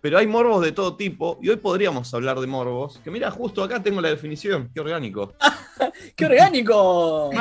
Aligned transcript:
pero 0.00 0.18
hay 0.18 0.26
morbos 0.26 0.62
de 0.64 0.72
todo 0.72 0.96
tipo 0.96 1.38
y 1.42 1.48
hoy 1.48 1.56
podríamos 1.56 2.12
hablar 2.14 2.40
de 2.40 2.46
morbos. 2.46 2.98
Que 3.04 3.10
mira, 3.10 3.30
justo 3.30 3.62
acá 3.62 3.82
tengo 3.82 4.00
la 4.00 4.08
definición, 4.08 4.70
qué 4.74 4.80
orgánico. 4.80 5.34
¡Qué 6.16 6.26
orgánico! 6.26 7.30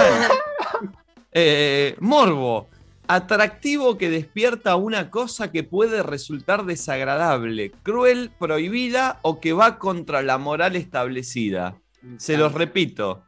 Eh, 1.32 1.96
morbo, 2.00 2.68
atractivo 3.08 4.00
que 4.00 4.10
despierta 4.10 4.76
una 4.78 5.12
cosa 5.12 5.52
que 5.52 5.64
puede 5.64 6.02
resultar 6.02 6.66
desagradable, 6.66 7.72
cruel, 7.84 8.32
prohibida 8.40 9.20
o 9.22 9.40
que 9.40 9.54
va 9.54 9.78
contra 9.78 10.24
la 10.24 10.40
moral 10.40 10.76
establecida. 10.76 11.78
Se 12.18 12.36
los 12.36 12.54
repito. 12.54 13.26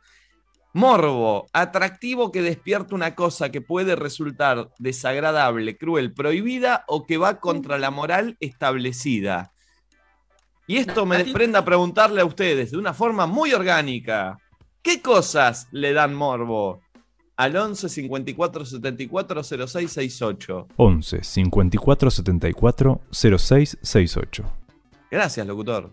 Morbo, 0.73 1.47
atractivo 1.51 2.31
que 2.31 2.41
despierta 2.41 2.95
una 2.95 3.13
cosa 3.13 3.49
que 3.49 3.59
puede 3.59 3.97
resultar 3.97 4.69
desagradable, 4.79 5.77
cruel, 5.77 6.13
prohibida 6.13 6.85
o 6.87 7.05
que 7.05 7.17
va 7.17 7.41
contra 7.41 7.77
la 7.77 7.91
moral 7.91 8.37
establecida. 8.39 9.51
Y 10.67 10.77
esto 10.77 11.05
me 11.05 11.17
desprende 11.17 11.57
a 11.57 11.65
preguntarle 11.65 12.21
a 12.21 12.25
ustedes 12.25 12.71
de 12.71 12.77
una 12.77 12.93
forma 12.93 13.25
muy 13.25 13.51
orgánica. 13.53 14.37
¿Qué 14.81 15.01
cosas 15.01 15.67
le 15.71 15.91
dan 15.91 16.15
morbo? 16.15 16.79
Al 17.35 17.57
11 17.57 17.89
54 17.89 18.65
74 18.65 19.43
06 19.43 19.91
68. 19.91 20.67
11 20.77 21.23
54 21.23 22.11
74 22.11 23.01
06 23.11 23.77
68. 23.81 24.43
Gracias, 25.09 25.45
locutor. 25.45 25.91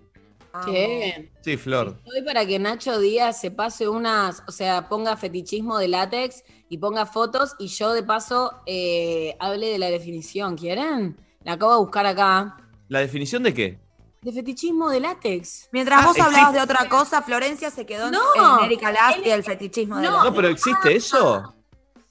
Sí, 1.42 1.56
Flor. 1.56 1.96
Estoy 2.04 2.22
para 2.22 2.46
que 2.46 2.58
Nacho 2.58 2.98
Díaz 2.98 3.40
se 3.40 3.50
pase 3.50 3.88
unas, 3.88 4.42
o 4.46 4.52
sea, 4.52 4.88
ponga 4.88 5.16
fetichismo 5.16 5.78
de 5.78 5.88
látex 5.88 6.42
y 6.68 6.78
ponga 6.78 7.06
fotos 7.06 7.54
y 7.58 7.68
yo 7.68 7.92
de 7.92 8.02
paso 8.02 8.52
eh, 8.66 9.36
hable 9.40 9.66
de 9.68 9.78
la 9.78 9.86
definición. 9.90 10.56
¿Quieren? 10.56 11.16
La 11.44 11.52
acabo 11.52 11.72
de 11.72 11.78
buscar 11.78 12.06
acá. 12.06 12.56
¿La 12.88 13.00
definición 13.00 13.42
de 13.42 13.54
qué? 13.54 13.78
De 14.22 14.32
fetichismo 14.32 14.90
de 14.90 15.00
látex. 15.00 15.68
Mientras 15.72 16.02
Ah, 16.02 16.06
vos 16.06 16.18
hablabas 16.18 16.54
existe. 16.54 16.56
de 16.58 16.62
otra 16.64 16.88
cosa, 16.88 17.22
Florencia 17.22 17.70
se 17.70 17.86
quedó 17.86 18.06
en- 18.06 18.12
No. 18.12 18.58
en 18.58 18.64
Erika 18.64 18.90
Last 18.90 19.24
y 19.24 19.30
el 19.30 19.44
fetichismo 19.44 19.96
de 19.98 20.02
No. 20.02 20.16
la- 20.18 20.24
No, 20.24 20.34
pero 20.34 20.48
¿existe 20.48 20.96
eso? 20.96 21.54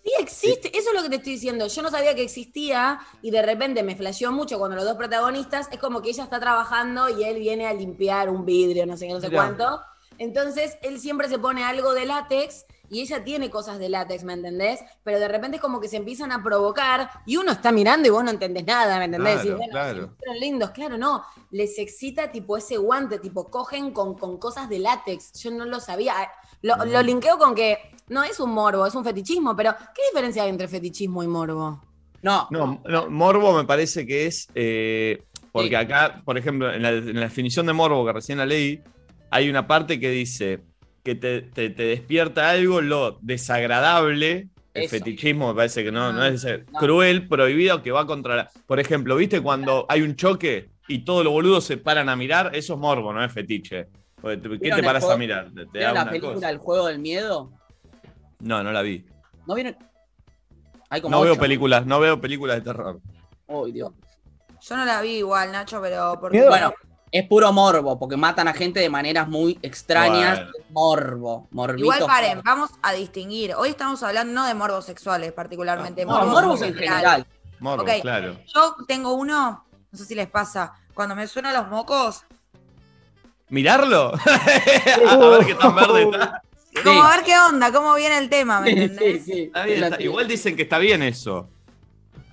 Sí 0.07 0.13
existe, 0.19 0.77
eso 0.77 0.89
es 0.91 0.95
lo 0.95 1.03
que 1.03 1.09
te 1.09 1.15
estoy 1.17 1.33
diciendo. 1.33 1.67
Yo 1.67 1.81
no 1.81 1.91
sabía 1.91 2.15
que 2.15 2.23
existía 2.23 2.99
y 3.21 3.29
de 3.31 3.41
repente 3.41 3.83
me 3.83 3.95
flasheó 3.97 4.31
mucho 4.31 4.57
cuando 4.57 4.77
los 4.77 4.85
dos 4.85 4.95
protagonistas 4.95 5.67
es 5.69 5.79
como 5.79 6.01
que 6.01 6.09
ella 6.11 6.23
está 6.23 6.39
trabajando 6.39 7.09
y 7.09 7.25
él 7.25 7.39
viene 7.39 7.67
a 7.67 7.73
limpiar 7.73 8.29
un 8.29 8.45
vidrio, 8.45 8.85
no 8.85 8.95
sé 8.95 9.07
qué, 9.07 9.13
no 9.13 9.19
sé 9.19 9.27
Mirá. 9.29 9.43
cuánto. 9.43 9.81
Entonces 10.17 10.77
él 10.81 10.99
siempre 11.01 11.27
se 11.27 11.37
pone 11.39 11.63
algo 11.65 11.93
de 11.93 12.05
látex 12.05 12.65
y 12.89 13.01
ella 13.01 13.23
tiene 13.25 13.49
cosas 13.49 13.79
de 13.79 13.89
látex, 13.89 14.23
¿me 14.23 14.31
entendés? 14.31 14.79
Pero 15.03 15.19
de 15.19 15.27
repente 15.27 15.57
es 15.57 15.61
como 15.61 15.81
que 15.81 15.89
se 15.89 15.97
empiezan 15.97 16.31
a 16.31 16.41
provocar 16.41 17.09
y 17.25 17.35
uno 17.35 17.51
está 17.51 17.73
mirando 17.73 18.07
y 18.07 18.11
vos 18.11 18.23
no 18.23 18.31
entendés 18.31 18.65
nada, 18.65 18.97
¿me 18.99 19.05
entendés? 19.05 19.41
Claro, 19.41 19.49
y 19.49 19.51
bueno, 19.57 19.71
claro. 19.73 20.09
fueron 20.17 20.39
lindos, 20.39 20.69
claro, 20.71 20.97
no. 20.97 21.23
Les 21.51 21.77
excita 21.79 22.31
tipo 22.31 22.55
ese 22.55 22.77
guante, 22.77 23.19
tipo 23.19 23.49
cogen 23.51 23.91
con, 23.91 24.17
con 24.17 24.37
cosas 24.37 24.69
de 24.69 24.79
látex. 24.79 25.33
Yo 25.33 25.51
no 25.51 25.65
lo 25.65 25.81
sabía. 25.81 26.13
Lo, 26.61 26.77
Mm. 26.77 26.89
lo 26.91 27.01
linkeo 27.03 27.37
con 27.37 27.53
que 27.53 27.77
no 28.09 28.23
es 28.23 28.39
un 28.39 28.51
morbo, 28.51 28.85
es 28.85 28.95
un 28.95 29.03
fetichismo, 29.03 29.55
pero 29.55 29.73
¿qué 29.95 30.01
diferencia 30.11 30.43
hay 30.43 30.49
entre 30.49 30.67
fetichismo 30.67 31.23
y 31.23 31.27
morbo? 31.27 31.81
No, 32.21 32.47
No, 32.51 32.81
no, 32.87 33.09
morbo 33.09 33.55
me 33.55 33.63
parece 33.65 34.05
que 34.05 34.25
es. 34.25 34.47
eh, 34.55 35.23
porque 35.51 35.69
Sí. 35.69 35.75
acá, 35.75 36.21
por 36.25 36.37
ejemplo, 36.37 36.71
en 36.73 36.81
la, 36.81 36.89
en 36.89 37.15
la 37.15 37.21
definición 37.21 37.65
de 37.65 37.73
morbo 37.73 38.05
que 38.05 38.13
recién 38.13 38.37
la 38.37 38.45
leí, 38.45 38.81
hay 39.29 39.49
una 39.49 39.67
parte 39.67 39.99
que 39.99 40.09
dice 40.09 40.59
que 41.03 41.15
te, 41.15 41.41
te- 41.41 41.69
te 41.69 41.83
despierta 41.83 42.49
algo 42.49 42.81
lo 42.81 43.17
desagradable. 43.21 44.49
El 44.73 44.83
Eso. 44.83 44.91
fetichismo 44.91 45.47
me 45.49 45.55
parece 45.55 45.83
que 45.83 45.91
no, 45.91 46.11
no 46.13 46.23
es 46.25 46.43
ese- 46.43 46.65
No. 46.71 46.79
cruel, 46.79 47.27
prohibido, 47.27 47.81
que 47.81 47.91
va 47.91 48.05
contra 48.05 48.35
la. 48.35 48.51
Por 48.67 48.79
ejemplo, 48.79 49.15
¿viste 49.15 49.41
cuando 49.41 49.85
hay 49.89 50.01
un 50.01 50.15
choque 50.15 50.69
y 50.87 50.99
todos 50.99 51.23
los 51.23 51.33
boludos 51.33 51.63
se 51.63 51.77
paran 51.77 52.09
a 52.09 52.15
mirar? 52.15 52.51
Eso 52.55 52.73
es 52.73 52.79
morbo, 52.79 53.11
no 53.13 53.23
es 53.23 53.31
fetiche. 53.31 53.87
Porque 54.21 54.37
te- 54.37 54.49
¿Qué 54.49 54.57
¿Vieron 54.57 54.79
te 54.81 54.85
paras 54.85 55.09
a 55.09 55.17
mirar? 55.17 55.45
Te, 55.45 55.61
te 55.61 55.61
da 55.61 55.69
¿Vieron 55.71 55.93
la 55.95 56.01
una 56.03 56.09
película 56.11 56.33
cosa. 56.35 56.49
El 56.51 56.57
juego 56.57 56.87
del 56.87 56.99
miedo? 56.99 57.51
No, 58.39 58.63
no 58.63 58.71
la 58.71 58.81
vi. 58.81 59.05
¿No 59.45 59.55
vieron? 59.55 59.75
Hay 60.89 61.01
como 61.01 61.15
No 61.15 61.21
veo 61.23 61.37
películas, 61.37 61.85
no 61.85 61.99
veo 61.99 62.19
películas 62.19 62.57
de 62.57 62.61
terror. 62.61 62.99
Uy, 63.47 63.71
Dios. 63.71 63.91
Yo 64.61 64.77
no 64.77 64.85
la 64.85 65.01
vi 65.01 65.17
igual, 65.17 65.51
Nacho, 65.51 65.81
pero 65.81 66.17
porque. 66.19 66.45
Bueno, 66.47 66.73
es 67.11 67.27
puro 67.27 67.51
morbo, 67.53 67.97
porque 67.97 68.17
matan 68.17 68.47
a 68.47 68.53
gente 68.53 68.79
de 68.79 68.89
maneras 68.89 69.27
muy 69.27 69.57
extrañas. 69.61 70.39
Bueno. 70.39 70.51
Morbo, 70.69 71.47
morbito. 71.51 71.85
Igual 71.85 72.05
paren, 72.05 72.41
vamos 72.43 72.71
a 72.81 72.93
distinguir. 72.93 73.53
Hoy 73.55 73.69
estamos 73.69 74.03
hablando 74.03 74.33
no 74.33 74.45
de 74.45 74.53
morbos 74.53 74.85
sexuales 74.85 75.31
particularmente, 75.31 76.05
No, 76.05 76.11
morbos, 76.13 76.31
morbos 76.33 76.61
en 76.61 76.73
general. 76.73 77.25
Morbo, 77.59 77.83
Ok. 77.83 77.89
claro. 78.01 78.37
Yo 78.53 78.75
tengo 78.87 79.13
uno, 79.13 79.65
no 79.91 79.97
sé 79.97 80.05
si 80.05 80.15
les 80.15 80.27
pasa, 80.27 80.73
cuando 80.93 81.15
me 81.15 81.27
suenan 81.27 81.53
los 81.53 81.67
mocos, 81.69 82.23
¿Mirarlo? 83.49 84.11
a 85.09 85.15
ver 85.29 85.45
qué 85.45 85.55
tan 85.55 85.73
verde 85.73 86.03
está. 86.03 86.41
Como 86.83 87.03
a 87.03 87.15
ver 87.15 87.25
qué 87.25 87.33
onda, 87.37 87.71
cómo 87.71 87.93
viene 87.95 88.17
el 88.17 88.29
tema, 88.29 88.61
¿me 88.61 88.71
entendés? 88.71 89.23
sí, 89.25 89.31
sí. 89.33 89.41
Está 89.43 89.63
bien, 89.65 89.83
está- 89.83 90.01
Igual 90.01 90.27
dicen 90.27 90.55
que 90.55 90.63
está 90.63 90.77
bien 90.79 91.03
eso. 91.03 91.49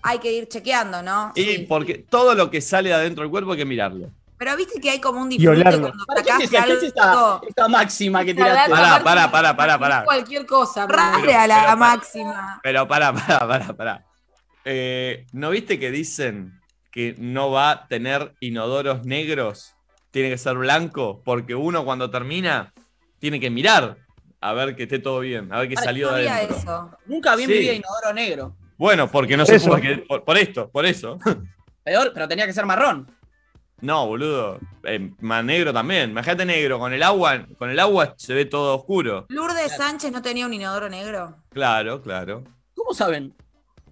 Hay 0.03 0.19
que 0.19 0.33
ir 0.33 0.49
chequeando, 0.49 1.03
¿no? 1.03 1.33
Y 1.35 1.43
Sí. 1.45 1.67
porque 1.69 1.95
todo 1.95 2.35
lo 2.35 2.51
que 2.51 2.61
sale 2.61 2.91
de 2.91 2.95
adentro 2.95 3.23
del 3.23 3.31
cuerpo 3.31 3.53
hay 3.53 3.59
que 3.59 3.65
mirarlo. 3.65 4.11
Pero 4.37 4.57
viste 4.57 4.81
que 4.81 4.91
hay 4.91 5.01
como 5.01 5.23
un 5.23 5.29
disfrute 5.29 5.61
olerlo. 5.61 5.87
cuando 5.89 6.05
¿Para 6.07 6.23
qué 6.23 6.29
es 6.29 6.35
sacaste 6.51 6.57
esa, 6.57 6.65
qué 6.67 6.73
es 6.75 6.83
esta, 6.83 7.11
algo 7.13 7.41
esta 7.49 7.69
máxima 7.69 8.25
que 8.25 8.35
tiraste? 8.35 8.71
Pará, 8.71 9.03
pará, 9.03 9.31
pará, 9.31 9.57
pará, 9.57 9.79
pará. 9.79 10.05
Cualquier 10.05 10.45
cosa. 10.45 10.85
a 10.85 11.47
la 11.47 11.65
pero- 11.65 11.77
máxima. 11.77 12.61
Pero 12.63 12.87
pará, 12.89 13.13
pará, 13.15 13.39
pará, 13.49 13.73
pará. 13.77 14.05
Eh, 14.65 15.27
¿No 15.33 15.51
viste 15.51 15.79
que 15.79 15.91
dicen 15.91 16.61
que 16.91 17.15
no 17.19 17.51
va 17.51 17.71
a 17.71 17.87
tener 17.89 18.35
inodoros 18.41 19.05
negros? 19.07 19.75
Tiene 20.11 20.29
que 20.31 20.39
ser 20.39 20.57
blanco, 20.57 21.23
porque 21.25 21.55
uno 21.55 21.85
cuando 21.85 22.11
termina 22.11 22.73
tiene 23.21 23.41
que 23.41 23.51
mirar 23.51 23.97
a 24.49 24.53
ver 24.53 24.77
que 24.77 24.85
esté 24.85 24.99
todo 24.99 25.21
bien, 25.21 25.53
a 25.53 25.61
ver 25.61 25.69
que 25.69 25.77
salió 25.77 26.09
no 26.11 26.15
de 26.17 26.21
había 26.29 26.37
adentro. 26.37 26.57
eso. 26.59 26.91
Nunca 27.07 27.35
vi 27.37 27.45
en 27.45 27.49
Sí. 27.49 27.55
mi 27.55 27.61
vida 27.61 27.73
inodoro 27.73 28.13
negro. 28.13 28.57
Bueno, 28.77 29.11
porque 29.11 29.37
no 29.37 29.45
Por 29.45 29.51
se 29.51 29.57
eso. 29.57 29.71
porque- 29.71 30.05
por, 30.09 30.25
por 30.25 30.37
esto, 30.39 30.69
por 30.71 30.85
eso. 30.87 31.19
Peor, 31.85 32.11
pero 32.15 32.29
tenía 32.29 32.47
que 32.47 32.53
ser 32.53 32.67
marrón. 32.67 33.11
No, 33.81 34.07
boludo. 34.07 34.59
Eh, 34.85 35.11
más 35.21 35.45
negro 35.45 35.73
también. 35.73 36.11
Imagínate 36.11 36.45
negro. 36.47 36.79
Con 36.79 36.93
el 36.95 37.03
agua, 37.03 37.47
con 37.59 37.69
el 37.71 37.79
agua 37.79 38.15
se 38.17 38.33
ve 38.33 38.45
todo 38.47 38.75
oscuro. 38.77 39.27
Lourdes 39.29 39.77
Sánchez 39.77 40.11
no 40.13 40.23
tenía 40.23 40.47
un 40.47 40.55
inodoro 40.55 40.89
negro. 40.89 41.37
Claro, 41.51 42.01
claro. 42.01 42.45
¿Cómo 42.75 42.95
saben? 42.95 43.35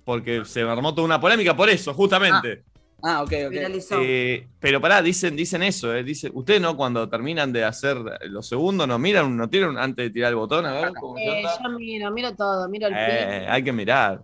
Porque 0.04 0.44
se 0.44 0.62
armó 0.62 0.94
toda 0.94 1.04
una 1.04 1.20
polémica 1.20 1.54
por 1.54 1.68
eso, 1.68 1.92
justamente. 1.92 2.62
Ah, 2.64 2.71
ok, 3.02 3.32
ok. 3.46 3.50
Viralizó. 3.50 3.96
Eh, 4.00 4.48
pero 4.60 4.80
pará, 4.80 5.02
dicen, 5.02 5.36
dicen 5.36 5.62
eso, 5.62 5.94
eh. 5.94 6.04
Dice, 6.04 6.30
ustedes 6.32 6.60
no, 6.60 6.76
cuando 6.76 7.08
terminan 7.08 7.52
de 7.52 7.64
hacer 7.64 7.96
los 8.22 8.48
segundos, 8.48 8.86
no 8.86 8.98
miran, 8.98 9.36
no 9.36 9.48
tiran 9.48 9.76
antes 9.76 10.06
de 10.06 10.10
tirar 10.10 10.30
el 10.30 10.36
botón, 10.36 10.66
a 10.66 10.72
ver 10.72 10.92
cómo 10.98 11.18
Eh, 11.18 11.42
yo 11.62 11.70
miro, 11.70 12.10
miro 12.10 12.34
todo, 12.34 12.68
miro 12.68 12.86
el 12.88 12.94
Eh, 12.96 13.40
pin, 13.40 13.50
hay 13.50 13.64
que 13.64 13.72
mirar. 13.72 14.22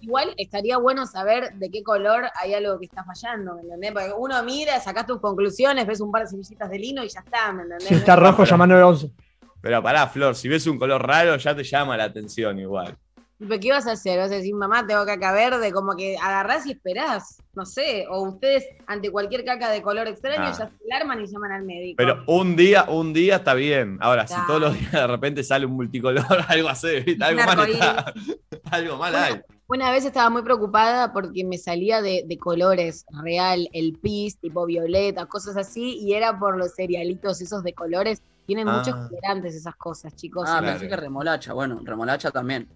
Igual 0.00 0.34
estaría 0.36 0.76
bueno 0.78 1.06
saber 1.06 1.54
de 1.54 1.70
qué 1.70 1.84
color 1.84 2.24
hay 2.40 2.54
algo 2.54 2.78
que 2.80 2.86
está 2.86 3.04
fallando, 3.04 3.54
¿me 3.54 3.62
entendés? 3.62 3.92
Porque 3.92 4.12
uno 4.18 4.42
mira, 4.42 4.80
sacás 4.80 5.06
tus 5.06 5.20
conclusiones, 5.20 5.86
ves 5.86 6.00
un 6.00 6.10
par 6.10 6.22
de 6.22 6.28
semillitas 6.28 6.68
de 6.68 6.78
lino 6.78 7.04
y 7.04 7.08
ya 7.08 7.20
está, 7.20 7.52
¿me 7.52 7.62
entendés? 7.62 7.86
Si 7.86 7.94
está 7.94 8.16
rojo, 8.16 8.44
llama 8.44 8.66
911. 8.66 9.14
Pero 9.60 9.82
pará, 9.82 10.08
Flor, 10.08 10.34
si 10.34 10.48
ves 10.48 10.66
un 10.66 10.78
color 10.78 11.06
raro, 11.06 11.36
ya 11.36 11.54
te 11.54 11.62
llama 11.62 11.96
la 11.96 12.04
atención 12.04 12.58
igual. 12.58 12.96
¿Pero 13.40 13.58
qué 13.58 13.70
vas 13.72 13.86
a 13.86 13.92
hacer? 13.92 14.18
¿Vas 14.18 14.30
a 14.30 14.34
decir, 14.34 14.54
mamá, 14.54 14.86
tengo 14.86 15.04
caca 15.06 15.32
verde? 15.32 15.72
Como 15.72 15.96
que 15.96 16.16
agarrás 16.18 16.66
y 16.66 16.72
esperás, 16.72 17.42
no 17.54 17.64
sé. 17.64 18.04
O 18.10 18.22
ustedes, 18.28 18.66
ante 18.86 19.10
cualquier 19.10 19.44
caca 19.44 19.70
de 19.70 19.80
color 19.82 20.06
extraño, 20.08 20.42
Ah. 20.44 20.52
ya 20.58 20.68
se 20.68 20.72
alarman 20.92 21.22
y 21.22 21.26
llaman 21.26 21.52
al 21.52 21.64
médico. 21.64 21.96
Pero 21.96 22.22
un 22.26 22.54
día, 22.54 22.84
un 22.88 23.12
día 23.14 23.36
está 23.36 23.54
bien. 23.54 23.96
Ahora, 24.02 24.26
si 24.26 24.34
todos 24.46 24.60
los 24.60 24.78
días 24.78 24.92
de 24.92 25.06
repente 25.06 25.42
sale 25.42 25.64
un 25.66 25.72
multicolor, 25.72 26.24
algo 26.48 26.68
así, 26.68 26.88
algo 27.20 27.42
mal 27.44 27.70
está. 27.70 28.12
Algo 28.70 28.98
mal 28.98 29.14
hay. 29.16 29.40
Una 29.66 29.90
vez 29.90 30.04
estaba 30.04 30.30
muy 30.30 30.42
preocupada 30.42 31.12
porque 31.12 31.42
me 31.44 31.58
salía 31.58 32.02
de, 32.02 32.22
de 32.26 32.38
colores 32.38 33.04
real, 33.22 33.68
el 33.72 33.94
pis, 33.98 34.38
tipo 34.38 34.64
violeta, 34.66 35.26
cosas 35.26 35.56
así, 35.56 35.98
y 35.98 36.12
era 36.14 36.38
por 36.38 36.56
los 36.56 36.74
cerealitos 36.76 37.40
esos 37.40 37.64
de 37.64 37.72
colores. 37.72 38.22
Tienen 38.46 38.68
Ah. 38.68 38.78
muchos 38.78 38.94
colorantes 39.08 39.54
esas 39.56 39.74
cosas, 39.76 40.14
chicos. 40.14 40.44
Ah, 40.46 40.58
Claro. 40.60 40.66
pensé 40.78 40.88
que 40.88 40.96
remolacha. 40.96 41.52
Bueno, 41.52 41.80
remolacha 41.84 42.30
también. 42.30 42.68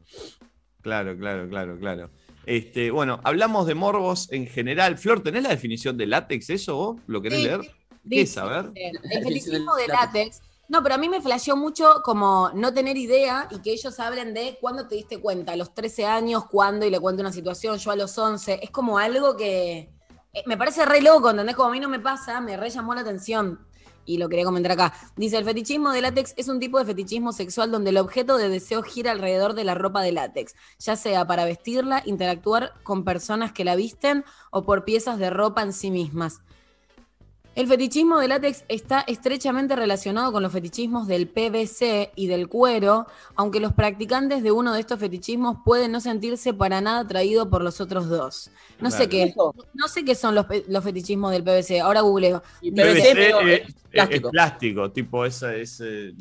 Claro, 0.85 1.17
claro, 1.17 1.49
claro, 1.49 1.79
claro. 1.79 2.11
Este, 2.45 2.91
bueno, 2.91 3.19
hablamos 3.25 3.67
de 3.67 3.75
morbos 3.75 4.31
en 4.31 4.47
general. 4.47 4.99
Flor, 4.99 5.23
¿tenés 5.23 5.43
la 5.43 5.49
definición 5.49 5.97
de 5.97 6.07
látex 6.07 6.51
eso 6.51 6.77
vos? 6.77 7.01
¿Lo 7.07 7.23
querés 7.23 7.39
Sí. 7.39 7.45
leer? 7.47 7.61
¿Qué 8.09 8.21
es? 8.21 8.37
A 8.37 8.45
ver. 8.45 8.71
El 8.75 9.25
fetichismo 9.25 9.75
de 9.77 9.89
látex. 9.89 10.43
No, 10.69 10.83
pero 10.83 10.95
a 10.97 10.99
mí 10.99 11.09
me 11.09 11.23
flasheó 11.23 11.57
mucho 11.57 12.03
como 12.05 12.51
no 12.55 12.73
tener 12.75 12.99
idea 12.99 13.49
y 13.51 13.61
que 13.61 13.73
ellos 13.73 13.99
hablen 13.99 14.35
de 14.35 14.59
cuándo 14.61 14.87
te 14.87 14.95
diste 14.95 15.19
cuenta, 15.21 15.53
a 15.53 15.57
los 15.57 15.73
13 15.73 16.05
años, 16.05 16.45
cuándo, 16.51 16.85
y 16.87 16.91
le 16.91 17.01
cuento 17.01 17.23
una 17.23 17.33
situación, 17.33 17.79
yo 17.79 17.91
a 17.91 17.97
los 17.97 18.17
11. 18.19 18.61
Es 18.63 18.71
como 18.71 18.99
algo 18.99 19.37
que 19.39 19.91
eh, 20.35 20.43
me 20.45 20.59
parece 20.59 20.85
re 20.85 21.01
loco, 21.01 21.31
¿entendés? 21.31 21.57
Como 21.57 21.71
a 21.71 21.73
mí 21.73 21.81
no 21.81 21.89
me 21.89 22.01
pasa, 22.01 22.43
me 22.43 22.59
re 22.59 22.69
llamó 22.69 22.95
la 22.95 23.01
atención. 23.01 23.59
Y 24.05 24.19
lo 24.19 24.29
quería 24.29 24.45
comentar 24.45 24.73
acá. 24.73 24.93
Dice, 25.17 25.39
el 25.39 25.45
fetichismo 25.45 25.91
de 25.93 26.03
látex 26.03 26.35
es 26.37 26.49
un 26.49 26.61
tipo 26.61 26.79
de 26.79 26.85
fetichismo 26.85 27.33
sexual 27.33 27.71
donde 27.71 27.91
el 27.91 27.99
objeto 27.99 28.37
de 28.37 28.49
deseo 28.49 28.83
gira 28.83 29.13
alrededor 29.13 29.55
de 29.55 29.65
la 29.65 29.75
ropa 29.75 30.03
de 30.03 30.13
látex, 30.13 30.55
ya 30.79 30.97
sea 30.97 31.27
para 31.27 31.45
vestirla, 31.45 32.03
interactuar 32.05 32.73
con 32.83 33.05
personas 33.05 33.53
que 33.53 33.65
la 33.65 33.77
visten 33.77 34.25
o 34.51 34.65
por 34.65 34.85
piezas 34.85 35.19
de 35.19 35.31
ropa 35.31 35.63
en 35.63 35.73
sí 35.73 35.91
mismas. 35.91 36.41
El 37.55 37.69
fetichismo 37.69 38.19
de 38.19 38.27
látex 38.27 38.65
está 38.69 39.03
estrechamente 39.07 39.77
relacionado 39.77 40.33
con 40.33 40.43
los 40.43 40.53
fetichismos 40.53 41.07
del 41.07 41.29
PVC 41.29 42.11
y 42.17 42.27
del 42.27 42.49
cuero, 42.49 43.07
aunque 43.37 43.61
los 43.61 43.73
practicantes 43.73 44.43
de 44.43 44.51
uno 44.51 44.75
de 44.75 44.81
estos 44.81 44.99
fetichismos 44.99 45.59
pueden 45.65 45.93
no 45.93 46.01
sentirse 46.01 46.53
para 46.53 46.81
nada 46.81 47.01
atraídos 47.01 47.47
por 47.49 47.63
los 47.63 47.81
otros 47.81 48.09
dos. 48.09 48.51
No 48.81 48.91
sé 48.91 49.09
qué, 49.09 49.33
no 49.75 49.87
sé 49.89 50.05
qué 50.05 50.15
son 50.17 50.35
los, 50.35 50.47
los 50.69 50.83
fetichismos 50.83 51.31
del 51.31 51.45
PVC. 51.45 51.81
Ahora 51.81 52.01
googleo. 52.01 52.43
Y 52.61 52.73
PVC 52.73 52.93
PVC, 52.93 53.13
pero 53.15 53.41
es, 53.43 53.61
es 53.69 53.75
plástico. 53.91 54.29
es 54.29 54.33
plástico, 54.33 54.91
tipo 54.91 55.25
esa, 55.25 55.55
ese- 55.55 56.09
eh, 56.09 56.15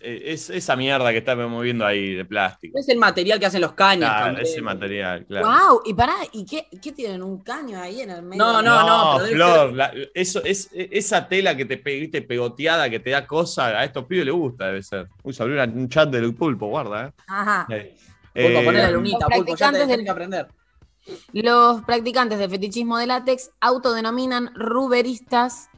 es, 0.00 0.50
esa 0.50 0.76
mierda 0.76 1.10
que 1.12 1.18
estamos 1.18 1.48
moviendo 1.50 1.84
ahí 1.86 2.14
de 2.14 2.24
plástico. 2.24 2.78
Es 2.78 2.88
el 2.88 2.98
material 2.98 3.38
que 3.38 3.46
hacen 3.46 3.60
los 3.60 3.72
caños. 3.72 4.08
Claro, 4.08 4.24
también. 4.26 4.46
ese 4.46 4.62
material, 4.62 5.26
claro. 5.26 5.46
¡Wow! 5.46 5.82
Y 5.84 5.94
pará, 5.94 6.14
¿y 6.32 6.44
qué, 6.44 6.66
qué 6.82 6.92
tienen? 6.92 7.22
¿Un 7.22 7.38
caño 7.42 7.78
ahí 7.80 8.00
en 8.00 8.10
el 8.10 8.22
medio? 8.22 8.42
No, 8.42 8.62
no, 8.62 8.86
no, 8.86 9.18
debe 9.22 9.34
Flor, 9.36 9.68
ser- 9.68 9.76
la- 9.76 9.92
eso, 10.14 10.42
es, 10.44 10.68
esa 10.72 11.28
tela 11.28 11.56
que 11.56 11.64
te 11.64 11.76
pegaste 11.76 12.22
pegoteada, 12.22 12.88
que 12.88 13.00
te 13.00 13.10
da 13.10 13.26
cosa, 13.26 13.66
a 13.68 13.84
estos 13.84 14.04
pibes 14.06 14.24
les 14.26 14.34
gusta, 14.34 14.66
debe 14.66 14.82
ser. 14.82 15.08
Uy, 15.22 15.32
se 15.32 15.42
abrió 15.42 15.62
una- 15.62 15.72
un 15.72 15.88
chat 15.88 16.08
del 16.10 16.34
pulpo, 16.34 16.66
guarda. 16.68 17.12
Ajá. 17.26 17.66
Eh. 17.70 17.94
Pulpo, 18.32 18.58
Eh, 18.60 18.64
poné 18.64 18.78
la 18.78 18.90
lunita, 18.90 19.26
los 19.28 19.38
Pulpo, 19.38 19.56
ya 19.56 19.72
te 19.72 19.86
del- 19.86 20.04
que 20.04 20.10
aprender. 20.10 20.48
Los 21.32 21.82
practicantes 21.82 22.38
del 22.38 22.50
fetichismo 22.50 22.98
de 22.98 23.06
látex 23.06 23.50
autodenominan 23.60 24.52
ruberistas. 24.54 25.68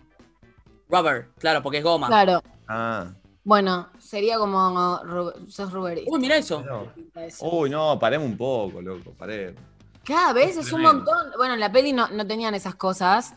Rubber, 0.91 1.29
claro, 1.39 1.63
porque 1.63 1.79
es 1.79 1.85
goma. 1.85 2.09
Claro, 2.09 2.43
ah, 2.69 3.07
bueno, 3.45 3.89
sería 3.99 4.39
como 4.39 5.01
sos 5.49 5.73
ruberista. 5.73 6.11
Uy, 6.13 6.21
mira 6.21 6.37
eso. 6.37 6.63
no. 6.63 6.93
Uy, 7.41 7.71
no, 7.71 7.99
paremos 7.99 8.29
un 8.29 8.37
poco, 8.37 8.81
loco, 8.81 9.13
paremos. 9.19 9.61
Cada 10.05 10.33
vez 10.33 10.57
es 10.57 10.73
un 10.73 10.83
montón. 10.83 11.33
Bueno, 11.37 11.55
en 11.55 11.61
la 11.61 11.71
peli 11.71 11.93
no, 11.93 12.09
no 12.09 12.27
tenían 12.27 12.55
esas 12.55 12.75
cosas, 12.75 13.35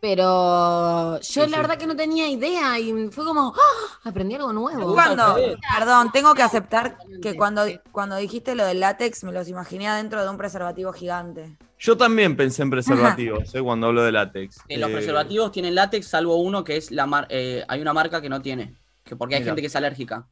pero 0.00 1.16
yo 1.20 1.22
Sí, 1.22 1.40
la 1.40 1.46
sí. 1.46 1.52
verdad 1.62 1.78
que 1.78 1.86
no 1.86 1.96
tenía 1.96 2.28
idea 2.28 2.78
y 2.78 2.92
fue 3.10 3.24
como, 3.24 3.54
¡ah! 3.56 4.00
aprendí 4.08 4.34
algo 4.34 4.52
nuevo. 4.52 4.92
Cuando, 4.94 5.36
perdón, 5.78 6.10
tengo 6.12 6.34
que 6.34 6.42
aceptar 6.42 6.98
que 7.22 7.34
cuando, 7.36 7.62
cuando 7.92 8.16
dijiste 8.16 8.54
lo 8.54 8.66
del 8.66 8.80
látex 8.80 9.24
me 9.24 9.32
los 9.32 9.48
imaginé 9.48 9.88
adentro 9.88 10.22
de 10.22 10.28
un 10.28 10.36
preservativo 10.36 10.92
gigante. 10.92 11.56
Yo 11.78 11.96
también 11.96 12.36
pensé 12.36 12.62
en 12.62 12.70
preservativos, 12.70 13.54
eh, 13.54 13.62
cuando 13.62 13.86
hablo 13.88 14.02
de 14.02 14.12
látex. 14.12 14.58
Eh, 14.68 14.78
los 14.78 14.90
Eh, 14.90 14.92
preservativos 14.92 15.50
tienen 15.52 15.74
látex, 15.74 16.06
salvo 16.08 16.36
uno 16.36 16.62
que 16.64 16.76
es 16.76 16.90
la 16.90 17.06
mar 17.06 17.26
eh, 17.30 17.64
hay 17.68 17.80
una 17.80 17.92
marca 17.92 18.20
que 18.20 18.28
no 18.28 18.42
tiene. 18.42 18.74
Que 19.04 19.16
porque 19.16 19.34
hay 19.36 19.40
Mira. 19.40 19.50
gente 19.52 19.62
que 19.62 19.66
es 19.66 19.76
alérgica. 19.76 20.26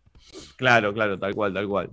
Claro, 0.56 0.93
claro, 0.94 1.19
tal 1.19 1.34
cual, 1.34 1.52
tal 1.55 1.67
cual. 1.69 1.90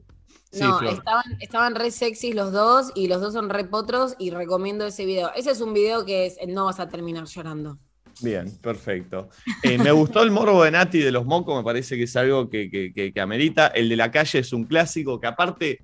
Sí, 0.51 0.61
no, 0.61 0.79
Flor. 0.79 0.93
estaban, 0.93 1.23
estaban 1.41 1.75
re 1.75 1.91
sexys 1.91 2.33
los 2.35 2.51
dos 2.51 2.91
y 2.95 3.07
los 3.07 3.19
dos 3.19 3.33
son 3.33 3.49
re 3.49 3.65
potros 3.65 4.15
y 4.17 4.29
recomiendo 4.29 4.85
ese 4.85 5.05
video. 5.05 5.31
Ese 5.35 5.51
es 5.51 5.61
un 5.61 5.73
video 5.73 6.05
que 6.05 6.25
es, 6.27 6.37
no 6.47 6.65
vas 6.65 6.79
a 6.79 6.87
terminar 6.87 7.25
llorando. 7.25 7.77
Bien, 8.21 8.57
perfecto. 8.61 9.29
Eh, 9.61 9.77
me 9.77 9.91
gustó 9.91 10.23
el 10.23 10.31
morbo 10.31 10.63
de 10.63 10.71
Nati 10.71 10.99
de 10.99 11.11
los 11.11 11.25
mocos, 11.25 11.55
me 11.55 11.63
parece 11.63 11.97
que 11.97 12.03
es 12.03 12.15
algo 12.15 12.49
que, 12.49 12.69
que- 12.71 12.91
que- 12.93 13.13
que 13.13 13.21
amerita. 13.21 13.67
El 13.67 13.89
de 13.89 13.95
la 13.95 14.09
calle 14.09 14.39
es 14.39 14.53
un 14.53 14.63
clásico 14.63 15.19
que 15.19 15.27
aparte 15.27 15.83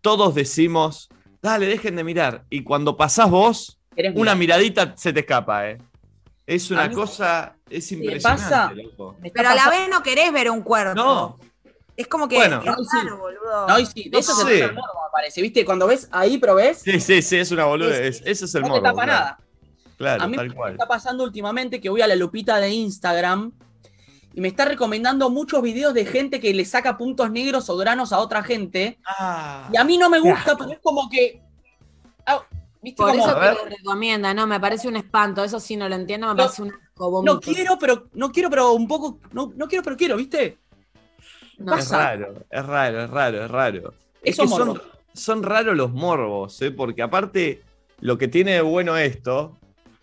todos 0.00 0.34
decimos, 0.34 1.08
dale, 1.42 1.66
dejen 1.66 1.96
de 1.96 2.04
mirar. 2.04 2.44
Y 2.48 2.62
cuando 2.62 2.96
pasás 2.96 3.28
vos, 3.30 3.78
¿Querés 3.94 4.14
una 4.16 4.34
miradita 4.34 4.94
se 4.96 5.12
te 5.12 5.20
escapa, 5.20 5.68
¿eh? 5.70 5.78
Es 6.46 6.70
una 6.70 6.90
cosa, 6.90 7.53
es 7.76 8.22
pasa? 8.22 8.70
impresionante, 8.72 8.82
loco. 8.82 9.16
Me 9.20 9.28
está 9.28 9.40
Pero 9.42 9.48
a 9.50 9.54
la 9.54 9.70
vez 9.70 9.88
no 9.90 10.02
querés 10.02 10.32
ver 10.32 10.50
un 10.50 10.62
cuerpo. 10.62 10.94
No, 10.94 11.38
Es 11.96 12.06
como 12.08 12.26
que 12.28 12.36
Bueno. 12.36 12.58
es 12.60 12.64
No, 12.66 12.74
sí. 12.76 13.08
boludo. 13.18 13.66
No, 13.68 13.78
y 13.78 13.86
sí, 13.86 14.08
de 14.08 14.18
eso 14.18 14.32
No 14.32 14.38
se 14.38 14.44
sé. 14.44 14.58
trata 14.58 14.70
el 14.70 14.74
morbo, 14.74 15.00
me 15.04 15.10
parece. 15.12 15.42
¿Viste? 15.42 15.64
Cuando 15.64 15.86
ves 15.86 16.08
ahí, 16.10 16.38
pero 16.38 16.54
ves, 16.56 16.78
sí, 16.78 16.98
sí, 17.00 17.22
sí, 17.22 17.36
es 17.36 17.50
una 17.52 17.64
boludez. 17.66 18.22
Ese 18.24 18.44
es 18.46 18.54
el 18.54 18.62
no 18.62 18.68
morbo. 18.68 18.82
te 18.82 18.88
tapa 18.88 19.04
claro. 19.04 19.12
nada. 19.20 19.38
Claro, 19.96 20.22
a 20.24 20.26
mí 20.26 20.36
tal 20.36 20.48
me 20.48 20.54
cual. 20.56 20.72
está 20.72 20.88
pasando 20.88 21.22
últimamente 21.22 21.80
que 21.80 21.88
voy 21.88 22.00
a 22.02 22.08
la 22.08 22.16
lupita 22.16 22.58
de 22.58 22.68
Instagram 22.70 23.52
y 24.32 24.40
me 24.40 24.48
está 24.48 24.64
recomendando 24.64 25.30
muchos 25.30 25.62
videos 25.62 25.94
de 25.94 26.04
gente 26.04 26.40
que 26.40 26.52
le 26.52 26.64
saca 26.64 26.96
puntos 26.98 27.30
negros 27.30 27.70
o 27.70 27.76
granos 27.76 28.12
a 28.12 28.18
otra 28.18 28.42
gente. 28.42 28.98
Ah, 29.06 29.68
Y 29.72 29.76
a 29.76 29.84
mí 29.84 29.96
no 29.96 30.10
me 30.10 30.18
gusta, 30.18 30.56
porque 30.56 30.72
es 30.74 30.80
como 30.82 31.08
que. 31.08 31.40
¿Viste? 32.82 32.96
Por 33.02 33.12
Como, 33.12 33.24
eso 33.26 33.38
te 33.38 33.52
lo 33.54 33.64
recomienda, 33.76 34.34
no, 34.34 34.46
me 34.46 34.60
parece 34.60 34.88
un 34.88 34.96
espanto, 34.96 35.42
eso 35.44 35.58
sí 35.60 35.74
no 35.76 35.88
lo 35.88 35.94
entiendo, 35.94 36.26
me 36.26 36.32
No, 36.34 36.36
parece 36.36 36.62
un 36.62 36.72
no 36.98 37.40
quiero, 37.40 37.78
pero. 37.78 38.08
No 38.14 38.30
quiero, 38.32 38.50
pero 38.50 38.72
un 38.72 38.86
poco. 38.88 39.18
No, 39.32 39.52
no 39.56 39.66
quiero, 39.68 39.82
pero 39.82 39.96
quiero, 39.96 40.16
¿viste? 40.16 40.58
No. 41.58 41.76
Es 41.76 41.90
raro, 41.90 42.44
es 42.50 42.66
raro, 42.66 43.04
es 43.04 43.10
raro, 43.10 43.44
es 43.44 43.50
raro. 43.50 43.94
Es 44.22 44.36
que 44.36 44.48
son, 44.48 44.80
son 45.12 45.42
raros 45.42 45.76
los 45.76 45.92
morbos, 45.92 46.60
¿eh? 46.62 46.70
porque 46.70 47.02
aparte 47.02 47.62
lo 48.00 48.18
que 48.18 48.26
tiene 48.28 48.52
de 48.52 48.60
bueno 48.62 48.96
esto 48.96 49.56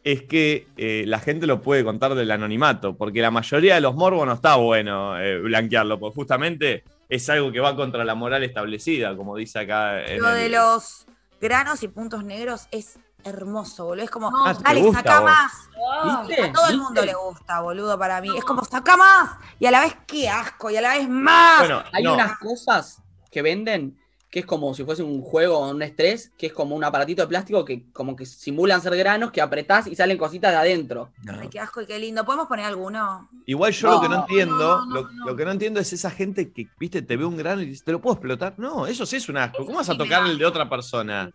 es 0.04 0.24
que 0.24 0.68
eh, 0.78 1.04
la 1.08 1.20
gente 1.20 1.46
lo 1.48 1.62
puede 1.62 1.84
contar 1.84 2.16
del 2.16 2.32
anonimato, 2.32 2.96
porque 2.96 3.22
la 3.22 3.32
mayoría 3.32 3.76
de 3.76 3.82
los 3.82 3.96
morbos 3.96 4.26
no 4.26 4.34
está 4.34 4.56
bueno 4.56 5.20
eh, 5.20 5.40
blanquearlo, 5.40 6.00
porque 6.00 6.16
justamente 6.16 6.84
es 7.10 7.30
algo 7.30 7.52
que 7.52 7.60
va 7.60 7.76
contra 7.76 8.06
la 8.06 8.16
moral 8.16 8.44
establecida, 8.44 9.16
como 9.16 9.36
dice 9.36 9.60
acá. 9.60 9.98
Lo 10.18 10.30
el- 10.30 10.36
de 10.44 10.50
los 10.50 11.06
granos 11.42 11.84
y 11.84 11.88
puntos 11.90 12.24
negros 12.24 12.68
es 12.72 12.98
hermoso, 13.24 13.86
boludo. 13.86 14.04
Es 14.06 14.12
como, 14.12 14.30
No, 14.32 14.46
Ah, 14.46 14.54
¿te 14.56 14.64
dale, 14.64 14.82
gusta 14.82 15.00
saca 15.00 15.20
vos? 15.20 15.30
más. 15.30 16.28
¿Viste? 16.28 16.44
A 16.44 16.54
todo 16.54 16.68
el 16.68 16.78
mundo 16.78 17.04
le 17.06 17.14
gusta, 17.14 17.62
boludo, 17.62 17.98
para 17.98 18.22
mí. 18.22 18.30
Es 18.38 18.44
como, 18.44 18.64
saca 18.66 18.96
más. 18.98 19.32
Y 19.60 19.66
a 19.66 19.72
la 19.72 19.82
vez, 19.82 19.96
qué 20.08 20.30
asco. 20.30 20.70
Y 20.70 20.78
a 20.78 20.82
la 20.82 20.90
vez, 20.98 21.08
más. 21.10 21.60
Bueno, 21.60 21.84
Hay 21.94 22.04
no, 22.04 22.14
unas 22.14 22.38
cosas 22.38 23.02
que 23.32 23.42
venden 23.42 23.98
que 24.30 24.40
es 24.40 24.46
como 24.46 24.74
si 24.74 24.86
fuese 24.86 25.04
un 25.04 25.22
juego 25.22 25.58
o 25.60 25.70
un 25.72 25.82
estrés, 25.82 26.32
que 26.38 26.48
es 26.48 26.54
como 26.54 26.74
un 26.74 26.86
aparatito 26.86 27.22
de 27.22 27.28
plástico 27.28 27.66
que 27.66 27.92
como 27.92 28.16
que 28.16 28.26
simulan 28.26 28.82
ser 28.82 28.96
granos 28.96 29.30
que 29.30 29.42
apretás 29.42 29.88
y 29.88 29.96
salen 29.98 30.18
cositas 30.18 30.52
de 30.52 30.58
adentro. 30.58 31.12
no. 31.24 31.34
Ay, 31.38 31.50
qué 31.50 31.60
asco 31.60 31.82
y 31.82 31.86
qué 31.86 32.00
lindo. 32.00 32.24
¿Podemos 32.24 32.48
poner 32.48 32.66
alguno? 32.66 33.28
Igual 33.46 33.74
yo 33.74 33.90
No, 33.90 33.96
lo 33.96 34.02
que 34.02 34.08
no 34.08 34.16
entiendo, 34.22 34.56
no, 34.56 34.86
no, 34.86 34.94
lo, 34.94 35.12
no. 35.12 35.26
lo 35.26 35.36
que 35.36 35.44
no 35.44 35.52
entiendo 35.52 35.82
es 35.82 35.92
esa 35.92 36.10
gente 36.10 36.54
que, 36.54 36.70
viste, 36.80 37.02
te 37.02 37.18
ve 37.18 37.26
un 37.26 37.36
grano 37.36 37.62
y 37.62 37.66
dice, 37.66 37.84
¿te 37.84 37.92
lo 37.92 38.00
puedo 38.00 38.14
explotar? 38.16 38.54
No, 38.56 38.88
eso 38.88 39.06
sí 39.06 39.18
es 39.18 39.28
un 39.28 39.36
asco. 39.36 39.66
¿Cómo 39.66 39.80
vas 39.80 39.90
a 39.90 39.98
tocar 39.98 40.26
el 40.26 40.38
de 40.38 40.46
otra 40.46 40.70
persona? 40.70 41.30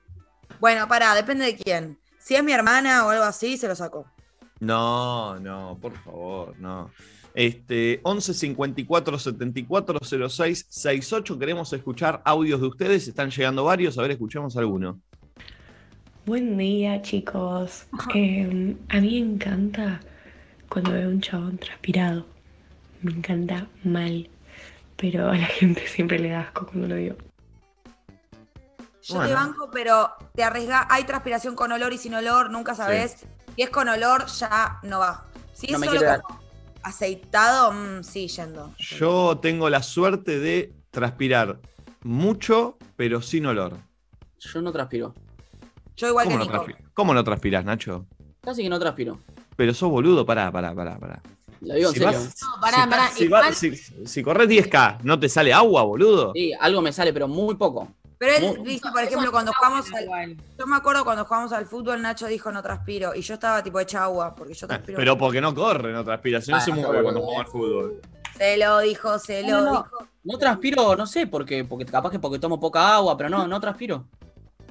Bueno, 0.61 0.89
pará, 0.89 1.15
depende 1.15 1.45
de 1.45 1.57
quién. 1.57 1.99
Si 2.19 2.35
es 2.35 2.43
mi 2.43 2.53
hermana 2.53 3.07
o 3.07 3.11
algo 3.11 3.25
así, 3.25 3.57
se 3.57 3.69
lo 3.69 3.77
saco. 3.77 4.07
No, 4.61 5.39
no, 5.39 5.79
por 5.81 5.93
favor, 5.99 6.59
no. 6.59 6.91
Este, 7.35 8.01
11 8.03 8.33
54 8.33 9.19
74 9.19 9.99
06 10.29 10.67
68. 10.71 11.39
Queremos 11.39 11.73
escuchar 11.73 12.23
audios 12.25 12.61
de 12.63 12.67
ustedes. 12.67 13.07
Están 13.07 13.31
llegando 13.31 13.65
varios. 13.65 13.99
A 13.99 14.03
ver, 14.03 14.13
escuchemos 14.13 14.57
alguno. 14.57 15.01
Buen 16.25 16.57
día, 16.57 17.03
chicos. 17.03 17.87
Eh, 18.15 18.75
a 18.89 19.01
mí 19.01 19.23
me 19.23 19.35
encanta 19.35 20.01
cuando 20.71 20.93
veo 20.93 21.11
un 21.11 21.21
chabón 21.21 21.59
transpirado. 21.59 22.27
Me 23.03 23.13
encanta 23.13 23.69
mal. 23.85 24.29
Pero 24.97 25.31
a 25.31 25.37
la 25.37 25.47
gente 25.47 25.87
siempre 25.87 26.19
le 26.19 26.31
da 26.31 26.41
asco 26.41 26.67
cuando 26.67 26.89
lo 26.89 26.97
digo. 26.97 27.17
Yo 29.07 29.15
Bueno. 29.17 29.29
te 29.29 29.35
banco, 29.35 29.71
pero 29.73 30.11
te 30.35 30.43
arriesga. 30.43 30.87
Hay 30.91 31.05
transpiración 31.05 31.55
con 31.55 31.71
olor 31.71 31.93
y 31.93 31.99
sin 31.99 32.15
olor, 32.15 32.51
nunca 32.51 32.75
sabes. 32.75 33.19
Si 33.55 33.63
es 33.63 33.71
con 33.71 33.89
olor, 33.89 34.27
ya 34.27 34.81
no 34.83 34.99
va. 34.99 35.27
Si 35.53 35.69
No 35.69 35.79
es 35.79 35.85
solo 35.85 36.01
como 36.23 36.41
aceitado, 36.83 37.73
mm, 37.73 38.03
sí, 38.03 38.27
yendo. 38.27 38.75
Yo 38.79 39.39
tengo 39.41 39.71
la 39.71 39.83
suerte 39.85 40.41
de 40.41 40.73
transpirar 40.91 41.61
mucho, 42.03 42.79
pero 42.97 43.23
sin 43.23 43.47
olor. 43.47 43.77
Yo 44.41 44.61
no 44.61 44.73
transpiro. 44.73 45.15
Yo 45.97 46.09
igual 46.09 46.27
que 46.27 46.33
¿Cómo 46.35 46.45
no, 46.45 46.51
Nico. 46.51 46.65
transpi- 46.67 46.77
¿Cómo 46.93 47.15
no 47.15 47.23
transpiras, 47.25 47.65
Nacho? 47.65 48.07
Casi 48.43 48.63
que 48.63 48.69
no 48.69 48.79
transpiro. 48.81 49.21
Pero 49.55 49.73
sos 49.73 49.89
boludo, 49.89 50.27
pará, 50.27 50.51
pará, 50.51 50.75
pará, 50.75 50.99
pará. 50.99 51.23
Lo 51.63 51.75
digo 51.75 51.89
en 51.89 51.95
Si, 51.95 52.01
serio. 52.01 52.19
vas- 52.19 52.37
No, 52.43 52.61
pará, 52.61 52.83
si 52.83 52.89
pará, 52.91 53.03
vas- 53.05 53.15
si, 53.15 53.25
igual- 53.25 53.43
vas- 53.45 53.57
si- 53.57 54.07
si 54.07 54.23
corres 54.23 54.49
10K, 54.49 54.99
¿no 55.05 55.19
te 55.19 55.29
sale 55.29 55.53
agua, 55.55 55.83
boludo? 55.85 56.33
Sí, 56.35 56.53
algo 56.61 56.83
me 56.83 56.93
sale, 56.93 57.13
pero 57.15 57.29
muy 57.29 57.55
poco. 57.55 57.89
Pero 58.19 58.33
él, 58.35 58.81
No, 58.83 58.93
por 58.93 59.03
ejemplo, 59.03 59.31
cuando 59.31 59.53
jugamos 59.53 59.93
al, 59.93 60.05
igual. 60.05 60.37
Yo 60.59 60.67
me 60.67 60.77
acuerdo 60.77 61.05
cuando 61.05 61.25
jugamos 61.25 61.53
al 61.53 61.67
fútbol, 61.67 62.01
Nacho 62.01 62.27
dijo 62.27 62.51
no 62.51 62.63
transpiro. 62.63 63.15
Y 63.15 63.21
yo 63.21 63.35
estaba 63.35 63.63
tipo 63.63 63.79
hecha 63.79 64.05
agua, 64.05 64.35
porque 64.35 64.55
yo 64.55 64.65
Ah, 64.67 64.69
transpiro. 64.69 64.97
Pero 64.99 65.19
porque 65.19 65.41
no 65.41 65.55
corre, 65.55 65.93
no 65.93 66.03
transpira. 66.05 66.41
Si 66.41 66.51
no 66.51 66.57
Ah, 66.57 66.61
se 66.61 66.73
mueve 66.73 67.03
cuando 67.03 67.21
juega 67.21 67.41
al 67.41 67.47
fútbol. 67.47 68.01
Se 68.39 68.57
lo 68.57 68.79
dijo, 68.81 69.19
se 69.19 69.43
No, 69.43 69.49
lo 69.61 69.65
no, 69.65 69.73
no. 69.73 69.83
dijo. 69.83 70.09
No 70.25 70.39
transpiro, 70.39 70.97
no 70.97 71.07
sé, 71.07 71.27
porque, 71.27 71.65
porque 71.65 71.85
capaz 71.85 72.11
que 72.11 72.19
porque 72.19 72.39
tomo 72.39 72.59
poca 72.59 72.95
agua, 72.97 73.17
pero 73.17 73.29
no, 73.29 73.47
no 73.47 73.61
transpiro. 73.61 74.07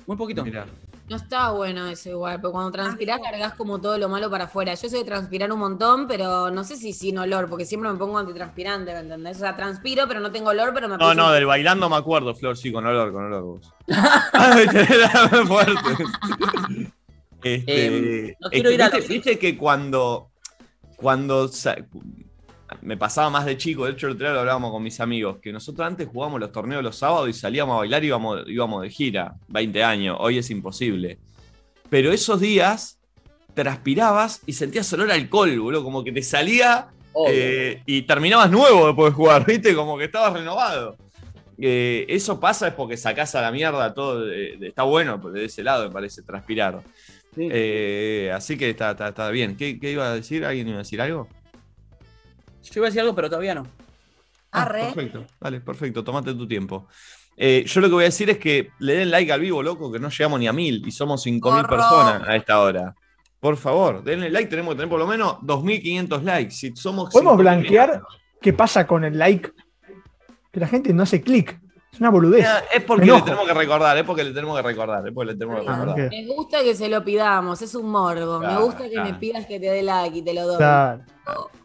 Muy 0.08 0.18
poquito. 0.18 0.44
Mirá. 0.44 0.66
No 1.08 1.18
está 1.18 1.52
bueno 1.52 1.86
eso 1.88 2.10
igual, 2.10 2.42
porque 2.42 2.54
cuando 2.54 2.72
transpirás 2.72 3.20
cargas 3.22 3.54
como 3.54 3.80
todo 3.80 3.96
lo 4.00 4.10
malo 4.10 4.28
para 4.32 4.46
afuera. 4.46 4.74
Yo 4.74 4.90
soy 4.90 5.00
de 5.00 5.06
transpirar 5.06 5.52
un 5.52 5.60
montón, 5.60 6.08
pero 6.08 6.50
no 6.50 6.64
sé 6.64 6.78
si 6.78 6.94
sin 6.94 7.20
olor, 7.20 7.48
porque 7.48 7.64
siempre 7.64 7.92
me 7.92 7.98
pongo 8.00 8.18
antitranspirante, 8.18 8.92
¿me 8.92 9.00
entendés? 9.02 9.38
O 9.38 9.42
sea, 9.42 9.56
transpiro, 9.56 10.08
pero 10.08 10.20
no 10.20 10.32
tengo 10.32 10.50
olor, 10.50 10.74
pero 10.74 10.88
me 10.90 10.98
No, 10.98 11.14
no, 11.14 11.32
del 11.32 11.46
bailando 11.46 11.88
me 11.90 11.96
acuerdo, 11.98 12.34
Flor, 12.34 12.58
sí, 12.58 12.72
con 12.72 12.88
olor, 12.88 13.12
con 13.14 13.26
olor 13.26 13.44
vos. 13.44 13.72
Fuerte. 15.48 16.04
Este, 17.44 17.86
Eh, 18.28 18.36
no 18.40 18.50
quiero 18.50 18.70
que 18.70 18.76
ir 18.76 18.82
a 18.82 18.86
viste, 18.86 19.00
los- 19.00 19.08
viste 19.08 19.38
que 19.40 19.56
cuando, 19.58 20.32
cuando 20.96 21.48
me 22.82 22.98
pasaba 22.98 23.30
más 23.30 23.46
de 23.46 23.58
chico, 23.58 23.86
de 23.86 23.92
hecho 23.94 24.08
el 24.08 24.14
otro 24.14 24.26
día 24.26 24.34
lo 24.34 24.40
hablábamos 24.42 24.72
con 24.72 24.84
mis 24.84 25.00
amigos, 25.00 25.38
que 25.42 25.52
nosotros 25.52 25.86
antes 25.88 26.08
jugábamos 26.08 26.40
los 26.40 26.52
torneos 26.52 26.84
los 26.84 26.98
sábados 26.98 27.30
y 27.30 27.34
salíamos 27.34 27.76
a 27.76 27.80
bailar 27.80 28.04
y 28.04 28.08
íbamos, 28.08 28.42
íbamos 28.48 28.82
de 28.82 28.90
gira, 28.90 29.36
20 29.48 29.84
años, 29.84 30.18
hoy 30.20 30.38
es 30.38 30.50
imposible. 30.50 31.18
Pero 31.90 32.12
esos 32.12 32.40
días 32.40 33.00
transpirabas 33.54 34.42
y 34.46 34.54
sentías 34.54 34.92
olor 34.94 35.12
a 35.12 35.16
alcohol, 35.16 35.60
boludo, 35.60 35.84
como 35.84 36.04
que 36.04 36.12
te 36.12 36.22
salía 36.22 36.88
eh, 37.28 37.82
y 37.86 38.02
terminabas 38.04 38.52
nuevo 38.52 38.88
después 38.88 39.12
de 39.12 39.16
jugar, 39.16 39.46
¿viste? 39.48 39.74
Como 39.74 39.98
que 39.98 40.06
estabas 40.06 40.34
renovado. 40.34 40.98
Eh, 41.58 42.06
eso 42.10 42.40
pasa 42.40 42.68
es 42.68 42.74
porque 42.74 42.98
sacás 42.98 43.34
a 43.36 43.42
la 43.42 43.52
mierda 43.52 43.94
todo. 43.94 44.26
de- 44.26 44.58
está 44.62 44.84
bueno 44.84 45.22
pues, 45.22 45.34
de 45.34 45.46
ese 45.46 45.64
lado, 45.64 45.86
me 45.88 45.92
parece, 45.94 46.22
transpirar. 46.22 46.82
Sí. 47.34 47.48
Eh, 47.52 48.32
así 48.34 48.58
que 48.58 48.70
está, 48.70 48.92
está, 48.92 49.10
está 49.10 49.30
bien. 49.30 49.56
¿Qué, 49.56 49.80
qué 49.80 49.92
iba 49.92 50.06
a 50.12 50.16
decir? 50.16 50.44
¿Alguien 50.46 50.68
iba 50.68 50.78
a 50.78 50.84
decir 50.84 51.00
algo? 51.02 51.30
Yo 52.72 52.80
iba 52.80 52.88
a 52.88 52.90
decir 52.90 53.02
algo, 53.02 53.16
pero 53.16 53.30
todavía 53.30 53.56
no. 53.56 53.68
Ah, 54.52 54.64
Arre. 54.64 54.84
perfecto, 54.86 55.26
dale, 55.40 55.60
perfecto, 55.62 56.04
tomate 56.04 56.34
tu 56.34 56.48
tiempo. 56.48 56.88
Eh, 57.38 57.66
yo 57.68 57.82
lo 57.82 57.88
que 57.88 57.94
voy 57.94 58.04
a 58.04 58.06
decir 58.06 58.30
es 58.30 58.38
que 58.38 58.70
le 58.80 58.94
den 58.96 59.12
like 59.12 59.32
al 59.32 59.42
vivo, 59.42 59.62
loco, 59.62 59.92
que 59.92 60.00
no 60.00 60.10
llegamos 60.10 60.40
ni 60.40 60.48
a 60.48 60.54
mil 60.54 60.82
y 60.88 60.92
somos 60.92 61.26
5.000 61.26 61.42
Horror. 61.46 61.70
personas 61.70 62.28
a 62.30 62.36
esta 62.36 62.62
hora. 62.62 62.96
Por 63.40 63.58
favor, 63.58 64.04
denle 64.04 64.30
like, 64.30 64.50
tenemos 64.50 64.74
que 64.74 64.78
tener 64.78 64.90
por 64.90 65.00
lo 65.00 65.06
menos 65.06 65.34
2.500 65.42 66.22
likes. 66.24 66.52
Si 66.52 66.76
somos 66.76 67.10
¿Podemos 67.12 67.34
5.000, 67.36 67.38
blanquear 67.38 68.02
qué 68.42 68.54
pasa 68.54 68.88
con 68.88 69.04
el 69.04 69.18
like? 69.20 69.52
Que 70.52 70.60
la 70.62 70.68
gente 70.68 70.94
no 70.94 71.04
hace 71.04 71.22
clic. 71.22 71.60
Es 71.96 72.02
una 72.02 72.10
boludez. 72.10 72.46
Es 72.74 72.84
porque 72.84 73.06
le 73.06 73.22
tenemos 73.22 73.48
que 73.48 73.54
recordar, 73.54 73.98
es 73.98 74.04
porque 74.04 74.24
le 74.26 74.32
tenemos 74.34 74.58
que 74.58 74.62
recordar, 74.62 75.08
es 75.08 75.14
porque 75.14 75.32
le 75.32 75.38
tenemos 75.40 75.64
que 75.64 75.70
Ah, 75.70 75.76
recordar. 75.80 76.10
Me 76.10 76.26
gusta 76.28 76.62
que 76.62 76.76
se 76.76 76.90
lo 76.90 77.06
pidamos, 77.06 77.62
es 77.62 77.74
un 77.74 77.90
morbo. 77.90 78.40
Me 78.40 78.58
gusta 78.58 78.84
que 78.84 78.92
claro. 78.92 79.12
me 79.14 79.18
pidas 79.18 79.46
que 79.46 79.62
te 79.62 79.68
dé 79.68 79.82
like 79.82 80.18
y 80.18 80.22
te 80.22 80.34
lo 80.34 80.46
doy. 80.46 80.58
Claro. 80.58 81.04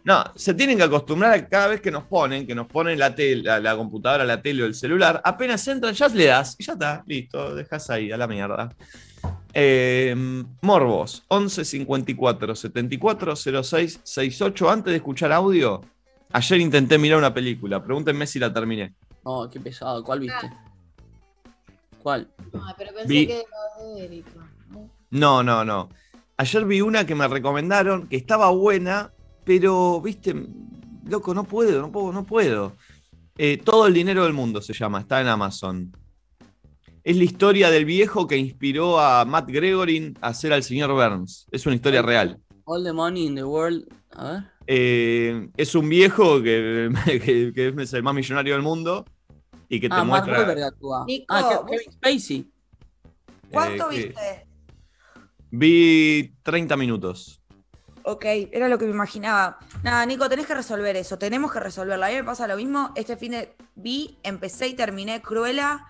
No, 0.04 0.24
se 0.36 0.54
tienen 0.54 0.78
que 0.78 0.84
acostumbrar 0.84 1.32
a 1.34 1.48
cada 1.48 1.66
vez 1.66 1.80
que 1.80 1.90
nos 1.90 2.04
ponen, 2.04 2.46
que 2.46 2.54
nos 2.54 2.68
ponen 2.68 2.96
la, 2.96 3.12
tele, 3.12 3.42
la, 3.42 3.58
la 3.58 3.76
computadora, 3.76 4.24
la 4.24 4.40
tele 4.40 4.62
o 4.62 4.66
el 4.66 4.74
celular, 4.74 5.20
apenas 5.24 5.66
entran, 5.66 5.94
ya 5.94 6.06
le 6.06 6.26
das 6.26 6.54
y 6.60 6.64
ya 6.64 6.74
está, 6.74 7.02
listo, 7.06 7.54
dejas 7.56 7.90
ahí, 7.90 8.12
a 8.12 8.16
la 8.16 8.28
mierda. 8.28 8.70
Eh, 9.52 10.14
Morbos, 10.62 11.24
11 11.26 11.64
54 11.64 12.54
74 12.54 13.34
06 13.64 14.00
68. 14.04 14.70
Antes 14.70 14.92
de 14.92 14.96
escuchar 14.98 15.32
audio, 15.32 15.80
ayer 16.32 16.60
intenté 16.60 16.98
mirar 16.98 17.18
una 17.18 17.34
película, 17.34 17.82
pregúntenme 17.82 18.28
si 18.28 18.38
la 18.38 18.52
terminé. 18.52 18.94
Oh, 19.22 19.48
qué 19.50 19.60
pesado. 19.60 20.02
¿Cuál 20.04 20.20
viste? 20.20 20.50
¿Cuál? 22.02 22.28
Ay, 22.54 22.74
pero 22.78 22.92
pensé 22.94 23.08
Vi- 23.08 23.26
que 23.26 23.40
era 23.42 23.84
de 23.94 24.04
Erika. 24.04 24.50
¿no? 24.70 24.90
No, 25.10 25.42
no, 25.42 25.64
no. 25.64 25.88
Ayer 26.36 26.64
vi 26.64 26.80
una 26.80 27.04
que 27.04 27.14
me 27.14 27.28
recomendaron, 27.28 28.06
que 28.08 28.16
estaba 28.16 28.50
buena, 28.50 29.12
pero, 29.44 30.00
viste, 30.00 30.34
loco, 31.06 31.34
no 31.34 31.44
puedo, 31.44 31.80
no 31.82 31.92
puedo, 31.92 32.12
no 32.12 32.24
puedo. 32.24 32.72
Eh, 33.36 33.58
Todo 33.58 33.86
el 33.86 33.94
dinero 33.94 34.24
del 34.24 34.32
mundo 34.32 34.62
se 34.62 34.72
llama, 34.72 35.00
está 35.00 35.20
en 35.20 35.28
Amazon. 35.28 35.92
Es 37.04 37.16
la 37.16 37.24
historia 37.24 37.70
del 37.70 37.84
viejo 37.84 38.26
que 38.26 38.36
inspiró 38.36 38.98
a 39.00 39.24
Matt 39.24 39.48
Gregory 39.50 40.14
a 40.20 40.28
hacer 40.28 40.52
al 40.52 40.62
señor 40.62 40.92
Burns. 40.92 41.46
Es 41.50 41.64
una 41.66 41.74
historia 41.74 42.02
real. 42.02 42.38
All 42.64 42.84
the 42.84 42.92
money 42.92 43.26
in 43.26 43.34
the 43.34 43.44
world. 43.44 43.86
A 44.12 44.30
ver. 44.32 44.44
Eh, 44.72 45.48
es 45.56 45.74
un 45.74 45.88
viejo 45.88 46.40
que, 46.40 46.90
que- 47.04 47.52
que 47.52 47.74
es 47.82 47.92
el 47.92 48.02
más 48.04 48.14
millonario 48.14 48.54
del 48.54 48.62
mundo 48.62 49.04
y 49.68 49.80
que 49.80 49.88
te 49.88 49.94
Ah, 49.96 50.04
Mark 50.04 50.26
muestra. 50.26 50.38
Wahlberg 50.46 50.62
actúa. 50.62 51.04
Nico, 51.06 51.24
ah, 51.34 51.64
Kevin 51.68 51.92
Spacey. 51.92 52.50
¿Cuánto 53.50 53.90
eh, 53.90 53.94
que- 53.96 54.06
viste? 54.06 54.46
Vi 55.50 56.34
30 56.44 56.76
minutos. 56.76 57.42
Ok, 58.04 58.24
era 58.52 58.68
lo 58.68 58.78
que 58.78 58.84
me 58.84 58.92
imaginaba. 58.92 59.58
Nada, 59.82 60.06
Nico, 60.06 60.28
tenés 60.28 60.46
que 60.46 60.54
resolver 60.54 60.94
eso. 60.96 61.18
Tenemos 61.18 61.52
que 61.52 61.58
resolverlo. 61.58 62.04
A 62.04 62.08
mí 62.08 62.14
me 62.14 62.24
pasa 62.24 62.46
lo 62.46 62.56
mismo. 62.56 62.92
Este 62.94 63.16
fin 63.16 63.32
de 63.32 63.54
vi, 63.74 64.18
empecé 64.22 64.68
y 64.68 64.74
terminé 64.74 65.20
Cruella. 65.20 65.84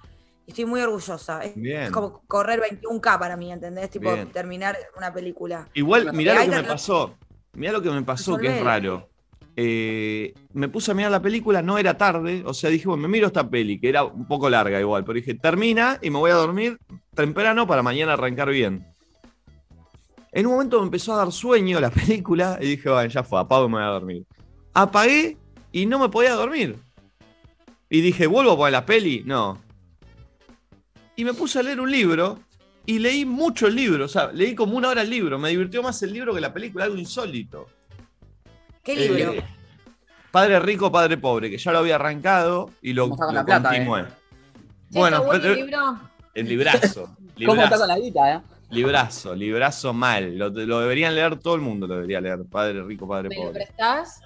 Estoy 0.47 0.65
muy 0.65 0.81
orgullosa. 0.81 1.45
Es, 1.45 1.55
Bien. 1.55 1.83
es 1.83 1.91
como 1.91 2.23
correr 2.27 2.61
21K 2.61 3.19
para 3.19 3.37
mí, 3.37 3.53
¿entendés? 3.53 3.91
Tipo, 3.91 4.13
Bien. 4.15 4.33
terminar 4.33 4.77
una 4.97 5.13
película. 5.13 5.69
Igual, 5.75 6.13
mirá 6.15 6.35
lo 6.35 6.51
que 6.51 6.57
me 6.57 6.65
pasó. 6.65 7.15
Mirá 7.55 7.73
lo 7.73 7.83
que 7.83 7.91
me 7.91 8.03
pasó, 8.03 8.37
que 8.37 8.49
es 8.49 8.63
raro. 8.63 9.09
Eh, 9.57 10.33
me 10.55 10.69
puse 10.69 10.91
a 10.91 10.95
mirar 10.95 11.11
la 11.11 11.21
película, 11.21 11.61
no 11.61 11.77
era 11.77 11.99
tarde, 11.99 12.43
o 12.47 12.55
sea, 12.55 12.71
dije, 12.71 12.87
bueno, 12.87 13.03
me 13.03 13.09
miro 13.09 13.27
esta 13.27 13.49
peli, 13.49 13.79
que 13.79 13.89
era 13.89 14.05
un 14.05 14.27
poco 14.27 14.49
larga 14.49 14.81
igual, 14.81 15.05
pero 15.05 15.17
dije, 15.17 15.35
termina 15.35 15.99
y 16.01 16.11
me 16.11 16.19
voy 16.19 16.31
a 16.31 16.35
dormir 16.35 16.79
temprano 17.15 17.67
para 17.67 17.83
mañana 17.83 18.15
arrancar 18.15 18.49
bien. 18.51 18.87
En 20.33 20.47
un 20.47 20.53
momento 20.53 20.79
me 20.79 20.85
empezó 20.85 21.13
a 21.13 21.17
dar 21.17 21.33
sueño 21.33 21.81
la 21.81 21.91
película 21.91 22.59
y 22.61 22.69
dije, 22.69 22.89
bueno, 22.89 23.09
ya 23.09 23.23
fue, 23.23 23.41
apago 23.41 23.67
y 23.67 23.69
me 23.69 23.75
voy 23.75 23.85
a 23.85 23.87
dormir. 23.89 24.27
Apagué 24.73 25.37
y 25.73 25.87
no 25.87 25.99
me 25.99 26.09
podía 26.09 26.35
dormir. 26.35 26.77
Y 27.89 28.01
dije, 28.01 28.29
¿vuelvo 28.29 28.53
a 28.53 28.57
poner 28.57 28.73
la 28.73 28.87
peli? 28.87 29.25
No. 29.27 29.61
Y 31.17 31.25
me 31.25 31.35
puse 31.35 31.59
a 31.59 31.63
leer 31.63 31.81
un 31.81 31.91
libro 31.91 32.39
y 32.87 32.99
leí 32.99 33.25
mucho 33.25 33.67
el 33.67 33.75
libro, 33.77 34.05
o 34.05 34.09
sea, 34.09 34.31
leí 34.33 34.55
como 34.55 34.77
una 34.77 34.89
hora 34.89 35.03
el 35.03 35.11
libro. 35.11 35.39
Me 35.39 35.51
divirtió 35.51 35.83
más 35.83 36.03
el 36.03 36.13
libro 36.13 36.35
que 36.35 36.41
la 36.41 36.53
película, 36.53 36.85
algo 36.85 36.97
insólito. 36.97 37.67
¿Qué 38.83 38.97
libro? 38.97 39.33
Eh, 39.35 39.45
padre 40.31 40.59
rico, 40.61 40.91
padre 40.91 41.17
pobre, 41.19 41.51
que 41.51 41.59
ya 41.59 41.73
lo 41.73 41.79
había 41.79 41.97
arrancado 41.97 42.71
y 42.83 42.93
lo, 42.93 43.05
¿Cómo 43.11 43.15
está 43.15 43.27
con 43.27 43.35
lo 43.35 43.41
la 43.41 43.45
plata, 43.47 43.69
continué. 43.71 44.01
eh? 44.01 44.05
Bueno, 44.91 45.17
¿está 45.19 45.27
bueno 45.27 45.47
el 45.49 45.57
libro? 45.57 46.01
el 46.35 46.49
librazo. 46.49 47.03
¿Cómo 47.47 47.63
está 47.63 47.77
librazo. 47.77 47.79
con 47.79 47.89
la 47.89 47.99
guita, 47.99 48.35
eh? 48.35 48.41
Librazo, 48.71 49.35
librazo 49.35 49.93
mal. 49.93 50.37
Lo, 50.39 50.49
lo 50.51 50.81
deberían 50.81 51.15
leer 51.15 51.39
todo 51.39 51.55
el 51.57 51.61
mundo, 51.61 51.87
lo 51.87 51.95
debería 51.95 52.21
leer. 52.21 52.45
Padre 52.51 52.83
rico, 52.85 53.07
padre 53.07 53.29
¿Me 53.29 53.35
lo 53.37 53.43
pobre. 53.43 53.55
prestás? 53.65 54.21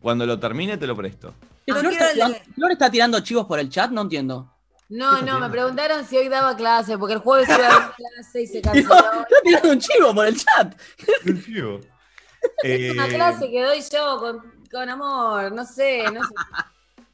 Cuando 0.00 0.26
lo 0.26 0.38
termine, 0.38 0.76
te 0.76 0.86
lo 0.86 0.94
presto. 0.96 1.32
Che, 1.64 1.72
No 1.72 1.78
Flor, 1.80 1.96
quiero 1.96 2.06
está. 2.12 2.44
Flor 2.54 2.72
está 2.72 2.90
tirando 2.90 3.20
chivos 3.20 3.46
por 3.46 3.58
el 3.58 3.68
chat, 3.70 3.90
no 3.90 4.02
entiendo. 4.02 4.52
No, 4.88 5.18
¿Qué 5.18 5.22
no, 5.24 5.40
me 5.40 5.48
preguntaron 5.50 6.04
si 6.04 6.16
hoy 6.16 6.28
daba 6.28 6.56
clase, 6.56 6.98
porque 6.98 7.14
el 7.14 7.20
jueves 7.20 7.48
iba 7.48 7.56
a 7.56 7.60
dar 7.78 7.94
clase 7.96 8.42
y 8.42 8.46
se 8.46 8.60
canceló. 8.60 8.94
está 8.94 9.26
tirando 9.42 9.70
un 9.70 9.78
chivo 9.80 10.14
por 10.14 10.26
el 10.26 10.36
chat. 10.36 10.74
Es 12.62 12.92
una 12.92 13.06
Eh, 13.06 13.14
clase 13.14 13.50
que 13.50 13.62
doy 13.62 13.80
yo 13.90 14.18
con, 14.18 14.54
con 14.70 14.88
amor, 14.90 15.50
no 15.52 15.64
sé, 15.64 16.04
no 16.12 16.22
sé. 16.22 16.34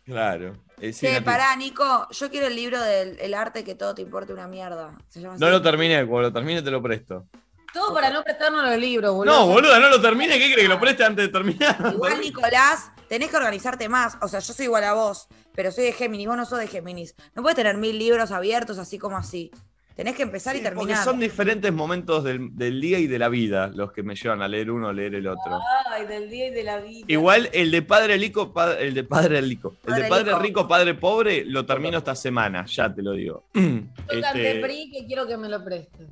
Claro. 0.05 0.57
eh, 0.81 0.93
sí, 0.93 1.07
Che, 1.07 1.23
pará, 1.23 1.55
Nico. 1.55 2.09
Yo 2.11 2.29
quiero 2.31 2.49
el 2.49 2.57
libro 2.57 2.81
del 2.83 3.17
el 3.21 3.33
arte 3.35 3.63
que 3.63 3.77
todo 3.77 3.95
te 3.95 4.03
importe 4.03 4.33
una 4.33 4.49
mierda. 4.49 4.99
Se 5.09 5.21
llama 5.21 5.37
No 5.39 5.47
así. 5.47 5.53
lo 5.53 5.63
terminé, 5.63 6.05
cuando 6.07 6.29
lo 6.29 6.33
termine 6.33 6.63
te 6.63 6.71
lo 6.73 6.83
presto. 6.83 7.27
Todo 7.73 7.95
para 7.95 8.11
no 8.11 8.25
prestarnos 8.25 8.65
los 8.69 8.77
libros, 8.79 9.15
boludo. 9.15 9.33
No, 9.33 9.47
boluda, 9.47 9.79
no 9.79 9.89
lo 9.89 10.01
termine. 10.01 10.37
¿Qué 10.37 10.47
crees 10.53 10.67
que 10.67 10.69
lo 10.75 10.81
preste 10.81 11.05
antes 11.05 11.27
de 11.27 11.33
terminar? 11.33 11.77
Igual, 11.93 12.21
Nicolás, 12.21 12.91
tenés 13.09 13.31
que 13.31 13.37
organizarte 13.37 13.89
más. 13.89 14.17
O 14.23 14.27
sea, 14.27 14.41
yo 14.41 14.53
soy 14.53 14.65
igual 14.65 14.83
a 14.83 14.95
vos, 14.95 15.29
pero 15.61 15.71
soy 15.73 15.85
de 15.85 15.93
Géminis. 15.93 16.27
Vos 16.27 16.39
no 16.39 16.47
sos 16.47 16.59
de 16.59 16.67
Géminis. 16.69 17.15
No 17.35 17.43
puedes 17.43 17.55
tener 17.55 17.77
mil 17.77 17.99
libros 17.99 18.31
abiertos 18.31 18.79
así 18.79 18.99
como 18.99 19.19
así. 19.19 19.51
Tenés 19.95 20.17
que 20.17 20.23
empezar 20.23 20.57
y 20.57 20.61
Sí, 20.61 20.65
porque 20.65 20.79
terminar. 20.79 21.05
son 21.05 21.21
diferentes 21.21 21.71
momentos 21.71 22.25
del, 22.25 22.57
del 22.57 22.81
día 22.81 22.99
y 22.99 23.07
de 23.07 23.19
la 23.19 23.29
vida 23.29 23.67
los 23.75 23.93
que 23.93 24.03
me 24.03 24.15
llevan 24.15 24.41
a 24.41 24.49
leer 24.49 24.71
uno 24.71 24.89
o 24.89 24.93
leer 24.95 25.17
el 25.17 25.27
otro. 25.27 25.61
Ay, 25.93 26.07
del 26.07 26.31
día 26.31 26.47
y 26.47 26.51
de 26.53 26.65
la 26.65 26.79
vida. 26.81 27.05
Igual 27.09 27.51
el 27.53 27.71
de 27.71 27.83
padre 27.83 28.17
rico, 28.17 28.55
pa- 28.55 28.79
el 28.79 28.95
de 28.95 29.05
padre 29.05 29.43
rico, 29.43 29.75
el 29.87 29.95
de 29.97 30.05
Padre 30.09 30.25
rico. 30.31 30.39
rico, 30.39 30.67
padre 30.69 30.95
pobre, 30.95 31.45
lo 31.45 31.67
termino 31.67 31.99
esta 31.99 32.15
semana, 32.15 32.65
ya 32.65 32.91
te 32.95 33.03
lo 33.03 33.13
digo. 33.13 33.45
Tócate, 33.53 33.83
Este, 34.09 34.61
Pri, 34.63 34.91
que 34.91 35.05
quiero 35.07 35.27
que 35.27 35.37
me 35.37 35.51
lo 35.51 35.63
prestes. 35.63 36.07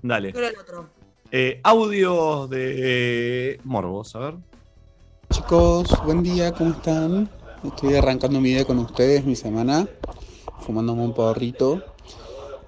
dale. 0.00 0.32
Quiero 0.32 0.48
el 0.48 0.56
otro. 0.56 0.88
Eh, 1.30 1.60
audios 1.62 2.48
de 2.48 3.60
Morbos, 3.64 4.16
a 4.16 4.20
ver. 4.20 4.34
Chicos, 5.30 5.88
buen 6.06 6.22
día, 6.22 6.50
¿cómo 6.52 6.70
están? 6.70 7.28
Estoy 7.64 7.94
arrancando 7.94 8.42
mi 8.42 8.50
día 8.50 8.66
con 8.66 8.78
ustedes, 8.78 9.24
mi 9.24 9.36
semana, 9.36 9.88
fumándome 10.60 11.02
un 11.02 11.14
porrito. 11.14 11.82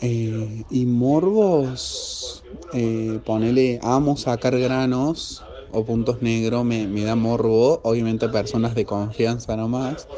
Eh, 0.01 0.65
y 0.71 0.87
morbos, 0.87 2.43
eh, 2.73 3.21
ponele, 3.27 3.79
amo 3.83 4.17
sacar 4.17 4.59
granos 4.59 5.45
o 5.71 5.85
puntos 5.85 6.23
negros, 6.23 6.65
me, 6.65 6.87
da 7.05 7.15
morbo, 7.15 7.79
obviamente 7.85 8.31
personas 8.31 8.75
de 8.75 8.87
confianza 8.87 9.55
nomás. 9.55 10.09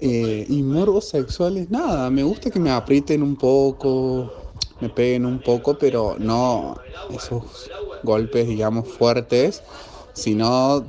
Eh, 0.00 0.44
y 0.48 0.62
morbos 0.64 1.04
sexuales, 1.04 1.70
nada, 1.70 2.10
me 2.10 2.24
gusta 2.24 2.50
que 2.50 2.58
me 2.58 2.72
aprieten 2.72 3.22
un 3.22 3.36
poco, 3.36 4.32
me 4.80 4.88
peguen 4.88 5.24
un 5.24 5.38
poco, 5.38 5.78
pero 5.78 6.16
no 6.18 6.74
esos 7.10 7.70
golpes, 8.02 8.48
digamos, 8.48 8.88
fuertes 8.88 9.62
sino 10.14 10.86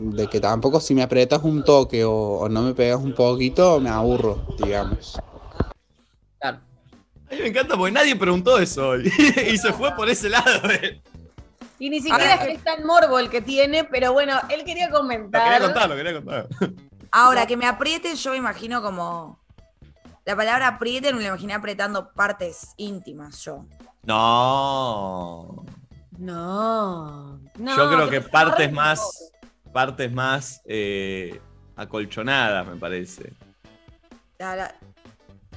de 0.00 0.28
que 0.28 0.38
tampoco 0.40 0.80
si 0.80 0.94
me 0.94 1.02
apretas 1.02 1.42
un 1.42 1.64
toque 1.64 2.04
o, 2.04 2.12
o 2.12 2.48
no 2.48 2.62
me 2.62 2.72
pegas 2.74 3.00
un 3.00 3.14
poquito, 3.14 3.80
me 3.80 3.90
aburro, 3.90 4.44
digamos. 4.62 5.18
Claro. 6.40 6.58
A 7.30 7.34
mí 7.34 7.40
me 7.40 7.48
encanta 7.48 7.76
porque 7.76 7.92
nadie 7.92 8.14
preguntó 8.16 8.58
eso 8.58 8.90
hoy. 8.90 9.12
y 9.52 9.58
se 9.58 9.72
fue 9.72 9.94
por 9.96 10.08
ese 10.08 10.28
lado. 10.30 10.70
eh. 10.70 11.02
Y 11.80 11.90
ni 11.90 12.00
siquiera 12.00 12.34
Ahora- 12.34 12.44
es 12.46 12.62
tan 12.64 12.84
morbo 12.86 13.18
el 13.18 13.28
que 13.28 13.40
tiene, 13.40 13.84
pero 13.84 14.12
bueno, 14.12 14.38
él 14.50 14.64
quería 14.64 14.88
Lo 14.88 14.98
comentar. 14.98 15.42
quería 15.44 15.60
contar, 15.60 15.88
lo 15.90 15.96
quería 15.96 16.14
contar. 16.14 16.46
Ahora, 17.10 17.46
que 17.46 17.56
me 17.56 17.66
aprieten, 17.66 18.14
yo 18.16 18.30
me 18.32 18.36
imagino 18.36 18.82
como. 18.82 19.38
La 20.24 20.36
palabra 20.36 20.68
aprieten 20.68 21.16
me 21.16 21.22
la 21.22 21.28
imaginé 21.28 21.54
apretando 21.54 22.12
partes 22.12 22.68
íntimas 22.76 23.42
yo. 23.44 23.64
No. 24.04 25.64
No, 26.18 27.38
no. 27.56 27.76
Yo 27.76 27.90
creo 27.90 28.10
que 28.10 28.20
partes 28.20 28.72
más, 28.72 28.98
todo. 29.00 29.37
Partes 29.72 30.12
más 30.12 30.62
eh, 30.66 31.40
acolchonadas, 31.76 32.66
me 32.66 32.76
parece. 32.76 33.32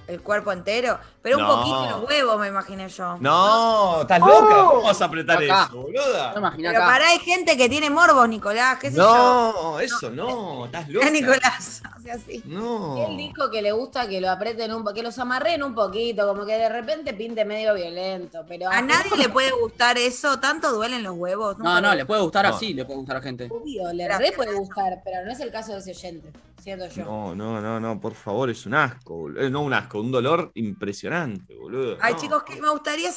El 0.08 0.22
cuerpo 0.22 0.52
entero, 0.52 1.00
pero 1.22 1.38
un 1.38 1.44
No. 1.44 1.56
poquito 1.56 1.86
los 2.00 2.10
huevos, 2.10 2.40
me 2.40 2.48
imaginé 2.48 2.90
yo. 2.90 3.18
No, 3.20 4.02
estás 4.02 4.20
Oh. 4.22 4.28
loca. 4.28 4.56
¿Cómo 4.66 4.82
vas 4.84 5.02
a 5.02 5.06
apretar 5.06 5.38
Acá. 5.44 5.68
eso, 5.70 5.82
boluda? 5.82 6.34
No 6.40 6.52
Pero 6.58 6.70
acá. 6.70 6.80
para 6.86 7.08
hay 7.08 7.20
gente 7.20 7.56
que 7.56 7.70
tiene 7.70 7.90
morbos, 7.90 8.28
Nicolás, 8.28 8.78
qué 8.80 8.90
sé 8.92 8.98
yo. 8.98 9.04
No, 9.04 9.80
eso 9.80 10.10
no, 10.10 10.66
estás 10.66 10.90
loca. 10.90 11.10
Nicolás, 11.10 11.82
hace 11.96 12.12
así. 12.12 12.42
No. 12.46 13.08
Él 13.08 13.18
dijo 13.18 13.50
que 13.50 13.62
le 13.62 13.72
gusta 13.72 14.08
que 14.08 14.20
lo 14.20 14.30
aprieten 14.30 14.74
un 14.74 14.84
que 14.94 15.04
los 15.04 15.18
amarren 15.20 15.64
un 15.64 15.74
poquito, 15.74 16.28
como 16.28 16.46
que 16.46 16.58
de 16.58 16.68
repente 16.68 17.14
pinte 17.14 17.46
medio 17.46 17.74
violento, 17.74 18.44
pero 18.48 18.70
A 18.70 18.82
nadie 18.82 19.16
le 19.16 19.30
puede 19.30 19.52
gustar 19.52 19.98
eso, 19.98 20.40
tanto 20.40 20.72
duelen 20.74 21.04
los 21.04 21.16
huevos. 21.16 21.58
No, 21.60 21.80
no, 21.80 21.96
le 21.96 22.06
puede 22.06 22.22
gustar 22.22 22.46
No. 22.50 22.56
así, 22.56 22.74
le 22.74 22.84
puede 22.84 22.98
gustar 22.98 23.16
a 23.16 23.20
la 23.20 23.24
gente. 23.24 23.48
Obvio, 23.50 23.94
le 23.94 24.08
re 24.18 24.32
puede 24.34 24.54
gustar, 24.56 25.02
pero 25.06 25.24
no 25.24 25.32
es 25.32 25.40
el 25.40 25.52
caso 25.52 25.72
de 25.74 25.80
ese 25.80 25.92
oyente, 25.92 26.32
yo. 26.64 27.04
No, 27.06 27.36
no, 27.36 27.62
no, 27.62 27.80
no, 27.80 28.00
por 28.00 28.14
favor, 28.14 28.50
es 28.50 28.66
un 28.66 28.74
asco, 28.76 29.16
boludo. 29.16 29.42
Eh, 29.42 29.50
No 29.50 29.62
un 29.62 29.74
asco, 29.74 30.00
un 30.00 30.12
dolor 30.12 30.52
impresionante, 30.56 31.56
boludo. 31.56 31.98
Ay, 32.02 32.14
No. 32.14 32.20
chicos, 32.20 32.44
que 32.44 32.62
me 32.62 32.70
gustaría 32.70 33.10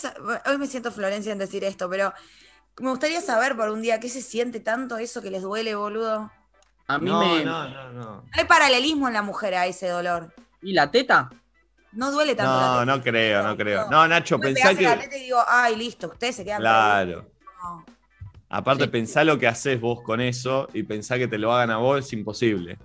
Hoy 0.46 0.58
me 0.58 0.66
siento 0.66 0.90
Florencia 0.90 1.32
en 1.32 1.38
decir 1.38 1.64
esto, 1.64 1.88
pero 1.88 2.12
me 2.80 2.90
gustaría 2.90 3.20
saber 3.20 3.56
por 3.56 3.70
un 3.70 3.82
día 3.82 4.00
qué 4.00 4.08
se 4.08 4.22
siente 4.22 4.60
tanto 4.60 4.96
eso 4.98 5.22
que 5.22 5.30
les 5.30 5.42
duele, 5.42 5.74
boludo. 5.74 6.30
A 6.86 6.98
mí 6.98 7.08
no, 7.10 7.20
me. 7.20 7.44
no, 7.44 7.68
no, 7.68 7.92
no. 7.92 8.24
Hay 8.32 8.44
paralelismo 8.44 9.08
en 9.08 9.14
la 9.14 9.22
mujer 9.22 9.54
a 9.54 9.66
ese 9.66 9.88
dolor. 9.88 10.34
¿Y 10.60 10.72
la 10.72 10.90
teta? 10.90 11.30
No 11.92 12.10
duele 12.10 12.34
tanto. 12.34 12.52
la 12.52 12.66
No, 12.66 12.80
teta. 12.80 12.84
no 12.96 13.02
creo, 13.02 13.42
no 13.42 13.56
creo. 13.56 13.90
No, 13.90 14.06
Nacho, 14.08 14.36
Me 14.38 14.46
pensá 14.52 14.70
en 14.72 14.82
la 14.82 14.96
que. 14.96 15.02
teta 15.04 15.16
y 15.16 15.20
digo, 15.24 15.38
ay, 15.46 15.76
listo, 15.76 16.08
ustedes 16.08 16.36
se 16.36 16.44
quedan 16.44 16.60
Claro. 16.60 17.26
No. 17.62 17.84
Aparte, 18.50 18.84
Sí. 18.84 18.90
pensá 18.90 19.24
lo 19.24 19.38
que 19.38 19.46
haces 19.48 19.80
vos 19.80 20.02
con 20.02 20.20
eso 20.20 20.68
y 20.74 20.82
pensá 20.82 21.16
que 21.18 21.26
te 21.26 21.38
lo 21.38 21.52
hagan 21.52 21.70
a 21.70 21.78
vos, 21.78 21.98
es 22.04 22.12
imposible. 22.12 22.78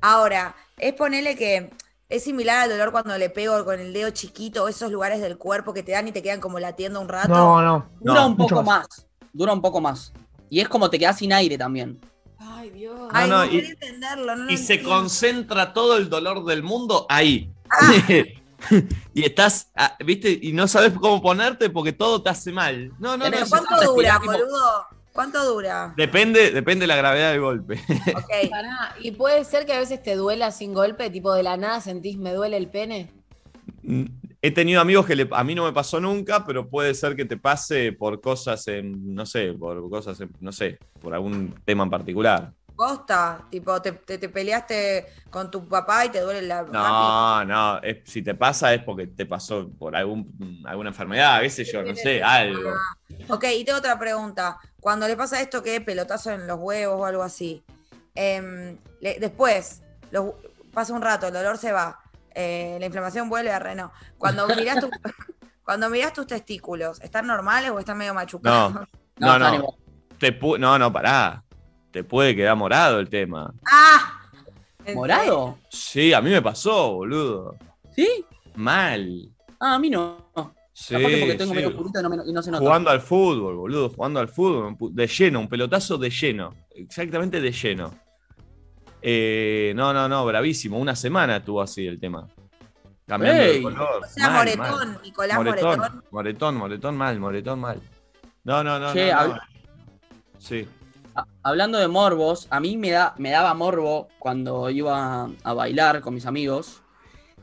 Ahora, 0.00 0.54
es 0.76 0.94
ponerle 0.94 1.36
que 1.36 1.70
es 2.08 2.24
similar 2.24 2.58
al 2.64 2.70
dolor 2.70 2.92
cuando 2.92 3.16
le 3.18 3.30
pego 3.30 3.64
con 3.64 3.78
el 3.80 3.92
dedo 3.92 4.10
chiquito 4.10 4.64
o 4.64 4.68
esos 4.68 4.90
lugares 4.90 5.20
del 5.20 5.36
cuerpo 5.38 5.74
que 5.74 5.82
te 5.82 5.92
dan 5.92 6.08
y 6.08 6.12
te 6.12 6.22
quedan 6.22 6.40
como 6.40 6.58
latiendo 6.58 7.00
un 7.00 7.08
rato. 7.08 7.28
No, 7.28 7.60
no. 7.62 7.88
Dura 8.00 8.20
No, 8.20 8.26
un 8.28 8.36
poco 8.36 8.62
más. 8.62 8.80
más. 8.88 9.06
Dura 9.32 9.52
un 9.52 9.60
poco 9.62 9.80
más. 9.80 10.12
Y 10.50 10.60
es 10.60 10.68
como 10.68 10.88
te 10.88 10.98
quedas 10.98 11.18
sin 11.18 11.32
aire 11.32 11.58
también. 11.58 12.00
Ay, 12.38 12.70
Dios. 12.70 12.98
Ay, 13.12 13.28
No, 13.28 13.36
no, 13.38 13.44
no, 13.44 13.46
y- 13.46 13.56
quería 13.56 13.70
entenderlo. 13.70 14.36
No 14.36 14.50
Y 14.50 14.56
se 14.56 14.82
concentra 14.82 15.72
todo 15.72 15.96
el 15.96 16.08
dolor 16.08 16.44
del 16.44 16.62
mundo 16.62 17.04
ahí. 17.08 17.52
y 19.14 19.24
estás, 19.24 19.70
ah, 19.76 19.96
viste, 20.04 20.38
y 20.42 20.52
no 20.52 20.66
sabes 20.66 20.92
cómo 20.98 21.20
ponerte 21.22 21.70
porque 21.70 21.92
todo 21.92 22.22
te 22.22 22.30
hace 22.30 22.50
mal. 22.52 22.88
No, 22.98 23.16
no, 23.16 23.18
no. 23.18 23.24
Tenés- 23.26 23.42
es- 23.42 23.48
¿Cuánto 23.50 23.92
dura, 23.94 24.18
boludo? 24.18 24.86
¿Cuánto 25.18 25.44
dura? 25.52 25.94
Depende, 25.96 26.52
depende 26.52 26.84
de 26.84 26.86
la 26.86 26.94
gravedad 26.94 27.32
del 27.32 27.40
golpe. 27.40 27.74
Ok. 28.16 28.48
Pará, 28.50 28.94
Y 29.02 29.10
puede 29.10 29.44
ser 29.44 29.66
que 29.66 29.72
a 29.72 29.80
veces 29.80 30.00
te 30.00 30.14
duela 30.14 30.52
sin 30.52 30.72
golpe, 30.72 31.10
tipo 31.10 31.34
de 31.34 31.42
la 31.42 31.56
nada 31.56 31.80
sentís 31.80 32.16
me 32.16 32.32
duele 32.32 32.56
el 32.56 32.68
pene. 32.68 33.10
He 34.40 34.52
tenido 34.52 34.80
amigos 34.80 35.06
que 35.06 35.16
le- 35.16 35.28
a 35.32 35.42
mí 35.42 35.56
no 35.56 35.64
me 35.64 35.72
pasó 35.72 35.98
nunca, 35.98 36.44
pero 36.46 36.68
puede 36.68 36.94
ser 36.94 37.16
que 37.16 37.24
te 37.24 37.36
pase 37.36 37.90
por 37.90 38.20
cosas 38.20 38.68
en, 38.68 39.12
no 39.12 39.26
sé, 39.26 39.54
por 39.54 39.90
cosas 39.90 40.20
en, 40.20 40.30
no 40.38 40.52
sé, 40.52 40.78
por 41.02 41.12
algún 41.12 41.52
tema 41.64 41.82
en 41.82 41.90
particular. 41.90 42.52
Posta, 42.78 43.44
tipo, 43.50 43.82
te, 43.82 43.90
te- 43.90 44.18
te 44.18 44.28
peleaste 44.28 45.04
con 45.30 45.50
tu 45.50 45.66
papá 45.66 46.04
y 46.06 46.10
te 46.10 46.20
duele 46.20 46.42
la 46.42 46.62
No, 46.62 47.44
no, 47.44 47.78
es- 47.82 47.98
si 48.04 48.22
te 48.22 48.36
pasa 48.36 48.72
es 48.72 48.84
porque 48.84 49.08
te 49.08 49.26
pasó 49.26 49.68
por 49.68 49.96
algún, 49.96 50.62
alguna 50.64 50.90
enfermedad, 50.90 51.40
qué 51.40 51.50
sé 51.50 51.64
yo, 51.64 51.82
no 51.82 51.92
sé, 51.96 52.22
algo. 52.22 52.70
Ok, 53.30 53.46
y 53.56 53.64
tengo 53.64 53.80
otra 53.80 53.98
pregunta. 53.98 54.58
Cuando 54.80 55.08
le 55.08 55.16
pasa 55.16 55.40
esto 55.40 55.60
que 55.60 55.74
es 55.74 55.80
pelotazo 55.82 56.30
en 56.30 56.46
los 56.46 56.56
huevos 56.60 57.00
o 57.00 57.04
algo 57.04 57.24
así, 57.24 57.64
em, 58.14 58.78
le- 59.00 59.18
después 59.18 59.82
los- 60.12 60.34
pasa 60.72 60.92
un 60.92 61.02
rato, 61.02 61.26
el 61.26 61.32
dolor 61.34 61.58
se 61.58 61.72
va, 61.72 61.98
eh, 62.32 62.76
la 62.78 62.86
inflamación 62.86 63.28
vuelve 63.28 63.50
a 63.50 63.58
reno. 63.58 63.90
Cuando 64.18 64.46
mirás, 64.56 64.78
tu- 64.78 64.90
cuando 65.64 65.90
mirás 65.90 66.12
tus 66.12 66.28
testículos, 66.28 67.00
¿están 67.00 67.26
normales 67.26 67.70
o 67.72 67.80
están 67.80 67.98
medio 67.98 68.14
machucados? 68.14 68.72
No, 68.72 68.86
No, 69.18 69.36
no, 69.36 69.48
no. 69.48 69.54
igual. 69.56 69.74
Te 70.20 70.38
pu- 70.40 70.60
no, 70.60 70.78
no, 70.78 70.92
pará. 70.92 71.42
Te 71.90 72.04
puede 72.04 72.36
quedar 72.36 72.56
morado 72.56 72.98
el 73.00 73.08
tema. 73.08 73.52
¡Ah! 73.70 74.20
¿En 74.84 74.94
¿Morado? 74.94 75.58
Sí, 75.70 76.12
a 76.12 76.20
mí 76.20 76.30
me 76.30 76.40
pasó, 76.42 76.92
boludo. 76.94 77.56
¿Sí? 77.94 78.24
Mal. 78.54 79.28
Ah, 79.60 79.74
a 79.74 79.78
mí 79.78 79.90
no. 79.90 80.28
Sí, 80.72 80.94
Aparte 80.94 81.18
porque 81.18 81.34
tengo 81.34 81.50
sí. 81.50 81.56
medio 81.56 81.76
curito 81.76 81.98
y 81.98 82.02
no, 82.02 82.08
me- 82.10 82.16
y 82.24 82.32
no 82.32 82.40
se 82.42 82.50
nota. 82.52 82.64
Jugando 82.64 82.90
al 82.90 83.00
fútbol, 83.00 83.56
boludo, 83.56 83.90
jugando 83.90 84.20
al 84.20 84.28
fútbol, 84.28 84.76
de 84.92 85.06
lleno, 85.08 85.40
un 85.40 85.48
pelotazo 85.48 85.98
de 85.98 86.08
lleno, 86.10 86.54
exactamente 86.70 87.40
de 87.40 87.50
lleno. 87.50 87.92
Eh, 89.02 89.72
no, 89.76 89.92
no, 89.92 90.08
no, 90.08 90.24
bravísimo, 90.24 90.78
una 90.78 90.94
semana 90.94 91.36
estuvo 91.36 91.60
así 91.62 91.86
el 91.86 91.98
tema. 91.98 92.28
Cambiando 93.06 93.42
Ey. 93.42 93.56
de 93.56 93.62
color. 93.62 94.02
O 94.04 94.06
sea, 94.08 94.28
mal, 94.30 94.34
moretón, 94.56 94.88
mal. 94.92 95.00
Nicolás 95.02 95.36
Moretón, 95.38 95.78
Moretón. 96.10 96.56
moretón, 96.56 96.96
mal, 96.96 97.18
moretón 97.20 97.58
mal. 97.60 97.80
No, 98.44 98.62
no, 98.62 98.78
no, 98.78 98.92
Che, 98.92 99.10
no, 99.12 99.18
hab- 99.18 99.34
no. 99.34 99.40
Sí. 100.38 100.68
Hablando 101.42 101.78
de 101.78 101.88
morbos, 101.88 102.46
a 102.50 102.60
mí 102.60 102.76
me, 102.76 102.90
da, 102.90 103.14
me 103.18 103.30
daba 103.30 103.54
morbo 103.54 104.08
cuando 104.18 104.68
iba 104.70 105.28
a 105.44 105.52
bailar 105.54 106.00
con 106.00 106.14
mis 106.14 106.26
amigos. 106.26 106.82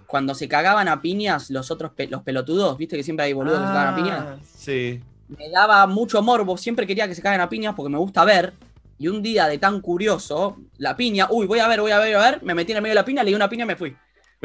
Cuando 0.08 0.36
se 0.36 0.48
cagaban 0.48 0.88
a 0.88 1.02
piñas 1.02 1.50
los 1.50 1.72
otros 1.72 1.92
pe- 1.92 2.08
los 2.08 2.22
pelotudos, 2.22 2.78
viste 2.78 2.96
que 2.96 3.04
siempre 3.04 3.26
hay 3.26 3.34
boludos 3.34 3.60
que 3.62 3.68
se 3.68 3.74
cagan 3.74 3.94
a 3.94 3.96
piñas. 3.96 4.20
Ah, 4.28 4.36
Sí. 4.56 5.02
Me 5.28 5.50
daba 5.50 5.88
mucho 5.88 6.22
morbo, 6.22 6.56
siempre 6.58 6.86
quería 6.86 7.08
que 7.08 7.16
se 7.16 7.22
caguen 7.24 7.42
a 7.42 7.50
piñas 7.50 7.74
porque 7.76 7.90
me 7.90 7.98
gusta 7.98 8.24
ver. 8.24 8.54
Y 9.00 9.08
un 9.08 9.22
día 9.24 9.48
de 9.48 9.58
tan 9.58 9.82
curioso, 9.82 10.58
la 10.78 10.96
piña, 10.96 11.28
uy, 11.32 11.48
voy 11.48 11.60
a 11.60 11.68
ver, 11.68 11.82
voy 11.82 11.92
a 11.92 11.98
ver, 12.00 12.16
voy 12.16 12.24
a 12.24 12.32
ver, 12.32 12.44
me 12.44 12.54
metí 12.54 12.72
en 12.72 12.78
el 12.78 12.82
medio 12.84 12.92
de 12.92 13.02
la 13.02 13.06
piña, 13.06 13.24
le 13.24 13.32
di 13.32 13.36
una 13.36 13.50
piña 13.50 13.66
y 13.66 13.68
me 13.68 13.76
fui. 13.76 13.96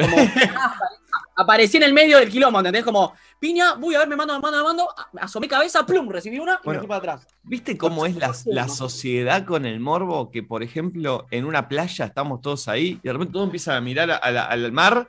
Como, 0.00 0.16
aparecí 1.36 1.76
en 1.78 1.84
el 1.84 1.92
medio 1.92 2.18
del 2.18 2.28
quilombo, 2.30 2.58
¿entendés? 2.58 2.84
Como, 2.84 3.14
piña, 3.38 3.74
voy 3.74 3.94
a 3.94 4.00
ver, 4.00 4.08
me 4.08 4.16
mando, 4.16 4.34
me 4.34 4.40
mando, 4.40 4.58
me 4.58 4.64
mando, 4.64 4.88
asomé 5.20 5.48
cabeza, 5.48 5.84
plum, 5.86 6.08
recibí 6.08 6.38
una 6.38 6.54
y 6.54 6.64
Bueno. 6.64 6.78
me 6.80 6.86
fui 6.86 6.88
para 6.88 6.98
atrás. 7.14 7.26
¿Viste 7.42 7.78
cómo 7.78 8.04
es 8.06 8.16
la, 8.16 8.34
la 8.46 8.68
sociedad 8.68 9.44
con 9.46 9.64
el 9.64 9.80
morbo? 9.80 10.30
Que, 10.30 10.42
por 10.42 10.62
ejemplo, 10.62 11.26
en 11.30 11.44
una 11.46 11.68
playa 11.68 12.04
estamos 12.06 12.40
todos 12.42 12.68
ahí 12.68 12.98
y 13.02 13.06
de 13.06 13.12
repente 13.12 13.32
todos 13.32 13.46
empiezan 13.46 13.76
a 13.76 13.80
mirar 13.80 14.10
a- 14.10 14.30
la- 14.30 14.44
al 14.44 14.70
mar 14.72 15.08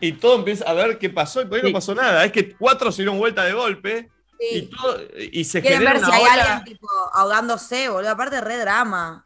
y 0.00 0.12
todo 0.12 0.36
empieza 0.36 0.64
a 0.68 0.72
ver 0.74 0.98
qué 0.98 1.10
pasó 1.10 1.42
y 1.42 1.46
por 1.46 1.54
ahí 1.56 1.60
Sí. 1.62 1.66
no 1.68 1.72
pasó 1.72 1.94
nada. 1.94 2.24
Es 2.24 2.32
que 2.32 2.54
cuatro 2.56 2.90
se 2.92 3.02
dieron 3.02 3.18
vuelta 3.18 3.44
de 3.44 3.52
golpe 3.52 4.08
y, 4.40 4.62
todo, 4.62 4.96
y 5.32 5.44
se 5.44 5.60
Quieren 5.60 5.80
genera 5.80 5.98
ver 6.00 6.04
si 6.04 6.12
hay 6.12 6.22
ola 6.22 6.32
alguien 6.56 6.64
tipo 6.64 6.88
ahogándose, 7.12 7.88
boludo. 7.88 8.10
Aparte, 8.10 8.40
re 8.40 8.56
drama. 8.58 9.22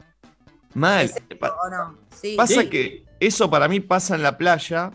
mal. 0.75 1.05
¿Es 1.05 1.11
eso 1.15 1.39
Pa- 1.39 1.55
o 1.63 1.69
no? 1.69 1.97
Sí. 2.19 2.35
Pasa 2.35 2.61
Sí. 2.61 2.69
que 2.69 3.05
eso 3.19 3.49
para 3.49 3.67
mí 3.67 3.79
pasa 3.79 4.15
en 4.15 4.23
la 4.23 4.37
playa, 4.37 4.91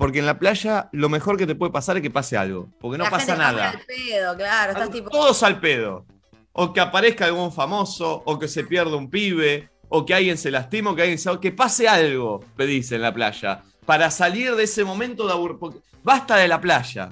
porque 0.00 0.18
en 0.18 0.24
la 0.24 0.38
playa 0.38 0.88
lo 0.92 1.10
mejor 1.10 1.36
que 1.36 1.46
te 1.46 1.54
puede 1.54 1.70
pasar 1.70 1.98
es 1.98 2.02
que 2.02 2.08
pase 2.10 2.34
algo, 2.34 2.70
porque 2.80 2.96
no 2.96 3.04
La 3.04 3.10
pasa 3.10 3.26
gente 3.26 3.38
nada. 3.38 3.68
al 3.68 3.80
pedo, 3.80 4.34
claro. 4.34 4.72
Estás 4.72 4.90
tipo. 4.90 5.10
Todos 5.10 5.42
al 5.42 5.60
pedo. 5.60 6.06
O 6.52 6.72
que 6.72 6.80
aparezca 6.80 7.26
algún 7.26 7.52
famoso, 7.52 8.22
o 8.24 8.38
que 8.38 8.48
se 8.48 8.64
pierda 8.64 8.96
un 8.96 9.10
pibe, 9.10 9.68
o 9.90 10.06
que 10.06 10.14
alguien 10.14 10.38
se 10.38 10.50
lastime, 10.50 10.88
o 10.88 10.96
que 10.96 11.02
alguien 11.02 11.18
se... 11.18 11.38
que 11.38 11.52
pase 11.52 11.86
algo, 11.86 12.40
pedís 12.56 12.90
en 12.92 13.02
la 13.02 13.12
playa, 13.12 13.62
para 13.84 14.10
salir 14.10 14.54
de 14.56 14.64
ese 14.64 14.84
momento 14.84 15.26
de 15.26 15.34
aburrimiento. 15.34 15.82
Basta 16.02 16.36
de 16.36 16.48
la 16.48 16.58
playa. 16.62 17.10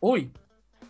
Uy, 0.00 0.30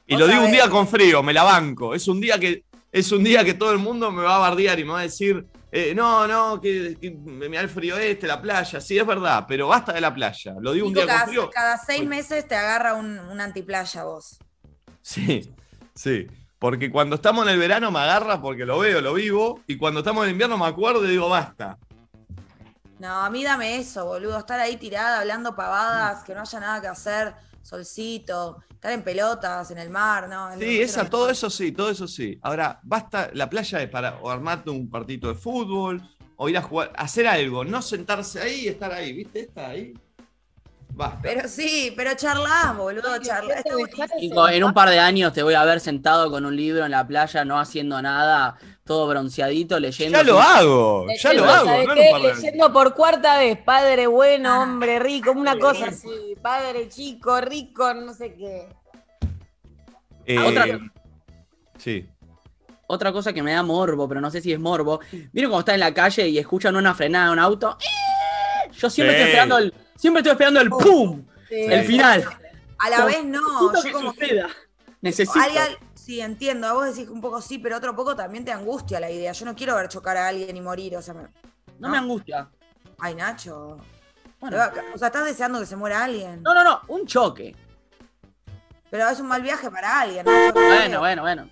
Y 0.06 0.16
lo 0.16 0.28
digo 0.28 0.44
un 0.44 0.52
día 0.52 0.68
con 0.70 0.86
frío, 0.86 1.24
me 1.24 1.32
la 1.32 1.42
banco. 1.42 1.92
Es 1.96 2.06
un 2.06 2.20
día 2.20 2.38
que, 2.38 2.62
es 2.94 3.10
un 3.10 3.24
día 3.24 3.44
que 3.44 3.54
todo 3.54 3.72
el 3.72 3.80
mundo 3.80 4.12
me 4.12 4.22
va 4.22 4.36
a 4.36 4.38
bardear 4.38 4.78
y 4.78 4.84
me 4.84 4.92
va 4.92 5.00
a 5.00 5.02
decir, 5.02 5.44
eh, 5.72 5.92
no, 5.96 6.28
no, 6.28 6.60
que, 6.60 6.96
que 7.00 7.10
me 7.10 7.48
da 7.48 7.62
el 7.62 7.68
frío 7.68 7.98
este, 7.98 8.28
la 8.28 8.40
playa. 8.40 8.80
Sí, 8.80 8.96
es 8.96 9.04
verdad, 9.04 9.46
pero 9.48 9.66
basta 9.66 9.92
de 9.92 10.00
la 10.00 10.14
playa. 10.14 10.54
Lo 10.60 10.72
digo 10.72 10.86
un 10.86 10.94
día 10.94 11.02
con 11.02 11.12
cada, 11.12 11.26
frío. 11.26 11.50
cada 11.50 11.76
seis 11.76 12.06
meses 12.06 12.46
te 12.46 12.54
agarra 12.54 12.94
un, 12.94 13.18
un 13.18 13.40
antiplaya 13.40 14.04
vos. 14.04 14.38
Sí, 15.02 15.52
sí. 15.92 16.28
Porque 16.60 16.92
cuando 16.92 17.16
estamos 17.16 17.44
en 17.48 17.54
el 17.54 17.58
verano 17.58 17.90
me 17.90 17.98
agarra 17.98 18.40
porque 18.40 18.64
lo 18.64 18.78
veo, 18.78 19.00
lo 19.00 19.14
vivo. 19.14 19.60
Y 19.66 19.76
cuando 19.76 19.98
estamos 19.98 20.24
en 20.24 20.30
invierno 20.30 20.56
me 20.56 20.66
acuerdo 20.66 21.04
y 21.04 21.10
digo, 21.10 21.28
basta. 21.28 21.76
No, 23.00 23.22
a 23.22 23.28
mí 23.28 23.42
dame 23.42 23.76
eso, 23.78 24.06
boludo. 24.06 24.38
Estar 24.38 24.60
ahí 24.60 24.76
tirada 24.76 25.18
hablando 25.18 25.56
pavadas, 25.56 26.22
que 26.22 26.32
no 26.32 26.42
haya 26.42 26.60
nada 26.60 26.80
que 26.80 26.86
hacer, 26.86 27.34
solcito, 27.64 28.58
estar 28.70 28.92
en 28.92 29.02
pelotas, 29.02 29.70
en 29.70 29.78
el 29.78 29.90
mar, 29.90 30.28
¿no? 30.28 30.56
Sí, 30.58 30.80
es 30.80 30.90
esa, 30.90 31.08
todo 31.08 31.30
eso 31.30 31.48
sí, 31.48 31.72
todo 31.72 31.90
eso 31.90 32.06
sí. 32.06 32.38
Ahora, 32.42 32.78
basta, 32.82 33.30
la 33.32 33.48
playa 33.48 33.82
es 33.82 33.88
para 33.88 34.18
o 34.20 34.30
armarte 34.30 34.70
un 34.70 34.90
partito 34.90 35.28
de 35.28 35.34
fútbol, 35.34 36.02
o 36.36 36.48
ir 36.48 36.58
a 36.58 36.62
jugar, 36.62 36.92
hacer 36.96 37.26
algo, 37.26 37.64
no 37.64 37.80
sentarse 37.80 38.40
ahí 38.40 38.60
y 38.64 38.68
estar 38.68 38.92
ahí, 38.92 39.12
¿viste? 39.12 39.40
Está 39.40 39.68
ahí. 39.68 39.94
Basta. 40.90 41.18
Pero 41.22 41.48
sí, 41.48 41.92
pero 41.96 42.14
charlá, 42.14 42.72
boludo. 42.76 43.08
Nico, 44.20 44.48
en 44.48 44.62
un 44.62 44.72
par 44.72 44.90
de 44.90 45.00
años 45.00 45.32
te 45.32 45.42
voy 45.42 45.54
a 45.54 45.64
ver 45.64 45.80
sentado 45.80 46.30
con 46.30 46.44
un 46.44 46.54
libro 46.54 46.84
en 46.84 46.92
la 46.92 47.06
playa, 47.06 47.44
no 47.44 47.58
haciendo 47.58 48.00
nada, 48.00 48.56
todo 48.84 49.06
bronceadito, 49.08 49.80
leyendo. 49.80 50.18
ya 50.18 50.24
lo 50.24 50.38
hago, 50.40 51.06
ya 51.18 51.32
lo 51.32 51.44
hago. 51.46 51.64
¿sabes 51.66 51.88
no 51.88 51.94
qué? 51.94 52.10
Leyendo 52.22 52.72
por 52.72 52.94
cuarta 52.94 53.38
vez, 53.38 53.56
padre 53.58 54.06
bueno, 54.06 54.50
Ah. 54.52 54.62
hombre 54.62 54.98
rico, 54.98 55.32
una 55.32 55.58
cosa 55.58 55.86
así, 55.86 56.36
padre 56.42 56.88
chico, 56.90 57.40
rico, 57.40 57.94
no 57.94 58.12
sé 58.12 58.34
qué. 58.34 58.68
Eh, 60.26 60.38
Otra- 60.38 60.78
Sí. 61.78 62.06
Otra 62.86 63.10
cosa 63.12 63.32
que 63.32 63.42
me 63.42 63.52
da 63.52 63.62
morbo, 63.62 64.06
pero 64.06 64.20
no 64.20 64.30
sé 64.30 64.42
si 64.42 64.52
es 64.52 64.60
morbo. 64.60 65.00
¿Vieron 65.32 65.50
cuando 65.50 65.60
están 65.60 65.74
en 65.76 65.80
la 65.80 65.94
calle 65.94 66.28
y 66.28 66.38
escuchan 66.38 66.76
una 66.76 66.94
frenada 66.94 67.26
de 67.26 67.32
un 67.32 67.38
auto? 67.38 67.78
¡Eh! 67.80 68.70
Yo 68.78 68.90
siempre 68.90 69.14
Sí. 69.16 69.20
estoy 69.22 69.30
esperando 69.30 69.58
el. 69.58 69.74
Siempre 69.96 70.20
estoy 70.20 70.32
esperando 70.32 70.60
el 70.60 70.68
¡pum! 70.68 71.24
Sí. 71.48 71.54
El 71.56 71.84
final. 71.86 72.24
A 72.78 72.90
la 72.90 73.04
vez 73.06 73.24
no. 73.24 73.40
Necesito 73.72 73.88
Yo 73.88 73.92
como 73.98 74.12
que 74.12 74.26
suceda. 74.26 74.48
Necesito. 75.00 75.40
alguien- 75.40 75.78
sí, 76.04 76.20
entiendo. 76.20 76.66
A 76.66 76.72
vos 76.74 76.86
decís 76.94 77.08
un 77.08 77.20
poco 77.20 77.40
sí, 77.40 77.58
pero 77.58 77.76
otro 77.76 77.94
poco 77.96 78.14
también 78.14 78.44
te 78.44 78.52
angustia 78.52 79.00
la 79.00 79.10
idea. 79.10 79.32
Yo 79.32 79.44
no 79.46 79.54
quiero 79.54 79.74
ver 79.76 79.88
chocar 79.88 80.16
a 80.16 80.28
alguien 80.28 80.56
y 80.56 80.60
morir. 80.60 80.96
O 80.96 81.02
sea, 81.02 81.14
me- 81.14 81.28
No 81.78 81.88
me 81.88 81.98
angustia. 81.98 82.48
ay, 82.98 83.14
Nacho. 83.14 83.78
Bueno. 84.40 84.56
Te 84.56 84.80
va- 84.80 84.94
O 84.94 84.98
sea, 84.98 85.08
estás 85.08 85.24
deseando 85.24 85.58
que 85.60 85.66
se 85.66 85.76
muera 85.76 86.04
alguien. 86.04 86.42
No, 86.42 86.54
no, 86.54 86.62
no. 86.62 86.80
Un 86.88 87.06
choque. 87.06 87.56
Pero 88.90 89.08
es 89.08 89.18
un 89.20 89.26
mal 89.26 89.42
viaje 89.42 89.70
para 89.70 90.00
alguien. 90.00 90.24
Nacho. 90.26 90.52
Bueno, 90.52 90.98
bueno, 91.00 91.22
bueno. 91.22 91.50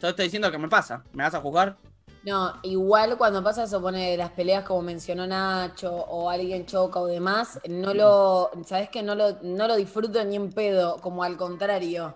Yo 0.00 0.08
estoy 0.08 0.24
diciendo 0.26 0.50
que 0.50 0.58
me 0.58 0.68
pasa. 0.68 1.02
¿Me 1.12 1.22
vas 1.22 1.34
a 1.34 1.40
juzgar? 1.40 1.76
No, 2.24 2.56
igual 2.62 3.16
cuando 3.18 3.42
pasa 3.42 3.64
eso, 3.64 3.80
pone 3.80 4.16
las 4.16 4.30
peleas 4.30 4.64
como 4.64 4.82
mencionó 4.82 5.26
Nacho 5.26 5.92
o 5.92 6.30
alguien 6.30 6.66
choca 6.66 7.00
o 7.00 7.06
demás, 7.06 7.58
no 7.68 7.92
lo, 7.94 8.50
sabes 8.64 8.90
que 8.90 9.02
no 9.02 9.16
lo, 9.16 9.38
no 9.42 9.66
lo 9.66 9.74
disfruto 9.74 10.22
ni 10.24 10.36
en 10.36 10.52
pedo, 10.52 10.98
como 11.00 11.24
al 11.24 11.36
contrario. 11.36 12.14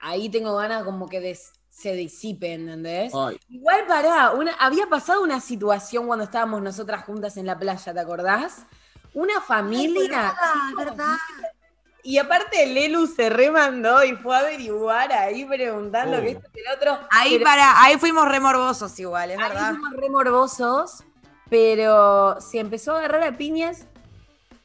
Ahí 0.00 0.28
tengo 0.28 0.56
ganas 0.56 0.84
como 0.84 1.08
que 1.08 1.36
se 1.68 1.92
disipe, 1.92 2.54
¿entendés? 2.54 3.12
Ay. 3.14 3.38
Igual 3.48 3.86
pará, 3.86 4.30
una, 4.32 4.52
había 4.54 4.86
pasado 4.86 5.22
una 5.22 5.40
situación 5.40 6.06
cuando 6.06 6.24
estábamos 6.24 6.62
nosotras 6.62 7.04
juntas 7.04 7.36
en 7.36 7.46
la 7.46 7.58
playa, 7.58 7.92
¿te 7.94 8.00
acordás? 8.00 8.64
Una 9.14 9.40
familia. 9.40 10.34
Ah, 10.40 10.70
verdad. 10.76 11.16
Y 12.02 12.16
aparte 12.16 12.66
Lelu 12.66 13.06
se 13.06 13.28
remandó 13.28 14.02
y 14.04 14.14
fue 14.16 14.34
a 14.34 14.38
averiguar 14.38 15.12
ahí 15.12 15.44
preguntando 15.44 16.16
Oh. 16.16 16.20
que 16.22 16.30
esto 16.30 16.48
que 16.52 16.60
el 16.60 16.68
otro. 16.74 16.98
Ahí 17.10 17.32
pero- 17.32 17.44
para, 17.44 17.82
ahí 17.82 17.98
fuimos 17.98 18.26
remorbosos 18.26 18.98
igual, 18.98 19.30
es 19.32 19.38
Ahí 19.38 19.48
verdad. 19.48 19.70
fuimos 19.70 19.92
re 19.92 20.08
morbosos, 20.08 21.04
pero 21.50 22.40
se 22.40 22.58
empezó 22.58 22.94
a 22.94 23.00
agarrar 23.00 23.24
a 23.24 23.36
piñas 23.36 23.86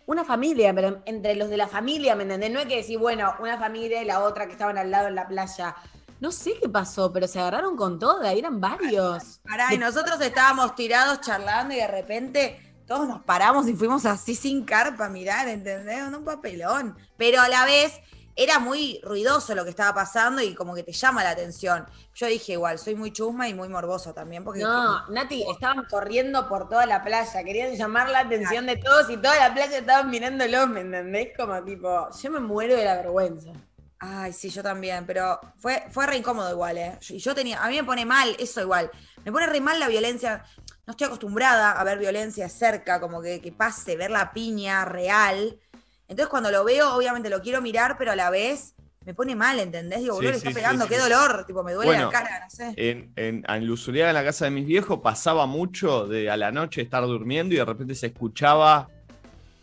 una 0.06 0.24
familia, 0.24 0.74
pero 0.74 1.02
entre 1.06 1.36
los 1.36 1.50
de 1.50 1.58
la 1.58 1.68
familia, 1.68 2.16
¿me 2.16 2.24
entendés? 2.24 2.52
No 2.52 2.60
hay 2.60 2.68
que 2.68 2.78
decir, 2.78 3.00
bueno, 3.00 3.34
una 3.40 3.58
familia 3.58 4.02
y 4.02 4.06
la 4.06 4.22
otra 4.22 4.46
que 4.46 4.54
estaban 4.54 4.78
al 4.78 4.92
lado 4.92 5.08
en 5.08 5.16
la 5.16 5.28
playa. 5.28 5.76
No 6.20 6.32
sé 6.32 6.54
qué 6.62 6.70
pasó, 6.70 7.12
pero 7.12 7.28
se 7.28 7.40
agarraron 7.40 7.76
con 7.76 8.00
toda, 8.00 8.32
eran 8.32 8.62
varios. 8.62 9.40
Pará, 9.44 9.74
y 9.74 9.78
nosotros 9.78 10.20
estábamos 10.22 10.76
tirados 10.76 11.22
charlando 11.22 11.74
y 11.74 11.78
de 11.78 11.88
repente 11.88 12.66
todos 12.88 13.08
nos 13.08 13.22
paramos 13.24 13.68
y 13.68 13.74
fuimos 13.74 14.06
así 14.06 14.36
sin 14.36 14.64
carpa 14.64 15.06
a 15.06 15.10
mirar, 15.10 15.48
¿entendés? 15.48 16.04
Un 16.08 16.24
papelón. 16.24 16.96
Pero 17.18 17.42
a 17.42 17.50
la 17.50 17.66
vez 17.66 17.94
era 18.36 18.60
muy 18.60 19.00
ruidoso 19.04 19.56
lo 19.56 19.64
que 19.64 19.70
estaba 19.70 19.94
pasando 19.94 20.42
y 20.42 20.54
como 20.54 20.76
que 20.76 20.84
te 20.84 20.92
llama 20.92 21.24
la 21.24 21.32
atención. 21.32 21.86
Yo 22.14 22.28
dije 22.28 22.54
igual, 22.54 22.78
soy 22.80 22.96
muy 22.96 23.12
chusma 23.12 23.48
y 23.48 23.54
muy 23.54 23.70
morboso 23.70 24.14
también, 24.14 24.44
porque 24.44 24.62
No, 24.62 25.08
Nati, 25.10 25.44
estaban 25.50 25.86
corriendo 25.86 26.48
por 26.48 26.68
toda 26.68 26.86
la 26.86 27.04
playa, 27.04 27.44
querían 27.44 27.74
llamar 27.76 28.10
la 28.10 28.20
atención 28.20 28.66
de 28.66 28.78
todos 28.78 29.10
y 29.10 29.18
toda 29.18 29.36
la 29.38 29.54
playa 29.54 29.78
estaban 29.80 30.10
mirándolos, 30.10 30.68
¿me 30.70 30.82
entendés? 30.82 31.30
Como 31.38 31.64
tipo, 31.64 32.10
yo 32.12 32.32
me 32.32 32.40
muero 32.40 32.76
de 32.76 32.86
la 32.86 32.96
vergüenza. 32.96 33.52
Ay, 34.00 34.34
sí, 34.34 34.50
yo 34.50 34.62
también, 34.62 35.06
pero 35.06 35.40
fue, 35.58 35.86
fue 35.90 36.06
re 36.06 36.18
incómodo 36.18 36.52
igual, 36.52 36.78
¿eh? 36.78 37.00
Y 37.10 37.18
yo 37.20 37.34
tenía, 37.34 37.64
a 37.64 37.70
mí 37.70 37.78
me 37.78 37.84
pone 37.84 38.06
mal 38.06 38.36
eso 38.40 38.62
igual. 38.62 38.92
Me 39.24 39.32
pone 39.32 39.48
re 39.48 39.62
mal 39.62 39.80
la 39.80 39.88
violencia. 39.88 40.44
No 40.86 40.92
estoy 40.92 41.08
acostumbrada 41.08 41.72
a 41.72 41.84
ver 41.84 41.98
violencia 41.98 42.48
cerca, 42.50 43.00
como 43.00 43.22
que, 43.22 43.42
que 43.42 43.52
pase, 43.52 43.96
ver 43.96 44.12
la 44.12 44.32
piña 44.34 44.86
real. 44.86 45.60
Entonces 46.08 46.28
cuando 46.28 46.52
lo 46.52 46.64
veo, 46.64 46.96
obviamente 46.96 47.30
lo 47.30 47.42
quiero 47.42 47.62
mirar, 47.62 47.96
pero 47.98 48.12
a 48.12 48.16
la 48.16 48.30
vez 48.30 48.76
me 49.06 49.14
pone 49.14 49.36
mal, 49.36 49.60
¿entendés? 49.60 50.00
Digo, 50.00 50.14
Sí, 50.14 50.18
boludo, 50.18 50.32
le 50.32 50.40
sí, 50.40 50.48
está 50.48 50.50
sí, 50.50 50.56
pegando, 50.56 50.86
sí, 50.86 50.90
qué 50.90 50.98
dolor, 50.98 51.46
tipo, 51.46 51.64
me 51.64 51.74
duele 51.74 51.92
Bueno, 51.92 52.06
la 52.06 52.12
cara, 52.12 52.40
no 52.44 52.50
sé. 52.50 52.74
En, 52.76 53.12
en, 53.16 53.44
en 53.48 53.64
en 53.64 54.14
la 54.14 54.24
casa 54.24 54.46
de 54.46 54.52
mis 54.52 54.66
viejos, 54.66 55.00
pasaba 55.02 55.46
mucho 55.46 56.08
de 56.08 56.30
a 56.30 56.38
la 56.38 56.52
noche 56.52 56.82
estar 56.82 57.04
durmiendo 57.04 57.54
y 57.54 57.58
de 57.58 57.66
repente 57.66 57.94
se 57.96 58.08
escuchaba 58.08 58.90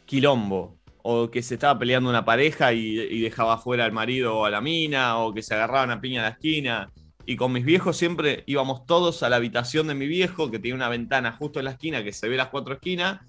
quilombo. 0.07 0.79
O 1.05 1.29
que 1.33 1.43
se 1.43 1.55
estaba 1.55 1.77
peleando 1.77 2.09
una 2.09 2.25
pareja 2.25 2.73
y, 2.73 3.01
y 3.01 3.21
dejaba 3.21 3.59
fuera 3.59 3.85
al 3.85 3.91
marido 3.91 4.37
o 4.39 4.45
a 4.45 4.51
la 4.51 4.61
mina, 4.61 5.19
o 5.19 5.35
que 5.35 5.43
se 5.43 5.53
agarraban 5.53 5.91
a 5.91 6.01
piña 6.01 6.21
a 6.21 6.25
la 6.25 6.31
esquina. 6.31 6.93
Y 7.27 7.35
con 7.35 7.51
mis 7.53 7.65
viejos 7.65 7.97
siempre 7.97 8.45
íbamos 8.47 8.87
todos 8.87 9.25
a 9.25 9.29
la 9.29 9.37
habitación 9.37 9.89
de 9.89 9.95
mi 9.95 10.07
viejo, 10.07 10.53
que 10.53 10.61
tiene 10.61 10.77
una 10.77 10.89
ventana 10.89 11.33
justo 11.33 11.59
en 11.59 11.65
la 11.65 11.73
esquina, 11.73 12.05
que 12.05 12.13
se 12.13 12.29
ve 12.29 12.37
las 12.37 12.49
cuatro 12.49 12.75
esquinas, 12.75 13.21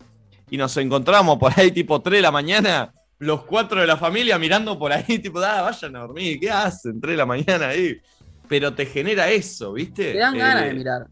y 0.52 0.58
nos 0.58 0.78
encontramos 0.78 1.40
por 1.40 1.52
ahí 1.60 1.72
tipo 1.72 2.00
3 2.00 2.20
de 2.20 2.22
la 2.22 2.32
mañana, 2.32 2.94
los 3.24 3.44
cuatro 3.46 3.82
de 3.82 3.88
la 3.88 3.98
familia 3.98 4.38
mirando 4.40 4.78
por 4.78 4.92
ahí, 4.92 5.20
tipo, 5.22 5.40
ah, 5.40 5.62
vayan 5.64 5.96
a 5.96 6.00
dormir, 6.00 6.40
¿qué 6.40 6.50
hacen? 6.52 7.00
3 7.02 7.14
de 7.14 7.18
la 7.18 7.26
mañana 7.26 7.70
ahí. 7.70 7.98
Pero 8.48 8.74
te 8.76 8.86
genera 8.86 9.30
eso, 9.32 9.74
¿viste? 9.74 10.14
Te 10.14 10.20
dan 10.20 10.38
ganas 10.38 10.66
Eh, 10.66 10.68
de 10.68 10.74
mirar. 10.74 11.08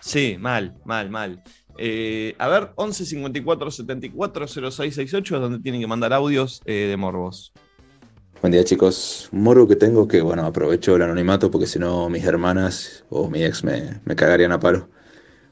Sí, 0.00 0.36
mal, 0.38 0.76
mal, 0.84 1.10
mal. 1.10 1.42
Eh, 1.76 2.34
a 2.38 2.48
ver, 2.48 2.72
11 2.76 3.04
54 3.06 3.70
74 3.70 4.46
06 4.48 4.94
68 4.94 5.34
es 5.36 5.40
donde 5.42 5.58
tienen 5.60 5.80
que 5.80 5.86
mandar 5.86 6.12
audios 6.12 6.62
eh, 6.64 6.86
de 6.88 6.96
morbos. 6.96 7.52
Buen 8.40 8.52
día 8.52 8.64
chicos, 8.64 9.28
un 9.32 9.42
morbo 9.42 9.66
que 9.66 9.76
tengo 9.76 10.06
que 10.06 10.20
bueno, 10.20 10.44
aprovecho 10.44 10.94
el 10.96 11.02
anonimato 11.02 11.50
porque 11.50 11.66
si 11.66 11.78
no 11.78 12.08
mis 12.10 12.24
hermanas 12.24 13.04
o 13.08 13.28
mi 13.30 13.42
ex 13.44 13.64
me, 13.64 14.00
me 14.04 14.14
cagarían 14.14 14.52
a 14.52 14.60
palo. 14.60 14.90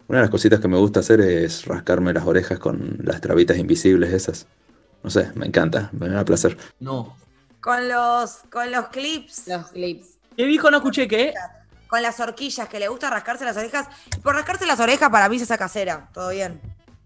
Una 0.08 0.18
de 0.20 0.24
las 0.24 0.30
cositas 0.30 0.60
que 0.60 0.68
me 0.68 0.78
gusta 0.78 1.00
hacer 1.00 1.20
es 1.20 1.64
rascarme 1.66 2.12
las 2.12 2.26
orejas 2.26 2.58
con 2.58 2.98
las 3.02 3.20
trabitas 3.20 3.58
invisibles 3.58 4.12
esas. 4.12 4.48
No 5.04 5.10
sé, 5.10 5.30
me 5.34 5.46
encanta, 5.46 5.90
me 5.92 6.08
da 6.08 6.24
placer. 6.24 6.56
No. 6.80 7.16
Con 7.60 7.88
los, 7.88 8.38
con 8.50 8.70
los 8.72 8.88
clips, 8.88 9.46
Los 9.46 9.68
clips. 9.68 10.18
¿Qué 10.36 10.46
dijo? 10.46 10.70
No 10.70 10.78
escuché 10.78 11.06
qué. 11.06 11.32
con 11.88 12.02
las 12.02 12.18
horquillas, 12.18 12.68
que 12.68 12.80
le 12.80 12.88
gusta 12.88 13.08
rascarse 13.10 13.44
las 13.44 13.56
orejas. 13.56 13.86
Por 14.22 14.34
rascarse 14.34 14.66
las 14.66 14.80
orejas 14.80 15.10
para 15.10 15.28
mí 15.28 15.38
se 15.38 15.46
saca 15.46 15.68
cera, 15.68 16.08
todo 16.12 16.30
bien. 16.30 16.60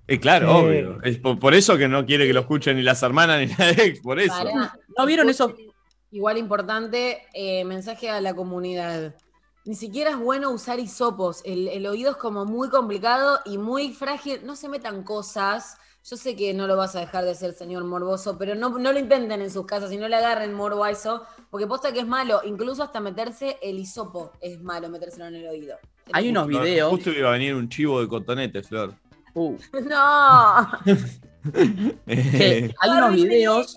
Eh, 0.07 0.19
claro, 0.19 0.47
Sí. 0.49 0.55
obvio. 0.65 1.03
Es 1.03 1.19
por, 1.19 1.39
por 1.39 1.53
eso 1.55 1.77
que 1.77 1.89
no 1.89 2.07
quiere 2.07 2.27
que 2.27 2.33
lo 2.33 2.41
escuchen 2.41 2.77
ni 2.77 2.83
las 2.83 3.03
hermanas 3.03 3.41
ni 3.41 3.47
la 3.59 3.71
ex, 3.73 4.01
por 4.01 4.19
eso. 4.21 4.33
Pará. 4.33 4.79
¿No 4.97 5.05
vieron 5.05 5.29
eso? 5.29 5.55
Igual 6.11 6.39
importante, 6.39 7.27
eh, 7.35 7.65
mensaje 7.65 8.09
a 8.09 8.21
la 8.23 8.33
comunidad. 8.35 9.15
Ni 9.67 9.75
siquiera 9.75 10.11
es 10.13 10.17
bueno 10.17 10.51
usar 10.51 10.79
hisopos. 10.79 11.43
El, 11.45 11.69
el 11.69 11.87
oído 11.87 12.13
es 12.13 12.17
como 12.17 12.47
muy 12.47 12.71
complicado 12.71 13.41
y 13.45 13.59
muy 13.59 13.93
frágil. 13.93 14.41
No 14.47 14.57
se 14.57 14.69
metan 14.71 15.03
cosas. 15.03 15.77
Yo 16.09 16.17
sé 16.17 16.35
que 16.37 16.55
no 16.55 16.67
lo 16.67 16.77
vas 16.77 16.97
a 16.97 17.01
dejar 17.01 17.25
de 17.27 17.35
ser, 17.35 17.53
señor 17.53 17.85
morboso, 17.85 18.39
pero 18.39 18.55
no, 18.55 18.71
no 18.79 18.93
lo 18.93 18.99
intenten 18.99 19.43
en 19.43 19.51
sus 19.51 19.67
casas 19.67 19.93
y 19.93 19.99
no 19.99 20.09
le 20.09 20.17
agarren 20.17 20.55
morbo 20.55 20.83
a 20.85 20.91
eso, 20.91 21.23
porque 21.51 21.67
posta 21.67 21.93
que 21.93 22.01
es 22.01 22.07
malo. 22.07 22.41
Incluso 22.45 22.83
hasta 22.83 22.99
meterse 23.01 23.59
el 23.61 23.79
hisopo 23.79 24.33
es 24.41 24.59
malo, 24.63 24.89
metérselo 24.89 25.27
en 25.27 25.35
el 25.35 25.47
oído. 25.49 25.77
Hay 26.13 26.31
unos 26.31 26.49
No, 26.49 26.61
videos. 26.61 26.91
Justo 26.91 27.11
iba 27.11 27.29
a 27.29 27.33
venir 27.33 27.55
un 27.55 27.69
chivo 27.69 28.01
de 28.01 28.09
cotonete, 28.09 28.63
Flor. 28.63 28.95
Uh, 29.35 29.57
No. 29.85 30.69
hay 32.07 32.91
unos 32.91 33.15
videos 33.15 33.77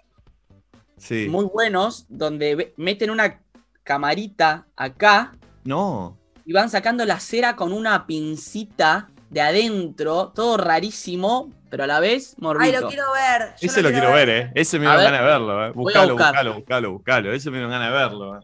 sí. 0.98 1.28
muy 1.30 1.46
buenos 1.46 2.06
donde 2.08 2.74
meten 2.78 3.10
una 3.10 3.42
camarita 3.84 4.68
acá 4.78 5.34
No. 5.66 6.18
y 6.46 6.54
van 6.54 6.70
sacando 6.70 7.06
la 7.06 7.20
cera 7.20 7.56
con 7.58 7.74
una 7.74 8.08
pincita 8.08 9.10
de 9.32 9.40
adentro, 9.42 10.34
todo 10.36 10.58
rarísimo, 10.58 11.52
pero 11.70 11.86
a 11.86 11.88
la 11.88 12.02
vez 12.02 12.34
Ay, 12.38 12.44
morbito. 12.44 12.82
lo 12.82 12.88
quiero 12.90 13.06
ver. 13.14 13.54
yo 13.62 13.68
Ese 13.68 13.82
lo 13.82 13.90
quiero 13.90 14.12
ver, 14.12 14.30
¿eh? 14.30 14.52
Ese 14.56 14.78
me 14.78 14.88
A 14.88 14.90
dio 14.92 14.98
ver. 15.00 15.06
ganas 15.06 15.22
de 15.22 15.26
verlo, 15.26 15.66
¿eh? 15.66 15.72
Buscalo, 15.72 16.14
buscalo, 16.18 16.54
buscalo, 16.56 16.92
buscalo. 16.92 17.34
Ese 17.34 17.50
me 17.50 17.60
dio 17.60 17.70
ganas 17.70 17.92
de 17.92 17.98
verlo, 17.98 18.38
¿eh? 18.38 18.44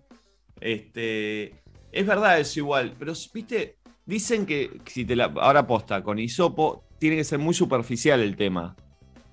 Este. 0.62 1.62
Es 1.92 2.06
verdad, 2.06 2.40
es 2.40 2.56
igual. 2.56 2.96
Pero, 2.98 3.12
viste, 3.34 3.78
dicen 4.06 4.46
que 4.46 4.80
si 4.86 5.04
te 5.04 5.18
la. 5.18 5.26
Ahora 5.26 5.68
posta, 5.68 6.02
con 6.02 6.20
hisopo, 6.20 6.86
tiene 7.00 7.18
que 7.18 7.26
ser 7.26 7.40
muy 7.40 7.54
superficial 7.54 8.22
el 8.22 8.38
tema. 8.38 8.74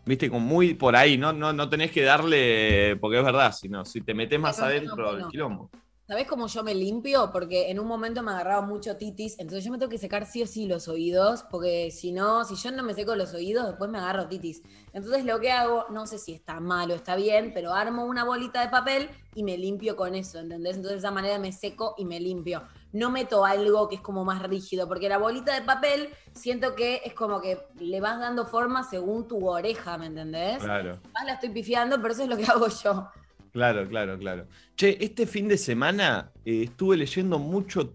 Viste, 0.04 0.28
con 0.28 0.42
muy 0.42 0.74
por 0.74 0.96
ahí, 0.96 1.16
no, 1.16 1.32
no, 1.32 1.52
no 1.52 1.68
tenés 1.68 1.92
que 1.92 2.02
darle. 2.02 2.96
Porque 2.96 3.18
es 3.18 3.24
verdad, 3.24 3.52
sino 3.52 3.84
si 3.84 4.00
te 4.00 4.12
metes 4.12 4.40
más 4.40 4.56
Pero 4.56 4.66
no, 4.66 4.72
adentro 4.72 5.14
del 5.14 5.28
quilombo. 5.28 5.70
¿Sabés 6.06 6.26
cómo 6.26 6.48
yo 6.48 6.62
me 6.62 6.74
limpio? 6.74 7.30
Porque 7.32 7.70
en 7.70 7.80
un 7.80 7.86
momento 7.86 8.22
me 8.22 8.30
agarraba 8.32 8.60
mucho 8.60 8.98
titis, 8.98 9.38
entonces 9.38 9.64
yo 9.64 9.72
me 9.72 9.78
tengo 9.78 9.88
que 9.88 9.96
secar 9.96 10.26
sí 10.26 10.42
o 10.42 10.46
sí 10.46 10.66
los 10.66 10.86
oídos, 10.86 11.44
porque 11.50 11.90
si 11.90 12.12
no, 12.12 12.44
si 12.44 12.56
yo 12.56 12.70
no 12.72 12.82
me 12.82 12.92
seco 12.92 13.16
los 13.16 13.32
oídos, 13.32 13.66
después 13.66 13.90
me 13.90 13.96
agarro 13.96 14.28
titis. 14.28 14.60
Entonces 14.92 15.24
lo 15.24 15.40
que 15.40 15.50
hago, 15.50 15.86
no 15.88 16.06
sé 16.06 16.18
si 16.18 16.34
está 16.34 16.60
mal 16.60 16.90
o 16.90 16.94
está 16.94 17.16
bien, 17.16 17.52
pero 17.54 17.72
armo 17.72 18.04
una 18.04 18.22
bolita 18.22 18.60
de 18.60 18.68
papel 18.68 19.08
y 19.34 19.44
me 19.44 19.56
limpio 19.56 19.96
con 19.96 20.14
eso, 20.14 20.40
¿entendés? 20.40 20.76
Entonces 20.76 21.00
de 21.00 21.06
esa 21.06 21.10
manera 21.10 21.38
me 21.38 21.52
seco 21.52 21.94
y 21.96 22.04
me 22.04 22.20
limpio. 22.20 22.64
No 22.92 23.10
meto 23.10 23.46
algo 23.46 23.88
que 23.88 23.94
es 23.94 24.02
como 24.02 24.26
más 24.26 24.42
rígido, 24.42 24.86
porque 24.86 25.08
la 25.08 25.16
bolita 25.16 25.54
de 25.54 25.62
papel 25.62 26.10
siento 26.34 26.74
que 26.74 27.00
es 27.06 27.14
como 27.14 27.40
que 27.40 27.66
le 27.78 28.02
vas 28.02 28.20
dando 28.20 28.44
forma 28.44 28.82
según 28.84 29.26
tu 29.26 29.48
oreja, 29.48 29.96
¿me 29.96 30.06
entendés? 30.06 30.58
Claro. 30.62 31.00
Más 31.14 31.24
la 31.24 31.32
estoy 31.32 31.48
pifiando, 31.48 31.96
pero 32.02 32.12
eso 32.12 32.24
es 32.24 32.28
lo 32.28 32.36
que 32.36 32.44
hago 32.52 32.68
yo. 32.68 33.08
Claro, 33.54 33.88
claro, 33.88 34.18
claro. 34.18 34.48
Che, 34.76 34.98
este 35.00 35.26
fin 35.28 35.46
de 35.46 35.56
semana 35.56 36.32
eh, 36.44 36.64
estuve 36.64 36.96
leyendo 36.96 37.38
mucho 37.38 37.94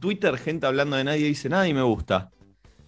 Twitter, 0.00 0.36
gente 0.36 0.66
hablando 0.66 0.96
de 0.96 1.04
nadie 1.04 1.26
dice 1.28 1.48
nada 1.48 1.68
y 1.68 1.72
me 1.72 1.82
gusta. 1.82 2.28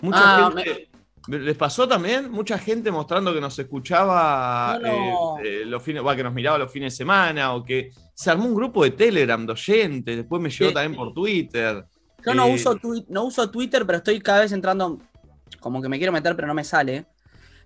Mucha 0.01 0.19
Ah, 0.47 0.53
gente. 0.55 0.89
¿Les 1.29 1.57
pasó 1.57 1.87
también? 1.87 2.29
Mucha 2.31 2.59
gente 2.59 2.91
mostrando 2.91 3.33
que 3.33 3.41
nos 3.41 3.57
escuchaba 3.59 4.81
No. 4.83 5.39
eh, 5.39 5.63
eh, 5.63 5.65
los 5.65 5.81
fines, 5.81 6.05
va, 6.05 6.17
que 6.17 6.25
nos 6.25 6.35
miraba 6.35 6.59
los 6.59 6.73
fines 6.73 6.93
de 6.93 6.97
semana, 6.97 7.55
o 7.55 7.63
que 7.65 7.91
se 8.15 8.31
armó 8.31 8.47
un 8.47 8.55
grupo 8.55 8.83
de 8.83 8.91
Telegram 8.91 9.47
de 9.47 9.53
oyentes, 9.53 10.17
después 10.17 10.43
me 10.43 10.51
llegó 10.51 10.71
Sí. 10.71 10.75
también 10.75 10.97
por 10.97 11.13
Twitter. 11.15 11.85
Yo 12.27 12.35
no, 12.35 12.49
uso 12.49 12.81
no 13.09 13.25
uso 13.25 13.49
Twitter, 13.49 13.87
pero 13.87 13.99
estoy 13.99 14.19
cada 14.21 14.41
vez 14.41 14.51
entrando, 14.51 14.99
como 15.61 15.81
que 15.81 15.89
me 15.89 15.99
quiero 15.99 16.13
meter, 16.13 16.35
pero 16.35 16.49
no 16.49 16.55
me 16.55 16.65
sale. 16.65 17.07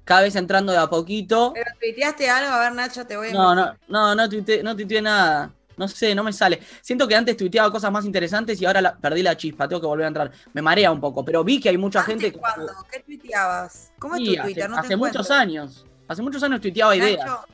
Cada 0.04 0.22
vez 0.22 0.36
entrando 0.36 0.72
de 0.72 0.78
a 0.78 0.88
poquito. 0.88 1.52
Pero 1.54 1.70
tuiteaste 1.80 2.28
algo, 2.28 2.50
a 2.52 2.60
ver, 2.60 2.72
Nacho, 2.72 3.06
te 3.06 3.16
voy 3.16 3.28
a. 3.28 3.32
No, 3.32 3.54
no, 3.54 3.76
no, 3.88 4.14
no 4.14 4.28
tuiteé, 4.28 4.62
no 4.62 4.74
tuiteé 4.76 5.02
nada. 5.02 5.50
No 5.76 5.88
sé, 5.88 6.14
no 6.14 6.22
me 6.22 6.32
sale. 6.34 6.60
Siento 6.82 7.08
que 7.08 7.16
antes 7.16 7.36
tuiteaba 7.36 7.72
cosas 7.72 7.90
más 7.90 8.04
interesantes 8.04 8.60
y 8.60 8.66
ahora 8.66 8.80
la- 8.82 8.94
perdí 8.96 9.22
la 9.22 9.36
chispa, 9.36 9.66
tengo 9.66 9.80
que 9.80 9.86
volver 9.86 10.04
a 10.04 10.08
entrar. 10.08 10.30
Me 10.52 10.60
marea 10.60 10.92
un 10.92 11.00
poco, 11.00 11.24
pero 11.24 11.42
vi 11.42 11.58
que 11.60 11.70
hay 11.70 11.78
mucha 11.78 12.02
gente 12.02 12.30
que. 12.30 12.38
¿Cuándo? 12.38 12.72
¿Qué 12.90 13.00
tuiteabas? 13.00 13.90
¿Cómo 13.98 14.14
es 14.16 14.20
Sí, 14.20 14.36
tu 14.36 14.42
Twitter? 14.42 14.64
hace, 14.64 14.68
No 14.70 14.80
te 14.80 14.86
hace 14.86 14.96
muchos 14.96 15.30
años. 15.30 15.86
Hace 16.06 16.22
muchos 16.22 16.42
años 16.42 16.60
tuiteaba 16.60 16.94
ideas. 16.94 17.24
Nacho, 17.24 17.44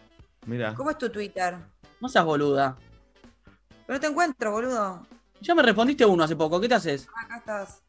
Mira. 0.47 0.75
¿Cómo 0.75 0.91
es 0.91 0.99
tu 0.99 1.09
Twitter? 1.11 1.57
No 2.01 2.09
seas 2.09 2.25
boluda. 2.25 2.77
Pero 3.87 3.97
no 3.97 4.01
te 4.01 4.07
encuentro, 4.09 4.51
boludo. 4.51 5.07
Ya 5.41 5.55
me 5.55 5.63
respondiste 5.63 6.05
uno 6.05 6.25
hace 6.25 6.35
poco, 6.35 6.61
¿qué 6.61 6.69
te 6.69 6.75
haces? 6.75 7.07
Acá 7.25 7.37
estás. 7.39 7.83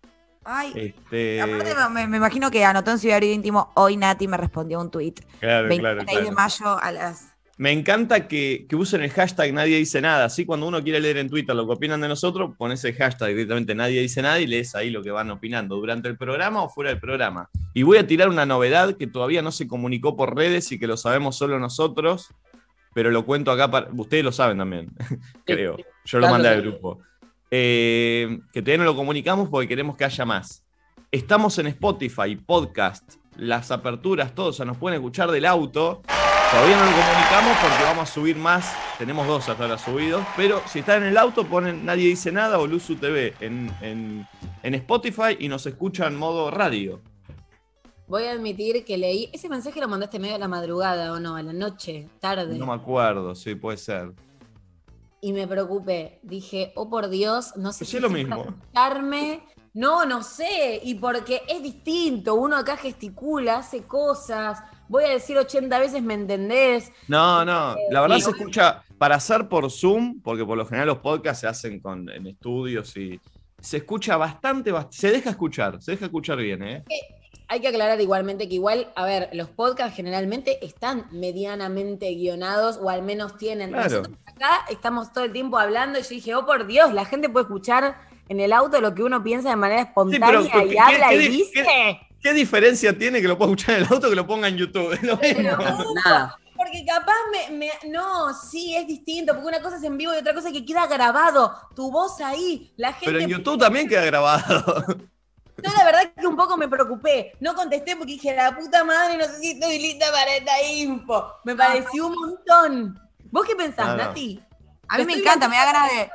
Ay. 0.52 0.74
Este. 0.76 1.42
Aparte 1.42 1.76
me, 1.94 2.08
me 2.08 2.18
imagino 2.18 2.50
que 2.50 2.66
anotó 2.66 2.92
en 2.92 2.98
su 3.00 3.06
diario 3.08 3.32
íntimo, 3.32 3.72
hoy 3.76 3.98
Nati 3.98 4.28
me 4.28 4.36
respondió 4.38 4.80
un 4.82 4.90
tweet. 4.90 5.14
Claro, 5.40 5.68
26 5.68 6.06
claro, 6.06 6.26
de 6.26 6.32
mayo 6.32 6.80
a 6.82 6.92
las... 6.92 7.34
Me 7.58 7.72
encanta 7.74 8.28
que, 8.30 8.66
que 8.70 8.76
usen 8.78 9.02
el 9.04 9.12
hashtag 9.12 9.54
nadie 9.54 9.78
dice 9.78 10.00
nada. 10.02 10.26
Así 10.26 10.46
cuando 10.46 10.66
uno 10.66 10.82
quiere 10.82 11.02
leer 11.02 11.18
en 11.18 11.30
Twitter 11.30 11.54
lo 11.54 11.68
que 11.68 11.74
opinan 11.74 12.00
de 12.00 12.08
nosotros, 12.08 12.52
pones 12.58 12.84
el 12.86 12.96
hashtag 12.96 13.30
directamente 13.30 13.76
nadie 13.76 14.00
dice 14.02 14.22
nada 14.22 14.40
y 14.40 14.48
lees 14.48 14.76
ahí 14.76 14.90
lo 14.90 15.04
que 15.04 15.12
van 15.12 15.30
opinando 15.30 15.76
durante 15.76 16.08
el 16.08 16.18
programa 16.18 16.64
o 16.64 16.70
fuera 16.70 16.90
del 16.90 17.02
programa. 17.02 17.50
Y 17.74 17.84
voy 17.84 17.98
a 17.98 18.08
tirar 18.08 18.30
una 18.30 18.46
novedad 18.46 18.96
que 18.96 19.08
todavía 19.08 19.42
no 19.42 19.52
se 19.52 19.68
comunicó 19.68 20.16
por 20.16 20.36
redes 20.36 20.72
y 20.72 20.80
que 20.80 20.88
lo 20.88 20.96
sabemos 20.96 21.36
solo 21.36 21.60
nosotros, 21.60 22.34
pero 22.94 23.12
lo 23.12 23.26
cuento 23.26 23.52
acá 23.52 23.70
para. 23.70 23.90
Ustedes 23.92 24.24
lo 24.24 24.32
saben 24.32 24.58
también, 24.58 24.90
creo. 25.46 25.76
Yo 26.06 26.18
lo 26.20 26.22
Claro, 26.28 26.34
mandé 26.34 26.48
al 26.48 26.62
sí. 26.64 26.68
grupo. 26.70 27.02
Eh, 27.52 28.40
que 28.54 28.62
todavía 28.62 28.78
no 28.80 28.84
lo 28.92 28.96
comunicamos 28.96 29.50
porque 29.50 29.68
queremos 29.68 29.98
que 29.98 30.06
haya 30.06 30.26
más. 30.26 30.64
Estamos 31.12 31.58
en 31.58 31.68
Spotify, 31.68 32.36
podcast, 32.36 33.16
las 33.36 33.72
aperturas, 33.72 34.36
todo. 34.36 34.48
O 34.50 34.54
sea, 34.54 34.66
nos 34.66 34.78
pueden 34.78 35.00
escuchar 35.00 35.32
del 35.32 35.46
auto. 35.46 36.02
Todavía 36.52 36.78
no 36.78 36.86
lo 36.86 36.92
comunicamos 36.92 37.58
porque 37.62 37.84
vamos 37.84 38.10
a 38.10 38.14
subir 38.14 38.36
más. 38.36 38.74
Tenemos 38.98 39.26
dos 39.28 39.48
hasta 39.50 39.64
ahora 39.64 39.78
subidos. 39.78 40.24
Pero 40.36 40.62
si 40.68 40.80
están 40.80 41.04
en 41.04 41.10
el 41.10 41.18
auto, 41.18 41.46
ponen 41.46 41.86
Nadie 41.86 42.08
Dice 42.08 42.32
Nada 42.32 42.60
o 42.60 42.68
Luzu 42.68 42.96
TV 42.96 43.34
en, 43.40 43.72
en- 43.82 44.28
en 44.62 44.74
Spotify 44.76 45.38
y 45.40 45.48
nos 45.48 45.66
escuchan 45.66 46.14
en 46.14 46.20
modo 46.20 46.52
radio. 46.52 47.02
Voy 48.08 48.24
a 48.26 48.32
admitir 48.32 48.84
que 48.84 48.98
leí. 48.98 49.30
Ese 49.32 49.48
mensaje 49.50 49.80
lo 49.80 49.88
mandaste 49.88 50.18
medio 50.20 50.36
a 50.36 50.40
la 50.40 50.48
madrugada 50.48 51.14
o 51.14 51.20
no, 51.20 51.36
a 51.36 51.44
la 51.44 51.54
noche, 51.54 52.08
tarde. 52.20 52.58
No 52.58 52.66
me 52.66 52.74
acuerdo, 52.74 53.36
sí, 53.36 53.54
puede 53.56 53.78
ser. 53.78 54.12
Y 55.21 55.34
me 55.34 55.47
preocupé. 55.47 56.19
Dije, 56.23 56.71
oh 56.75 56.89
por 56.89 57.10
Dios, 57.10 57.55
no 57.58 57.71
sé 57.73 57.86
Sí, 57.86 57.97
es 57.97 58.01
lo 58.03 58.10
mismo. 58.10 58.45
escucharme. 58.45 59.41
No, 59.73 60.05
no 60.05 60.23
sé. 60.23 60.79
Y 60.84 60.95
porque 60.95 61.41
es 61.47 61.62
distinto. 61.62 62.36
Uno 62.36 62.58
acá 62.58 62.77
gesticula, 62.77 63.58
hace 63.58 63.84
cosas. 63.84 64.60
Voy 64.88 65.03
a 65.03 65.10
decir 65.10 65.38
80 65.38 65.77
veces, 65.79 66.01
¿me 66.01 66.15
entendés? 66.15 66.91
No, 67.08 67.45
no, 67.45 67.75
la 67.91 68.01
verdad 68.01 68.15
Sí. 68.15 68.23
se 68.23 68.29
escucha 68.32 68.84
para 68.97 69.15
hacer 69.15 69.47
por 69.47 69.69
Zoom, 69.69 70.19
porque 70.21 70.43
por 70.43 70.58
lo 70.58 70.65
general 70.65 70.88
los 70.88 70.97
podcasts 70.99 71.41
se 71.41 71.47
hacen 71.47 71.79
con, 71.79 72.10
en 72.10 72.25
estudios 72.25 72.97
y 72.97 73.19
se 73.62 73.77
escucha 73.77 74.17
bastante, 74.17 74.73
bast- 74.73 74.91
se 74.91 75.12
deja 75.12 75.29
escuchar, 75.29 75.82
se 75.82 75.91
deja 75.91 76.05
escuchar 76.05 76.38
bien, 76.38 76.63
¿eh? 76.63 76.84
Hay 77.52 77.62
que 77.62 77.68
aclarar 77.68 78.00
igualmente 78.00 78.48
que 78.48 78.56
igual, 78.56 78.92
a 78.96 79.06
ver, 79.06 79.30
los 79.34 79.50
podcasts 79.50 79.96
generalmente 79.96 80.64
están 80.64 81.08
medianamente 81.12 82.08
guionados 82.14 82.78
o 82.82 82.90
al 82.90 83.02
menos 83.02 83.38
tienen. 83.38 83.72
Claro. 83.72 83.90
Nosotros 83.90 84.18
acá 84.26 84.66
estamos 84.70 85.12
todo 85.12 85.24
el 85.26 85.34
tiempo 85.34 85.58
hablando 85.58 85.98
y 86.00 86.04
yo 86.04 86.10
dije, 86.10 86.36
oh 86.36 86.46
por 86.46 86.68
Dios, 86.68 86.94
la 86.94 87.06
gente 87.06 87.28
puede 87.28 87.44
escuchar 87.46 87.98
en 88.28 88.40
el 88.40 88.54
auto 88.54 88.80
lo 88.80 88.94
que 88.94 89.02
uno 89.02 89.24
piensa 89.24 89.50
de 89.50 89.56
manera 89.56 89.82
espontánea 89.82 90.28
pero 90.52 90.66
y 90.66 90.70
¿qué- 90.70 90.80
habla 90.80 91.10
qué- 91.10 91.16
y 91.16 91.28
dice. 91.28 91.52
qué- 91.54 92.00
¿Qué 92.22 92.34
diferencia 92.34 92.98
tiene 92.98 93.22
que 93.22 93.28
lo 93.30 93.38
pueda 93.38 93.50
escuchar 93.52 93.76
en 93.76 93.82
el 93.86 93.94
auto 93.94 94.10
que 94.10 94.16
lo 94.16 94.28
ponga 94.28 94.48
en 94.50 94.58
YouTube? 94.58 94.92
Es 94.94 95.02
lo 95.04 95.18
mismo. 95.18 95.94
Nada. 96.06 96.38
Porque 96.56 96.84
capaz 96.86 97.16
me, 97.32 97.56
me- 97.58 97.90
No, 97.90 98.34
sí, 98.34 98.76
es 98.76 98.86
distinto. 98.86 99.34
Porque 99.34 99.48
una 99.48 99.62
cosa 99.62 99.78
es 99.78 99.84
en 99.84 99.98
vivo 99.98 100.14
y 100.14 100.18
otra 100.18 100.34
cosa 100.36 100.50
es 100.50 100.54
que 100.54 100.66
queda 100.66 100.86
grabado. 100.88 101.54
Tu 101.76 101.90
voz 101.90 102.20
ahí. 102.20 102.74
La 102.76 102.92
gente. 102.92 103.06
Pero 103.06 103.20
en 103.20 103.30
YouTube 103.30 103.58
también 103.58 103.88
queda 103.88 104.04
grabado. 104.06 104.84
Yo 105.64 105.72
la 105.78 105.84
verdad 105.86 106.12
que 106.18 106.28
un 106.28 106.29
poco 106.39 106.58
me 106.58 106.67
preocupé. 106.67 107.34
No 107.41 107.54
contesté 107.54 107.95
porque 107.95 108.13
dije, 108.13 108.36
la 108.36 108.56
puta 108.56 108.84
madre, 108.84 109.17
no 109.17 109.25
sé 109.25 109.38
si 109.39 109.52
estoy 109.52 109.78
lista 109.78 110.08
para 110.12 110.36
esta 110.38 110.63
info. 110.63 111.34
Me 111.43 111.56
pareció 111.56 112.08
un 112.08 112.15
montón. 112.15 112.99
¿Vos 113.32 113.45
qué 113.45 113.56
pensás, 113.56 113.89
Ah, 113.89 113.95
no. 113.95 113.97
Nati? 114.06 114.41
A 114.88 114.97
mí 114.97 115.06
me 115.06 115.13
encanta, 115.13 115.47
me 115.47 115.56
da 115.58 115.65
ganas 115.65 115.91
de, 115.91 116.10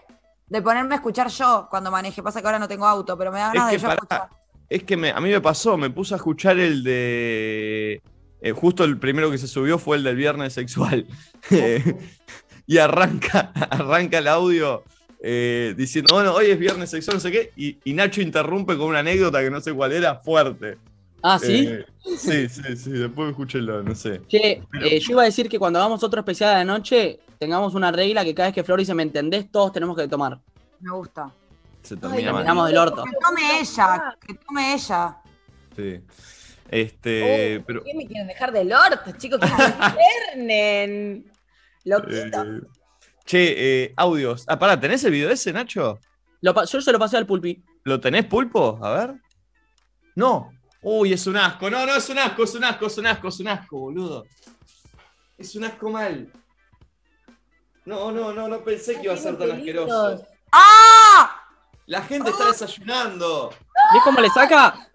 de 0.48 0.62
ponerme 0.62 0.94
a 0.94 0.96
escuchar 0.96 1.28
yo 1.28 1.68
cuando 1.70 1.90
maneje. 1.90 2.22
Pasa 2.22 2.40
que 2.40 2.46
ahora 2.48 2.58
no 2.58 2.66
tengo 2.66 2.86
auto, 2.86 3.16
pero 3.16 3.30
me 3.30 3.38
da 3.38 3.48
ganas 3.52 3.66
Es 3.72 3.72
de 3.72 3.78
yo 3.78 3.88
pará, 3.88 3.94
escuchar. 3.94 4.28
Es 4.68 4.82
que 4.82 4.96
me- 4.96 5.10
a 5.12 5.20
mí 5.20 5.30
me 5.30 5.40
pasó, 5.40 5.76
me 5.76 5.90
puse 5.90 6.14
a 6.14 6.16
escuchar 6.16 6.58
el 6.58 6.82
de. 6.82 8.02
eh, 8.40 8.52
justo 8.52 8.82
el 8.84 8.98
primero 8.98 9.30
que 9.30 9.38
se 9.38 9.46
subió 9.46 9.78
fue 9.78 9.98
el 9.98 10.02
del 10.04 10.16
viernes 10.16 10.54
sexual. 10.54 11.06
y 12.66 12.78
arranca, 12.78 13.52
arranca 13.70 14.18
el 14.18 14.26
audio 14.28 14.82
eh, 15.26 15.74
diciendo, 15.74 16.12
bueno, 16.12 16.34
hoy 16.34 16.50
es 16.50 16.58
viernes 16.58 16.90
sexual, 16.90 17.16
no 17.16 17.20
sé 17.20 17.32
qué. 17.32 17.50
Y, 17.56 17.78
y 17.82 17.94
Nacho 17.94 18.20
interrumpe 18.20 18.76
con 18.76 18.88
una 18.88 18.98
anécdota 18.98 19.40
que 19.40 19.48
no 19.50 19.58
sé 19.58 19.72
cuál 19.72 19.92
era, 19.92 20.16
fuerte. 20.16 20.76
Ah, 21.22 21.38
¿sí? 21.38 21.66
Eh, 21.66 21.86
sí, 22.18 22.46
sí, 22.50 22.76
sí, 22.76 22.90
después 22.90 23.30
escúchenlo, 23.30 23.82
no 23.82 23.94
sé. 23.94 24.20
Che, 24.28 24.62
eh, 24.82 25.00
yo 25.00 25.12
iba 25.12 25.22
a 25.22 25.24
decir 25.24 25.48
que 25.48 25.58
cuando 25.58 25.78
hagamos 25.78 26.04
otro 26.04 26.20
especial 26.20 26.50
de 26.50 26.56
la 26.56 26.64
noche, 26.66 27.20
tengamos 27.38 27.74
una 27.74 27.90
regla 27.90 28.22
que 28.22 28.34
cada 28.34 28.48
vez 28.48 28.54
que 28.54 28.64
Flor 28.64 28.78
dice 28.78 28.92
me 28.92 29.02
entendés, 29.02 29.50
todos 29.50 29.72
tenemos 29.72 29.96
que 29.96 30.06
tomar. 30.08 30.38
Me 30.80 30.90
gusta. 30.90 31.32
Se 31.80 31.94
Ay, 31.94 32.00
termina 32.00 32.32
mal. 32.32 32.40
Terminamos 32.42 32.66
del 32.68 32.76
orto. 32.76 33.04
Que 33.04 33.10
tome 33.18 33.60
ella, 33.60 34.16
que 34.26 34.34
tome 34.34 34.74
ella. 34.74 35.16
Sí. 35.74 36.00
Este, 36.70 37.58
Oh, 37.60 37.64
pero. 37.66 37.82
¿Qué 37.82 37.94
me 37.94 38.06
quieren 38.06 38.26
dejar 38.26 38.52
del 38.52 38.70
orto, 38.70 39.10
chicos? 39.16 39.40
Que 39.40 39.46
me 39.46 39.54
internen. 40.44 41.32
Loquito. 41.84 42.44
Che, 43.24 43.54
eh, 43.56 43.94
audios. 43.96 44.44
Ah, 44.46 44.58
pará, 44.58 44.78
¿tenés 44.78 45.04
el 45.04 45.12
video 45.12 45.30
ese, 45.30 45.52
Nacho? 45.52 45.98
Lo 46.40 46.64
yo 46.64 46.80
se 46.80 46.92
lo 46.92 46.98
pasé 46.98 47.16
al 47.16 47.26
pulpi. 47.26 47.62
¿Lo 47.84 48.00
tenés, 48.00 48.26
Pulpo? 48.26 48.78
A 48.82 48.90
ver. 48.92 49.14
No. 50.14 50.50
Uy, 50.82 51.12
es 51.12 51.26
un 51.26 51.36
asco. 51.36 51.70
No, 51.70 51.86
no, 51.86 51.94
es 51.94 52.08
un 52.08 52.18
asco, 52.18 52.44
es 52.44 52.54
un 52.54 52.64
asco, 52.64 52.86
es 52.86 52.98
un 52.98 53.06
asco, 53.06 53.28
es 53.28 53.40
un 53.40 53.48
asco, 53.48 53.78
boludo. 53.78 54.26
Es 55.38 55.54
un 55.54 55.64
asco 55.64 55.90
mal. 55.90 56.30
No, 57.84 58.12
no, 58.12 58.32
no, 58.32 58.48
no 58.48 58.64
pensé 58.64 58.96
que 58.96 59.04
iba 59.04 59.14
a 59.14 59.18
ser 59.18 59.36
tan 59.38 59.50
asqueroso. 59.52 60.26
¡Ah! 60.52 61.46
La 61.86 62.02
gente 62.02 62.30
está 62.30 62.46
desayunando. 62.46 63.50
¿Ves 63.92 64.02
cómo 64.02 64.20
le 64.20 64.28
saca? 64.30 64.88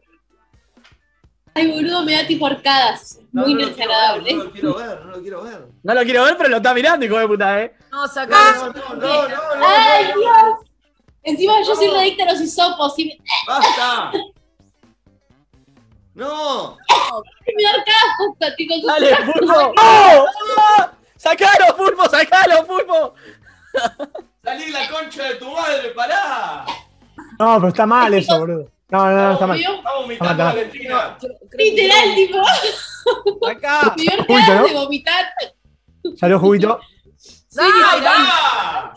Ay, 1.60 1.68
boludo, 1.72 2.04
me 2.04 2.14
da 2.14 2.26
tipo 2.26 2.46
arcadas. 2.46 3.20
No, 3.34 3.42
Muy 3.44 3.54
no 3.54 3.68
desagradable. 3.68 4.34
no 4.34 4.44
lo 4.46 4.52
quiero 4.52 4.76
ver, 4.76 5.06
no 5.06 5.12
lo 5.12 5.22
quiero 5.22 5.44
ver. 5.44 5.68
No 5.84 5.94
lo 5.94 6.02
quiero 6.04 6.24
ver, 6.24 6.38
pero 6.38 6.50
lo 6.50 6.58
está 6.58 6.74
mirando, 6.74 7.06
hijo 7.06 7.20
de 7.20 7.28
puta, 7.28 7.62
eh. 7.62 7.76
No, 7.92 8.08
sacar. 8.08 8.56
No, 8.56 8.68
no, 8.68 8.74
no, 8.96 9.28
no, 9.28 9.56
no. 9.56 9.68
¡Ay, 9.68 10.06
no. 10.08 10.20
Dios! 10.22 10.60
Encima 11.24 11.54
yo 11.68 11.76
soy 11.76 11.88
adicta 11.90 12.24
a 12.24 12.32
los 12.32 12.42
hisopos 12.42 12.98
y 12.98 13.06
me, 13.08 13.18
¡Basta! 13.46 14.12
¡No! 16.14 16.78
me 17.46 17.64
da 17.64 17.70
arcadas 17.72 18.16
justo, 18.18 18.48
chicos. 18.58 18.78
Dale, 18.86 19.16
pulpo. 19.26 19.46
¡No! 19.46 19.74
¡No! 19.76 20.92
¡Sacalo, 21.18 21.76
pulpo! 21.76 22.10
¡Sacalo, 22.10 22.66
pulpo! 22.66 23.14
¡Salí 24.44 24.72
la 24.72 24.90
concha 24.90 25.24
de 25.24 25.36
tu 25.36 25.52
madre! 25.52 25.90
¡Pará! 25.92 26.66
No, 27.38 27.56
pero 27.58 27.68
está 27.68 27.86
mal 27.86 28.14
eso, 28.14 28.40
boludo. 28.40 28.72
No, 28.92 29.06
no, 29.06 29.16
no, 29.16 29.34
está 29.34 29.48
mal. 29.48 29.60
¡Está 29.60 29.96
vomitando 29.96 30.32
Está 30.32 30.44
mal, 30.46 30.56
Valentina! 30.56 31.18
Literal, 31.58 32.16
tipo, 32.16 33.48
¡Acá! 33.48 33.94
me 33.96 34.04
dio 34.04 34.12
Juguito, 34.26 34.56
¿no? 34.56 34.64
de 34.68 34.74
vomitar. 34.74 35.26
Salió 36.18 36.40
juguito. 36.40 36.80
Sí. 37.18 37.60
¡Ah! 37.62 38.94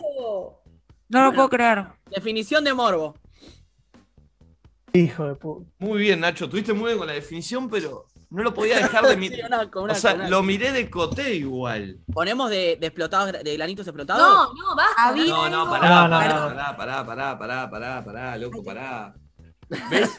No 1.08 1.24
lo 1.24 1.32
puedo 1.34 1.48
creer. 1.50 1.86
Definición 2.10 2.64
de 2.64 2.72
morbo. 2.74 3.14
Hijo 4.94 5.26
de 5.26 5.34
puta. 5.34 5.70
Muy 5.78 5.98
bien, 6.00 6.20
Nacho. 6.20 6.48
Tuviste 6.48 6.72
muy 6.72 6.86
bien 6.86 6.98
con 6.98 7.06
la 7.06 7.14
definición, 7.14 7.68
pero 7.68 8.06
no 8.30 8.42
lo 8.42 8.52
podía 8.54 8.76
dejar 8.76 9.04
de 9.06 9.12
Sí, 9.14 9.16
mirar. 9.18 9.50
un 9.50 9.54
O 9.54 9.92
asco, 9.92 9.94
sea, 9.94 10.14
un 10.14 10.20
asco. 10.22 10.30
lo 10.30 10.42
miré 10.42 10.72
de 10.72 10.88
coté 10.90 11.34
igual. 11.34 11.98
¿Ponemos 12.12 12.50
de, 12.50 12.76
de 12.80 12.86
explotados, 12.86 13.32
de 13.42 13.56
granitos 13.56 13.86
explotados? 13.86 14.22
No, 14.22 14.52
no, 14.54 14.76
basta. 14.76 15.12
No, 15.14 15.48
no, 15.48 15.64
No, 15.64 15.70
pará, 15.70 15.88
no, 16.04 16.10
pará, 16.10 16.34
no. 16.34 16.48
pará, 16.48 16.76
pará, 16.76 17.06
pará, 17.06 17.38
pará, 17.38 17.70
pará, 17.70 18.04
pará, 18.04 18.36
loco, 18.36 18.62
pará. 18.62 19.14
¿Ves? 19.90 20.10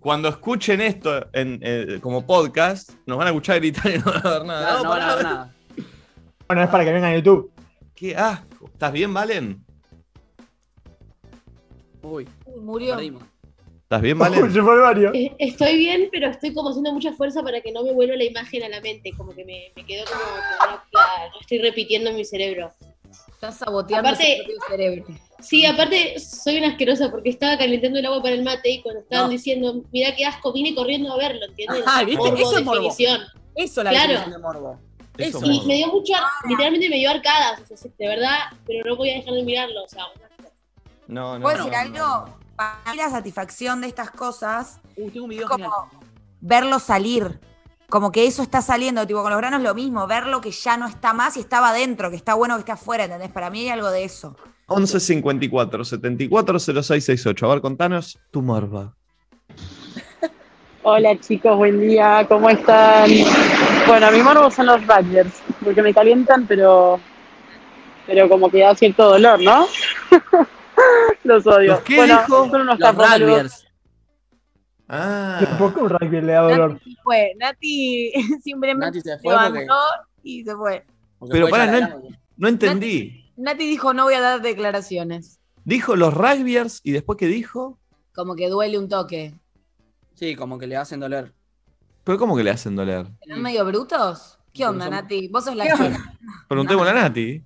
Cuando 0.00 0.28
escuchen 0.28 0.80
esto 0.80 1.26
en, 1.34 1.60
eh, 1.62 1.98
como 2.00 2.26
podcast, 2.26 2.90
nos 3.06 3.18
van 3.18 3.26
a 3.26 3.30
escuchar 3.30 3.56
gritar 3.60 3.90
y 3.94 3.98
no 3.98 4.04
van 4.06 4.26
a 4.26 4.30
ver 4.30 4.44
nada. 4.46 4.60
Claro, 4.66 4.82
no 4.84 4.88
van 4.90 5.02
a 5.02 5.14
ver 5.14 5.24
nada. 5.24 5.54
Bueno, 6.46 6.62
es 6.62 6.68
para 6.70 6.84
que 6.84 6.92
vengan 6.92 7.12
a 7.12 7.16
YouTube. 7.16 7.52
Qué 7.94 8.16
asco. 8.16 8.66
¿Estás 8.72 8.92
bien, 8.92 9.12
Valen? 9.12 9.64
Uy, 12.02 12.26
Uy, 12.46 12.60
Murió. 12.60 12.94
perdimos. 12.96 13.22
¿Estás 13.82 14.00
bien, 14.02 14.16
Uy, 14.16 14.20
Valen? 14.30 14.52
se 14.52 14.62
fue 14.62 14.74
el 14.74 14.80
barrio. 14.80 15.10
Eh, 15.14 15.34
Estoy 15.38 15.76
bien, 15.76 16.08
pero 16.10 16.28
estoy 16.28 16.54
como 16.54 16.70
haciendo 16.70 16.92
mucha 16.92 17.12
fuerza 17.12 17.42
para 17.42 17.60
que 17.60 17.70
no 17.72 17.82
me 17.84 17.92
vuelva 17.92 18.16
la 18.16 18.24
imagen 18.24 18.62
a 18.62 18.68
la 18.68 18.80
mente. 18.80 19.12
Como 19.16 19.34
que 19.34 19.44
me, 19.44 19.72
me 19.76 19.84
quedó 19.84 20.04
como. 20.06 20.20
la- 20.92 21.30
lo 21.34 21.40
estoy 21.40 21.58
repitiendo 21.58 22.10
en 22.10 22.16
mi 22.16 22.24
cerebro. 22.24 22.72
Estás 23.40 23.56
saboteando 23.56 24.06
Aparte- 24.06 24.36
su 24.36 24.44
propio 24.44 24.60
cerebro. 24.68 25.04
Sí, 25.40 25.64
aparte 25.64 26.18
soy 26.20 26.58
una 26.58 26.68
asquerosa 26.68 27.10
porque 27.10 27.30
estaba 27.30 27.56
calentando 27.56 27.98
el 27.98 28.04
agua 28.04 28.20
para 28.20 28.34
el 28.34 28.42
mate 28.44 28.68
y 28.70 28.82
cuando 28.82 29.00
estaban 29.00 29.26
No. 29.28 29.30
diciendo, 29.30 29.82
mira 29.90 30.14
qué 30.14 30.26
asco, 30.26 30.52
vine 30.52 30.74
corriendo 30.74 31.10
a 31.10 31.16
verlo, 31.16 31.46
¿entiendes? 31.46 31.82
Ah, 31.86 32.04
¿viste? 32.04 32.28
Eso 32.28 32.58
es 32.58 32.64
morbo. 32.66 32.82
definición. 32.82 33.22
Eso 33.54 33.80
es 33.80 33.84
la 33.84 33.90
Claro. 33.92 34.08
definición 34.12 34.32
de 34.32 34.38
morbo. 34.46 34.78
Eso. 35.16 35.38
Y 35.42 35.50
morbo. 35.52 35.64
me 35.68 35.74
dio 35.74 35.86
mucho, 35.88 36.12
literalmente 36.50 36.90
me 36.90 36.96
dio 36.96 37.10
arcadas, 37.10 37.62
o 37.62 37.76
sea, 37.78 37.90
de 37.98 38.08
verdad, 38.08 38.36
pero 38.66 38.84
no 38.90 38.96
voy 38.96 39.08
a 39.10 39.14
dejar 39.14 39.32
de 39.32 39.42
mirarlo, 39.42 39.84
o 39.84 39.88
sea, 39.88 40.04
No, 41.06 41.38
no. 41.38 41.42
¿Puedo 41.42 41.56
no, 41.56 41.64
decir 41.64 41.72
no, 41.98 42.04
algo? 42.04 42.26
no. 42.28 42.38
Para 42.56 42.92
mí 42.92 42.96
la 42.98 43.08
satisfacción 43.08 43.80
de 43.80 43.86
estas 43.86 44.10
cosas 44.10 44.80
tengo 44.94 45.24
un 45.24 45.32
es 45.32 45.38
video 45.38 45.48
como 45.48 45.64
genial. 45.64 46.04
verlo 46.42 46.78
salir. 46.78 47.40
Como 47.90 48.12
que 48.12 48.26
eso 48.26 48.42
está 48.42 48.62
saliendo, 48.62 49.04
tipo, 49.06 49.20
con 49.20 49.30
los 49.30 49.40
granos 49.40 49.62
lo 49.62 49.74
mismo, 49.74 50.06
verlo 50.06 50.40
que 50.40 50.52
ya 50.52 50.76
no 50.76 50.86
está 50.86 51.12
más 51.12 51.36
y 51.36 51.40
estaba 51.40 51.70
adentro, 51.70 52.08
que 52.08 52.16
está 52.16 52.34
bueno 52.34 52.54
que 52.54 52.60
esté 52.60 52.72
afuera, 52.72 53.04
¿entendés? 53.04 53.30
Para 53.30 53.50
mí 53.50 53.62
hay 53.62 53.70
algo 53.70 53.90
de 53.90 54.04
eso. 54.04 54.36
11 54.66 55.00
54 55.00 55.84
74 55.84 56.58
06 56.60 57.04
68. 57.04 57.46
A 57.46 57.48
ver, 57.50 57.60
contanos 57.60 58.18
tu 58.30 58.42
morba. 58.42 58.94
Hola 60.82 61.18
chicos, 61.18 61.56
buen 61.56 61.80
día, 61.80 62.24
¿cómo 62.28 62.48
están? 62.48 63.10
Bueno, 63.86 64.10
mi 64.12 64.22
morbo 64.22 64.50
son 64.50 64.66
los 64.66 64.86
Rangers, 64.86 65.42
porque 65.62 65.82
me 65.82 65.92
calientan, 65.92 66.46
pero 66.46 67.00
pero 68.06 68.28
como 68.28 68.48
que 68.50 68.60
da 68.60 68.74
cierto 68.74 69.10
dolor, 69.10 69.40
¿no? 69.42 69.66
los 71.24 71.46
odio. 71.46 71.72
¿Los 71.72 71.80
qué 71.80 71.96
bueno, 71.96 72.20
dijo? 72.20 72.50
son 72.50 72.60
unos 72.62 72.78
Los. 73.18 73.66
Ah. 74.92 75.56
¿Por 75.58 75.72
qué 75.72 75.80
un 75.80 75.88
rugby 75.90 76.20
le 76.20 76.32
da 76.32 76.40
dolor? 76.42 76.72
Nati 76.72 76.90
se 76.94 77.02
fue. 77.02 77.32
Nati 77.38 78.12
simplemente 78.42 78.98
Nati 78.98 79.00
se 79.08 79.18
fue 79.18 79.34
porque- 79.34 79.60
levantó 79.60 79.74
y 80.24 80.42
se 80.44 80.56
fue. 80.56 80.84
porque 81.18 81.32
Pero 81.32 81.46
fue 81.48 81.58
para, 81.58 81.80
no, 81.88 82.02
no 82.36 82.48
entendí. 82.48 83.30
Nati 83.36 83.66
dijo, 83.68 83.94
no 83.94 84.04
voy 84.04 84.14
a 84.14 84.20
dar 84.20 84.42
declaraciones. 84.42 85.38
Dijo 85.64 85.94
los 85.94 86.12
rugbyers 86.12 86.80
y 86.82 86.90
después 86.92 87.16
que 87.18 87.26
dijo. 87.26 87.78
Como 88.14 88.34
que 88.34 88.48
duele 88.48 88.78
un 88.78 88.88
toque. 88.88 89.34
Sí, 90.14 90.34
como 90.34 90.58
que 90.58 90.66
le 90.66 90.76
hacen 90.76 90.98
doler. 91.00 91.32
¿Pero 92.02 92.18
cómo 92.18 92.36
que 92.36 92.42
le 92.42 92.50
hacen 92.50 92.74
doler? 92.74 93.06
¿Están 93.20 93.42
medio 93.42 93.64
brutos? 93.64 94.38
¿Qué 94.52 94.66
onda, 94.66 94.86
Somos- 94.86 95.02
Nati? 95.02 95.28
Vos 95.28 95.44
sos 95.44 95.54
la 95.54 95.64
¿Qué 95.66 95.70
chica. 95.72 96.14
Preguntémosle 96.48 96.90
a 96.90 96.94
Nati. 96.94 97.44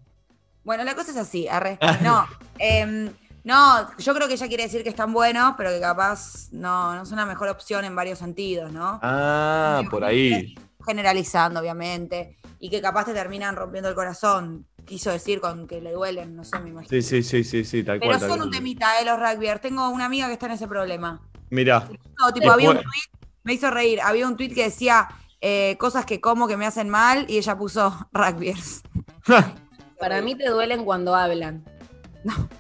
Bueno, 0.65 0.83
la 0.85 0.95
cosa 0.95 1.11
es 1.11 1.19
así, 1.19 1.47
arre. 1.47 1.79
No, 2.03 2.25
em, 2.59 3.11
no, 3.45 3.97
yo 3.99 4.15
creo 4.15 4.27
que 4.27 4.35
ella 4.35 4.49
quiere 4.49 4.63
decir 4.63 4.83
que 4.83 4.89
están 4.89 5.13
buenos, 5.13 5.55
pero 5.59 5.69
que 5.71 5.81
capaz 5.81 6.49
no, 6.51 6.95
no 6.95 7.05
son 7.05 7.19
la 7.19 7.27
mejor 7.27 7.49
opción 7.49 7.85
en 7.85 7.95
varios 7.95 8.19
sentidos, 8.19 8.73
¿no? 8.73 8.99
Ah, 9.03 9.83
por 9.91 10.03
ahí. 10.03 10.55
Generalizando, 10.85 11.61
obviamente. 11.61 12.39
Y 12.59 12.71
que 12.71 12.81
capaz 12.81 13.05
te 13.05 13.13
terminan 13.13 13.55
rompiendo 13.55 13.91
el 13.91 13.95
corazón. 13.95 14.67
Quiso 14.87 15.11
decir 15.11 15.41
con 15.41 15.67
que 15.67 15.83
le 15.83 15.93
duelen, 15.93 16.35
no 16.35 16.45
sé, 16.45 16.59
me 16.59 16.71
imagino. 16.71 16.89
Sí, 16.89 17.03
sí, 17.03 17.23
sí, 17.23 17.45
sí, 17.45 17.65
sí, 17.65 17.85
tal 17.85 17.99
Pero 17.99 18.13
cual. 18.13 18.21
tal 18.21 18.29
son 18.31 18.39
cual. 18.39 18.49
un 18.49 18.55
temita, 18.55 18.99
eh, 19.01 19.05
los 19.05 19.19
rugbyers. 19.19 19.61
Tengo 19.61 19.91
una 19.91 20.07
amiga 20.07 20.27
que 20.27 20.35
está 20.35 20.47
en 20.47 20.53
ese 20.53 20.67
problema. 20.67 21.21
Mirá. 21.51 21.87
No, 22.19 22.33
tipo, 22.33 22.51
había 22.51 22.71
un 22.71 22.77
tweet, 22.77 23.29
me 23.43 23.53
hizo 23.53 23.71
reír, 23.71 24.01
había 24.01 24.27
un 24.27 24.37
tweet 24.37 24.55
que 24.55 24.65
decía 24.65 25.09
eh, 25.43 25.77
cosas 25.79 26.07
que 26.07 26.21
como 26.21 26.49
que 26.49 26.57
me 26.57 26.65
hacen 26.65 26.89
mal 26.89 27.27
y 27.29 27.37
ella 27.37 27.59
puso 27.59 28.09
rugbyers. 28.13 28.83
Para 30.01 30.23
mí 30.23 30.35
te 30.35 30.49
duelen 30.49 30.85
cuando 30.85 31.15
hablan. 31.15 31.65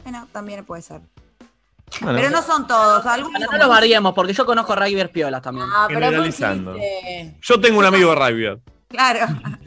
Bueno, 0.02 0.28
también 0.32 0.64
puede 0.64 0.82
ser. 0.82 1.00
Bueno, 2.00 2.18
Pero 2.18 2.30
no 2.30 2.42
son 2.42 2.66
todos, 2.66 3.04
algunos 3.06 3.40
no 3.40 3.56
los 3.58 3.68
variemos, 3.68 4.14
porque 4.14 4.32
yo 4.32 4.44
conozco 4.46 4.74
Rugbyers 4.74 5.10
piolas 5.10 5.42
también. 5.42 5.66
Ah, 5.72 5.84
pero 5.88 6.00
Generalizando. 6.00 6.76
Yo 7.40 7.60
tengo 7.60 7.78
un 7.78 7.84
amigo 7.84 8.14
rugbyer. 8.14 8.58
Claro, 8.88 9.26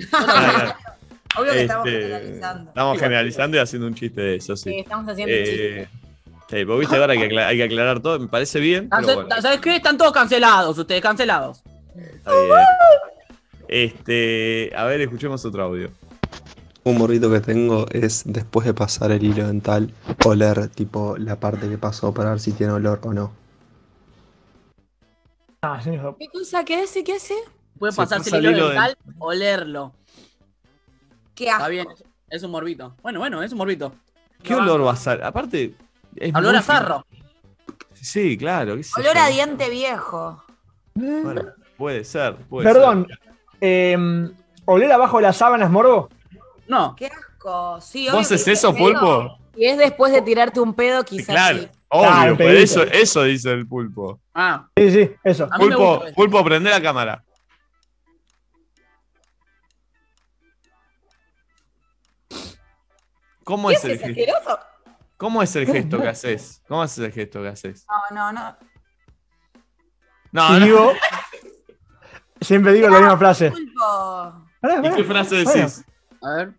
Claro. 0.10 0.74
obvio 1.38 1.52
que 1.54 1.62
estamos 1.62 1.88
Este, 1.88 2.02
generalizando. 2.02 2.70
Estamos 2.70 3.00
generalizando 3.00 3.58
y 3.58 3.60
haciendo 3.60 3.88
un 3.88 3.96
chiste 3.96 4.22
de 4.22 4.36
eso, 4.38 4.56
Sí, 4.58 4.70
sí. 4.72 4.80
estamos 4.80 5.08
haciendo 5.10 5.34
un 5.36 5.44
chiste. 5.44 5.82
Eh, 5.82 5.88
sí, 6.50 6.66
porque 6.66 6.80
viste, 6.80 6.96
ahora 6.98 7.14
hay 7.14 7.20
que, 7.20 7.26
acla- 7.28 7.48
hay 7.48 7.58
que 7.58 7.64
aclarar 7.64 8.00
todo, 8.02 8.20
me 8.20 8.28
parece 8.28 8.60
bien. 8.60 8.90
Pero 8.90 9.02
Cance- 9.08 9.16
bueno, 9.16 9.42
¿Sabes 9.42 9.60
qué? 9.62 9.76
Están 9.78 9.98
todos 9.98 10.12
cancelados, 10.12 10.78
ustedes, 10.78 11.02
cancelados. 11.02 11.62
está 11.96 12.32
bien. 12.32 12.52
Este, 13.68 14.72
a 14.76 14.86
ver, 14.86 15.02
escuchemos 15.02 15.44
otro 15.46 15.64
audio. 15.64 15.92
Un 16.88 16.98
morrito 17.00 17.30
que 17.30 17.42
tengo 17.42 17.86
es 17.92 18.24
después 18.26 18.66
de 18.66 18.74
pasar 18.74 19.12
el 19.12 19.22
hilo 19.22 19.46
dental, 19.48 19.94
oler 20.24 20.70
tipo 20.70 21.18
la 21.18 21.38
parte 21.38 21.68
que 21.68 21.78
pasó 21.78 22.14
para 22.14 22.30
ver 22.30 22.40
si 22.40 22.54
tiene 22.54 22.72
olor 22.72 23.02
o 23.04 23.12
no. 23.14 23.34
Ah, 25.62 25.82
señor. 25.82 26.16
¿Qué 26.18 26.28
cosa? 26.30 26.64
¿Qué 26.64 26.76
hace? 26.82 27.04
¿Qué 27.04 27.16
hace? 27.16 27.34
Puede 27.78 27.92
Se 27.92 27.98
pasarse 27.98 28.32
pasa 28.32 28.38
el 28.38 28.46
hilo 28.56 28.70
dental 28.70 28.98
o 29.20 29.34
leerlo. 29.34 29.92
Qué 31.36 31.50
asco. 31.50 31.58
Está 31.64 31.68
bien, 31.68 31.88
es 32.30 32.44
un 32.44 32.52
morbito. 32.52 32.96
Bueno, 33.02 33.20
bueno, 33.20 33.44
es 33.44 33.52
un 33.52 33.58
morbito. 33.58 33.94
¿Qué 34.42 34.56
olor 34.56 34.86
va 34.86 34.94
a 34.94 34.96
salir? 34.96 35.26
Aparte, 35.26 35.76
es 36.16 36.34
Olor 36.36 36.52
muy 36.52 36.60
a 36.60 36.62
farro. 36.62 37.06
Sí, 37.96 38.38
claro. 38.38 38.78
qué 38.78 39.02
Olor 39.02 39.18
a 39.18 39.28
diente 39.28 39.70
viejo. 39.70 40.42
Bueno, 40.96 41.42
puede 41.78 42.06
ser. 42.06 42.38
puede 42.46 42.66
Perdón. 42.66 43.08
ser. 43.10 43.20
eh, 43.60 44.30
¿Oler 44.64 44.92
abajo 44.94 45.18
de 45.18 45.24
las 45.24 45.36
sábanas, 45.36 45.70
morbo? 45.70 46.08
No. 46.68 46.96
Qué 46.96 47.08
asco. 47.08 47.80
Sí, 47.82 48.08
¿Vos 48.12 48.22
haces 48.32 48.48
eso, 48.48 48.76
pulpo? 48.76 49.38
Si 49.56 49.66
es 49.66 49.78
después 49.78 50.12
de 50.12 50.22
tirarte 50.22 50.60
un 50.60 50.74
pedo, 50.74 51.04
quizás 51.04 51.28
claro, 51.36 51.58
sí. 51.60 51.70
obvio, 51.90 52.10
Claro, 52.12 52.38
pero 52.38 52.52
eso, 52.60 52.84
eso 52.84 53.24
dice 53.24 53.52
el 53.52 53.68
pulpo. 53.68 54.20
Ah, 54.34 54.68
Sí, 54.78 54.92
sí, 54.92 55.12
eso. 55.24 55.50
Pulpo, 55.58 56.04
pulpo, 56.16 56.44
prende 56.44 56.70
la 56.70 56.82
cámara. 56.82 57.24
¿Cómo 63.44 63.70
¿Qué 63.70 63.76
es, 63.76 63.86
el 63.86 63.92
haces, 63.92 64.02
gesto? 64.06 64.22
asqueroso? 64.22 64.60
¿Cómo 65.18 65.42
es 65.42 65.56
el 65.56 65.66
gesto 65.72 66.02
que 66.02 66.08
haces? 66.08 66.62
¿Cómo 66.68 66.84
es 66.84 66.98
el 66.98 67.12
gesto 67.12 67.42
que 67.42 67.48
haces? 67.48 67.86
No, 68.12 68.16
no, 68.16 68.34
no. 68.34 68.58
No, 70.32 70.58
Y 70.58 70.60
no. 70.60 70.66
digo, 70.66 70.94
siempre 72.42 72.74
digo 72.74 72.90
la 72.90 73.00
misma 73.00 73.18
frase. 73.18 73.52
Pulpo. 73.52 74.44
¿Y 74.84 74.96
qué 74.96 75.04
frase 75.04 75.44
Bueno, 75.44 75.60
decís? 75.62 75.86
A 76.22 76.36
ver. 76.36 76.54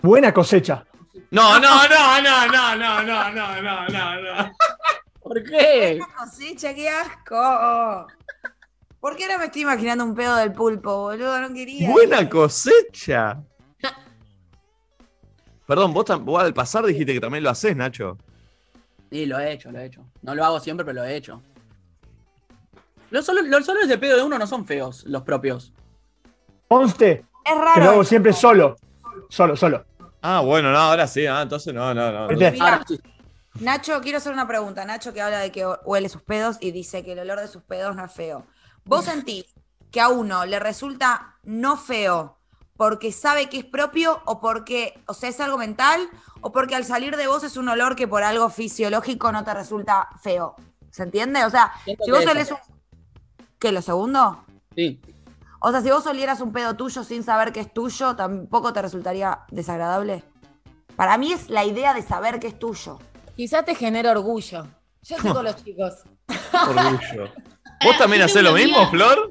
buena 0.00 0.32
cosecha. 0.32 0.84
No, 1.30 1.58
no, 1.60 1.88
no, 1.88 2.20
no, 2.22 2.46
no, 2.48 2.76
no, 2.76 3.02
no, 3.02 3.32
no, 3.32 3.62
no, 3.62 3.88
no, 3.88 4.20
no. 4.20 4.52
¿Por 5.20 5.42
qué? 5.44 6.00
Cosecha, 6.18 6.74
qué 6.74 6.88
asco. 6.88 8.06
¿Por 9.00 9.16
qué 9.16 9.24
ahora 9.24 9.38
me 9.38 9.44
estoy 9.46 9.62
imaginando 9.62 10.04
un 10.04 10.14
pedo 10.14 10.36
del 10.36 10.52
pulpo, 10.52 11.02
boludo? 11.02 11.40
No 11.40 11.52
quería. 11.54 11.90
Buena 11.90 12.28
cosecha. 12.28 13.42
Perdón, 15.66 15.94
vos, 15.94 16.04
vos 16.22 16.42
al 16.42 16.52
pasar 16.54 16.84
dijiste 16.84 17.14
que 17.14 17.20
también 17.20 17.44
lo 17.44 17.50
haces, 17.50 17.74
Nacho. 17.76 18.18
Sí, 19.10 19.26
lo 19.26 19.38
he 19.38 19.52
hecho, 19.52 19.70
lo 19.70 19.78
he 19.78 19.86
hecho. 19.86 20.04
No 20.22 20.34
lo 20.34 20.44
hago 20.44 20.60
siempre, 20.60 20.84
pero 20.84 21.00
lo 21.00 21.04
he 21.04 21.16
hecho. 21.16 21.42
Los, 23.10 23.24
solo- 23.26 23.42
los 23.42 23.68
olores 23.68 23.88
de 23.88 23.98
pedo 23.98 24.16
de 24.16 24.22
uno 24.22 24.38
no 24.38 24.46
son 24.46 24.64
feos, 24.66 25.04
los 25.04 25.22
propios. 25.22 25.72
Conste 26.68 27.10
Es 27.44 27.52
que 27.52 27.54
lo 27.58 27.64
raro. 27.64 27.90
hago 27.90 28.04
siempre 28.04 28.32
solo. 28.32 28.76
Solo, 29.32 29.56
solo. 29.56 29.86
Ah, 30.20 30.40
bueno, 30.40 30.70
no, 30.72 30.78
ahora 30.78 31.06
sí, 31.06 31.24
ah, 31.26 31.40
entonces 31.40 31.72
no, 31.72 31.94
no, 31.94 32.12
no. 32.12 32.28
Nacho, 33.60 33.98
quiero 34.02 34.18
hacer 34.18 34.30
una 34.30 34.46
pregunta. 34.46 34.84
Nacho 34.84 35.14
que 35.14 35.22
habla 35.22 35.38
de 35.38 35.50
que 35.50 35.66
huele 35.86 36.10
sus 36.10 36.20
pedos 36.20 36.58
y 36.60 36.70
dice 36.70 37.02
que 37.02 37.12
el 37.12 37.20
olor 37.20 37.40
de 37.40 37.48
sus 37.48 37.62
pedos 37.62 37.96
no 37.96 38.04
es 38.04 38.12
feo. 38.12 38.44
¿Vos 38.84 39.06
sentís 39.06 39.46
que 39.90 40.02
a 40.02 40.10
uno 40.10 40.44
le 40.44 40.58
resulta 40.58 41.36
no 41.44 41.78
feo 41.78 42.36
porque 42.76 43.10
sabe 43.10 43.48
que 43.48 43.60
es 43.60 43.64
propio 43.64 44.20
o 44.26 44.38
porque, 44.38 45.00
o 45.06 45.14
sea, 45.14 45.30
es 45.30 45.40
algo 45.40 45.56
mental 45.56 46.06
o 46.42 46.52
porque 46.52 46.74
al 46.74 46.84
salir 46.84 47.16
de 47.16 47.26
vos 47.26 47.42
es 47.42 47.56
un 47.56 47.70
olor 47.70 47.96
que 47.96 48.06
por 48.06 48.24
algo 48.24 48.50
fisiológico 48.50 49.32
no 49.32 49.44
te 49.44 49.54
resulta 49.54 50.10
feo? 50.22 50.56
¿Se 50.90 51.04
entiende? 51.04 51.42
O 51.46 51.50
sea, 51.50 51.72
Siento 51.84 52.04
si 52.04 52.10
que 52.10 52.18
vos 52.18 52.26
olés 52.26 52.50
un... 52.50 52.58
¿Qué, 53.58 53.72
lo 53.72 53.80
segundo? 53.80 54.44
Sí. 54.76 55.00
O 55.64 55.70
sea, 55.70 55.80
si 55.80 55.90
vos 55.90 56.04
olieras 56.06 56.40
un 56.40 56.52
pedo 56.52 56.74
tuyo 56.74 57.04
sin 57.04 57.22
saber 57.22 57.52
que 57.52 57.60
es 57.60 57.72
tuyo, 57.72 58.16
tampoco 58.16 58.72
te 58.72 58.82
resultaría 58.82 59.40
desagradable. 59.48 60.24
Para 60.96 61.16
mí 61.18 61.32
es 61.32 61.48
la 61.48 61.64
idea 61.64 61.94
de 61.94 62.02
saber 62.02 62.40
que 62.40 62.48
es 62.48 62.58
tuyo. 62.58 62.98
Quizás 63.36 63.64
te 63.64 63.76
genera 63.76 64.10
orgullo. 64.10 64.66
Yo 65.02 65.16
estoy 65.16 65.32
con 65.32 65.44
los 65.44 65.64
chicos. 65.64 65.94
Orgullo. 66.52 67.32
¿Vos 67.84 67.96
también 67.96 68.22
hacés 68.22 68.42
lo 68.42 68.52
mismo, 68.52 68.90
Flor? 68.90 69.30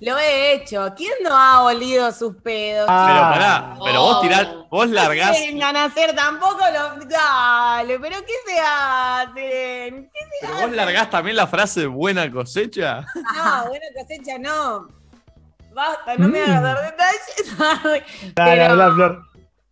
Lo 0.00 0.18
he 0.18 0.52
hecho. 0.52 0.92
¿Quién 0.94 1.14
no 1.24 1.34
ha 1.34 1.64
olido 1.64 2.12
sus 2.12 2.36
pedos? 2.36 2.86
Pero 2.86 3.20
pará, 3.20 3.76
pero 3.82 4.02
vos 4.02 4.20
tirás, 4.20 4.48
vos 4.70 4.88
largás. 4.90 5.30
No 5.30 5.46
vengan 5.46 5.76
a 5.76 5.84
hacer 5.84 6.14
tampoco 6.14 6.60
los. 6.72 7.08
Dale, 7.08 7.98
pero 7.98 8.16
¿qué 8.20 8.34
se 8.46 8.60
hacen? 8.60 10.10
¿Qué 10.12 10.20
se 10.40 10.46
Pero 10.46 10.66
vos 10.66 10.76
largás 10.76 11.10
también 11.10 11.36
la 11.36 11.46
frase 11.46 11.86
buena 11.86 12.30
cosecha. 12.30 13.06
No, 13.34 13.66
buena 13.66 13.86
cosecha 13.98 14.38
no. 14.38 14.98
Basta, 15.78 16.16
no 16.16 16.28
me 16.28 16.40
Mm. 16.40 16.50
hagas 16.50 16.62
dar 16.64 16.78
detalles. 16.90 18.04
Dale, 18.34 18.64
habla, 18.64 18.92
Flor. 18.92 19.24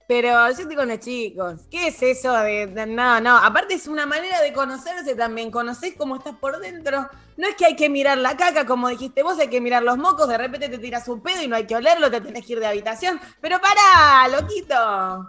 Pero 0.08 0.28
yo 0.30 0.60
estoy 0.62 0.76
con 0.76 0.88
los 0.88 1.00
chicos. 1.00 1.62
¿Qué 1.68 1.88
es 1.88 2.00
eso 2.00 2.32
de, 2.34 2.68
de- 2.68 2.86
No, 2.86 3.20
no. 3.20 3.36
Aparte 3.38 3.74
es 3.74 3.88
una 3.88 4.06
manera 4.06 4.40
de 4.40 4.52
conocerse 4.52 5.16
también. 5.16 5.50
Conocés 5.50 5.94
cómo 5.98 6.14
estás 6.14 6.36
por 6.36 6.60
dentro. 6.60 7.08
No 7.36 7.48
es 7.48 7.56
que 7.56 7.66
hay 7.66 7.74
que 7.74 7.88
mirar 7.90 8.18
la 8.18 8.36
caca, 8.36 8.64
como 8.66 8.88
dijiste 8.88 9.24
vos, 9.24 9.36
hay 9.40 9.48
que 9.48 9.60
mirar 9.60 9.82
los 9.82 9.98
mocos. 9.98 10.28
De 10.28 10.38
repente 10.38 10.68
te 10.68 10.78
tiras 10.78 11.08
un 11.08 11.20
pedo 11.22 11.42
y 11.42 11.48
no 11.48 11.56
hay 11.56 11.66
que 11.66 11.74
olerlo, 11.74 12.08
te 12.08 12.20
tenés 12.20 12.46
que 12.46 12.52
ir 12.52 12.60
de 12.60 12.68
habitación. 12.68 13.18
Pero 13.40 13.58
pará, 13.60 14.28
loquito. 14.28 15.28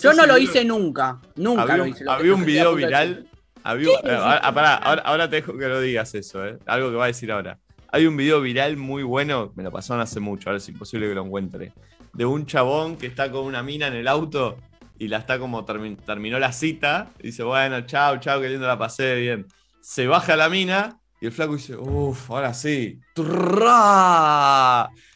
Yo 0.00 0.14
no 0.14 0.24
lo 0.24 0.38
hice 0.38 0.64
nunca. 0.64 1.18
Nunca 1.36 1.62
Había 1.64 1.76
lo 1.76 1.82
un, 1.82 1.88
hice. 1.90 2.04
lo 2.04 2.10
que 2.12 2.16
había 2.20 2.34
un 2.34 2.42
a 2.42 2.44
video 2.46 2.74
viral. 2.74 3.28
Había, 3.62 3.90
eh, 4.02 4.16
ahora, 4.16 4.40
ah, 4.42 4.54
pará, 4.54 4.74
ahora, 4.76 5.02
ahora 5.02 5.28
te 5.28 5.36
dejo 5.36 5.58
que 5.58 5.68
lo 5.68 5.80
digas 5.80 6.14
eso, 6.14 6.42
¿eh? 6.46 6.58
Algo 6.64 6.88
que 6.90 6.96
va 6.96 7.04
a 7.04 7.08
decir 7.08 7.30
ahora. 7.30 7.58
Hay 7.94 8.06
un 8.08 8.16
video 8.16 8.40
viral 8.40 8.76
muy 8.76 9.04
bueno, 9.04 9.52
me 9.54 9.62
lo 9.62 9.70
pasaron 9.70 10.02
hace 10.02 10.18
mucho, 10.18 10.48
ahora 10.48 10.56
es 10.56 10.68
imposible 10.68 11.06
que 11.08 11.14
lo 11.14 11.24
encuentre. 11.24 11.72
De 12.12 12.24
un 12.26 12.44
chabón 12.44 12.96
que 12.96 13.06
está 13.06 13.30
con 13.30 13.44
una 13.44 13.62
mina 13.62 13.86
en 13.86 13.94
el 13.94 14.08
auto 14.08 14.56
y 14.98 15.06
la 15.06 15.18
está 15.18 15.38
como 15.38 15.64
termi- 15.64 15.96
terminó 16.04 16.40
la 16.40 16.50
cita. 16.50 17.12
Y 17.20 17.28
dice, 17.28 17.44
bueno, 17.44 17.82
chao, 17.82 18.16
chao, 18.18 18.40
que 18.40 18.48
lindo 18.48 18.66
la 18.66 18.76
pasé, 18.76 19.14
bien. 19.14 19.46
Se 19.80 20.08
baja 20.08 20.34
la 20.34 20.48
mina 20.48 20.98
y 21.20 21.26
el 21.26 21.30
flaco 21.32 21.54
dice, 21.54 21.76
uff, 21.76 22.32
ahora 22.32 22.52
sí. 22.52 22.98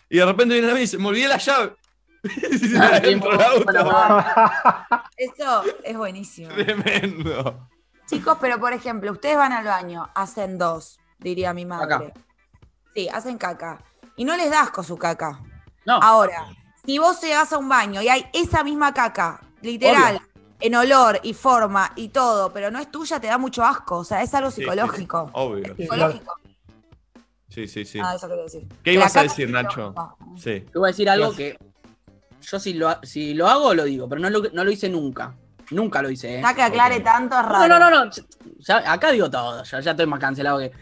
Y 0.09 0.17
de 0.19 0.25
repente 0.25 0.55
viene 0.55 0.69
la 0.69 0.75
mina 0.75 0.79
y 0.79 0.83
dice, 0.83 0.99
me 0.99 1.09
olvidé 1.09 1.27
la 1.27 1.39
llave. 1.39 1.73
Dentro 3.03 3.33
del 3.33 3.41
auto. 3.43 3.73
Eso 5.17 5.63
es 5.83 5.97
buenísimo. 5.97 6.51
Tremendo. 6.51 7.69
Chicos, 8.07 8.39
pero 8.41 8.61
por 8.61 8.73
ejemplo, 8.73 9.11
ustedes 9.11 9.37
van 9.37 9.51
al 9.53 9.65
baño, 9.65 10.09
hacen 10.15 10.59
dos, 10.59 11.01
diría 11.19 11.53
mi 11.53 11.67
madre. 11.67 12.13
Sí, 12.99 13.09
hacen 13.09 13.39
caca. 13.39 13.79
Y 14.17 14.25
no 14.25 14.37
les 14.37 14.51
da 14.51 14.63
asco 14.63 14.83
su 14.83 14.97
caca. 14.97 15.41
No. 15.87 16.01
Ahora, 16.03 16.47
si 16.85 16.99
vos 16.99 17.21
llegas 17.23 17.53
a 17.53 17.59
un 17.59 17.69
baño 17.69 18.03
y 18.03 18.09
hay 18.09 18.27
esa 18.33 18.65
misma 18.65 18.93
caca, 18.93 19.41
literal, 19.63 20.21
en 20.59 20.75
olor 20.75 21.21
y 21.23 21.33
forma 21.33 21.93
y 21.95 22.09
todo, 22.09 22.53
pero 22.53 22.73
no 22.73 22.81
es 22.81 22.91
tuya, 22.91 23.21
te 23.21 23.29
da 23.29 23.39
mucho 23.39 23.63
asco. 23.65 23.99
O 23.99 24.05
sea, 24.05 24.21
es 24.25 24.35
algo 24.35 24.51
Sí, 24.51 24.57
sí, 24.57 24.63
psicológico. 24.63 25.27
sí, 25.27 25.33
obvio. 25.35 25.77
Psicológico. 25.77 26.41
Sí, 27.49 27.69
sí, 27.69 27.85
sí. 27.85 28.01
Ah, 28.03 28.15
eso 28.17 28.27
quería 28.27 28.43
decir. 28.43 28.67
¿Qué 28.69 28.77
Que 28.83 28.93
ibas 28.95 29.17
a 29.17 29.23
decir, 29.23 29.49
Nacho? 29.49 29.91
psicológica. 29.91 30.17
Sí. 30.39 30.61
Te 30.73 30.79
voy 30.79 30.89
a 30.89 30.91
decir 30.91 31.09
algo 31.09 31.31
¿Qué 31.37 31.57
que 31.57 31.67
yo 32.41 32.59
si 32.59 32.75
lo, 32.75 32.99
si 33.05 33.35
lo 33.35 33.47
hago, 33.47 33.75
lo 33.75 33.85
digo, 33.85 34.09
pero 34.09 34.21
no 34.21 34.29
lo, 34.29 34.43
no 34.53 34.65
lo 34.65 34.71
hice 34.73 34.89
nunca. 34.89 35.37
Nunca 35.71 36.03
lo 36.03 36.11
hice, 36.11 36.39
¿eh? 36.39 36.43
Ya 36.43 36.53
que 36.55 36.63
aclare 36.63 36.99
tanto 37.01 37.37
es 37.37 37.43
No, 37.45 37.49
raro. 37.49 37.79
no, 37.79 37.91
no, 37.91 38.05
no. 38.07 38.11
Ya- 38.59 38.91
acá 38.93 39.13
digo 39.13 39.31
todo, 39.31 39.63
ya, 39.63 39.79
ya 39.81 39.91
estoy 39.93 40.07
más 40.07 40.19
cancelado 40.19 40.59
que. 40.59 40.73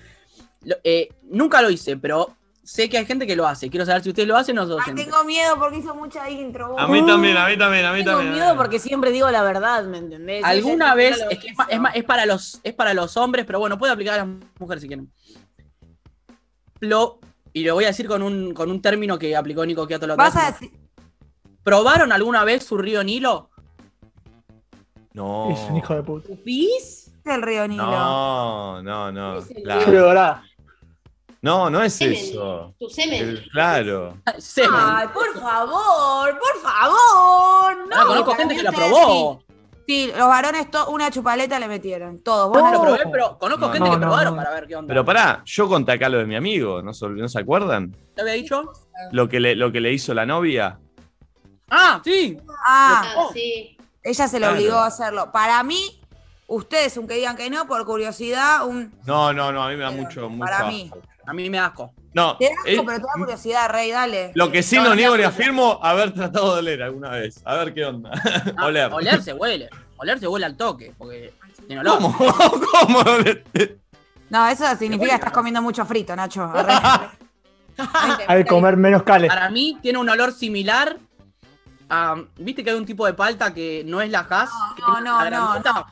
Lo- 0.67 0.77
eh, 0.83 1.09
nunca 1.31 1.63
lo 1.63 1.71
hice, 1.71 1.97
pero 1.97 2.35
sé 2.65 2.89
que 2.89 2.99
hay 2.99 3.07
gente 3.07 3.25
que 3.27 3.37
lo 3.37 3.47
hace. 3.47 3.71
Quiero 3.71 3.87
saber 3.87 4.03
si 4.03 4.09
ustedes 4.09 4.27
lo 4.27 4.37
hacen 4.37 4.59
o 4.59 4.67
no. 4.67 4.79
Ay, 4.85 4.95
tengo 4.97 5.23
miedo 5.23 5.57
porque 5.59 5.79
hizo 5.79 5.95
mucha 5.95 6.29
intro. 6.29 6.71
vos. 6.71 6.81
A 6.81 6.89
mí 6.89 7.07
también, 7.07 7.37
a 7.37 7.47
mí 7.47 7.57
también, 7.57 7.85
a 7.85 7.93
mí 7.93 8.03
Tengo 8.03 8.17
también. 8.19 8.35
miedo 8.35 8.57
porque 8.57 8.81
siempre 8.81 9.13
digo 9.13 9.31
la 9.31 9.43
verdad, 9.45 9.85
¿me 9.85 9.99
entendés? 9.99 10.45
Alguna 10.45 10.97
vez, 10.97 11.25
es, 11.31 11.39
que 11.39 11.55
es, 11.95 12.05
para 12.05 12.27
los, 12.27 12.61
es 12.65 12.75
para 12.75 12.93
los 12.95 13.17
hombres, 13.17 13.47
pero 13.47 13.61
bueno, 13.61 13.79
puede 13.79 13.93
aplicar 13.93 14.19
a 14.19 14.25
las 14.27 14.35
mujeres 14.59 14.83
si 14.83 14.89
quieren. 14.89 15.13
Lo, 16.81 17.21
y 17.53 17.63
lo 17.63 17.75
voy 17.75 17.85
a 17.85 17.89
decir 17.89 18.09
con 18.09 18.23
un, 18.23 18.53
con 18.53 18.69
un 18.69 18.83
término 18.83 19.19
que 19.19 19.37
aplicó 19.37 19.65
Nico 19.65 19.87
Quiato 19.87 20.07
la 20.09 20.17
Vas 20.17 20.35
a 20.37 20.51
decir. 20.51 20.73
¿Probaron 21.63 22.11
alguna 22.13 22.43
vez 22.45 22.65
su 22.65 22.77
río 22.77 23.03
Nilo? 23.05 23.51
No. 25.13 25.51
Es 25.51 25.61
un 25.71 25.77
hijo 25.77 25.95
de 25.95 26.03
puta. 26.03 26.29
¿Pis? 26.45 27.05
el 27.25 27.43
río 27.43 27.67
Nilo. 27.67 27.83
No, 27.85 28.83
no, 28.83 29.11
no. 29.13 29.39
Es 29.39 29.49
No, 31.47 31.71
no 31.71 31.81
es 31.81 31.93
Semen. 31.95 32.15
eso. 32.17 32.75
Tu 32.79 32.89
semen. 32.91 33.21
El- 33.29 33.49
claro. 33.51 34.19
Ay, 34.27 35.07
por 35.15 35.33
favor, 35.41 36.39
por 36.41 36.61
favor. 36.61 37.89
No, 37.89 37.97
Ah, 37.97 38.05
conozco 38.05 38.35
gente 38.35 38.57
que 38.57 38.63
lo 38.65 38.73
probó. 38.73 39.43
Sí, 39.87 40.09
los 40.19 40.27
varones, 40.27 40.67
una 40.89 41.09
chupaleta 41.13 41.61
le 41.61 41.69
metieron. 41.69 42.19
Todos. 42.19 42.49
Vos 42.49 42.59
No 42.59 42.65
no 42.67 42.73
lo 42.73 42.81
probé, 42.81 42.97
probaste. 42.99 43.13
pero 43.13 43.39
conozco 43.39 43.67
No, 43.69 43.73
gente 43.73 43.89
no, 43.89 43.95
que 43.95 44.01
no, 44.01 44.07
probaron 44.09 44.35
no. 44.35 44.43
para 44.43 44.51
ver 44.55 44.67
qué 44.67 44.75
onda. 44.75 44.89
Pero 44.89 45.05
pará, 45.05 45.43
yo 45.45 45.69
conté 45.69 45.93
acá 45.93 46.09
lo 46.09 46.19
de 46.19 46.27
mi 46.27 46.35
amigo, 46.35 46.83
¿no, 46.83 46.93
se- 46.93 47.09
no 47.09 47.29
se 47.29 47.39
acuerdan? 47.39 47.95
¿Te 48.17 48.23
había 48.23 48.33
dicho? 48.35 48.73
Lo 49.13 49.29
que, 49.29 49.39
le, 49.39 49.55
lo 49.55 49.71
que 49.71 49.81
le 49.81 49.93
hizo 49.93 50.13
la 50.15 50.27
novia. 50.27 50.81
Ah, 51.71 52.01
sí. 52.05 52.37
Ah, 52.67 53.05
Ah, 53.17 53.27
sí. 53.33 53.77
ella 54.03 54.27
se 54.27 54.41
lo 54.41 54.47
Claro. 54.49 54.57
obligó 54.61 54.77
a 54.79 54.87
hacerlo. 54.87 55.31
Para 55.31 55.63
mí, 55.63 56.01
ustedes, 56.49 56.97
aunque 56.97 57.15
digan 57.15 57.37
que 57.37 57.49
no, 57.51 57.69
por 57.69 57.85
curiosidad, 57.87 58.67
un. 58.67 58.93
No, 59.05 59.33
no, 59.33 59.53
no, 59.53 59.63
a 59.63 59.69
mí 59.71 59.77
me 59.77 59.85
da 59.85 59.93
mucho, 59.93 60.29
mucho 60.29 60.45
Para 60.51 60.67
mí. 60.67 60.91
A 61.27 61.33
mí 61.33 61.51
me 61.51 61.59
da 61.59 61.67
asco. 61.67 61.93
No, 62.15 62.37
Te 62.39 62.47
da 62.47 62.51
asco, 62.51 62.85
pero 62.87 62.99
te 62.99 63.05
da 63.07 63.13
curiosidad, 63.19 63.69
Rey, 63.71 63.91
dale. 63.91 64.33
lo 64.35 64.51
que 64.51 64.63
sí 64.63 64.77
No, 64.77 64.85
no, 64.85 64.89
no, 64.91 64.95
niego 64.95 65.11
no, 65.13 65.17
ni 65.19 65.23
no. 65.25 65.29
afirmo, 65.29 65.79
haber 65.83 66.15
tratado 66.15 66.55
de 66.55 66.61
oler 66.61 66.83
alguna 66.83 67.11
vez. 67.11 67.43
A 67.45 67.57
ver 67.57 67.75
qué 67.75 67.85
onda. 67.85 68.11
Ah, 68.57 68.67
Oler. 68.67 68.93
Oler 68.93 69.23
se 69.23 69.33
huele. 69.33 69.69
Oler 69.99 70.19
se 70.19 70.27
huele 70.29 70.47
al 70.47 70.57
toque. 70.57 70.95
Porque 70.97 71.35
tiene 71.67 71.81
olor. 71.81 71.99
¿Cómo? 71.99 72.17
¿Cómo? 72.73 73.01
No, 74.31 74.49
eso 74.49 74.65
significa 74.77 75.11
que 75.11 75.15
estás 75.17 75.33
comiendo 75.33 75.61
mucho 75.63 75.85
frito, 75.85 76.15
Nacho. 76.17 76.51
Hay 78.29 78.43
que 78.43 78.49
comer 78.49 78.77
menos 78.77 79.03
cales. 79.03 79.29
Para 79.29 79.51
mí 79.51 79.79
tiene 79.83 79.99
un 79.99 80.09
olor 80.09 80.33
similar 80.33 80.97
a. 81.91 82.17
¿Viste 82.39 82.65
que 82.65 82.71
hay 82.71 82.77
un 82.77 82.87
tipo 82.87 83.05
de 83.05 83.13
palta 83.13 83.53
que 83.53 83.83
no 83.85 84.01
es 84.01 84.11
la 84.11 84.27
que 84.27 84.83
no, 84.83 85.01
no, 85.01 85.25
la 85.25 85.31
no, 85.31 85.53
grandota? 85.53 85.87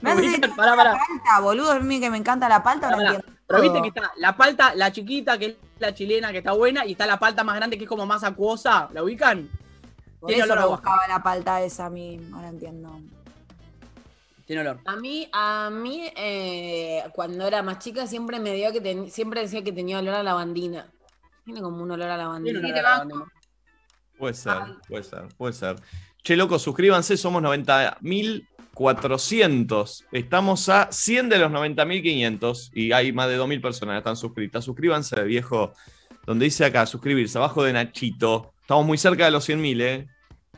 Me 0.00 0.12
hace 0.12 0.38
palta, 0.56 1.40
boludo. 1.40 1.72
A 1.72 1.80
mí 1.80 2.00
que 2.00 2.08
me 2.08 2.18
encanta 2.18 2.48
la 2.48 2.62
palta, 2.62 2.90
no 2.90 3.00
entiendo. 3.00 3.24
Pero 3.50 3.62
viste 3.62 3.82
que 3.82 3.88
está 3.88 4.12
la 4.16 4.36
palta, 4.36 4.74
la 4.76 4.92
chiquita, 4.92 5.36
que 5.36 5.46
es 5.46 5.56
la 5.80 5.92
chilena, 5.92 6.30
que 6.30 6.38
está 6.38 6.52
buena, 6.52 6.86
y 6.86 6.92
está 6.92 7.04
la 7.06 7.18
palta 7.18 7.42
más 7.42 7.56
grande, 7.56 7.76
que 7.76 7.84
es 7.84 7.88
como 7.88 8.06
más 8.06 8.22
acuosa. 8.22 8.88
¿La 8.92 9.02
ubican? 9.02 9.48
Por 10.20 10.28
Tiene 10.28 10.44
eso 10.44 10.52
olor 10.52 10.62
a 10.62 10.66
bosta. 10.66 10.88
buscaba 10.90 11.08
la 11.08 11.22
palta 11.22 11.62
esa 11.62 11.86
a 11.86 11.90
mí. 11.90 12.20
Ahora 12.32 12.48
entiendo. 12.48 13.00
Tiene 14.46 14.62
olor. 14.62 14.78
A 14.84 14.96
mí, 14.96 15.28
a 15.32 15.70
mí 15.70 16.10
eh, 16.16 17.02
cuando 17.12 17.46
era 17.46 17.62
más 17.62 17.78
chica, 17.80 18.06
siempre 18.06 18.38
me 18.38 18.52
dio 18.54 18.72
que 18.72 18.80
ten- 18.80 19.10
siempre 19.10 19.40
decía 19.40 19.64
que 19.64 19.72
tenía 19.72 19.98
olor 19.98 20.14
a 20.14 20.22
lavandina. 20.22 20.86
Tiene 21.44 21.60
como 21.62 21.82
un 21.82 21.90
olor 21.90 22.08
a 22.08 22.14
Tiene 22.14 22.22
lavandina. 22.22 22.58
olor 22.60 22.78
a 22.78 22.82
lavandina. 22.82 23.24
Puede 24.18 24.34
ser, 24.34 24.58
puede 24.86 25.02
ser, 25.02 25.28
puede 25.36 25.52
ser. 25.54 25.76
Che, 26.22 26.36
loco, 26.36 26.58
suscríbanse, 26.58 27.16
somos 27.16 27.40
90.400. 28.74 30.04
Estamos 30.12 30.68
a 30.68 30.88
100 30.90 31.28
de 31.28 31.38
los 31.38 31.50
90.500 31.52 32.70
y 32.74 32.92
hay 32.92 33.12
más 33.12 33.28
de 33.28 33.38
2.000 33.38 33.60
personas 33.62 33.94
que 33.94 33.98
están 33.98 34.16
suscritas. 34.16 34.64
Suscríbanse, 34.64 35.22
viejo. 35.24 35.72
Donde 36.26 36.44
dice 36.44 36.64
acá, 36.64 36.86
suscribirse, 36.86 37.38
abajo 37.38 37.62
de 37.64 37.72
Nachito. 37.72 38.52
Estamos 38.60 38.86
muy 38.86 38.98
cerca 38.98 39.24
de 39.24 39.30
los 39.30 39.48
100.000, 39.48 39.80
¿eh? 39.82 40.08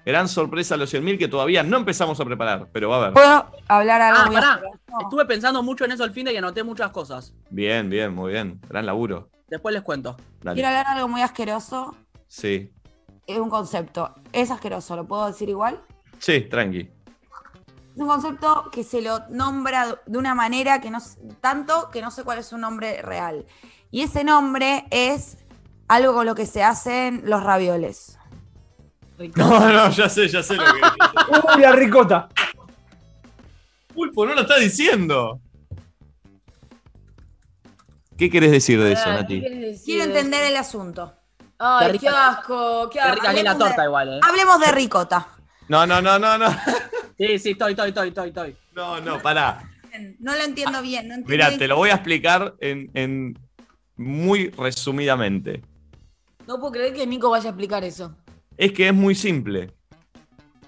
Gran 0.05 0.29
sorpresa 0.29 0.77
los 0.77 0.93
100.000 0.93 1.17
que 1.19 1.29
todavía 1.29 1.63
no 1.63 1.77
empezamos 1.77 2.19
a 2.19 2.25
preparar, 2.25 2.69
pero 2.73 2.89
va 2.89 2.97
a 2.97 2.99
haber. 2.99 3.13
¿Puedo 3.15 3.47
hablar 3.69 4.01
algo 4.03 4.21
Ah, 4.25 4.31
pará. 4.33 4.53
asqueroso? 4.55 4.79
Estuve 5.01 5.27
pensando 5.27 5.63
mucho 5.63 5.85
en 5.85 5.93
eso 5.93 6.05
el 6.05 6.11
fin 6.11 6.25
de 6.25 6.33
y 6.33 6.37
anoté 6.37 6.65
muchas 6.65 6.91
cosas. 6.91 7.35
Bien, 7.51 7.89
bien, 7.89 8.13
muy 8.13 8.33
bien. 8.33 8.61
Gran 8.69 8.85
laburo. 8.85 9.31
Después 9.49 9.73
les 9.73 9.83
cuento. 9.83 10.17
Dale. 10.43 10.55
Quiero 10.57 10.69
hablar 10.69 10.87
algo 10.89 11.09
muy 11.09 11.23
asqueroso. 11.23 11.95
Sí. 12.27 12.71
Es 13.27 13.39
un 13.39 13.49
concepto. 13.49 14.13
Es 14.33 14.51
asqueroso, 14.51 14.97
¿lo 14.97 15.07
puedo 15.07 15.27
decir 15.29 15.49
igual? 15.49 15.81
Sí, 16.19 16.41
tranqui. 16.43 16.91
Es 17.95 17.99
un 18.01 18.07
concepto 18.09 18.70
que 18.72 18.84
se 18.84 19.03
lo 19.03 19.20
nombra 19.28 19.99
de 20.07 20.18
una 20.18 20.34
manera 20.34 20.80
que 20.80 20.90
no 20.90 20.99
tanto 21.40 21.90
que 21.90 22.01
no 22.01 22.11
sé 22.11 22.24
cuál 22.24 22.38
es 22.38 22.47
su 22.47 22.57
nombre 22.59 23.03
real. 23.03 23.45
Y 23.90 24.01
ese 24.03 24.24
nombre 24.24 24.86
es 24.90 25.36
algo 25.88 26.14
con 26.14 26.24
lo 26.24 26.34
que 26.34 26.47
se 26.47 26.62
hacen 26.62 27.22
los 27.26 27.43
ravioles. 27.43 28.18
No, 29.36 29.61
no, 29.70 29.90
ya 29.90 30.09
sé, 30.09 30.26
ya 30.28 30.43
sé 30.43 30.57
lo 30.57 30.64
que 30.64 30.70
Uy, 31.57 31.61
la 31.62 31.72
ricota. 31.72 32.28
Pulpo, 33.95 34.24
no 34.26 34.34
lo 34.34 34.40
está 34.40 34.57
diciendo. 34.57 35.38
¿Qué 38.16 38.30
querés 38.30 38.51
decir 38.53 38.80
de 38.82 38.93
eso, 38.93 39.05
Pará, 39.05 39.26
¿qué 39.26 39.40
Nati? 39.40 39.40
decir 39.40 39.84
Quiero 39.84 40.12
de 40.12 40.18
entender 40.18 40.45
el 40.51 40.57
asunto. 40.57 41.12
Ay, 41.59 41.99
Qué 41.99 42.09
asco, 42.09 42.88
qué 42.90 42.99
Qué 42.99 43.01
asco. 43.01 43.22
la 43.22 43.30
hablemos 43.30 43.59
torta 43.59 43.82
de- 43.82 43.86
igual, 43.88 44.14
eh. 44.14 44.20
Hablemos 44.26 44.61
de 44.61 44.72
ricota. 44.72 45.28
No, 45.69 45.87
no, 45.87 46.01
no, 46.03 46.19
no, 46.19 46.39
no. 46.39 46.47
Sí, 47.19 47.39
sí, 47.39 47.51
estoy, 47.51 47.73
estoy, 47.73 47.89
estoy, 47.91 48.09
estoy, 48.09 48.29
estoy. 48.29 48.57
No, 48.75 49.01
no, 49.01 49.21
pará. 49.21 49.69
No 50.19 50.35
lo 50.35 50.43
entiendo 50.43 50.83
bien. 50.83 51.09
No 51.09 51.15
entiendo 51.15 51.31
Mira, 51.31 51.59
te 51.59 51.69
lo 51.69 51.77
voy 51.77 51.91
a 51.91 51.95
explicar 51.95 52.55
en, 52.61 52.91
en 52.95 53.39
muy 53.97 54.49
resumidamente. 54.51 55.63
No 56.47 56.59
puedo 56.59 56.73
creer 56.73 56.95
que 56.95 57.07
Nico 57.07 57.31
vaya 57.31 57.47
a 57.47 57.49
explicar 57.51 57.85
eso. 57.85 58.17
Es 58.57 58.73
que 58.73 58.89
es 58.89 58.95
muy 58.95 59.15
simple. 59.15 59.73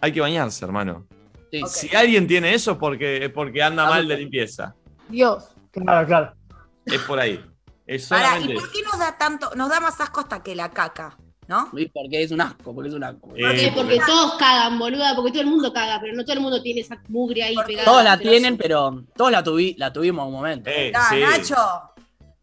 Hay 0.00 0.12
que 0.12 0.20
bañarse, 0.20 0.64
hermano. 0.64 1.06
Sí. 1.50 1.62
Si 1.66 1.96
alguien 1.96 2.26
tiene 2.26 2.54
eso 2.54 2.72
es 2.72 2.78
porque, 2.78 3.24
es 3.24 3.30
porque 3.30 3.62
anda 3.62 3.88
mal 3.88 4.06
de 4.06 4.16
limpieza. 4.18 4.74
Dios. 5.08 5.48
Claro, 5.70 6.06
claro. 6.06 6.34
Es 6.84 7.00
por 7.02 7.18
ahí. 7.18 7.44
Es 7.86 8.08
Pará, 8.08 8.28
solamente 8.28 8.52
¿y 8.52 8.56
por 8.56 8.70
qué 8.70 8.82
nos 8.82 8.98
da 8.98 9.18
tanto, 9.18 9.54
nos 9.54 9.68
da 9.68 9.80
más 9.80 10.00
asco 10.00 10.20
hasta 10.20 10.42
que 10.42 10.54
la 10.54 10.70
caca? 10.70 11.16
¿No? 11.46 11.68
Sí, 11.76 11.90
Porque 11.92 12.22
es 12.22 12.30
un 12.30 12.40
asco, 12.40 12.74
porque 12.74 12.88
es 12.88 12.94
un 12.94 13.04
asco. 13.04 13.30
Eh, 13.36 13.72
Porque 13.74 14.00
todos 14.06 14.34
cagan, 14.34 14.78
boluda, 14.78 15.14
porque 15.14 15.30
todo 15.32 15.42
el 15.42 15.46
mundo 15.48 15.72
caga, 15.72 15.98
pero 16.00 16.14
no 16.14 16.22
todo 16.24 16.32
el 16.34 16.40
mundo 16.40 16.62
tiene 16.62 16.80
esa 16.80 16.98
mugre 17.08 17.42
ahí 17.42 17.54
pegada. 17.66 17.84
Todos 17.84 18.04
la 18.04 18.18
tienen, 18.18 18.56
pero 18.56 19.04
todos 19.16 19.30
la, 19.30 19.44
tuvi- 19.44 19.74
la 19.76 19.92
tuvimos 19.92 20.22
en 20.22 20.28
un 20.28 20.34
momento. 20.34 20.70
eh, 20.70 20.92
sí. 21.10 21.20
Nacho. 21.20 21.54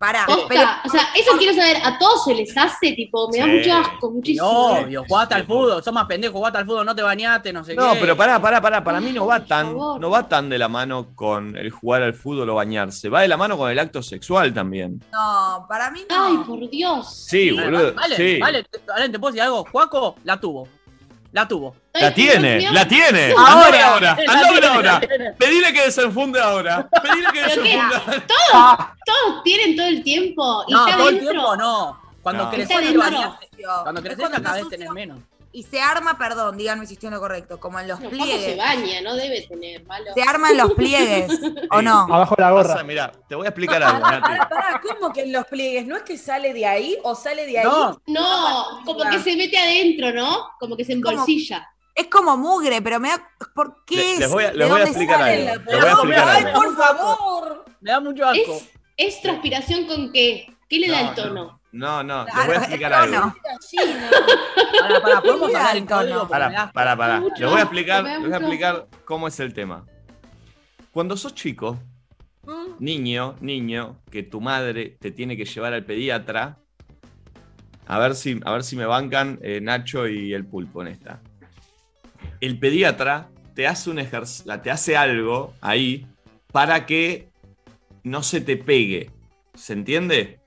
Pará. 0.02 0.26
Posta, 0.26 0.46
pero- 0.50 0.62
o 0.84 0.90
sea, 0.90 1.02
eso 1.16 1.38
quiero 1.38 1.54
saber, 1.54 1.78
¿a 1.84 2.00
todos 2.00 2.24
se 2.24 2.34
les 2.34 2.58
hace? 2.58 2.94
Tipo, 2.94 3.30
me 3.32 3.38
da 3.38 3.46
Sí. 3.46 3.52
mucho 3.52 3.74
asco, 3.76 4.10
muchísimo. 4.10 4.48
Obvio, 4.48 5.06
jugaste 5.08 5.36
al 5.36 5.46
fútbol, 5.46 5.84
sos 5.84 5.94
más 5.94 6.06
pendejo, 6.08 6.34
jugaste 6.34 6.58
al 6.58 6.66
fútbol, 6.66 6.86
no 6.88 6.96
te 6.96 7.04
bañaste, 7.04 7.54
no 7.54 7.64
sé 7.64 7.76
No, 7.76 7.94
qué. 7.94 8.00
pero 8.02 8.18
pará, 8.18 8.42
pará, 8.42 8.60
pará. 8.60 8.84
Para 8.84 9.00
mí 9.00 9.12
no 9.12 9.28
va 9.28 9.46
tan, 9.46 9.78
no 9.78 10.10
va 10.10 10.28
tan 10.28 10.50
de 10.50 10.58
la 10.58 10.68
mano 10.68 11.10
con 11.14 11.56
el 11.56 11.70
jugar 11.70 12.02
al 12.02 12.16
fútbol 12.16 12.50
o 12.50 12.56
bañarse. 12.56 13.10
Va 13.10 13.22
de 13.22 13.28
la 13.28 13.38
mano 13.38 13.56
con 13.60 13.70
el 13.70 13.78
acto 13.78 14.02
sexual 14.02 14.52
también. 14.56 15.04
No, 15.14 15.68
para 15.70 15.92
mí 15.92 16.02
no. 16.10 16.26
Ay, 16.26 16.38
por 16.48 16.68
Dios. 16.68 17.14
Sí, 17.28 17.52
Vale, 17.52 17.70
boludo. 17.70 17.94
Vale, 17.94 18.16
sí. 18.16 18.40
vale, 18.40 18.64
te- 18.64 18.80
vale, 18.88 19.08
te 19.10 19.20
puedo 19.20 19.32
decir 19.34 19.44
algo. 19.44 19.66
Juaco 19.72 20.16
la 20.24 20.40
tuvo. 20.40 20.68
La 21.32 21.48
tuvo. 21.48 21.76
La 21.94 22.14
tiene, 22.14 22.72
la 22.72 22.88
tiene. 22.88 23.34
Ahora. 23.38 23.94
Ahora, 23.94 24.18
La 24.26 24.74
ahora. 24.74 25.02
Pedile 25.38 25.72
que 25.74 25.84
desenfunde 25.84 26.40
ahora. 26.42 26.90
Pedile 27.02 27.28
que 27.32 27.42
desenfunde. 27.42 27.96
Todos, 28.28 28.78
todos 29.06 29.44
tienen 29.44 29.76
todo 29.76 29.88
el 29.88 30.04
tiempo. 30.04 30.66
Y 30.68 30.74
No, 30.74 30.86
está 30.86 30.98
todo 30.98 31.10
el 31.10 31.20
tiempo 31.20 31.56
no. 31.56 32.02
Cuando 32.22 32.44
No. 32.46 32.50
creces, 32.52 32.78
cuando 33.84 34.00
Es 34.00 34.06
creces 34.06 34.30
cada 34.30 34.54
vez 34.56 34.70
tenés 34.70 34.90
menos. 34.92 35.20
Y 35.54 35.64
se 35.64 35.82
arma, 35.82 36.18
perdón, 36.18 36.56
díganme 36.58 36.86
si 36.88 36.94
estoy 36.94 37.08
en 37.08 37.14
lo 37.16 37.20
correcto, 37.20 37.60
como 37.60 37.78
en 37.80 37.88
los 37.90 38.00
No, 38.00 38.10
Paco 38.10 38.24
se 38.24 38.32
pliegues. 38.32 38.58
baña, 38.58 39.02
no 39.02 39.16
debe 39.16 39.42
tener 39.42 39.84
malo. 39.86 40.12
Se 40.16 40.22
arma 40.24 40.52
en 40.52 40.58
los 40.58 40.72
pliegues, 40.74 41.30
¿o 41.72 41.82
no? 41.82 42.04
Abajo 42.04 42.36
la 42.38 42.52
gorra. 42.52 42.74
Pasa, 42.76 42.84
mirá, 42.86 43.12
te 43.28 43.36
voy 43.36 43.46
a 43.46 43.50
explicar 43.50 43.84
algo, 43.84 44.00
Nati. 44.00 44.22
Pará, 44.22 44.48
pará, 44.50 44.82
¿cómo 44.82 45.12
que 45.12 45.24
en 45.24 45.34
los 45.34 45.46
pliegues? 45.48 45.86
¿No 45.86 45.98
es 45.98 46.04
que 46.04 46.18
sale 46.18 46.54
de 46.54 46.66
ahí 46.66 46.98
o 47.04 47.16
sale 47.16 47.46
de 47.46 47.60
ahí? 47.60 47.66
No, 47.66 48.02
No, 48.08 48.82
como 48.86 49.10
que 49.10 49.20
se 49.20 49.36
mete 49.36 49.58
adentro, 49.58 50.14
¿no? 50.14 50.52
Como 50.60 50.78
que 50.78 50.86
se 50.86 50.94
Como- 51.02 51.12
embolsilla. 51.12 51.68
Es 51.94 52.08
como 52.08 52.38
mugre, 52.38 52.82
pero 52.82 53.02
me 53.02 53.10
da. 53.10 53.30
¿Por 53.54 53.84
qué 53.84 53.96
Le- 53.98 54.14
es? 54.14 54.20
les 54.20 54.32
voy 54.32 54.44
a- 54.46 54.52
¿De 54.52 54.58
les 54.58 54.70
voy 54.70 54.80
a 54.80 54.84
explicar 54.86 55.22
algo. 55.22 55.44
la- 55.46 55.56
Les 55.56 55.66
voy 55.66 55.76
a 55.90 55.92
explicar 55.92 56.30
¡Ay, 56.30 56.44
algo. 56.46 56.62
por 56.62 56.78
favor! 56.78 57.66
me 57.82 57.92
da 57.92 58.00
mucho 58.00 58.26
asco. 58.26 58.54
Es, 58.56 58.70
es 59.16 59.22
transpiración 59.22 59.86
con 59.86 60.14
qué? 60.14 60.48
¿Qué 60.70 60.80
le 60.80 60.88
da 60.90 61.02
el 61.10 61.16
tono? 61.16 61.34
No, 61.34 61.61
no, 61.72 62.26
les 62.26 62.34
Claro, 62.34 62.48
voy 62.48 62.56
a 62.56 62.60
explicar 62.60 62.94
algo. 62.94 63.34
Podemos 65.24 65.52
el 65.76 65.86
código 65.86 66.22
asco. 66.22 66.74
pará, 66.74 66.98
pará. 66.98 67.20
mucho 67.20 67.36
Les 67.40 67.50
voy 67.50 67.60
a 67.60 67.64
explicar, 67.64 68.04
les 68.04 68.22
voy 68.22 68.34
a 68.34 68.38
explicar 68.38 68.88
cómo 69.06 69.28
es 69.28 69.40
el 69.40 69.54
tema. 69.54 69.86
Cuando 70.92 71.16
sos 71.16 71.34
chico, 71.34 71.80
niño, 72.80 73.36
niño, 73.40 74.02
que 74.10 74.24
tu 74.24 74.42
madre 74.42 74.98
te 75.00 75.12
tiene 75.12 75.38
que 75.38 75.46
llevar 75.46 75.74
al 75.74 75.86
pediatra, 75.86 76.58
a 77.88 78.00
ver 78.00 78.16
si, 78.16 78.40
a 78.44 78.52
ver 78.52 78.64
si 78.64 78.76
me 78.76 78.86
bancan 78.86 79.40
eh, 79.42 79.62
Nacho 79.62 80.08
y 80.08 80.34
el 80.34 80.46
pulpo 80.46 80.82
en 80.82 80.90
esta. 80.90 81.22
El 82.42 82.60
pediatra 82.60 83.30
te 83.54 83.68
hace 83.68 83.90
un 83.90 84.00
ejercicio, 84.00 84.60
te 84.62 84.72
hace 84.72 84.98
algo 84.98 85.54
ahí 85.62 86.08
para 86.52 86.86
que 86.86 87.30
no 88.04 88.24
se 88.24 88.42
te 88.42 88.58
pegue. 88.58 89.12
¿Se 89.54 89.74
entiende? 89.74 90.41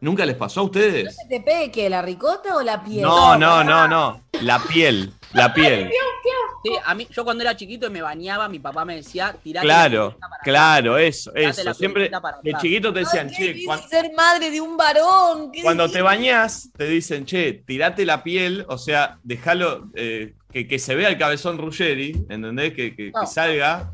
¿Nunca 0.00 0.24
les 0.24 0.36
pasó 0.36 0.60
a 0.60 0.64
ustedes? 0.64 1.16
¿Se 1.16 1.28
te 1.28 1.40
pegue 1.40 1.70
qué? 1.70 1.90
¿La 1.90 2.02
ricota 2.02 2.56
o 2.56 2.62
la 2.62 2.82
piel? 2.84 3.02
No, 3.02 3.36
no, 3.36 3.64
no, 3.64 3.88
no. 3.88 4.22
La 4.42 4.58
piel, 4.60 5.12
la 5.32 5.52
piel. 5.52 5.90
Sí, 6.64 6.70
a 6.84 6.94
mí, 6.94 7.06
yo 7.10 7.24
cuando 7.24 7.42
era 7.42 7.56
chiquito 7.56 7.86
y 7.86 7.90
me 7.90 8.02
bañaba, 8.02 8.48
mi 8.48 8.58
papá 8.58 8.84
me 8.84 8.96
decía, 8.96 9.34
tirate 9.42 9.64
Claro, 9.64 10.16
la 10.20 10.28
para 10.28 10.42
claro, 10.42 10.98
eso, 10.98 11.30
Tirate 11.32 11.50
eso. 11.60 11.64
la 11.64 11.74
Siempre 11.74 12.10
para 12.10 12.38
de 12.42 12.52
chiquito 12.54 12.92
te 12.92 13.00
decían, 13.00 13.28
Ay, 13.28 13.34
qué 13.36 13.36
che, 13.36 13.46
difícil 13.48 13.66
cuan- 13.66 13.88
ser 13.88 14.12
madre 14.16 14.50
de 14.50 14.60
un 14.60 14.76
varón. 14.76 15.50
cuando 15.62 15.88
te 15.90 16.02
bañás, 16.02 16.70
te 16.76 16.84
dicen, 16.86 17.24
che, 17.26 17.62
tirate 17.64 18.04
la 18.04 18.22
piel, 18.22 18.64
o 18.68 18.76
sea, 18.78 19.18
déjalo, 19.22 19.86
eh, 19.94 20.34
que, 20.52 20.66
que 20.66 20.78
se 20.78 20.94
vea 20.94 21.08
el 21.08 21.18
cabezón 21.18 21.58
Ruggeri, 21.58 22.26
¿entendés? 22.28 22.72
Que, 22.74 22.94
que- 22.94 23.06
que 23.06 23.10
No. 23.12 23.26
salga. 23.26 23.90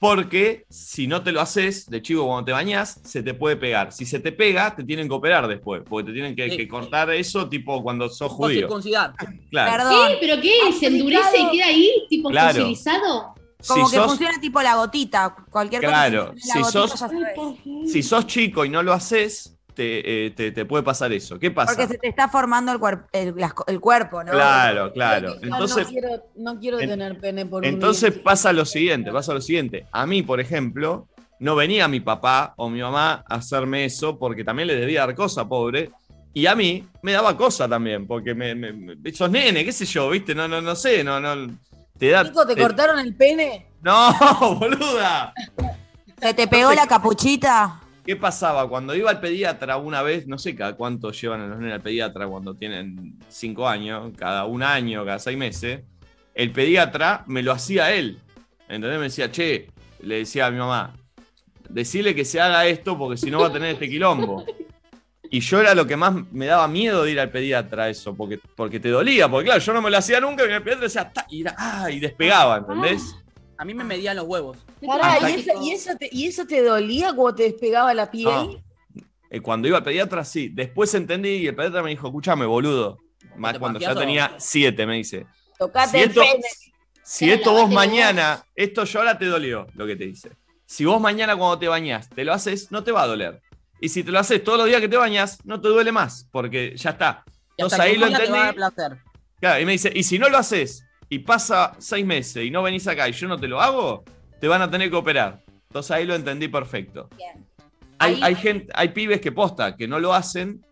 Porque 0.00 0.64
si 0.70 1.06
no 1.06 1.22
te 1.22 1.30
lo 1.30 1.42
haces, 1.42 1.84
de 1.90 2.00
chico, 2.00 2.26
cuando 2.26 2.46
te 2.46 2.52
bañás, 2.52 3.00
se 3.04 3.22
te 3.22 3.34
puede 3.34 3.56
pegar. 3.56 3.92
Si 3.92 4.06
se 4.06 4.18
te 4.18 4.32
pega, 4.32 4.74
te 4.74 4.82
tienen 4.82 5.06
que 5.06 5.14
operar 5.14 5.46
después, 5.46 5.82
porque 5.86 6.06
te 6.08 6.14
tienen 6.14 6.34
que, 6.34 6.48
Sí. 6.50 6.56
que 6.56 6.66
cortar 6.66 7.10
eso, 7.10 7.50
tipo 7.50 7.82
cuando 7.82 8.08
sos 8.08 8.32
O 8.32 8.34
judío. 8.34 8.60
circuncidar. 8.60 9.12
Claro. 9.50 9.70
Perdón. 9.72 10.08
¿Qué? 10.08 10.16
¿Pero 10.22 10.40
qué? 10.40 10.52
¿Se 10.78 10.86
endurece 10.86 11.38
y 11.38 11.50
queda 11.50 11.66
ahí? 11.66 11.92
¿Tipo 12.08 12.30
Claro. 12.30 12.54
fosilizado? 12.60 13.34
Como 13.68 13.86
Si 13.88 13.90
que 13.92 13.96
sos- 13.98 14.06
funciona 14.06 14.40
tipo 14.40 14.62
la 14.62 14.76
gotita. 14.76 15.36
Cualquier 15.50 15.82
Claro, 15.82 16.28
cosa. 16.32 16.38
si 16.40 16.48
la 16.48 16.64
gotita 16.64 16.96
sos-. 16.96 17.92
Si 17.92 18.02
sos 18.02 18.26
chico 18.26 18.64
y 18.64 18.70
no 18.70 18.82
lo 18.82 18.94
haces, 18.94 19.58
te, 19.80 20.26
eh, 20.26 20.30
te- 20.32 20.52
te 20.52 20.66
puede 20.66 20.82
pasar 20.82 21.10
eso. 21.10 21.38
¿Qué 21.38 21.50
pasa? 21.50 21.72
Porque 21.74 21.88
se 21.90 21.96
te 21.98 22.06
está 22.08 22.28
formando 22.28 22.70
el, 22.70 22.78
cuerp- 22.78 23.06
el, 23.12 23.32
las 23.36 23.54
co- 23.54 23.64
el 23.66 23.80
cuerpo, 23.80 24.22
¿no? 24.22 24.30
Claro, 24.32 24.92
claro. 24.92 25.36
Entonces, 25.40 25.86
no 25.86 25.90
quiero, 25.90 26.08
no 26.36 26.60
quiero 26.60 26.80
en- 26.80 26.88
tener 26.90 27.18
pene 27.18 27.46
por 27.46 27.64
entonces 27.64 28.12
pasa 28.18 28.52
lo 28.52 28.66
siguiente, 28.66 29.10
pasa 29.10 29.32
lo 29.32 29.40
siguiente. 29.40 29.86
A 29.90 30.04
mí, 30.04 30.22
por 30.22 30.38
ejemplo, 30.38 31.08
no 31.38 31.56
venía 31.56 31.88
mi 31.88 32.00
papá 32.00 32.52
o 32.58 32.68
mi 32.68 32.82
mamá 32.82 33.24
a 33.26 33.36
hacerme 33.36 33.86
eso 33.86 34.18
porque 34.18 34.44
también 34.44 34.66
le 34.68 34.76
debía 34.76 35.06
dar 35.06 35.14
cosa, 35.14 35.48
pobre. 35.48 35.90
Y 36.34 36.44
a 36.44 36.54
mí 36.54 36.86
me 37.02 37.12
daba 37.12 37.34
cosa 37.38 37.66
también, 37.66 38.06
porque 38.06 38.34
me, 38.34 38.54
me- 38.54 38.72
me- 38.74 39.12
sos 39.14 39.30
nene, 39.30 39.64
qué 39.64 39.72
sé 39.72 39.86
yo, 39.86 40.10
¿viste? 40.10 40.34
No, 40.34 40.46
no, 40.46 40.60
no 40.60 40.76
sé, 40.76 41.02
no, 41.02 41.18
no. 41.20 41.50
Te 41.98 42.10
da. 42.10 42.24
Nico, 42.24 42.46
¿te 42.46 42.54
te- 42.54 42.60
cortaron 42.60 42.98
el 42.98 43.14
pene? 43.16 43.66
No, 43.82 44.12
boluda. 44.60 45.32
¿Se 46.20 46.34
te 46.34 46.46
pegó 46.46 46.70
la 46.74 46.86
capuchita? 46.86 47.79
¿Qué 48.04 48.16
pasaba? 48.16 48.68
Cuando 48.68 48.94
iba 48.94 49.10
al 49.10 49.20
pediatra 49.20 49.76
una 49.76 50.02
vez, 50.02 50.26
no 50.26 50.38
sé 50.38 50.56
cada 50.56 50.74
cuánto 50.74 51.12
llevan 51.12 51.42
a 51.42 51.46
los 51.46 51.58
nenes 51.58 51.74
al 51.74 51.82
pediatra 51.82 52.26
cuando 52.26 52.54
tienen 52.54 53.18
cinco 53.28 53.68
años, 53.68 54.12
cada 54.16 54.46
un 54.46 54.62
año, 54.62 55.04
cada 55.04 55.18
seis 55.18 55.36
meses, 55.36 55.82
el 56.34 56.50
pediatra 56.50 57.24
me 57.26 57.42
lo 57.42 57.52
hacía 57.52 57.92
él. 57.92 58.18
¿Entendés? 58.68 58.98
Me 58.98 59.04
decía, 59.04 59.30
che, 59.30 59.68
le 60.00 60.16
decía 60.16 60.46
a 60.46 60.50
mi 60.50 60.58
mamá, 60.58 60.94
decirle 61.68 62.14
que 62.14 62.24
se 62.24 62.40
haga 62.40 62.66
esto 62.66 62.96
porque 62.96 63.16
si 63.16 63.30
no 63.30 63.40
va 63.40 63.48
a 63.48 63.52
tener 63.52 63.74
este 63.74 63.88
quilombo. 63.88 64.44
Y 65.32 65.40
yo 65.40 65.60
era 65.60 65.74
lo 65.74 65.86
que 65.86 65.96
más 65.96 66.12
me 66.32 66.46
daba 66.46 66.66
miedo 66.66 67.04
de 67.04 67.12
ir 67.12 67.20
al 67.20 67.30
pediatra 67.30 67.88
eso, 67.88 68.16
porque, 68.16 68.40
porque 68.56 68.80
te 68.80 68.88
dolía, 68.88 69.28
porque 69.28 69.46
claro, 69.46 69.60
yo 69.60 69.72
no 69.72 69.82
me 69.82 69.90
lo 69.90 69.98
hacía 69.98 70.20
nunca 70.20 70.44
y 70.44 70.50
el 70.50 70.62
pediatra 70.62 70.84
decía, 70.84 71.12
y, 71.28 71.44
ah, 71.56 71.88
y 71.90 72.00
despegaba, 72.00 72.58
¿entendés? 72.58 73.14
A 73.60 73.64
mí 73.66 73.74
me 73.74 73.84
medían 73.84 74.16
los 74.16 74.24
huevos. 74.26 74.56
Pará, 74.86 75.18
¿y, 75.28 75.34
eso, 75.34 75.50
y, 75.62 75.70
eso 75.72 75.90
te, 75.98 76.08
¿y 76.10 76.26
eso 76.26 76.46
te 76.46 76.62
dolía 76.62 77.12
cuando 77.12 77.34
te 77.34 77.42
despegaba 77.42 77.92
la 77.92 78.10
piel? 78.10 78.58
Eh, 79.28 79.42
Cuando 79.42 79.68
iba 79.68 79.76
al 79.76 79.84
pediatra, 79.84 80.24
sí. 80.24 80.48
Después 80.48 80.94
entendí 80.94 81.28
y 81.28 81.46
el 81.46 81.54
pediatra 81.54 81.82
me 81.82 81.90
dijo, 81.90 82.06
escúchame, 82.06 82.46
boludo. 82.46 82.96
Más 83.36 83.52
¿Te 83.52 83.58
cuando 83.58 83.78
ya 83.78 83.94
tenía 83.94 84.34
siete, 84.38 84.86
me 84.86 84.96
dice. 84.96 85.26
Tocate 85.58 85.90
Si 85.90 85.96
el 85.98 86.08
esto, 86.08 86.20
pene. 86.22 86.42
si 87.04 87.30
esto 87.30 87.52
vos 87.52 87.70
mañana, 87.70 88.42
esto 88.54 88.84
yo 88.84 89.00
ahora 89.00 89.18
te 89.18 89.26
dolió, 89.26 89.66
lo 89.74 89.86
que 89.86 89.94
te 89.94 90.06
dice. 90.06 90.30
Si 90.64 90.86
vos 90.86 90.98
mañana 90.98 91.36
cuando 91.36 91.58
te 91.58 91.68
bañás 91.68 92.08
te 92.08 92.24
lo 92.24 92.32
haces, 92.32 92.72
no 92.72 92.82
te 92.82 92.92
va 92.92 93.02
a 93.02 93.08
doler. 93.08 93.42
Y 93.78 93.90
si 93.90 94.02
te 94.02 94.10
lo 94.10 94.20
haces 94.20 94.42
todos 94.42 94.56
los 94.56 94.68
días 94.68 94.80
que 94.80 94.88
te 94.88 94.96
bañas, 94.96 95.38
no 95.44 95.60
te 95.60 95.68
duele 95.68 95.92
más, 95.92 96.26
porque 96.32 96.74
ya 96.78 96.90
está. 96.90 97.24
Y 97.58 97.62
Entonces 97.62 97.78
ahí 97.78 97.96
lo 97.98 98.06
te 98.06 98.12
va 98.12 98.16
a 98.16 98.20
dar 98.20 98.28
entendí. 98.38 98.56
placer. 98.56 98.98
Claro, 99.38 99.60
y 99.60 99.66
me 99.66 99.72
dice, 99.72 99.92
y 99.94 100.02
si 100.02 100.18
no 100.18 100.30
lo 100.30 100.38
haces 100.38 100.82
y 101.10 101.18
pasa 101.18 101.72
seis 101.78 102.06
meses 102.06 102.44
y 102.44 102.50
no 102.50 102.62
venís 102.62 102.86
acá 102.86 103.06
y 103.08 103.12
yo 103.12 103.28
no 103.28 103.36
te 103.36 103.46
lo 103.48 103.60
hago, 103.60 104.04
te 104.40 104.48
van 104.48 104.62
a 104.62 104.70
tener 104.70 104.88
que 104.88 104.96
operar. 104.96 105.42
Entonces 105.68 105.90
ahí 105.90 106.06
lo 106.06 106.14
entendí 106.14 106.48
perfecto. 106.48 107.08
Hay, 107.98 108.14
Ahí- 108.14 108.20
hay 108.22 108.34
gente, 108.36 108.72
hay 108.74 108.88
pibes 108.88 109.20
que 109.20 109.30
posta, 109.32 109.76
que 109.76 109.86
no 109.86 109.98
lo 109.98 110.14
hacen 110.14 110.64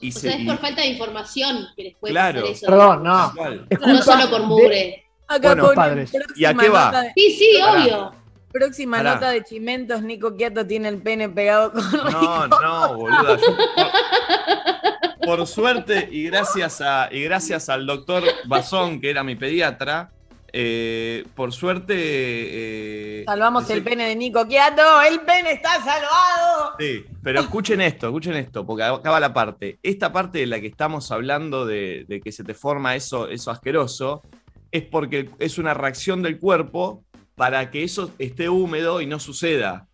y 0.00 0.08
O 0.08 0.12
se. 0.12 0.20
sea, 0.20 0.32
es 0.34 0.40
y- 0.40 0.46
por 0.46 0.58
falta 0.58 0.80
de 0.80 0.88
información 0.88 1.66
que 1.76 1.82
les 1.84 1.94
puede 1.96 2.12
Claro. 2.12 2.40
pasar 2.40 2.52
eso. 2.54 2.66
Perdón, 2.66 3.02
no. 3.04 3.32
Es 3.70 3.80
No 3.80 4.02
solo 4.02 4.28
por 4.30 4.40
de- 4.40 4.46
mugre. 4.46 5.04
Acá 5.28 5.48
Bueno, 5.48 5.62
ponen 5.62 5.76
padres. 5.76 6.12
¿Y 6.36 6.44
a 6.44 6.54
qué 6.54 6.68
va? 6.68 7.02
de- 7.02 7.12
Sí, 7.14 7.30
sí, 7.38 7.58
Pará. 7.60 7.82
obvio. 7.82 8.12
próxima 8.52 8.96
Pará. 8.98 9.14
nota 9.14 9.30
de 9.30 9.44
Chimentos, 9.44 10.02
Nico 10.02 10.36
Quiato 10.36 10.66
tiene 10.66 10.88
el 10.88 11.00
pene 11.00 11.28
pegado 11.30 11.72
con 11.72 11.82
No, 11.90 12.48
no, 12.48 12.96
boluda. 12.96 13.36
yo- 13.38 13.56
por, 15.24 15.46
suerte 15.46 16.08
y 16.10 16.24
gracias, 16.24 16.80
a, 16.80 17.08
y 17.10 17.22
gracias 17.22 17.68
al 17.68 17.86
doctor 17.86 18.24
Bazón, 18.46 19.00
que 19.00 19.10
era 19.10 19.22
mi 19.24 19.36
pediatra, 19.36 20.10
eh, 20.52 21.24
por 21.34 21.52
suerte. 21.52 21.94
eh, 21.96 23.24
Salvamos 23.26 23.64
ese- 23.64 23.74
el 23.74 23.82
pene 23.82 24.06
de 24.08 24.16
Nico 24.16 24.46
Quiato, 24.46 25.00
el 25.02 25.20
pene 25.20 25.52
está 25.52 25.76
salvado. 25.82 26.74
Sí, 26.78 27.04
pero 27.22 27.40
escuchen 27.40 27.80
esto, 27.80 28.08
escuchen 28.08 28.34
esto, 28.34 28.66
porque 28.66 28.82
acaba 28.84 29.18
la 29.20 29.32
parte. 29.32 29.78
Esta 29.82 30.12
parte 30.12 30.38
de 30.40 30.46
la 30.46 30.60
que 30.60 30.66
estamos 30.66 31.10
hablando 31.10 31.64
de, 31.66 32.04
de 32.08 32.20
que 32.20 32.32
se 32.32 32.44
te 32.44 32.54
forma 32.54 32.94
eso, 32.96 33.28
eso 33.28 33.50
asqueroso, 33.50 34.22
es 34.70 34.82
porque 34.84 35.30
es 35.38 35.58
una 35.58 35.74
reacción 35.74 36.22
del 36.22 36.38
cuerpo 36.38 37.04
para 37.34 37.70
que 37.70 37.84
eso 37.84 38.10
esté 38.18 38.48
húmedo 38.48 39.00
y 39.00 39.06
no 39.06 39.18
suceda. 39.20 39.86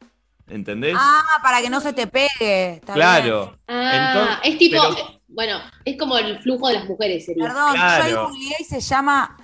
¿Entendés? 0.49 0.97
Ah, 0.99 1.23
para 1.43 1.61
que 1.61 1.69
no 1.69 1.79
se 1.81 1.93
te 1.93 2.07
pegue. 2.07 2.75
Está 2.75 2.95
claro. 2.95 3.59
Ah, 3.69 4.13
Entonces- 4.15 4.39
es 4.53 4.59
tipo, 4.59 4.83
pero- 4.83 5.18
bueno, 5.39 5.61
es 5.85 5.97
como 5.97 6.19
el 6.19 6.37
flujo 6.41 6.67
de 6.67 6.75
las 6.75 6.85
mujeres 6.87 7.25
sería. 7.27 7.45
Perdón, 7.45 7.77
yo 7.77 7.81
ahí 7.85 8.11
Claro. 8.11 8.27
googleé 8.29 8.57
y 8.59 8.65
se 8.65 8.81
llama 8.81 9.37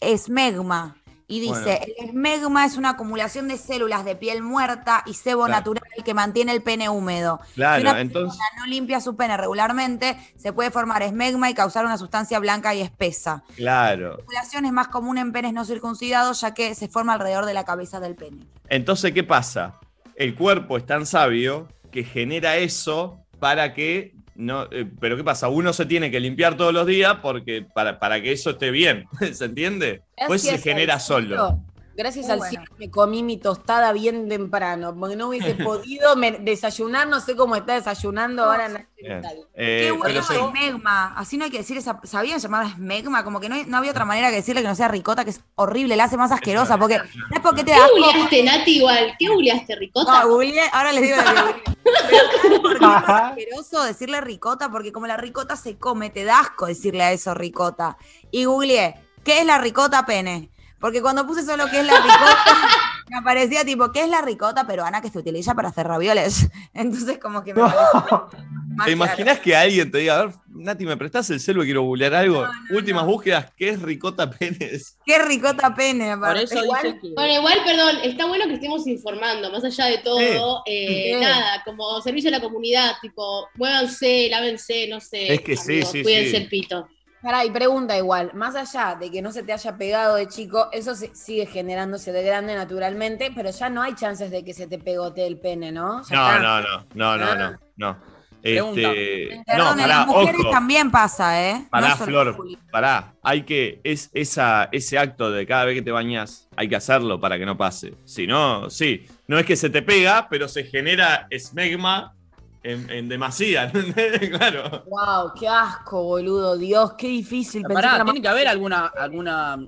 esmegma. 0.00 0.96
Y 1.26 1.40
dice, 1.40 1.52
Bueno. 1.80 1.84
el 1.98 2.04
esmegma 2.10 2.64
es 2.64 2.76
una 2.76 2.90
acumulación 2.90 3.48
de 3.48 3.56
células 3.58 4.04
de 4.04 4.14
piel 4.14 4.40
muerta 4.40 5.02
y 5.04 5.14
sebo 5.14 5.46
Claro. 5.46 5.58
natural 5.58 5.82
que 6.04 6.14
mantiene 6.14 6.52
el 6.52 6.62
pene 6.62 6.88
húmedo. 6.88 7.40
si 7.48 7.54
Claro, 7.54 7.90
una 7.90 8.00
entonces. 8.00 8.38
persona 8.38 8.60
no 8.64 8.66
limpia 8.70 9.00
su 9.00 9.16
pene 9.16 9.36
regularmente, 9.36 10.16
se 10.36 10.52
puede 10.52 10.70
formar 10.70 11.02
esmegma 11.02 11.50
y 11.50 11.54
causar 11.54 11.84
una 11.86 11.98
sustancia 11.98 12.38
blanca 12.38 12.72
y 12.76 12.80
espesa. 12.80 13.42
Claro. 13.56 14.10
La 14.10 14.14
acumulación 14.14 14.66
es 14.66 14.72
más 14.72 14.86
común 14.88 15.18
en 15.18 15.32
penes 15.32 15.52
no 15.54 15.64
circuncidados, 15.64 16.40
ya 16.42 16.54
que 16.54 16.76
se 16.76 16.86
forma 16.86 17.14
alrededor 17.14 17.46
de 17.46 17.54
la 17.54 17.64
cabeza 17.64 17.98
del 17.98 18.14
pene. 18.14 18.46
Entonces, 18.68 19.10
¿qué 19.12 19.24
pasa? 19.24 19.80
El 20.14 20.36
cuerpo 20.36 20.76
es 20.76 20.86
tan 20.86 21.04
sabio 21.04 21.66
que 21.90 22.04
genera 22.04 22.58
eso 22.58 23.18
para 23.40 23.74
que 23.74 24.14
no. 24.34 24.64
eh, 24.70 24.86
pero 25.00 25.16
¿qué 25.16 25.24
pasa? 25.24 25.48
Uno 25.48 25.72
se 25.72 25.86
tiene 25.86 26.10
que 26.10 26.20
limpiar 26.20 26.56
todos 26.56 26.72
los 26.72 26.86
días 26.86 27.18
porque 27.22 27.64
para, 27.74 27.98
para 27.98 28.20
que 28.22 28.32
eso 28.32 28.50
esté 28.50 28.70
bien. 28.70 29.06
¿Se 29.32 29.44
entiende? 29.44 30.02
Pues 30.26 30.42
se 30.42 30.58
genera 30.58 30.98
solo. 30.98 31.62
Gracias 31.94 32.24
Muy 32.24 32.32
al 32.32 32.38
bueno. 32.38 32.50
cielo 32.50 32.64
me 32.78 32.90
comí 32.90 33.22
mi 33.22 33.36
tostada 33.36 33.92
bien 33.92 34.28
temprano, 34.28 34.94
porque 34.98 35.14
no 35.16 35.28
hubiese 35.28 35.54
podido 35.64 36.16
me- 36.16 36.32
desayunar, 36.32 37.06
no 37.08 37.20
sé 37.20 37.36
cómo 37.36 37.54
está 37.56 37.74
desayunando 37.74 38.44
ahora 38.44 38.68
Nacho. 38.68 38.86
Vital. 38.96 39.36
Eh, 39.54 39.80
Qué 39.86 39.90
bueno 39.92 40.22
sí. 40.22 40.34
esmegma. 40.36 41.12
Así 41.16 41.36
no 41.36 41.44
hay 41.44 41.50
que 41.50 41.58
decir 41.58 41.76
esa. 41.76 42.00
¿Sabían 42.04 42.38
llamarla 42.38 42.70
esmegma? 42.70 43.24
Como 43.24 43.40
que 43.40 43.48
no, 43.48 43.56
no 43.66 43.76
había 43.76 43.90
otra 43.90 44.04
manera 44.04 44.30
que 44.30 44.36
decirle 44.36 44.62
que 44.62 44.68
no 44.68 44.76
sea 44.76 44.86
ricota, 44.88 45.24
que 45.24 45.30
es 45.30 45.40
horrible, 45.56 45.96
la 45.96 46.04
hace 46.04 46.16
más 46.16 46.30
asquerosa. 46.30 46.78
Porque. 46.78 46.98
¿Sabes 46.98 47.40
por 47.42 47.54
qué 47.56 47.64
te 47.64 47.72
¿Qué 47.72 47.78
da 47.78 47.84
asco? 47.84 47.96
googleaste, 47.96 48.42
Nati, 48.44 48.76
igual? 48.76 49.14
¿Qué 49.18 49.28
googleaste, 49.28 49.74
Ricota? 49.76 50.20
No, 50.22 50.28
googleé, 50.28 50.62
ahora 50.72 50.92
les 50.92 51.02
digo 51.02 51.16
lo 51.16 51.22
que. 51.24 51.62
Pero 51.82 52.30
¿sabes 52.40 52.60
por 52.60 52.70
qué 52.70 52.84
es 52.84 52.90
más 52.90 53.10
asqueroso 53.30 53.82
decirle 53.84 54.20
ricota? 54.20 54.70
Porque 54.70 54.92
como 54.92 55.08
la 55.08 55.16
ricota 55.16 55.56
se 55.56 55.76
come, 55.76 56.10
te 56.10 56.22
da 56.22 56.38
asco 56.38 56.66
decirle 56.66 57.02
a 57.02 57.10
eso 57.12 57.34
ricota. 57.34 57.96
Y 58.30 58.44
googleé, 58.44 58.94
¿qué 59.24 59.40
es 59.40 59.46
la 59.46 59.58
ricota 59.58 60.06
pene? 60.06 60.51
Porque 60.82 61.00
cuando 61.00 61.24
puse 61.24 61.44
solo 61.44 61.66
qué 61.70 61.78
es 61.78 61.86
la 61.86 61.96
ricota, 61.96 62.44
me 63.08 63.18
aparecía 63.18 63.64
tipo, 63.64 63.92
¿qué 63.92 64.02
es 64.02 64.08
la 64.08 64.20
ricota 64.20 64.66
peruana 64.66 65.00
que 65.00 65.10
se 65.10 65.18
utiliza 65.20 65.54
para 65.54 65.68
hacer 65.68 65.86
ravioles? 65.86 66.48
Entonces 66.74 67.18
como 67.18 67.44
que 67.44 67.54
me 67.54 67.62
más 67.62 68.86
¿Te 68.86 68.92
imaginas 68.92 69.38
que 69.38 69.54
alguien 69.54 69.90
te 69.92 69.98
diga, 69.98 70.18
a 70.18 70.26
ver, 70.26 70.34
Nati, 70.48 70.84
¿me 70.84 70.96
prestás 70.96 71.30
el 71.30 71.38
celu 71.38 71.62
y 71.62 71.66
quiero 71.66 71.82
googlear 71.82 72.14
algo? 72.14 72.44
Últimas 72.70 73.06
búsquedas, 73.06 73.52
¿qué 73.56 73.68
es 73.68 73.80
ricota 73.82 74.28
penes? 74.28 74.98
¿Qué 75.06 75.18
ricota 75.20 75.72
pene? 75.72 76.16
Por 76.16 76.36
eso 76.36 76.64
Igual- 76.64 76.82
dice 76.82 76.98
que. 77.00 77.14
Bueno, 77.14 77.34
igual, 77.34 77.58
perdón, 77.64 77.96
está 78.02 78.26
bueno 78.26 78.46
que 78.46 78.54
estemos 78.54 78.84
informando, 78.88 79.52
más 79.52 79.62
allá 79.62 79.84
de 79.84 79.98
todo, 79.98 80.62
eh, 80.66 81.16
nada, 81.20 81.62
como 81.64 82.00
servicio 82.00 82.28
a 82.28 82.32
la 82.32 82.40
comunidad, 82.40 82.94
tipo, 83.00 83.46
muévanse, 83.54 84.28
lávense, 84.30 84.88
no 84.88 85.00
sé. 85.00 85.34
Es 85.34 85.42
que 85.42 85.56
sí, 85.56 85.72
amigos, 85.74 85.90
sí, 85.92 86.02
Cuídense 86.02 86.30
sí. 86.30 86.36
el 86.36 86.48
pito. 86.48 86.88
Pará, 87.22 87.44
y 87.44 87.50
pregunta 87.50 87.96
igual, 87.96 88.32
más 88.34 88.56
allá 88.56 88.96
de 88.98 89.10
que 89.10 89.22
no 89.22 89.30
se 89.30 89.44
te 89.44 89.52
haya 89.52 89.76
pegado 89.76 90.16
de 90.16 90.26
chico, 90.26 90.68
eso 90.72 90.94
sigue 90.96 91.46
generándose 91.46 92.10
de 92.10 92.24
grande 92.24 92.56
naturalmente, 92.56 93.30
pero 93.34 93.50
ya 93.50 93.68
no 93.70 93.80
hay 93.80 93.94
chances 93.94 94.30
de 94.32 94.44
que 94.44 94.52
se 94.52 94.66
te 94.66 94.78
pegotee 94.78 95.28
el 95.28 95.38
pene, 95.38 95.70
¿no? 95.70 96.02
No, 96.10 96.38
no, 96.40 96.60
no, 96.60 96.86
no, 96.94 97.16
no, 97.16 97.34
no, 97.36 97.58
no. 97.76 97.96
Pregunta. 98.42 98.80
Este, 98.92 99.36
no, 99.36 99.42
Perdón, 99.46 99.78
en 99.78 99.84
pará, 99.84 99.86
las 99.86 100.06
mujeres 100.08 100.40
ojo. 100.40 100.50
también 100.50 100.90
pasa, 100.90 101.48
¿eh? 101.48 101.58
No 101.60 101.68
Pará, 101.70 101.96
Flor, 101.96 102.36
pará. 102.72 103.14
Hay 103.22 103.42
que, 103.44 103.80
es, 103.84 104.10
esa, 104.12 104.68
ese 104.72 104.98
acto 104.98 105.30
de 105.30 105.46
cada 105.46 105.64
vez 105.66 105.76
que 105.76 105.82
te 105.82 105.92
bañas, 105.92 106.48
hay 106.56 106.68
que 106.68 106.74
hacerlo 106.74 107.20
para 107.20 107.38
que 107.38 107.46
no 107.46 107.56
pase. 107.56 107.94
Si 108.04 108.26
no, 108.26 108.68
sí. 108.68 109.06
No 109.28 109.38
es 109.38 109.46
que 109.46 109.54
se 109.54 109.70
te 109.70 109.82
pega, 109.82 110.26
pero 110.28 110.48
se 110.48 110.64
genera 110.64 111.28
esmegma 111.30 112.16
en, 112.62 112.88
en 112.90 113.08
demasía, 113.08 113.70
claro. 114.30 114.84
Wow, 114.86 115.32
qué 115.38 115.48
asco, 115.48 116.02
boludo. 116.02 116.56
Dios, 116.56 116.92
qué 116.96 117.08
difícil. 117.08 117.62
Pará, 117.62 117.96
era 117.96 118.04
tiene 118.04 118.12
más- 118.12 118.22
que 118.22 118.28
haber 118.28 118.48
alguna, 118.48 118.86
alguna. 118.86 119.58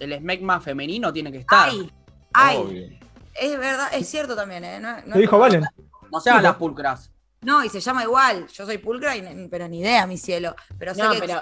El 0.00 0.12
esmegma 0.12 0.60
femenino 0.60 1.12
tiene 1.12 1.30
que 1.30 1.38
estar. 1.38 1.68
Ay, 1.70 1.90
ay, 2.32 2.56
Obvio. 2.56 2.88
es 3.34 3.58
verdad, 3.58 3.88
es 3.92 4.08
cierto 4.08 4.34
también, 4.34 4.64
¿eh? 4.64 4.80
No, 4.80 4.96
no 5.06 5.14
Lo 5.14 5.20
dijo 5.20 5.38
Valen. 5.38 5.64
No 6.10 6.20
se 6.20 6.30
hagan 6.30 6.42
las 6.42 6.56
pulcras. 6.56 7.10
No, 7.42 7.62
y 7.64 7.68
se 7.68 7.80
llama 7.80 8.02
igual. 8.02 8.46
Yo 8.48 8.64
soy 8.66 8.78
pulcra, 8.78 9.16
y, 9.16 9.48
pero 9.50 9.68
ni 9.68 9.80
idea, 9.80 10.06
mi 10.06 10.16
cielo. 10.16 10.54
Pero 10.78 10.94
sé 10.94 11.02
No, 11.02 11.12
que 11.12 11.18
pero 11.20 11.40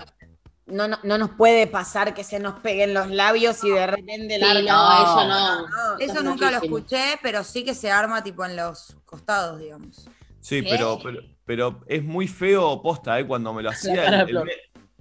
no, 0.66 0.88
no, 0.88 0.98
no 1.02 1.18
nos 1.18 1.30
puede 1.30 1.66
pasar 1.66 2.12
que 2.14 2.24
se 2.24 2.38
nos 2.40 2.60
peguen 2.60 2.92
los 2.94 3.08
labios 3.08 3.62
y 3.64 3.70
de 3.70 3.86
repente 3.86 4.34
el 4.36 4.42
Sí, 4.42 4.66
no, 4.66 5.02
eso 5.02 5.28
no. 5.28 5.66
Eso 5.98 6.12
Está 6.12 6.22
nunca 6.22 6.50
lo 6.50 6.58
escuché, 6.58 7.18
pero 7.22 7.44
sí 7.44 7.64
que 7.64 7.74
se 7.74 7.90
arma 7.90 8.22
tipo 8.22 8.44
en 8.44 8.56
los 8.56 8.96
costados, 9.04 9.58
digamos. 9.60 10.08
Sí, 10.42 10.60
pero, 10.62 10.98
pero, 11.02 11.20
pero 11.46 11.80
es 11.86 12.02
muy 12.04 12.26
feo 12.28 12.82
posta, 12.82 13.18
¿eh? 13.18 13.26
Cuando 13.26 13.54
me 13.54 13.62
lo 13.62 13.70
hacía 14.02 14.22
el, 14.22 14.34
me- 14.44 14.52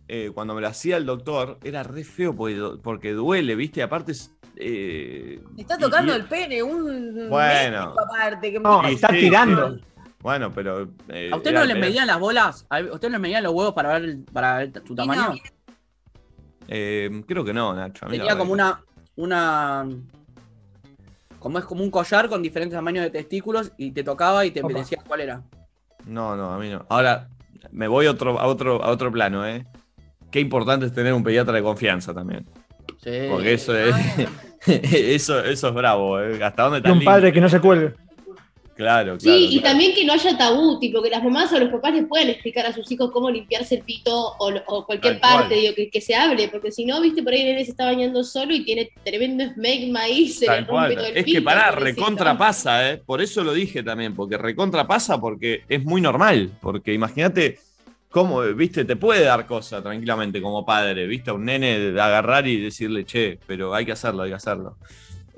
eh, 0.07 0.31
cuando 0.33 0.53
me 0.53 0.61
lo 0.61 0.67
hacía 0.67 0.97
el 0.97 1.05
doctor, 1.05 1.57
era 1.63 1.83
re 1.83 2.03
feo 2.03 2.35
porque, 2.35 2.59
porque 2.83 3.11
duele, 3.13 3.55
¿viste? 3.55 3.81
Aparte 3.81 4.11
es. 4.13 4.33
eh, 4.55 5.41
Me 5.55 5.61
está 5.63 5.77
tocando 5.77 6.13
y- 6.13 6.15
el 6.17 6.25
pene, 6.25 6.61
un 6.61 7.27
Bueno. 7.29 7.95
aparte. 7.97 8.51
Que 8.51 8.59
me- 8.59 8.63
No, 8.69 8.87
y 8.89 8.93
está 8.93 9.07
sí, 9.09 9.19
tirando. 9.19 9.75
sí. 9.75 9.81
Bueno, 10.19 10.51
pero. 10.53 10.89
eh, 11.09 11.31
¿A 11.33 11.37
usted 11.37 11.49
era- 11.49 11.61
no 11.61 11.65
le 11.65 11.71
era- 11.71 11.81
medían 11.81 12.05
las 12.07 12.19
bolas? 12.19 12.67
¿A 12.69 12.79
usted 12.81 13.07
no 13.09 13.13
le 13.13 13.19
medían 13.19 13.41
los 13.43 13.53
huevos 13.53 13.73
para 13.73 13.93
ver, 13.93 14.03
el- 14.03 14.23
para 14.25 14.57
ver 14.59 14.71
tu 14.83 14.93
tamaño? 14.93 15.33
eh, 16.67 17.23
creo 17.27 17.43
que 17.43 17.53
no, 17.53 17.73
Nacho. 17.73 18.05
a 18.05 18.09
mí 18.09 18.17
la 18.17 18.23
Tenía 18.25 18.37
como 18.37 18.53
una. 18.53 18.81
una. 19.15 19.87
Como 21.41 21.57
es 21.57 21.65
como 21.65 21.83
un 21.83 21.89
collar 21.89 22.29
con 22.29 22.43
diferentes 22.43 22.77
tamaños 22.77 23.03
de 23.03 23.09
testículos 23.09 23.71
y 23.75 23.93
te 23.93 24.03
tocaba 24.03 24.45
y 24.45 24.51
te 24.51 24.61
Opa. 24.61 24.77
decía 24.77 24.99
cuál 25.05 25.21
era. 25.21 25.41
No, 26.05 26.35
no, 26.35 26.53
a 26.53 26.59
mí 26.59 26.69
no. 26.69 26.85
Ahora, 26.87 27.29
me 27.71 27.87
voy 27.87 28.05
a 28.05 28.11
otro, 28.11 28.39
a 28.39 28.45
otro, 28.45 28.83
a 28.83 28.91
otro 28.91 29.11
plano, 29.11 29.43
¿eh? 29.47 29.65
Qué 30.29 30.39
importante 30.39 30.85
es 30.85 30.93
tener 30.93 31.15
un 31.15 31.23
pediatra 31.23 31.55
de 31.55 31.63
confianza 31.63 32.13
también. 32.13 32.45
Sí. 33.03 33.27
Porque 33.31 33.53
eso 33.53 33.75
es. 33.75 33.95
eso, 34.67 35.43
eso 35.43 35.67
es 35.69 35.73
bravo, 35.73 36.19
¿eh? 36.21 36.43
¿Hasta 36.43 36.61
dónde 36.61 36.77
Y 36.77 36.81
está 36.81 36.91
un 36.91 36.99
el 36.99 37.05
padre 37.05 37.33
que 37.33 37.41
no 37.41 37.49
se 37.49 37.59
cuelgue. 37.59 37.95
Claro, 38.82 39.17
claro. 39.17 39.38
Sí, 39.38 39.47
y 39.51 39.59
también 39.59 39.93
que 39.93 40.03
no 40.03 40.13
haya 40.13 40.36
tabú, 40.38 40.79
tipo 40.79 41.01
que 41.03 41.09
las 41.11 41.23
mamás 41.23 41.53
o 41.53 41.59
los 41.59 41.69
papás 41.69 41.93
les 41.93 42.05
puedan 42.07 42.29
explicar 42.29 42.65
a 42.65 42.73
sus 42.73 42.91
hijos 42.91 43.11
cómo 43.11 43.29
limpiarse 43.29 43.75
el 43.75 43.84
pito 43.84 44.11
o, 44.39 44.51
o 44.67 44.86
cualquier 44.88 45.19
Tal 45.19 45.32
cual. 45.32 45.39
parte, 45.41 45.55
digo, 45.55 45.75
que, 45.75 45.89
que 45.91 46.01
se 46.01 46.15
hable, 46.15 46.47
porque 46.49 46.71
si 46.71 46.86
no, 46.86 46.99
viste, 46.99 47.21
por 47.21 47.34
ahí 47.34 47.41
el 47.41 47.47
nene 47.47 47.63
se 47.65 47.71
está 47.71 47.86
bañando 47.86 48.23
solo 48.23 48.53
y 48.55 48.63
tiene 48.65 48.89
tremendo 49.03 49.43
esmegma 49.43 50.01
ahí, 50.01 50.27
se 50.29 50.45
Tal 50.47 50.61
le 50.61 50.65
rompe 50.65 50.95
todo 50.95 51.05
el 51.05 51.17
Es 51.17 51.23
pito. 51.23 51.36
que 51.39 51.41
pará, 51.43 51.71
pobrecito. 51.71 51.86
recontra 52.01 52.38
pasa, 52.38 52.89
¿eh? 52.91 52.97
Por 53.05 53.21
eso 53.21 53.43
lo 53.43 53.53
dije 53.53 53.84
también, 53.84 54.15
porque 54.15 54.38
recontra 54.38 54.88
pasa 54.88 55.19
porque 55.21 55.63
es 55.69 55.84
muy 55.84 56.01
normal. 56.01 56.51
Porque 56.59 56.93
imagínate 56.93 57.59
cómo, 58.09 58.41
viste, 58.41 58.84
te 58.86 58.95
puede 58.95 59.23
dar 59.23 59.45
cosa 59.45 59.82
tranquilamente 59.82 60.41
como 60.41 60.65
padre, 60.65 61.05
viste, 61.07 61.29
a 61.29 61.34
un 61.34 61.45
nene 61.45 61.79
de 61.79 62.01
agarrar 62.01 62.47
y 62.47 62.59
decirle, 62.59 63.05
che, 63.05 63.38
pero 63.47 63.73
hay 63.73 63.86
que 63.86 63.91
hacerlo, 63.93 64.23
hay 64.23 64.29
que 64.32 64.36
hacerlo. 64.36 64.77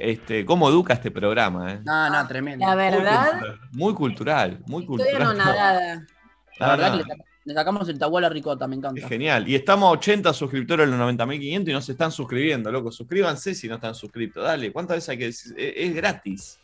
Este, 0.04 0.46
¿Cómo 0.46 0.68
educa 0.70 0.94
este 0.94 1.12
programa, 1.12 1.72
eh? 1.74 1.80
No, 1.86 2.10
no, 2.10 2.28
tremendo. 2.28 2.66
La 2.66 2.76
Muy 2.76 2.84
verdad, 2.84 3.32
cultural, 3.32 3.60
Muy 3.72 3.94
cultural, 3.96 4.60
muy 4.68 4.82
estoy 4.84 4.86
cultural. 4.86 5.22
anonadada. 5.22 6.08
La 6.60 6.68
verdad 6.70 6.92
no, 6.92 6.98
que 6.98 7.04
le, 7.04 7.10
saca- 7.10 7.26
le 7.46 7.54
sacamos 7.54 7.90
el 7.90 7.98
tabú 8.00 8.18
a 8.18 8.22
la 8.22 8.30
ricota, 8.30 8.68
me 8.68 8.76
Es 8.76 8.80
encanta. 8.80 9.08
genial. 9.08 9.48
Y 9.48 9.56
estamos 9.56 9.88
a 9.88 9.92
80 9.92 10.34
suscriptores 10.34 10.88
en 10.88 10.98
los 10.98 11.14
90.500 11.16 11.70
y 11.70 11.74
no 11.74 11.82
se 11.82 11.92
están 11.94 12.12
suscribiendo, 12.12 12.72
loco. 12.72 12.92
Suscríbanse 12.92 13.56
si 13.56 13.68
no 13.68 13.76
están 13.76 13.96
suscritos. 13.96 14.44
Dale, 14.44 14.72
¿cuántas 14.72 14.98
veces 14.98 15.10
hay 15.10 15.18
que 15.18 15.26
decir? 15.26 15.54
Es, 15.58 15.74
es 15.76 15.96
gratis. 15.96 16.60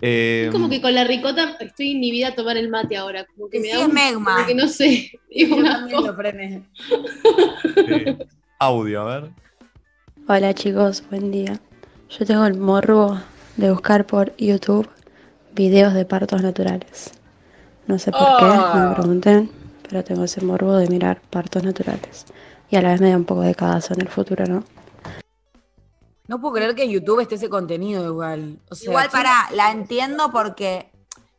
Eh, 0.00 0.44
Es 0.46 0.52
como 0.52 0.68
que 0.68 0.80
con 0.80 0.94
la 0.94 1.04
ricota 1.04 1.56
estoy 1.60 1.90
inhibida 1.92 2.28
a 2.28 2.34
tomar 2.34 2.56
el 2.56 2.68
mate 2.68 2.96
ahora, 2.96 3.26
como 3.26 3.48
que 3.50 3.58
me 3.60 3.64
Sí, 3.68 3.72
da 3.72 3.80
es 3.82 3.86
un, 3.88 3.94
megma. 3.94 4.34
como 4.34 4.46
que 4.46 4.54
no 4.54 4.68
sé, 4.68 5.10
digo, 5.30 5.58
lo 5.60 6.14
frené. 6.14 6.62
eh, 7.88 8.18
audio, 8.58 9.00
a 9.08 9.20
ver. 9.20 9.30
Hola 10.28 10.52
chicos, 10.54 11.02
buen 11.10 11.30
día. 11.30 11.60
Yo 12.08 12.24
tengo 12.26 12.44
el 12.46 12.58
morbo 12.58 13.18
de 13.56 13.70
buscar 13.70 14.06
por 14.06 14.34
YouTube 14.36 14.88
videos 15.54 15.94
de 15.94 16.04
partos 16.04 16.42
naturales. 16.42 17.12
No 17.86 17.98
sé 17.98 18.10
por 18.12 18.20
qué, 18.38 18.44
no 18.44 18.52
Ah. 18.66 18.88
me 18.88 18.94
pregunten, 18.94 19.50
pero 19.88 20.04
tengo 20.04 20.24
ese 20.24 20.40
morbo 20.42 20.76
de 20.76 20.88
mirar 20.88 21.20
partos 21.30 21.62
naturales. 21.62 22.26
Y 22.70 22.76
a 22.76 22.82
la 22.82 22.90
vez 22.90 23.00
me 23.00 23.10
da 23.10 23.16
un 23.16 23.24
poco 23.24 23.42
de 23.42 23.54
cagazo 23.54 23.94
en 23.94 24.02
el 24.02 24.08
futuro, 24.08 24.44
¿no? 24.46 24.64
No 26.28 26.40
puedo 26.40 26.54
creer 26.54 26.74
que 26.74 26.82
en 26.84 26.90
YouTube 26.90 27.20
esté 27.20 27.36
ese 27.36 27.48
contenido 27.48 28.04
igual. 28.04 28.58
O 28.70 28.74
sea, 28.74 28.90
Igual 28.90 29.08
¿quién- 29.08 29.22
para, 29.22 29.50
la 29.52 29.70
entiendo 29.70 30.30
porque 30.32 30.90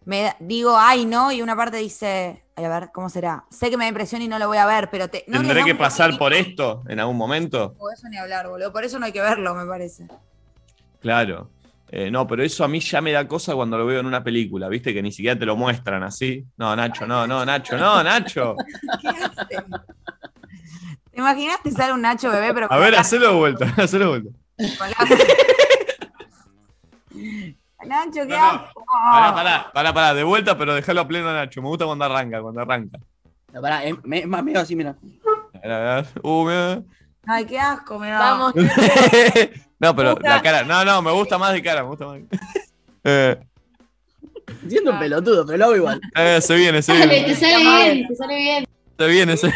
me 0.05 0.33
digo, 0.39 0.77
ay, 0.77 1.05
no, 1.05 1.31
y 1.33 1.41
una 1.41 1.57
parte 1.57 1.77
dice, 1.77 2.41
ay, 2.55 2.63
a 2.63 2.69
ver, 2.69 2.89
¿cómo 2.93 3.09
será? 3.09 3.43
Sé 3.49 3.69
que 3.69 3.75
me 3.75 3.83
da 3.83 3.89
impresión 3.89 4.21
y 4.21 4.29
no 4.29 4.39
lo 4.39 4.47
voy 4.47 4.57
a 4.57 4.65
ver, 4.65 4.89
pero 4.89 5.09
te, 5.09 5.25
no 5.27 5.39
¿Tendré 5.41 5.65
que 5.65 5.75
pasar 5.75 6.17
por 6.17 6.33
esto 6.33 6.83
en 6.87 7.01
algún 7.01 7.17
momento? 7.17 7.73
Por 7.77 7.93
eso 7.93 8.07
ni 8.07 8.17
hablar, 8.17 8.47
boludo. 8.47 8.71
Por 8.71 8.85
eso 8.85 8.97
no 8.97 9.05
hay 9.05 9.11
que 9.11 9.21
verlo, 9.21 9.53
me 9.53 9.65
parece. 9.65 10.07
Claro. 11.07 11.49
Eh, 11.89 12.11
no, 12.11 12.27
pero 12.27 12.43
eso 12.43 12.65
a 12.65 12.67
mí 12.67 12.81
ya 12.81 12.99
me 12.99 13.13
da 13.13 13.25
cosa 13.25 13.55
cuando 13.55 13.77
lo 13.77 13.85
veo 13.85 14.01
en 14.01 14.05
una 14.05 14.21
película, 14.21 14.67
¿viste? 14.67 14.93
Que 14.93 15.01
ni 15.01 15.13
siquiera 15.13 15.39
te 15.39 15.45
lo 15.45 15.55
muestran 15.55 16.03
así. 16.03 16.43
No, 16.57 16.75
Nacho, 16.75 17.07
no, 17.07 17.25
no, 17.25 17.45
Nacho, 17.45 17.77
no, 17.77 18.03
Nacho. 18.03 18.55
¿Qué 19.01 19.07
hace? 19.07 19.45
¿Te 21.11 21.17
imaginas 21.21 21.63
te 21.63 21.71
sale 21.71 21.93
un 21.93 22.01
Nacho 22.01 22.29
bebé, 22.29 22.53
pero 22.53 22.67
A 22.69 22.77
ver, 22.77 22.91
la- 22.91 22.99
hacelo 22.99 23.29
de 23.29 23.33
vuelta, 23.35 23.73
hacelo 23.81 24.11
de 24.11 24.19
vuelta. 24.19 24.29
la- 24.57 24.67
Nacho, 27.87 28.21
¿qué 28.27 28.27
No, 28.27 28.37
no. 28.37 28.45
haces? 28.49 28.73
Pará, 29.09 29.33
pará, 29.33 29.71
pará, 29.73 29.93
pará, 29.93 30.13
de 30.13 30.23
vuelta, 30.23 30.57
pero 30.57 30.75
déjalo 30.75 30.99
a 31.01 31.07
pleno, 31.07 31.31
Nacho. 31.31 31.61
Me 31.61 31.69
gusta 31.69 31.85
cuando 31.85 32.03
arranca, 32.03 32.41
cuando 32.41 32.59
arranca. 32.61 32.99
No, 33.53 33.61
pará, 33.61 33.85
es, 33.85 33.95
me- 34.03 34.19
es 34.19 34.27
más 34.27 34.43
medio 34.43 34.59
así, 34.59 34.75
mira. 34.75 34.97
A 35.53 35.59
ver, 35.59 35.71
a 35.71 35.95
ver. 35.95 36.05
Uh, 36.21 36.43
mira. 36.45 36.81
Ay, 37.25 37.45
qué 37.45 37.57
asco, 37.59 37.97
me 37.97 38.09
da. 38.09 38.19
Vamos, 38.19 38.53
no, 39.79 39.95
pero 39.95 40.17
la 40.21 40.41
cara. 40.41 40.63
No, 40.63 40.83
no, 40.85 41.01
me 41.01 41.11
gusta 41.11 41.37
más 41.37 41.53
de 41.53 41.61
cara, 41.63 41.83
me 41.83 41.89
gusta 41.89 42.05
más. 42.07 42.19
Eh, 43.09 43.37
Siendo 44.67 44.91
un 44.91 44.99
pelotudo, 44.99 45.45
pero 45.45 45.57
lo 45.59 45.65
hago 45.65 45.75
igual. 45.77 46.01
eh, 46.15 46.39
se 46.41 46.55
viene, 46.55 46.81
se 46.81 46.91
Dale, 46.91 47.07
te 47.07 47.23
viene. 47.23 47.35
sale 47.35 47.57
bien, 47.63 48.07
te 48.07 48.15
sale 48.15 48.35
bien. 48.35 48.65
Se 48.97 49.07
viene, 49.07 49.37
se 49.37 49.53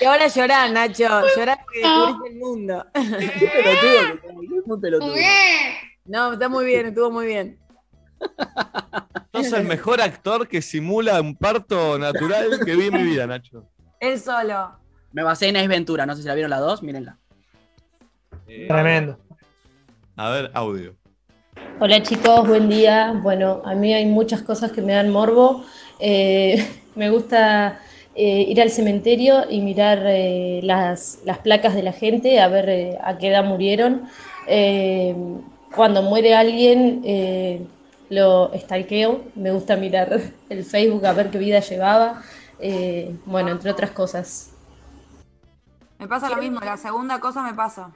Y 0.00 0.04
ahora 0.04 0.28
llorá, 0.28 0.68
Nacho. 0.68 1.08
Llorá 1.36 1.58
porque 1.64 1.80
descubriste 1.80 2.28
el 2.28 2.36
mundo. 2.36 2.86
Qué 2.94 3.50
pelotudo, 3.62 4.62
muy 4.66 4.80
pelotudo. 4.80 5.14
No, 6.04 6.32
está 6.32 6.48
muy 6.48 6.64
bien, 6.64 6.86
estuvo 6.86 7.10
muy 7.10 7.26
bien. 7.26 7.58
Sos 9.32 9.52
el 9.52 9.64
mejor 9.64 10.00
actor 10.00 10.48
que 10.48 10.62
simula 10.62 11.20
un 11.20 11.36
parto 11.36 11.98
natural 11.98 12.60
que 12.64 12.74
vi 12.76 12.86
en 12.86 12.94
mi 12.94 13.02
vida, 13.02 13.26
Nacho. 13.26 13.64
Él 14.00 14.18
solo. 14.18 14.76
Me 15.12 15.22
basé 15.22 15.48
en 15.48 15.56
Ace 15.56 15.68
Ventura, 15.68 16.06
no 16.06 16.14
sé 16.14 16.22
si 16.22 16.28
la 16.28 16.34
vieron 16.34 16.50
las 16.50 16.60
dos, 16.60 16.82
mírenla. 16.82 17.16
Eh, 18.46 18.66
Tremendo. 18.68 19.18
A 20.16 20.30
ver, 20.30 20.50
audio. 20.54 20.94
Hola 21.80 22.02
chicos, 22.02 22.46
buen 22.46 22.68
día. 22.68 23.12
Bueno, 23.22 23.62
a 23.64 23.74
mí 23.74 23.92
hay 23.92 24.06
muchas 24.06 24.42
cosas 24.42 24.70
que 24.72 24.82
me 24.82 24.92
dan 24.94 25.10
morbo. 25.10 25.64
Eh, 25.98 26.64
me 26.94 27.10
gusta 27.10 27.80
eh, 28.14 28.42
ir 28.48 28.60
al 28.60 28.70
cementerio 28.70 29.50
y 29.50 29.60
mirar 29.60 30.02
eh, 30.06 30.60
las, 30.62 31.18
las 31.24 31.38
placas 31.38 31.74
de 31.74 31.82
la 31.82 31.92
gente, 31.92 32.40
a 32.40 32.48
ver 32.48 32.68
eh, 32.68 32.98
a 33.02 33.18
qué 33.18 33.28
edad 33.28 33.44
murieron. 33.44 34.08
Eh, 34.46 35.14
cuando 35.74 36.02
muere 36.02 36.34
alguien, 36.34 37.02
eh, 37.04 37.62
lo 38.10 38.52
stalkeo. 38.56 39.24
Me 39.34 39.50
gusta 39.50 39.76
mirar 39.76 40.20
el 40.48 40.64
Facebook 40.64 41.04
a 41.04 41.12
ver 41.12 41.30
qué 41.30 41.38
vida 41.38 41.60
llevaba. 41.60 42.22
Eh, 42.60 43.16
bueno, 43.24 43.50
entre 43.50 43.70
otras 43.70 43.90
cosas. 43.92 44.52
Me 45.98 46.06
pasa 46.06 46.28
lo 46.30 46.36
mismo, 46.36 46.60
la 46.60 46.76
segunda 46.76 47.18
cosa 47.20 47.42
me 47.42 47.54
pasa. 47.54 47.90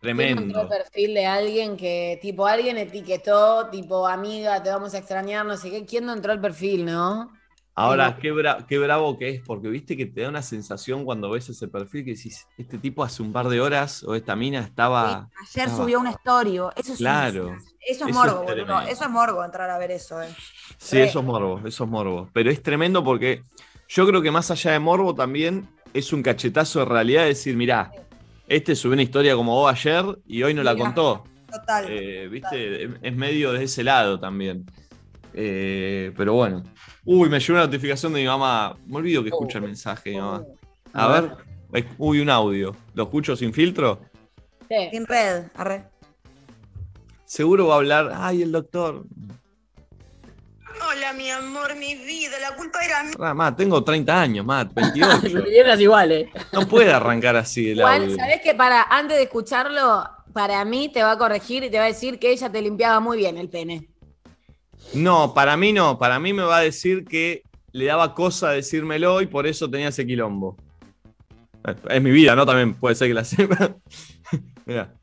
¿Quién 0.00 0.20
encontró 0.20 0.42
el 0.62 0.68
Tremendo. 0.68 0.68
perfil 0.68 1.14
de 1.14 1.26
alguien 1.26 1.76
que, 1.76 2.18
tipo, 2.22 2.46
alguien 2.46 2.78
etiquetó, 2.78 3.68
tipo, 3.68 4.06
amiga, 4.06 4.62
te 4.62 4.70
vamos 4.70 4.94
a 4.94 4.98
extrañar, 4.98 5.44
no 5.44 5.56
sé 5.56 5.70
qué? 5.70 5.84
¿Quién 5.84 6.06
no 6.06 6.12
entró 6.12 6.32
el 6.32 6.40
perfil, 6.40 6.84
no? 6.84 7.32
Ahora, 7.74 8.16
qué, 8.20 8.32
bra- 8.32 8.64
qué 8.66 8.76
bravo 8.78 9.16
que 9.18 9.28
es, 9.28 9.40
porque 9.44 9.68
viste 9.68 9.96
que 9.96 10.06
te 10.06 10.22
da 10.22 10.28
una 10.28 10.42
sensación 10.42 11.04
cuando 11.04 11.30
ves 11.30 11.48
ese 11.48 11.68
perfil 11.68 12.04
que 12.04 12.14
decís, 12.14 12.46
este 12.58 12.76
tipo 12.78 13.04
hace 13.04 13.22
un 13.22 13.32
par 13.32 13.48
de 13.48 13.60
horas 13.60 14.02
o 14.04 14.16
esta 14.16 14.34
mina 14.34 14.60
estaba. 14.60 15.28
Ayer 15.40 15.66
estaba- 15.66 15.76
subió 15.76 16.00
una 16.00 16.10
story. 16.10 16.56
Eso 16.76 16.92
es, 16.92 16.98
Claro. 16.98 17.54
eso 17.54 17.64
es 17.80 17.96
Eso 18.00 18.08
morbo, 18.08 18.42
es 18.50 18.56
boludo. 18.56 18.80
Eso 18.80 19.04
es 19.04 19.10
morbo 19.10 19.44
entrar 19.44 19.70
a 19.70 19.78
ver 19.78 19.92
eso, 19.92 20.20
eh. 20.22 20.28
Sí, 20.76 20.98
eso 21.00 21.20
es 21.20 21.24
morbo, 21.24 21.60
eso 21.66 21.84
es 21.84 21.90
morbo. 21.90 22.28
Pero 22.32 22.50
es 22.50 22.60
tremendo 22.64 23.02
porque 23.04 23.42
yo 23.88 24.06
creo 24.06 24.22
que 24.22 24.30
más 24.30 24.50
allá 24.50 24.72
de 24.72 24.78
morbo 24.78 25.14
también 25.14 25.66
es 25.94 26.12
un 26.12 26.22
cachetazo 26.22 26.80
de 26.80 26.84
realidad 26.84 27.22
de 27.22 27.28
decir, 27.28 27.56
mirá, 27.56 27.90
este 28.46 28.76
subió 28.76 28.92
una 28.94 29.02
historia 29.02 29.34
como 29.34 29.54
vos 29.54 29.72
ayer 29.72 30.04
y 30.26 30.42
hoy 30.42 30.54
no 30.54 30.62
la 30.62 30.76
contó. 30.76 31.24
Total. 31.50 31.86
Eh, 31.88 32.28
¿Viste? 32.28 32.84
Es- 32.84 32.90
Es 33.02 33.16
medio 33.16 33.52
de 33.52 33.64
ese 33.64 33.82
lado 33.82 34.20
también. 34.20 34.64
Eh, 35.34 36.12
pero 36.16 36.34
bueno. 36.34 36.62
Uy, 37.04 37.28
me 37.30 37.40
llegó 37.40 37.54
una 37.54 37.64
notificación 37.66 38.12
de 38.12 38.20
mi 38.20 38.26
mamá. 38.26 38.76
Me 38.86 38.96
olvido 38.96 39.22
que 39.22 39.30
escucha 39.30 39.58
el 39.58 39.64
mensaje 39.64 40.10
de 40.10 40.16
mi 40.16 40.20
mamá. 40.22 40.42
A 40.92 41.04
A 41.16 41.20
ver. 41.20 41.84
Uy, 41.98 42.20
un 42.20 42.28
audio. 42.30 42.74
¿Lo 42.94 43.04
escucho 43.04 43.34
sin 43.36 43.52
filtro? 43.54 44.00
Sin 44.90 45.06
red, 45.06 45.44
arre. 45.54 45.84
Seguro 47.24 47.66
va 47.68 47.74
a 47.74 47.78
hablar. 47.78 48.10
Ay, 48.14 48.42
el 48.42 48.52
doctor. 48.52 49.04
Hola, 50.86 51.12
mi 51.12 51.30
amor, 51.30 51.76
mi 51.76 51.94
vida, 51.94 52.38
la 52.40 52.54
culpa 52.56 52.84
era 52.84 53.02
mía. 53.02 53.14
Ah, 53.18 53.34
Matt, 53.34 53.56
tengo 53.56 53.82
30 53.82 54.20
años, 54.20 54.44
Matt, 54.46 54.72
28. 54.74 55.42
Vieras 55.44 55.80
igual, 55.80 56.12
eh. 56.12 56.30
No 56.52 56.66
puede 56.68 56.92
arrancar 56.92 57.36
así 57.36 57.70
el 57.70 57.78
Igual, 57.78 58.02
audio. 58.02 58.16
¿sabés 58.16 58.40
que 58.42 58.54
para, 58.54 58.82
antes 58.82 59.16
de 59.16 59.24
escucharlo, 59.24 60.04
para 60.32 60.64
mí 60.64 60.90
te 60.92 61.02
va 61.02 61.12
a 61.12 61.18
corregir 61.18 61.64
y 61.64 61.70
te 61.70 61.78
va 61.78 61.84
a 61.84 61.88
decir 61.88 62.18
que 62.18 62.30
ella 62.30 62.50
te 62.50 62.62
limpiaba 62.62 63.00
muy 63.00 63.18
bien 63.18 63.36
el 63.38 63.48
pene? 63.48 63.88
No, 64.94 65.34
para 65.34 65.56
mí 65.56 65.72
no. 65.72 65.98
Para 65.98 66.18
mí 66.18 66.32
me 66.32 66.42
va 66.42 66.58
a 66.58 66.62
decir 66.62 67.04
que 67.04 67.42
le 67.72 67.86
daba 67.86 68.14
cosa 68.14 68.50
decírmelo 68.50 69.20
y 69.20 69.26
por 69.26 69.46
eso 69.46 69.68
tenía 69.68 69.88
ese 69.88 70.06
quilombo. 70.06 70.56
Es- 71.64 71.76
Es 71.96 72.02
mi 72.02 72.10
vida, 72.10 72.34
¿no? 72.36 72.46
También 72.46 72.74
puede 72.74 72.94
ser 72.94 73.08
que 73.08 73.14
la 73.14 73.24
sepa. 73.24 73.76
Mirá. 74.66 74.94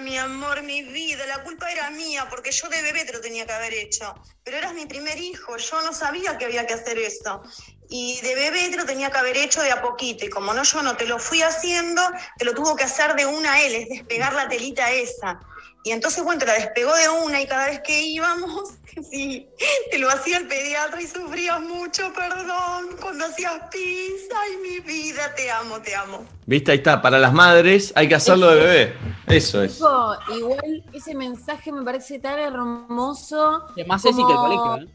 Mi 0.00 0.16
amor, 0.16 0.62
mi 0.62 0.82
vida, 0.82 1.26
la 1.26 1.42
culpa 1.42 1.70
era 1.72 1.90
mía 1.90 2.26
porque 2.30 2.52
yo 2.52 2.68
de 2.68 2.82
bebé 2.82 3.04
te 3.04 3.12
lo 3.12 3.20
tenía 3.20 3.46
que 3.46 3.52
haber 3.52 3.74
hecho. 3.74 4.14
Pero 4.44 4.56
eras 4.56 4.72
mi 4.72 4.86
primer 4.86 5.18
hijo, 5.18 5.56
yo 5.56 5.82
no 5.82 5.92
sabía 5.92 6.38
que 6.38 6.44
había 6.44 6.66
que 6.66 6.74
hacer 6.74 6.98
esto. 6.98 7.42
Y 7.88 8.20
de 8.20 8.34
bebé 8.34 8.68
te 8.68 8.76
lo 8.76 8.84
tenía 8.84 9.10
que 9.10 9.18
haber 9.18 9.36
hecho 9.36 9.60
de 9.62 9.72
a 9.72 9.82
poquito. 9.82 10.24
Y 10.24 10.30
como 10.30 10.54
no 10.54 10.62
yo 10.62 10.82
no 10.82 10.96
te 10.96 11.06
lo 11.06 11.18
fui 11.18 11.42
haciendo, 11.42 12.02
te 12.36 12.44
lo 12.44 12.54
tuvo 12.54 12.76
que 12.76 12.84
hacer 12.84 13.14
de 13.14 13.26
una 13.26 13.60
él, 13.60 13.74
es 13.74 13.88
despegar 13.88 14.34
la 14.34 14.48
telita 14.48 14.90
esa. 14.92 15.40
Y 15.88 15.92
entonces, 15.92 16.22
bueno, 16.22 16.38
te 16.38 16.44
la 16.44 16.52
despegó 16.52 16.94
de 16.94 17.08
una 17.24 17.40
y 17.40 17.46
cada 17.46 17.68
vez 17.68 17.80
que 17.80 17.98
íbamos, 17.98 18.74
sí, 19.10 19.48
te 19.90 19.98
lo 19.98 20.10
hacía 20.10 20.36
el 20.36 20.46
pediatra 20.46 21.00
y 21.00 21.06
sufrías 21.06 21.62
mucho, 21.62 22.12
perdón, 22.12 22.94
cuando 23.00 23.24
hacías 23.24 23.54
pis. 23.72 24.28
Ay, 24.38 24.58
mi 24.58 24.80
vida, 24.80 25.34
te 25.34 25.50
amo, 25.50 25.80
te 25.80 25.96
amo. 25.96 26.26
¿Viste? 26.44 26.72
Ahí 26.72 26.78
está. 26.78 27.00
Para 27.00 27.18
las 27.18 27.32
madres 27.32 27.94
hay 27.96 28.06
que 28.06 28.16
hacerlo 28.16 28.50
de 28.50 28.56
bebé. 28.56 28.94
Eso 29.28 29.62
es. 29.62 29.76
Tipo, 29.76 30.12
igual 30.36 30.84
ese 30.92 31.14
mensaje 31.14 31.72
me 31.72 31.82
parece 31.82 32.18
tan 32.18 32.38
hermoso. 32.38 33.68
Es 33.74 33.86
más 33.86 34.02
que 34.02 34.10
el 34.10 34.14
colegio, 34.14 34.76
¿eh? 34.76 34.88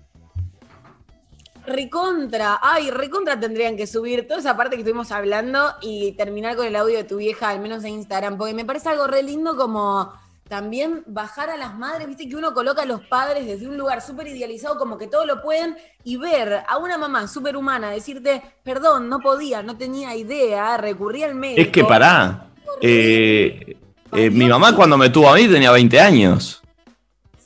Recontra, 1.65 2.59
ay, 2.61 2.91
recontra 2.91 3.39
tendrían 3.39 3.75
que 3.77 3.87
subir 3.87 4.27
toda 4.27 4.41
esa 4.41 4.55
parte 4.55 4.75
que 4.75 4.81
estuvimos 4.81 5.11
hablando 5.11 5.73
y 5.81 6.11
terminar 6.11 6.55
con 6.55 6.67
el 6.67 6.75
audio 6.75 6.97
de 6.97 7.03
tu 7.05 7.17
vieja, 7.17 7.49
al 7.49 7.61
menos 7.61 7.83
en 7.83 7.93
Instagram, 7.93 8.37
porque 8.37 8.53
me 8.53 8.65
parece 8.65 8.89
algo 8.89 9.07
re 9.07 9.23
lindo 9.23 9.55
como 9.55 10.11
también 10.53 11.01
bajar 11.07 11.49
a 11.49 11.57
las 11.57 11.73
madres, 11.73 12.07
viste 12.07 12.29
que 12.29 12.35
uno 12.35 12.53
coloca 12.53 12.83
a 12.83 12.85
los 12.85 13.01
padres 13.07 13.47
desde 13.47 13.67
un 13.67 13.75
lugar 13.75 14.03
súper 14.03 14.27
idealizado, 14.27 14.77
como 14.77 14.99
que 14.99 15.07
todo 15.07 15.25
lo 15.25 15.41
pueden, 15.41 15.75
y 16.03 16.17
ver 16.17 16.61
a 16.67 16.77
una 16.77 16.95
mamá 16.95 17.27
súper 17.27 17.57
humana 17.57 17.89
decirte, 17.89 18.39
perdón, 18.61 19.09
no 19.09 19.19
podía, 19.19 19.63
no 19.63 19.75
tenía 19.75 20.15
idea, 20.15 20.77
recurrí 20.77 21.23
al 21.23 21.33
médico. 21.33 21.59
Es 21.59 21.69
que 21.69 21.83
pará. 21.83 22.49
Eh, 22.83 23.75
eh, 24.11 24.29
mi 24.29 24.45
mamá 24.45 24.75
cuando 24.75 24.95
me 24.95 25.09
tuvo 25.09 25.27
a 25.27 25.33
mí 25.33 25.47
tenía 25.47 25.71
20 25.71 25.99
años. 25.99 26.61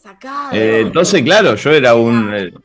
Sacado. 0.03 0.49
Eh, 0.51 0.81
entonces, 0.81 1.23
claro, 1.23 1.55
yo 1.55 1.71
era 1.71 1.95
un... 1.95 2.61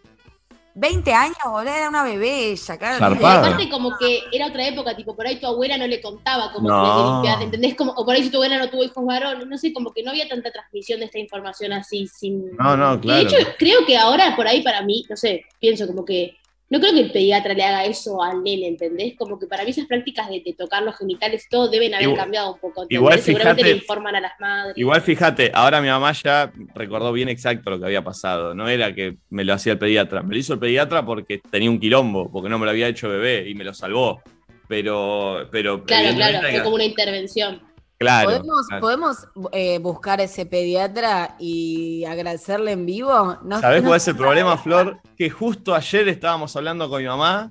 eh, 0.75 0.79
20 0.81 1.13
años, 1.13 1.37
boludo, 1.45 1.75
era 1.75 1.89
una 1.89 2.03
bebé 2.03 2.51
ella, 2.53 2.77
claro. 2.79 3.15
Y 3.21 3.25
aparte 3.25 3.69
como 3.69 3.97
que 3.99 4.21
era 4.33 4.47
otra 4.47 4.67
época, 4.67 4.97
tipo, 4.97 5.15
por 5.15 5.27
ahí 5.27 5.37
tu 5.39 5.47
abuela 5.47 5.77
no 5.77 5.87
le 5.87 6.01
contaba 6.01 6.51
cómo 6.53 6.69
No. 6.69 6.77
tenía 6.83 6.95
que 6.97 7.11
limpiar, 7.11 7.43
¿entendés? 7.43 7.75
Como, 7.75 7.93
o 7.93 8.05
por 8.05 8.15
ahí 8.15 8.23
si 8.23 8.31
tu 8.31 8.39
abuela 8.39 8.59
no 8.59 8.71
tuvo 8.71 8.83
hijos 8.85 9.05
varones, 9.05 9.47
no 9.47 9.59
sé, 9.59 9.73
como 9.73 9.93
que 9.93 10.03
no 10.03 10.11
había 10.11 10.29
tanta 10.29 10.51
transmisión 10.51 11.01
de 11.01 11.07
esta 11.07 11.19
información 11.19 11.73
así 11.73 12.07
sin... 12.07 12.57
No, 12.57 12.77
no, 12.77 12.95
Y 12.95 12.99
claro. 13.01 13.19
de 13.19 13.37
hecho, 13.37 13.37
creo 13.59 13.85
que 13.87 13.97
ahora 13.97 14.35
por 14.37 14.47
ahí 14.47 14.63
para 14.63 14.83
mí, 14.83 15.05
no 15.09 15.17
sé, 15.17 15.45
pienso 15.61 15.87
como 15.87 16.05
que 16.05 16.37
no 16.73 16.81
creo 16.81 16.95
que 16.95 17.01
el 17.01 17.13
pediatra 17.13 17.53
le 17.53 17.63
haga 17.63 17.85
eso 17.85 18.23
al 18.23 18.43
nene, 18.43 18.67
¿entendés? 18.67 19.15
Como 19.19 19.39
que 19.39 19.47
para 19.47 19.63
mí 19.63 19.71
esas 19.71 19.87
prácticas 19.87 20.31
de, 20.31 20.41
de 20.45 20.55
tocar 20.55 20.83
los 20.83 20.97
genitales 20.97 21.47
todo 21.51 21.69
deben 21.69 21.93
haber 21.93 22.07
Igual- 22.09 22.17
cambiado 22.19 22.55
un 22.55 22.59
poco. 22.61 22.83
¿entendés? 22.85 22.99
igual 22.99 23.19
Seguramente 23.21 23.63
fíjate- 23.63 23.75
le 23.75 23.81
informan 23.83 24.17
a 24.17 24.21
las 24.23 24.33
madres. 24.41 24.79
Igual 24.79 25.03
fíjate, 25.03 25.51
ahora 25.55 25.83
mi 25.83 25.89
mamá 25.89 26.13
ya 26.13 26.51
recordó 26.75 27.13
bien 27.13 27.29
exacto 27.29 27.69
lo 27.71 27.79
que 27.79 27.85
había 27.85 28.03
pasado. 28.03 28.55
No 28.55 28.69
era 28.69 28.95
que 28.95 29.19
me 29.29 29.45
lo 29.45 29.53
hacía 29.53 29.75
el 29.75 29.79
pediatra. 29.79 30.23
Me 30.23 30.33
lo 30.35 30.41
hizo 30.41 30.55
el 30.55 30.59
pediatra 30.59 31.05
porque 31.05 31.43
tenía 31.51 31.69
un 31.71 31.79
quilombo, 31.79 32.33
porque 32.33 32.49
no 32.49 32.59
me 32.59 32.65
lo 32.65 32.71
había 32.71 32.89
hecho 32.89 33.09
bebé 33.09 33.49
y 33.51 33.55
me 33.55 33.65
lo 33.65 33.75
salvó. 33.75 34.23
Pero, 34.69 35.49
pero 35.51 35.85
Claro, 35.85 36.17
claro, 36.17 36.39
fue 36.51 36.63
como 36.63 36.77
una 36.77 36.85
intervención. 36.85 37.61
Claro, 38.03 38.29
¿Podemos, 38.29 38.67
claro. 38.69 38.81
¿podemos 38.81 39.29
eh, 39.53 39.79
buscar 39.79 40.21
a 40.21 40.25
ese 40.25 40.47
pediatra 40.47 41.37
y 41.39 42.05
agradecerle 42.05 42.73
en 42.73 42.87
vivo? 42.87 43.39
No- 43.43 43.61
¿Sabés 43.61 43.83
no- 43.83 43.89
cuál 43.89 43.97
es 43.99 44.09
el 44.09 44.17
problema, 44.17 44.57
Flor? 44.59 45.01
Que 45.17 45.31
justo 45.31 45.75
ayer 45.75 46.09
estábamos 46.09 46.55
hablando 46.57 46.89
con 46.91 47.01
mi 47.03 47.09
mamá, 47.09 47.51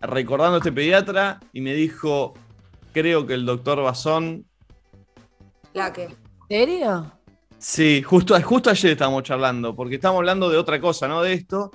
recordando 0.00 0.56
a 0.56 0.58
este 0.58 0.72
pediatra, 0.72 1.40
y 1.52 1.60
me 1.60 1.74
dijo, 1.74 2.34
creo 2.92 3.26
que 3.26 3.34
el 3.34 3.46
doctor 3.46 3.82
Basón... 3.82 4.46
La 5.72 5.92
que. 5.92 6.04
¿En 6.04 6.16
serio? 6.48 7.12
Sí, 7.58 8.02
justo, 8.02 8.40
justo 8.42 8.70
ayer 8.70 8.92
estábamos 8.92 9.22
charlando, 9.22 9.74
porque 9.74 9.94
estábamos 9.96 10.20
hablando 10.20 10.50
de 10.50 10.58
otra 10.58 10.80
cosa, 10.80 11.08
¿no? 11.08 11.22
De 11.22 11.32
esto. 11.32 11.70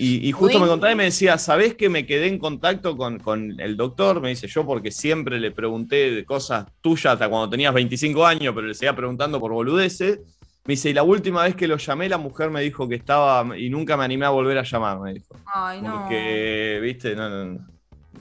Y, 0.00 0.28
y 0.28 0.30
justo 0.30 0.60
me 0.60 0.68
contaba 0.68 0.92
y 0.92 0.94
me 0.94 1.04
decía, 1.04 1.36
¿sabés 1.38 1.74
que 1.74 1.88
me 1.88 2.06
quedé 2.06 2.28
en 2.28 2.38
contacto 2.38 2.96
con, 2.96 3.18
con 3.18 3.60
el 3.60 3.76
doctor? 3.76 4.20
Me 4.20 4.28
dice 4.28 4.46
yo, 4.46 4.64
porque 4.64 4.92
siempre 4.92 5.40
le 5.40 5.50
pregunté 5.50 6.12
de 6.12 6.24
cosas 6.24 6.66
tuyas 6.80 7.14
hasta 7.14 7.28
cuando 7.28 7.50
tenías 7.50 7.74
25 7.74 8.24
años, 8.24 8.54
pero 8.54 8.68
le 8.68 8.74
seguía 8.74 8.94
preguntando 8.94 9.40
por 9.40 9.52
boludeces. 9.52 10.20
Me 10.66 10.74
dice, 10.74 10.90
y 10.90 10.92
la 10.92 11.02
última 11.02 11.42
vez 11.42 11.56
que 11.56 11.66
lo 11.66 11.78
llamé, 11.78 12.08
la 12.08 12.16
mujer 12.16 12.48
me 12.48 12.60
dijo 12.60 12.88
que 12.88 12.94
estaba, 12.94 13.58
y 13.58 13.70
nunca 13.70 13.96
me 13.96 14.04
animé 14.04 14.24
a 14.24 14.30
volver 14.30 14.58
a 14.58 14.62
llamar, 14.62 15.00
me 15.00 15.14
dijo. 15.14 15.34
Ay, 15.52 15.82
no. 15.82 16.02
Porque, 16.02 16.78
viste, 16.80 17.16
no, 17.16 17.28
no, 17.28 17.66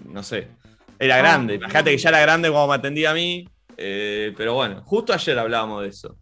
no 0.06 0.24
sé. 0.24 0.48
Era 0.98 1.18
grande, 1.18 1.56
imagínate 1.56 1.92
que 1.92 1.98
ya 2.00 2.10
era 2.10 2.22
grande 2.22 2.50
cuando 2.50 2.70
me 2.70 2.76
atendía 2.76 3.12
a 3.12 3.14
mí, 3.14 3.48
eh, 3.78 4.34
pero 4.36 4.56
bueno, 4.56 4.82
justo 4.84 5.14
ayer 5.14 5.38
hablábamos 5.38 5.84
de 5.84 5.90
eso. 5.90 6.18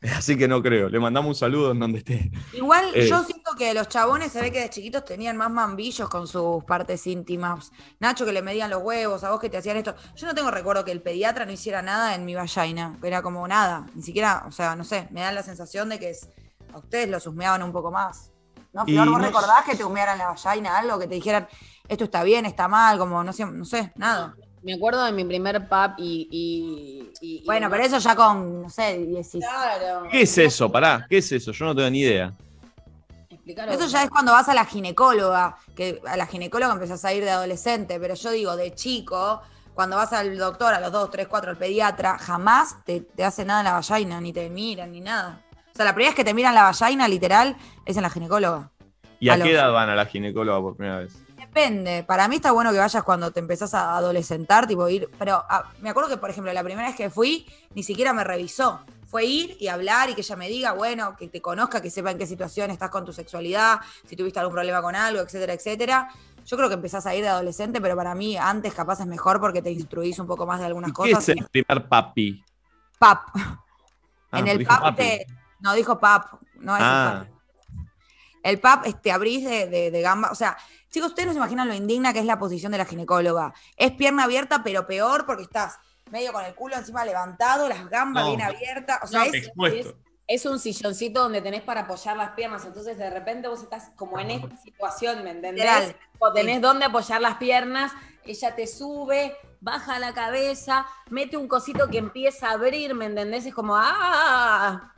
Así 0.16 0.36
que 0.38 0.46
no 0.46 0.62
creo, 0.62 0.88
le 0.88 1.00
mandamos 1.00 1.28
un 1.30 1.34
saludo 1.34 1.72
en 1.72 1.80
donde 1.80 1.98
esté. 1.98 2.30
Igual 2.52 2.92
Eh. 2.94 3.08
yo 3.08 3.22
siento 3.24 3.50
que 3.58 3.74
los 3.74 3.88
chabones 3.88 4.30
se 4.30 4.40
ve 4.40 4.52
que 4.52 4.60
de 4.60 4.70
chiquitos 4.70 5.04
tenían 5.04 5.36
más 5.36 5.50
mambillos 5.50 6.08
con 6.08 6.26
sus 6.28 6.62
partes 6.64 7.06
íntimas. 7.06 7.72
Nacho 7.98 8.24
que 8.24 8.32
le 8.32 8.40
medían 8.42 8.70
los 8.70 8.82
huevos, 8.82 9.24
a 9.24 9.30
vos 9.30 9.40
que 9.40 9.50
te 9.50 9.56
hacían 9.56 9.76
esto. 9.76 9.94
Yo 10.14 10.26
no 10.28 10.34
tengo 10.34 10.50
recuerdo 10.52 10.84
que 10.84 10.92
el 10.92 11.02
pediatra 11.02 11.44
no 11.46 11.52
hiciera 11.52 11.82
nada 11.82 12.14
en 12.14 12.24
mi 12.24 12.34
vagina. 12.36 12.96
Era 13.02 13.22
como 13.22 13.46
nada. 13.48 13.86
Ni 13.94 14.02
siquiera, 14.02 14.44
o 14.46 14.52
sea, 14.52 14.76
no 14.76 14.84
sé, 14.84 15.08
me 15.10 15.20
da 15.22 15.32
la 15.32 15.42
sensación 15.42 15.88
de 15.88 15.98
que 15.98 16.10
es- 16.10 16.28
a 16.72 16.78
ustedes 16.78 17.08
los 17.08 17.26
husmeaban 17.26 17.62
un 17.64 17.72
poco 17.72 17.90
más. 17.90 18.30
¿No, 18.72 18.84
Flor? 18.84 19.08
¿Vos 19.08 19.18
no- 19.18 19.24
recordás 19.26 19.64
que 19.64 19.74
te 19.74 19.82
humearan 19.84 20.18
la 20.18 20.26
vagina 20.28 20.78
algo? 20.78 20.98
Que 20.98 21.08
te 21.08 21.14
dijeran, 21.16 21.48
esto 21.88 22.04
está 22.04 22.22
bien, 22.22 22.44
está 22.46 22.68
mal, 22.68 22.98
como 22.98 23.24
no 23.24 23.32
sé, 23.32 23.46
no 23.46 23.64
sé, 23.64 23.92
nada. 23.96 24.36
Me 24.62 24.74
acuerdo 24.74 25.04
de 25.04 25.12
mi 25.12 25.24
primer 25.24 25.68
pap 25.68 25.98
y. 25.98 26.28
y- 26.30 27.10
y- 27.20 27.36
y- 27.42 27.44
Bueno, 27.46 27.68
pero 27.70 27.84
eso 27.84 27.98
ya 27.98 28.14
con, 28.16 28.62
no 28.62 28.70
sé, 28.70 28.98
16. 28.98 29.44
Claro. 29.44 30.08
¿Qué 30.10 30.22
es 30.22 30.38
eso? 30.38 30.70
Pará, 30.70 31.06
¿qué 31.08 31.18
es 31.18 31.30
eso? 31.32 31.52
Yo 31.52 31.64
no 31.66 31.74
tengo 31.74 31.88
ni 31.90 32.00
idea. 32.00 32.32
Explícalo. 33.30 33.72
Eso 33.72 33.86
ya 33.86 34.02
es 34.04 34.10
cuando 34.10 34.32
vas 34.32 34.48
a 34.48 34.54
la 34.54 34.64
ginecóloga, 34.64 35.56
que 35.74 36.00
a 36.06 36.16
la 36.16 36.26
ginecóloga 36.26 36.72
empezás 36.72 37.04
a 37.04 37.12
ir 37.14 37.24
de 37.24 37.30
adolescente, 37.30 37.98
pero 38.00 38.14
yo 38.14 38.30
digo, 38.30 38.56
de 38.56 38.74
chico, 38.74 39.40
cuando 39.74 39.96
vas 39.96 40.12
al 40.12 40.36
doctor 40.36 40.74
a 40.74 40.80
los 40.80 40.90
2, 40.92 41.10
3, 41.10 41.28
4, 41.28 41.50
al 41.52 41.56
pediatra, 41.56 42.18
jamás 42.18 42.76
te, 42.84 43.00
te 43.00 43.24
hace 43.24 43.44
nada 43.44 43.60
en 43.60 43.64
la 43.66 43.72
vagina, 43.74 44.20
ni 44.20 44.32
te 44.32 44.48
miran, 44.50 44.92
ni 44.92 45.00
nada. 45.00 45.42
O 45.72 45.76
sea, 45.76 45.84
la 45.84 45.94
primera 45.94 46.10
vez 46.10 46.16
que 46.16 46.24
te 46.24 46.34
miran 46.34 46.54
la 46.54 46.64
vagina, 46.64 47.06
literal, 47.06 47.56
es 47.86 47.96
en 47.96 48.02
la 48.02 48.10
ginecóloga. 48.10 48.70
¿Y 49.20 49.28
a, 49.28 49.34
A 49.34 49.36
qué 49.36 49.44
los- 49.44 49.48
edad 49.52 49.72
van 49.72 49.88
a 49.90 49.94
la 49.94 50.06
ginecóloga 50.06 50.60
por 50.60 50.76
primera 50.76 50.98
vez? 50.98 51.16
Depende. 51.48 52.04
Para 52.04 52.28
mí 52.28 52.36
está 52.36 52.52
bueno 52.52 52.70
que 52.72 52.78
vayas 52.78 53.02
cuando 53.02 53.30
te 53.30 53.40
empezás 53.40 53.74
a 53.74 53.96
adolescentar, 53.96 54.66
tipo 54.66 54.88
ir. 54.88 55.08
Pero 55.18 55.42
ah, 55.48 55.64
me 55.80 55.90
acuerdo 55.90 56.10
que, 56.10 56.16
por 56.18 56.30
ejemplo, 56.30 56.52
la 56.52 56.62
primera 56.62 56.86
vez 56.88 56.96
que 56.96 57.10
fui, 57.10 57.46
ni 57.74 57.82
siquiera 57.82 58.12
me 58.12 58.22
revisó. 58.24 58.80
Fue 59.06 59.24
ir 59.24 59.56
y 59.58 59.68
hablar 59.68 60.10
y 60.10 60.14
que 60.14 60.20
ella 60.20 60.36
me 60.36 60.48
diga, 60.48 60.72
bueno, 60.72 61.16
que 61.16 61.28
te 61.28 61.40
conozca, 61.40 61.80
que 61.80 61.90
sepa 61.90 62.10
en 62.10 62.18
qué 62.18 62.26
situación 62.26 62.70
estás 62.70 62.90
con 62.90 63.06
tu 63.06 63.12
sexualidad, 63.12 63.80
si 64.06 64.14
tuviste 64.16 64.38
algún 64.38 64.52
problema 64.54 64.82
con 64.82 64.94
algo, 64.94 65.22
etcétera, 65.22 65.54
etcétera. 65.54 66.10
Yo 66.44 66.56
creo 66.58 66.68
que 66.68 66.74
empezás 66.74 67.06
a 67.06 67.14
ir 67.14 67.22
de 67.22 67.28
adolescente, 67.30 67.80
pero 67.80 67.96
para 67.96 68.14
mí 68.14 68.36
antes 68.36 68.74
capaz 68.74 69.00
es 69.00 69.06
mejor 69.06 69.40
porque 69.40 69.62
te 69.62 69.70
instruís 69.70 70.18
un 70.18 70.26
poco 70.26 70.46
más 70.46 70.60
de 70.60 70.66
algunas 70.66 70.90
¿Qué 70.90 70.94
cosas. 70.94 71.26
es 71.30 71.36
el 71.38 71.46
primer 71.46 71.88
papi? 71.88 72.44
Pap. 72.98 73.28
Ah, 74.30 74.40
en 74.40 74.48
el 74.48 74.66
pap 74.66 74.80
papi. 74.82 74.96
te. 74.96 75.26
No, 75.60 75.72
dijo 75.72 75.98
pap. 75.98 76.34
No 76.56 76.74
es 76.76 76.80
el 76.82 76.86
Ah, 76.86 77.24
pap. 77.26 77.37
El 78.48 78.60
PAP 78.60 78.86
es, 78.86 79.00
te 79.02 79.12
abrís 79.12 79.44
de, 79.44 79.66
de- 79.68 79.90
de 79.90 80.00
gamba. 80.00 80.30
O 80.30 80.34
sea, 80.34 80.56
chicos, 80.90 81.10
ustedes 81.10 81.26
no 81.26 81.32
se 81.32 81.38
imaginan 81.38 81.68
lo 81.68 81.74
indigna 81.74 82.12
que 82.12 82.18
es 82.20 82.24
la 82.24 82.38
posición 82.38 82.72
de 82.72 82.78
la 82.78 82.84
ginecóloga. 82.84 83.52
Es 83.76 83.92
pierna 83.92 84.24
abierta, 84.24 84.62
pero 84.64 84.86
peor 84.86 85.26
porque 85.26 85.42
estás 85.42 85.78
medio 86.10 86.32
con 86.32 86.44
el 86.44 86.54
culo 86.54 86.74
encima 86.76 87.04
levantado, 87.04 87.68
las 87.68 87.88
gambas 87.90 88.24
No. 88.24 88.30
bien 88.30 88.42
abiertas. 88.42 88.98
O 89.02 89.06
sea, 89.06 89.24
No, 89.54 89.66
es, 90.26 90.44
un 90.46 90.58
silloncito 90.58 91.22
donde 91.22 91.40
tenés 91.40 91.62
para 91.62 91.82
apoyar 91.82 92.16
las 92.16 92.30
piernas, 92.32 92.64
entonces 92.66 92.98
de 92.98 93.08
repente 93.08 93.48
vos 93.48 93.62
estás 93.62 93.90
como 93.96 94.18
en 94.20 94.30
esta 94.30 94.56
situación, 94.58 95.24
¿me 95.24 95.30
entendés? 95.30 95.94
O 96.18 96.32
tenés 96.32 96.60
donde 96.60 96.84
apoyar 96.84 97.20
las 97.22 97.36
piernas, 97.36 97.92
ella 98.26 98.54
te 98.54 98.66
sube, 98.66 99.34
baja 99.62 99.98
la 99.98 100.12
cabeza, 100.12 100.86
mete 101.08 101.38
un 101.38 101.48
cosito 101.48 101.88
que 101.88 101.96
empieza 101.98 102.48
a 102.48 102.52
abrir, 102.52 102.94
¿me 102.94 103.06
entendés? 103.06 103.46
Es 103.46 103.54
como, 103.54 103.74
¡ah! 103.76 104.92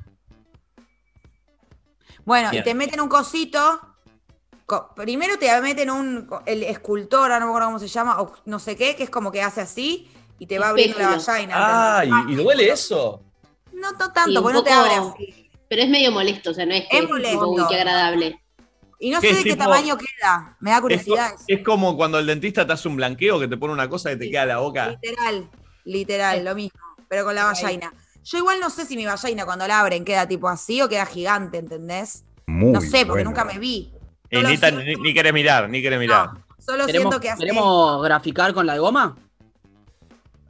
Bueno, 2.31 2.51
Bien. 2.53 2.61
y 2.63 2.65
te 2.65 2.75
meten 2.77 3.01
un 3.01 3.09
cosito. 3.09 3.81
co- 4.65 4.95
Primero 4.95 5.37
te 5.37 5.61
meten 5.61 5.91
un. 5.91 6.29
El 6.47 6.63
escultor, 6.63 7.29
no 7.29 7.41
me 7.41 7.47
acuerdo 7.47 7.67
cómo 7.67 7.79
se 7.81 7.89
llama, 7.89 8.21
o 8.21 8.33
no 8.45 8.61
sé 8.61 8.77
qué, 8.77 8.95
que 8.95 9.03
es 9.03 9.11
como 9.11 9.33
que 9.33 9.43
hace 9.43 9.61
así 9.61 10.09
y 10.39 10.47
te 10.47 10.61
va 10.61 10.69
abriendo 10.69 10.97
la 11.01 11.17
vagina. 11.17 11.55
Ah. 11.57 12.05
¿y, 12.29 12.33
y 12.33 12.37
duele 12.37 12.71
eso? 12.71 13.21
No, 13.73 13.91
no 13.91 14.13
tanto, 14.13 14.31
Sí, 14.31 14.37
porque 14.41 14.53
no 14.53 14.63
te 14.63 14.71
abre 14.71 14.93
así. 14.95 15.51
Pero 15.69 15.83
es 15.83 15.89
medio 15.89 16.13
molesto, 16.13 16.51
o 16.51 16.55
sea, 16.55 16.65
no 16.67 16.73
es 16.73 16.83
que 16.89 16.99
Es 16.99 17.01
tipo, 17.01 17.15
molesto. 17.15 17.49
uy, 17.49 17.63
qué 17.69 17.75
agradable. 17.75 18.41
Y 19.01 19.11
no 19.11 19.21
¿Qué 19.21 19.31
sé 19.35 19.35
de 19.39 19.43
qué 19.51 19.57
tamaño 19.57 19.99
queda. 19.99 20.57
Me 20.61 20.71
da 20.71 20.81
curiosidad. 20.81 21.33
es 21.49 21.65
como 21.65 21.97
cuando 21.97 22.21
el 22.21 22.27
dentista 22.27 22.65
te 22.65 22.73
hace 22.75 22.87
un 22.87 22.95
blanqueo 22.95 23.41
que 23.41 23.49
te 23.49 23.57
pone 23.57 23.73
una 23.73 23.89
cosa 23.89 24.11
que 24.11 24.17
te 24.17 24.31
queda 24.31 24.47
la 24.47 24.59
boca. 24.59 24.91
Literal, 25.03 25.51
literal, 25.85 26.45
lo 26.45 26.55
mismo, 26.55 26.79
pero 27.09 27.25
con 27.25 27.35
la 27.35 27.47
vagina. 27.47 27.93
Yo 28.25 28.39
igual 28.39 28.61
no 28.61 28.71
sé 28.71 28.85
si 28.87 28.97
mi 28.97 29.07
vagina 29.07 29.45
cuando 29.45 29.67
la 29.67 29.81
abren 29.81 30.05
queda 30.05 30.27
tipo 30.29 30.49
así 30.49 30.81
o 30.83 30.89
queda 30.89 31.07
gigante, 31.07 31.59
¿entendés? 31.59 32.25
Muy 32.47 32.71
no 32.73 32.81
sé, 32.81 33.07
porque 33.07 33.23
bueno. 33.25 33.31
nunca 33.31 33.45
me 33.45 33.59
vi. 33.59 33.93
Eh, 34.31 34.37
No 34.37 34.43
lo 34.43 34.49
ni, 34.51 34.59
tan- 34.59 34.75
siento. 34.83 35.01
ni, 35.03 35.09
ni 35.09 35.15
querés 35.15 35.33
mirar, 35.33 35.69
ni 35.69 35.83
querés 35.83 35.99
mirar. 35.99 36.31
Solo 36.59 36.87
¿Queremos, 36.87 37.11
siento 37.11 37.21
que 37.21 37.31
hace. 37.31 37.41
¿Queremos 37.41 38.03
graficar 38.03 38.53
con 38.53 38.67
la 38.67 38.75
de 38.75 38.79
goma? 38.81 39.17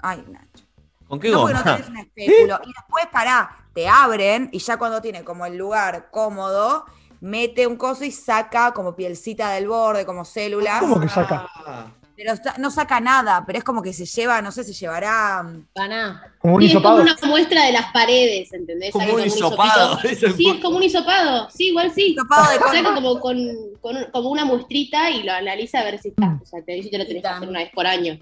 Ay, 0.02 0.24
Nacho. 0.28 0.64
¿Con 1.06 1.20
qué 1.20 1.30
No, 1.30 1.42
porque 1.42 1.54
goma? 1.58 1.64
no 1.64 1.74
tenés 1.76 1.88
un 1.88 1.96
espéculo. 1.98 2.60
Y 2.64 2.72
después, 2.72 3.06
pará, 3.12 3.64
te 3.74 3.88
abren 3.88 4.48
y 4.52 4.58
ya 4.58 4.76
cuando 4.76 5.00
tiene 5.00 5.24
como 5.24 5.46
el 5.46 5.56
lugar 5.56 6.08
cómodo, 6.10 6.84
mete 7.20 7.66
un 7.66 7.76
coso 7.76 8.04
y 8.04 8.10
saca 8.10 8.72
como 8.72 8.96
pielcita 8.96 9.50
del 9.52 9.68
borde, 9.68 10.04
como 10.06 10.24
células. 10.24 10.80
¿Cómo 10.80 11.00
que 11.00 11.08
saca? 11.08 11.46
Ah, 11.66 11.86
Pero 12.22 12.34
está- 12.34 12.54
no 12.58 12.70
saca 12.70 13.00
nada, 13.00 13.44
pero 13.46 13.56
es 13.58 13.64
como 13.64 13.80
que 13.82 13.94
se 13.94 14.04
lleva, 14.04 14.42
no 14.42 14.52
sé, 14.52 14.62
se 14.62 14.74
llevará. 14.74 15.42
mm, 15.42 15.68
Ganá. 15.74 16.34
Como 16.38 16.56
un 16.56 16.60
Sí, 16.60 16.66
es 16.68 16.74
como 16.74 16.96
una 16.96 17.16
muestra 17.22 17.64
de 17.64 17.72
las 17.72 17.90
paredes, 17.92 18.52
¿entendés? 18.52 18.92
Como 18.92 19.14
un 19.14 19.24
hisopado, 19.24 19.94
hisopito. 20.04 20.26
el 20.26 20.34
Sí, 20.36 20.50
es 20.50 20.60
como 20.62 20.76
un 20.76 20.82
hisopado. 20.82 21.48
Sí, 21.48 21.68
igual 21.68 21.90
sí. 21.94 22.08
Hisopado 22.12 22.52
de 22.52 22.82
como 22.94 23.20
con, 23.20 23.38
con- 23.80 24.04
como 24.12 24.28
una 24.28 24.44
muestrita 24.44 25.08
y 25.10 25.22
lo 25.22 25.32
analiza 25.32 25.80
a 25.80 25.84
ver 25.84 25.98
si 25.98 26.08
está. 26.10 26.38
O 26.42 26.44
sea, 26.44 26.62
te 26.62 26.72
dice 26.72 26.90
que 26.90 26.98
lo 26.98 27.06
tenés 27.06 27.22
que 27.22 27.28
hacer 27.28 27.48
una 27.48 27.60
vez 27.60 27.70
por 27.74 27.86
año. 27.86 28.18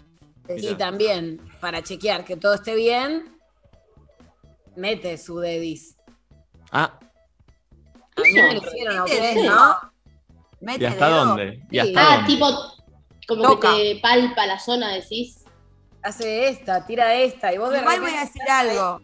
Y 0.57 0.74
también, 0.76 1.40
para 1.61 1.82
chequear 1.82 2.24
que 2.24 2.36
todo 2.36 2.55
esté 2.55 2.76
bien, 2.76 3.36
mete 4.76 5.18
su 5.18 5.38
dedis. 5.40 5.96
Ah, 6.70 6.99
A 8.16 8.20
mí 8.20 8.32
me 8.32 8.55
lo 8.55 8.62
hicieron 8.64 8.99
a 8.99 9.05
ustedes. 9.05 9.44
¿no? 9.44 9.76
Mete 10.61 10.84
¿y 10.84 10.86
hasta 10.86 11.07
dedo. 11.09 11.24
dónde? 11.24 11.62
¿Y 11.68 11.70
Sí. 11.70 11.78
hasta 11.80 12.01
Ah, 12.01 12.16
dónde? 12.18 12.32
tipo, 12.32 12.46
como 13.28 13.42
Toca. 13.42 13.76
que 13.76 13.94
te 13.94 14.00
palpa 14.00 14.46
la 14.46 14.58
zona, 14.58 14.88
decís. 14.92 15.44
Hace 16.02 16.48
esta, 16.48 16.86
tira 16.86 17.14
esta, 17.14 17.52
y 17.52 17.58
vos 17.58 17.70
de 17.70 17.80
Igual 17.80 18.00
voy 18.00 18.14
a 18.14 18.20
decir 18.20 18.42
algo. 18.50 19.00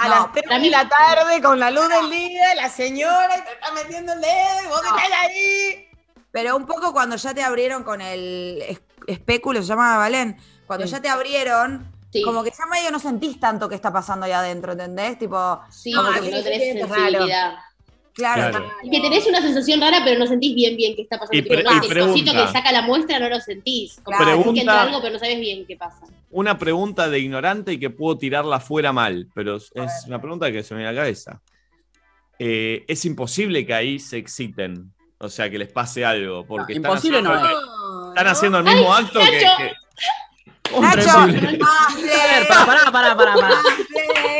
A 0.00 0.08
No, 0.08 0.14
las 0.14 0.32
3 0.32 0.44
para 0.44 0.56
de 0.56 0.62
mí- 0.62 0.70
la 0.70 0.88
tarde, 0.88 1.42
con 1.42 1.58
la 1.60 1.70
luz 1.70 1.88
del 1.88 2.08
día, 2.10 2.54
la 2.54 2.68
señora 2.70 3.36
y 3.36 3.42
te 3.44 3.52
está 3.52 3.72
metiendo 3.72 4.12
el 4.12 4.20
dedo 4.20 4.62
y 4.64 4.68
vos 4.68 4.80
No. 4.82 4.96
estás 4.96 5.10
ahí. 5.24 5.88
Pero 6.30 6.56
un 6.56 6.66
poco 6.66 6.92
cuando 6.92 7.16
ya 7.16 7.34
te 7.34 7.42
abrieron 7.42 7.82
con 7.82 8.00
el 8.00 8.62
es- 8.66 8.80
espéculo, 9.08 9.60
se 9.60 9.66
llama 9.68 9.96
Valén, 9.98 10.38
cuando 10.66 10.86
Sí. 10.86 10.92
ya 10.92 11.00
te 11.02 11.08
abrieron, 11.08 11.92
Sí. 12.12 12.22
como 12.22 12.44
que 12.44 12.52
ya 12.56 12.64
medio 12.66 12.90
no 12.92 13.00
sentís 13.00 13.40
tanto 13.40 13.68
que 13.68 13.74
está 13.74 13.92
pasando 13.92 14.24
ahí 14.26 14.32
adentro, 14.32 14.72
¿entendés? 14.72 15.18
Tipo, 15.18 15.60
Sí, 15.70 15.90
No, 15.90 16.04
como 16.04 16.12
mí 16.20 16.30
que 16.30 16.36
no 16.36 16.42
tenés 16.42 16.62
sensibilidad. 16.88 17.54
Claro, 18.18 18.50
Claro. 18.50 18.70
Y 18.82 18.90
que 18.90 19.00
tenés 19.00 19.26
una 19.26 19.40
sensación 19.40 19.80
rara, 19.80 20.02
pero 20.04 20.18
no 20.18 20.26
sentís 20.26 20.54
bien 20.54 20.76
bien 20.76 20.94
qué 20.94 21.02
está 21.02 21.18
pasando. 21.18 21.38
Y 21.38 21.42
pre- 21.42 21.60
el 21.60 21.62
y 21.62 21.64
cosito 21.64 21.88
pregunta. 21.88 22.32
que 22.46 22.52
saca 22.52 22.72
la 22.72 22.82
muestra 22.82 23.18
no 23.18 23.28
lo 23.30 23.40
sentís. 23.40 24.00
Como 24.04 24.16
Claro. 24.18 24.24
que 24.32 24.36
Pregunta- 24.42 24.60
entra 24.60 24.82
algo, 24.82 25.00
pero 25.00 25.12
no 25.14 25.18
sabes 25.18 25.40
bien 25.40 25.64
qué 25.66 25.76
pasa. 25.76 26.00
Una 26.30 26.58
pregunta 26.58 27.08
de 27.08 27.18
ignorante 27.20 27.72
y 27.72 27.78
que 27.80 27.88
puedo 27.88 28.18
tirarla 28.18 28.60
fuera 28.60 28.92
mal, 28.92 29.28
pero 29.34 29.56
es 29.56 29.72
una 30.06 30.20
pregunta 30.20 30.52
que 30.52 30.62
se 30.62 30.74
me 30.74 30.80
viene 30.80 30.90
a 30.90 30.92
la 30.92 31.00
cabeza. 31.00 31.40
Eh, 32.38 32.84
es 32.86 33.04
imposible 33.04 33.64
que 33.66 33.74
ahí 33.74 33.98
se 33.98 34.18
exciten, 34.18 34.92
o 35.18 35.28
sea, 35.28 35.48
que 35.50 35.58
les 35.58 35.72
pase 35.72 36.04
algo, 36.04 36.44
porque 36.46 36.74
están 36.74 36.90
imposible 36.92 37.22
no 37.22 37.34
es. 37.34 37.40
No, 37.42 38.08
están 38.10 38.24
no. 38.26 38.30
haciendo 38.30 38.58
el 38.58 38.64
mismo 38.64 38.94
acto 38.94 39.18
que, 39.20 39.32
Nacho. 39.42 39.56
que- 39.58 39.72
Nacho, 40.80 41.00
Imposible. 41.30 41.58
ah, 41.64 41.88
A 41.88 42.38
ver, 42.38 42.46
pará, 42.48 42.90
pará, 42.92 43.16
pará, 43.16 43.34
pará. 43.34 43.56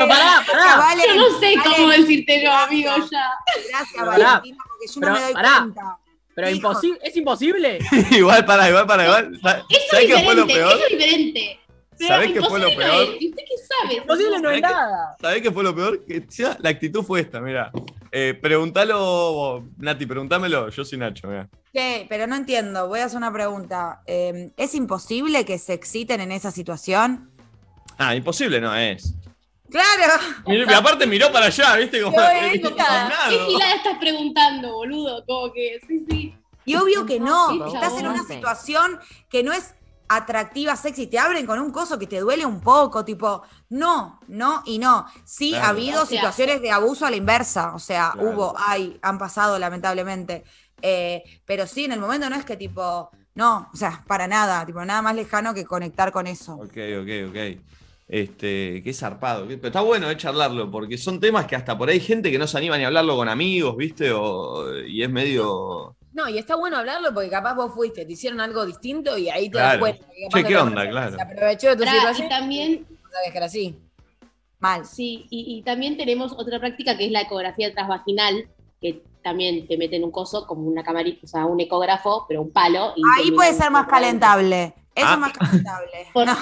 Pará. 0.06 0.24
Vale, 0.24 0.46
Pará, 0.46 0.64
pará. 0.64 0.76
Vale, 0.76 1.02
Yo 1.06 1.14
no 1.16 1.38
sé 1.40 1.54
Vale, 1.56 1.76
cómo 1.76 1.88
decirte 1.88 2.36
yo, 2.36 2.42
gracias. 2.50 2.68
amigo, 2.68 2.90
ya. 3.10 3.30
Gracias, 3.70 3.88
Pero 3.94 4.06
Valentina, 4.06 4.64
porque 4.68 4.86
yo 4.86 4.94
no 4.94 5.00
pero 5.00 5.12
me 5.14 5.20
doy 5.22 5.32
pará. 5.34 5.58
cuenta. 5.58 5.98
Pero 6.34 6.50
Hijo. 6.50 6.72
imposi- 6.72 6.98
es 7.02 7.16
imposible. 7.16 7.78
igual 8.12 8.44
para, 8.44 8.68
igual 8.68 8.86
para, 8.86 9.04
igual. 9.04 9.40
¿Sabes 9.42 9.64
Eso 9.70 9.96
es 9.98 10.06
qué 10.06 10.24
fue 10.24 10.34
lo 10.36 10.44
diferente, 10.44 10.54
peor? 10.54 10.72
eso 10.76 10.84
es 10.84 10.90
diferente. 10.98 11.60
Pero 11.98 12.08
¿Sabés 12.14 12.32
qué 12.32 12.40
fue 12.42 12.60
lo 12.60 12.68
imposible 12.68 12.86
no 12.86 12.92
peor? 12.92 13.02
es. 13.16 13.22
¿Y 13.22 13.28
usted 13.30 13.42
qué 13.48 13.54
sabe? 13.82 13.94
Imposible 13.96 14.38
no 14.40 14.50
es 14.52 14.60
nada. 14.62 15.16
¿Sabés 15.20 15.42
qué 15.42 15.50
fue 15.50 15.64
lo 15.64 15.74
peor? 15.74 16.04
Que 16.04 16.24
la 16.60 16.70
actitud 16.70 17.02
fue 17.02 17.20
esta, 17.22 17.40
mira. 17.40 17.72
Eh, 18.12 18.38
preguntalo, 18.40 19.64
Nati, 19.78 20.06
preguntámelo. 20.06 20.68
Yo 20.70 20.84
soy 20.84 20.96
Nacho, 20.98 21.26
mira. 21.26 21.48
¿Qué? 21.72 22.06
Pero 22.08 22.26
no 22.28 22.36
entiendo, 22.36 22.86
voy 22.86 23.00
a 23.00 23.06
hacer 23.06 23.18
una 23.18 23.32
pregunta. 23.32 24.02
Eh, 24.06 24.52
¿Es 24.56 24.74
imposible 24.76 25.44
que 25.44 25.58
se 25.58 25.72
exciten 25.74 26.20
en 26.20 26.30
esa 26.30 26.52
situación? 26.52 27.30
Ah, 27.98 28.14
imposible 28.14 28.60
no 28.60 28.74
es. 28.76 29.14
Claro. 29.70 30.14
Y 30.46 30.72
aparte 30.72 31.06
miró 31.06 31.30
para 31.30 31.46
allá, 31.46 31.76
¿viste? 31.76 32.02
Como, 32.02 32.16
Qué. 32.16 32.60
¿Qué 32.62 33.38
gilada 33.38 33.74
estás 33.74 33.98
preguntando, 33.98 34.72
boludo? 34.72 35.24
Como 35.26 35.52
que, 35.52 35.78
sí, 35.86 36.04
sí. 36.08 36.34
Y 36.64 36.74
obvio 36.76 37.04
que 37.06 37.20
no. 37.20 37.50
Sí, 37.50 37.60
Estás 37.74 37.98
en 37.98 38.06
una 38.08 38.24
situación 38.24 38.98
que 39.30 39.42
no 39.42 39.52
es 39.52 39.74
atractiva, 40.08 40.74
sexy. 40.76 41.06
Te 41.06 41.18
abren 41.18 41.46
con 41.46 41.58
un 41.60 41.70
coso 41.70 41.98
que 41.98 42.06
te 42.06 42.20
duele 42.20 42.46
un 42.46 42.60
poco, 42.60 43.04
tipo, 43.04 43.42
no, 43.70 44.20
no 44.28 44.62
y 44.64 44.78
no. 44.78 45.06
Sí, 45.24 45.50
Claro. 45.50 45.66
ha 45.66 45.68
habido 45.68 46.02
O 46.02 46.06
sea- 46.06 46.18
situaciones 46.18 46.62
de 46.62 46.70
abuso 46.70 47.04
a 47.06 47.10
la 47.10 47.16
inversa. 47.16 47.74
O 47.74 47.78
sea, 47.78 48.12
Claro. 48.14 48.30
hubo, 48.30 48.54
hay, 48.58 48.98
han 49.02 49.18
pasado 49.18 49.58
lamentablemente. 49.58 50.44
Eh, 50.80 51.22
pero 51.44 51.66
sí, 51.66 51.84
en 51.84 51.92
el 51.92 52.00
momento 52.00 52.30
no 52.30 52.36
es 52.36 52.44
que 52.44 52.56
tipo, 52.56 53.10
no, 53.34 53.68
o 53.72 53.76
sea, 53.76 54.02
para 54.06 54.26
nada, 54.26 54.64
tipo, 54.64 54.82
nada 54.84 55.02
más 55.02 55.14
lejano 55.14 55.52
que 55.54 55.64
conectar 55.64 56.10
con 56.12 56.26
eso. 56.26 56.54
Ok, 56.54 56.76
ok, 57.02 57.28
ok. 57.30 57.60
Este, 58.08 58.82
qué 58.82 58.92
zarpado. 58.94 59.44
Pero 59.46 59.66
está 59.66 59.80
bueno 59.82 60.10
eh, 60.10 60.16
charlarlo, 60.16 60.70
porque 60.70 60.96
son 60.96 61.20
temas 61.20 61.46
que 61.46 61.56
hasta 61.56 61.76
por 61.76 61.88
ahí 61.90 61.96
hay 61.98 62.00
gente 62.04 62.30
que 62.30 62.38
no 62.38 62.46
se 62.46 62.56
anima 62.56 62.78
ni 62.78 62.84
a 62.84 62.86
hablarlo 62.86 63.16
con 63.16 63.28
amigos, 63.28 63.76
¿viste? 63.76 64.10
O, 64.12 64.78
y 64.86 65.02
es 65.02 65.10
medio. 65.10 65.94
No, 66.14 66.28
y 66.28 66.38
está 66.38 66.56
bueno 66.56 66.78
hablarlo 66.78 67.12
porque 67.12 67.28
capaz 67.28 67.54
vos 67.54 67.72
fuiste, 67.74 68.04
te 68.06 68.12
hicieron 68.12 68.40
algo 68.40 68.64
distinto 68.64 69.16
y 69.18 69.28
ahí 69.28 69.44
te 69.50 69.52
Claro. 69.58 69.68
das 69.68 69.78
cuenta. 69.78 70.06
que 70.08 70.28
Che, 70.32 70.42
que 70.42 70.48
¿qué 70.48 70.56
onda? 70.56 70.88
Claro. 70.88 71.16
Se 71.16 71.22
aprovechó 71.22 71.68
de 71.68 71.76
tu 71.76 71.84
situación. 71.84 72.26
y 72.26 72.30
también, 72.30 72.86
no 72.90 73.32
que 73.32 73.38
así. 73.38 73.78
Mal. 74.58 74.86
sí, 74.86 75.26
y, 75.30 75.58
y 75.58 75.62
también 75.62 75.96
tenemos 75.96 76.32
otra 76.32 76.58
práctica 76.58 76.96
que 76.96 77.04
es 77.06 77.12
la 77.12 77.20
ecografía 77.20 77.72
transvaginal, 77.72 78.48
que 78.80 79.04
también 79.22 79.68
te 79.68 79.76
meten 79.76 80.02
un 80.02 80.10
coso 80.10 80.46
como 80.46 80.62
una 80.62 80.82
camarita, 80.82 81.20
o 81.24 81.28
sea, 81.28 81.44
un 81.46 81.60
ecógrafo, 81.60 82.24
pero 82.26 82.40
un 82.42 82.50
palo. 82.50 82.94
y 82.96 83.02
Ahí 83.20 83.30
puede 83.30 83.52
ser 83.52 83.70
más 83.70 83.86
calentable. 83.86 84.74
Eso 84.94 85.06
Ah. 85.06 85.12
es 85.12 85.18
más 85.20 85.32
calentable. 85.34 85.90
Por- 86.12 86.26
No. 86.26 86.36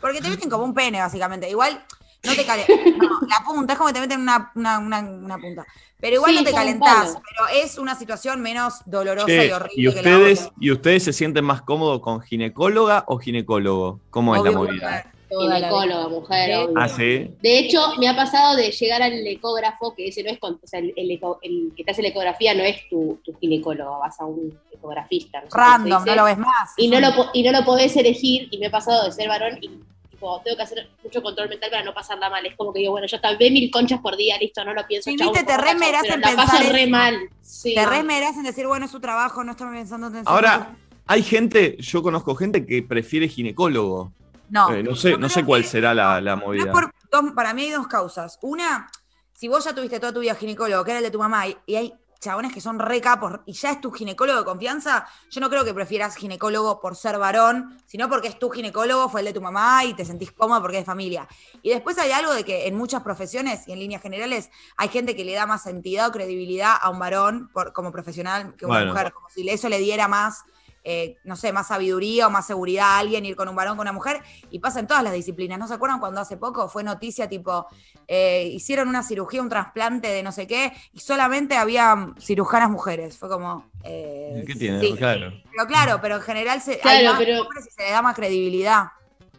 Porque 0.00 0.20
te 0.20 0.28
meten 0.28 0.50
como 0.50 0.64
un 0.64 0.74
pene, 0.74 1.00
básicamente. 1.00 1.48
Igual, 1.48 1.84
no 2.22 2.34
te 2.34 2.44
calentás. 2.44 2.76
No, 3.00 3.20
la 3.28 3.44
punta, 3.44 3.72
es 3.72 3.78
como 3.78 3.88
que 3.88 3.94
te 3.94 4.00
meten 4.00 4.20
una, 4.20 4.52
una, 4.54 4.78
una, 4.78 5.00
una 5.00 5.38
punta. 5.38 5.66
Pero 6.00 6.16
igual 6.16 6.32
Sí, 6.32 6.38
no 6.38 6.44
te 6.44 6.52
calentás, 6.52 7.18
pero 7.28 7.48
es 7.62 7.78
una 7.78 7.94
situación 7.94 8.40
menos 8.40 8.80
dolorosa 8.86 9.26
Che, 9.26 9.48
y 9.48 9.50
horrible 9.50 9.90
¿y, 9.90 9.94
que 9.94 10.02
la 10.02 10.16
ustedes, 10.16 10.40
otra. 10.40 10.54
¿Y 10.58 10.70
ustedes 10.70 11.04
se 11.04 11.12
sienten 11.12 11.44
más 11.44 11.62
cómodos 11.62 12.00
con 12.00 12.22
ginecóloga 12.22 13.04
o 13.06 13.18
ginecólogo? 13.18 14.00
¿Cómo 14.10 14.34
es 14.34 14.42
la 14.42 14.50
movida? 14.50 15.12
Ginecóloga, 15.38 16.08
mujer. 16.08 16.68
Ah, 16.76 16.88
sí. 16.88 17.30
De 17.40 17.58
hecho, 17.58 17.80
me 17.98 18.08
ha 18.08 18.16
pasado 18.16 18.56
de 18.56 18.70
llegar 18.70 19.02
al 19.02 19.26
ecógrafo, 19.26 19.94
que 19.94 20.08
ese 20.08 20.22
no 20.22 20.30
es, 20.30 20.38
con- 20.38 20.60
o 20.62 20.66
sea, 20.66 20.80
el, 20.80 20.92
el 20.96 21.10
eco- 21.10 21.38
el 21.42 21.72
que 21.76 21.84
te 21.84 21.90
hace 21.92 22.02
la 22.02 22.08
ecografía 22.08 22.54
no 22.54 22.62
es 22.62 22.88
tu, 22.88 23.20
tu 23.24 23.32
ginecólogo, 23.38 23.98
vas 24.00 24.20
a 24.20 24.24
un 24.24 24.58
ecografista. 24.72 25.40
no 25.40 25.50
sé 25.50 25.56
Random, 25.56 26.02
dice, 26.04 26.10
no 26.10 26.22
lo 26.22 26.24
ves 26.24 26.38
más. 26.38 26.72
Y 26.76 26.88
no, 26.88 26.96
un- 26.96 27.02
lo, 27.02 27.30
y 27.32 27.42
no 27.42 27.52
lo 27.52 27.64
podés 27.64 27.96
elegir, 27.96 28.48
y 28.50 28.58
me 28.58 28.66
ha 28.66 28.70
pasado 28.70 29.04
de 29.04 29.12
ser 29.12 29.28
varón 29.28 29.58
y 29.60 29.70
tipo, 30.10 30.40
tengo 30.44 30.56
que 30.56 30.62
hacer 30.62 30.88
mucho 31.02 31.22
control 31.22 31.48
mental 31.48 31.70
para 31.70 31.84
no 31.84 31.94
pasarla 31.94 32.28
mal. 32.28 32.44
Es 32.44 32.54
como 32.56 32.72
que 32.72 32.80
digo, 32.80 32.92
bueno, 32.92 33.06
ya 33.06 33.16
está, 33.16 33.34
ve 33.36 33.50
mil 33.50 33.70
conchas 33.70 34.00
por 34.00 34.16
día, 34.16 34.36
listo, 34.38 34.64
no 34.64 34.74
lo 34.74 34.86
pienso. 34.86 35.08
Sí, 35.10 35.16
chau, 35.16 35.30
viste, 35.30 35.46
te 35.46 35.52
como 35.52 35.62
re 35.64 35.68
cacho, 35.72 35.78
meras 35.78 36.02
pero 36.02 36.14
en 36.14 36.20
la 36.20 36.26
pensar 36.28 36.46
paso 36.46 36.72
re 36.72 36.82
eso. 36.82 36.90
mal. 36.90 37.16
Sí. 37.40 37.74
Te 37.74 37.86
resmerás 37.86 38.36
en 38.36 38.42
decir, 38.42 38.66
bueno, 38.66 38.84
es 38.86 38.90
su 38.90 39.00
trabajo, 39.00 39.44
no 39.44 39.52
estamos 39.52 39.74
pensando 39.74 40.06
en 40.08 40.22
Ahora, 40.26 40.76
hay 41.06 41.22
gente, 41.22 41.76
yo 41.80 42.02
conozco 42.02 42.34
gente 42.34 42.66
que 42.66 42.82
prefiere 42.82 43.28
ginecólogo. 43.28 44.12
No, 44.50 44.72
Eh, 44.72 44.82
no 44.82 44.94
sé, 44.94 45.16
no 45.16 45.28
sé 45.28 45.44
cuál 45.44 45.64
será 45.64 45.94
la, 45.94 46.20
la 46.20 46.36
No 46.36 46.42
movida. 46.46 46.72
por- 46.72 47.34
para 47.34 47.54
mí 47.54 47.62
hay 47.64 47.70
dos 47.70 47.86
causas. 47.88 48.38
Una, 48.42 48.90
si 49.32 49.48
vos 49.48 49.64
ya 49.64 49.74
tuviste 49.74 49.98
toda 50.00 50.12
tu 50.12 50.20
vida 50.20 50.34
ginecólogo, 50.34 50.84
que 50.84 50.90
era 50.92 50.98
el 50.98 51.04
de 51.04 51.10
tu 51.10 51.18
mamá, 51.18 51.46
y, 51.48 51.56
y 51.66 51.76
hay 51.76 51.94
chabones 52.20 52.52
que 52.52 52.60
son 52.60 52.78
re 52.78 53.00
capos 53.00 53.40
y 53.46 53.54
ya 53.54 53.70
es 53.70 53.80
tu 53.80 53.90
ginecólogo 53.90 54.40
de 54.40 54.44
confianza, 54.44 55.06
yo 55.30 55.40
no 55.40 55.48
creo 55.48 55.64
que 55.64 55.72
prefieras 55.72 56.16
ginecólogo 56.16 56.78
por 56.78 56.94
ser 56.94 57.16
varón, 57.18 57.78
sino 57.86 58.10
porque 58.10 58.28
es 58.28 58.38
tu 58.38 58.50
ginecólogo, 58.50 59.08
fue 59.08 59.20
el 59.22 59.26
de 59.28 59.32
tu 59.32 59.40
mamá 59.40 59.86
y 59.86 59.94
te 59.94 60.04
sentís 60.04 60.30
cómodo 60.32 60.60
porque 60.60 60.78
es 60.80 60.84
familia. 60.84 61.26
Y 61.62 61.70
después 61.70 61.96
hay 61.98 62.10
algo 62.12 62.34
de 62.34 62.44
que 62.44 62.66
en 62.66 62.76
muchas 62.76 63.02
profesiones 63.02 63.66
y 63.66 63.72
en 63.72 63.78
líneas 63.78 64.02
generales 64.02 64.50
hay 64.76 64.88
gente 64.90 65.16
que 65.16 65.24
le 65.24 65.32
da 65.32 65.46
más 65.46 65.66
entidad 65.66 66.08
o 66.08 66.12
credibilidad 66.12 66.74
a 66.78 66.90
un 66.90 66.98
varón 66.98 67.48
por, 67.54 67.72
como 67.72 67.90
profesional 67.90 68.54
que 68.54 68.66
a 68.66 68.68
una 68.68 68.78
Bueno. 68.80 68.92
mujer, 68.92 69.12
como 69.14 69.30
si 69.30 69.48
eso 69.48 69.70
le 69.70 69.78
diera 69.78 70.06
más 70.06 70.42
eh, 70.84 71.16
no 71.24 71.36
sé, 71.36 71.52
más 71.52 71.68
sabiduría 71.68 72.26
o 72.26 72.30
más 72.30 72.46
seguridad 72.46 72.86
a 72.86 72.98
alguien, 72.98 73.24
ir 73.26 73.36
con 73.36 73.48
un 73.48 73.56
varón, 73.56 73.76
con 73.76 73.84
una 73.84 73.92
mujer, 73.92 74.22
y 74.50 74.58
pasa 74.60 74.80
en 74.80 74.86
todas 74.86 75.02
las 75.02 75.12
disciplinas. 75.12 75.58
¿No 75.58 75.68
se 75.68 75.74
acuerdan 75.74 76.00
cuando 76.00 76.20
hace 76.20 76.36
poco 76.36 76.68
fue 76.68 76.82
noticia 76.82 77.28
tipo, 77.28 77.66
eh, 78.08 78.48
hicieron 78.52 78.88
una 78.88 79.02
cirugía, 79.02 79.42
un 79.42 79.48
trasplante 79.48 80.08
de 80.08 80.22
no 80.22 80.32
sé 80.32 80.46
qué, 80.46 80.72
y 80.92 81.00
solamente 81.00 81.56
había 81.56 82.12
cirujanas 82.18 82.70
mujeres? 82.70 83.18
Fue 83.18 83.28
como... 83.28 83.70
eh, 83.84 84.44
¿Qué 84.46 84.54
tiene? 84.54 84.80
sí. 84.80 84.94
Claro. 84.96 85.32
Pero 85.50 85.66
claro, 85.66 85.98
pero 86.00 86.16
en 86.16 86.22
general 86.22 86.60
se, 86.60 86.72
hay 86.72 86.78
Claro, 86.80 87.08
más 87.10 87.18
pero- 87.18 87.42
hombres 87.42 87.66
y 87.66 87.70
se 87.70 87.82
le 87.82 87.90
da 87.90 88.02
más 88.02 88.14
credibilidad. 88.16 88.84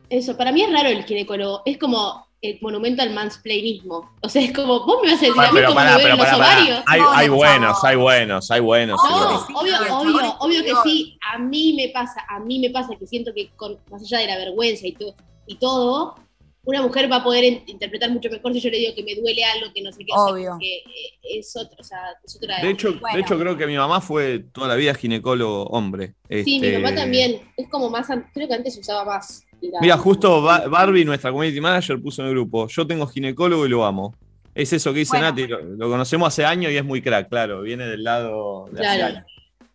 Eso, 0.09 0.35
para 0.35 0.51
mí 0.51 0.61
es 0.61 0.71
raro 0.71 0.89
el 0.89 1.03
ginecólogo. 1.05 1.61
Es 1.65 1.77
como 1.77 2.27
el 2.41 2.57
monumento 2.61 3.01
al 3.03 3.11
mansplainismo. 3.13 4.11
O 4.21 4.27
sea, 4.29 4.41
es 4.41 4.51
como, 4.51 4.83
vos 4.85 4.99
me 5.03 5.11
vas 5.11 5.21
a 5.21 5.25
decir 5.25 5.39
a 5.39 5.43
mí 5.43 5.49
pero 5.53 5.67
cómo 5.67 5.75
pará, 5.79 5.97
me 5.97 6.03
ven 6.05 6.17
los 6.17 6.33
ovarios. 6.33 6.83
Hay, 6.87 6.99
No, 6.99 7.11
hay 7.11 7.27
no, 7.27 7.35
buenos, 7.35 7.77
no. 7.83 7.89
hay 7.89 7.95
buenos, 7.95 8.51
hay 8.51 8.59
buenos. 8.61 8.99
No, 9.09 9.45
sí, 9.45 9.53
obvio, 9.55 9.75
obvio, 9.97 10.35
obvio 10.39 10.63
que 10.63 10.73
sí. 10.83 11.17
A 11.33 11.37
mí 11.37 11.73
me 11.75 11.89
pasa, 11.89 12.25
a 12.27 12.39
mí 12.39 12.59
me 12.59 12.69
pasa 12.71 12.95
que 12.97 13.05
siento 13.05 13.31
que 13.33 13.49
con, 13.55 13.77
más 13.91 14.01
allá 14.01 14.19
de 14.19 14.27
la 14.27 14.37
vergüenza 14.37 14.87
y, 14.87 14.93
to- 14.93 15.13
y 15.45 15.55
todo, 15.57 16.15
una 16.63 16.81
mujer 16.81 17.11
va 17.11 17.17
a 17.17 17.23
poder 17.23 17.43
in- 17.43 17.63
interpretar 17.67 18.09
mucho 18.09 18.29
mejor 18.31 18.53
si 18.53 18.59
yo 18.59 18.69
le 18.71 18.77
digo 18.79 18.95
que 18.95 19.03
me 19.03 19.13
duele 19.15 19.43
algo, 19.45 19.71
que 19.73 19.81
no 19.83 19.91
sé 19.91 19.99
qué. 19.99 20.11
Obvio. 20.15 20.57
que 20.59 20.77
eh, 20.77 21.39
es 21.39 21.55
otro, 21.55 21.77
o 21.79 21.83
sea, 21.83 21.99
es 22.25 22.35
otra. 22.37 22.59
De 22.59 22.69
hecho, 22.71 22.93
Bueno. 22.99 23.17
de 23.17 23.21
hecho, 23.21 23.37
creo 23.37 23.55
que 23.55 23.67
mi 23.67 23.75
mamá 23.77 24.01
fue 24.01 24.39
toda 24.51 24.67
la 24.67 24.75
vida 24.75 24.95
ginecólogo 24.95 25.65
hombre. 25.65 26.15
sí, 26.27 26.59
mi 26.59 26.67
Este, 26.67 26.79
mamá 26.79 26.95
también. 26.95 27.39
Es 27.55 27.69
como 27.69 27.89
más, 27.91 28.07
creo 28.33 28.47
que 28.47 28.53
antes 28.55 28.73
se 28.73 28.79
usaba 28.79 29.05
más. 29.05 29.43
Mira, 29.81 29.97
justo 29.97 30.41
Ba- 30.41 30.67
Barbie, 30.67 31.05
nuestra 31.05 31.31
community 31.31 31.61
manager, 31.61 32.01
puso 32.01 32.21
en 32.21 32.29
el 32.29 32.33
grupo: 32.33 32.67
Yo 32.67 32.85
tengo 32.87 33.05
ginecólogo 33.07 33.65
y 33.65 33.69
lo 33.69 33.85
amo. 33.85 34.15
Es 34.55 34.73
eso 34.73 34.91
que 34.91 34.99
dice 34.99 35.11
Bueno. 35.17 35.27
Nati, 35.29 35.47
lo, 35.47 35.61
lo 35.61 35.89
conocemos 35.89 36.27
hace 36.27 36.43
años 36.45 36.71
y 36.71 36.77
es 36.77 36.83
muy 36.83 37.01
crack, 37.01 37.29
claro, 37.29 37.61
viene 37.61 37.85
del 37.85 38.03
lado 38.03 38.65
de 38.71 38.85
hace 38.85 38.97
Claro. 38.97 39.15
años. 39.17 39.25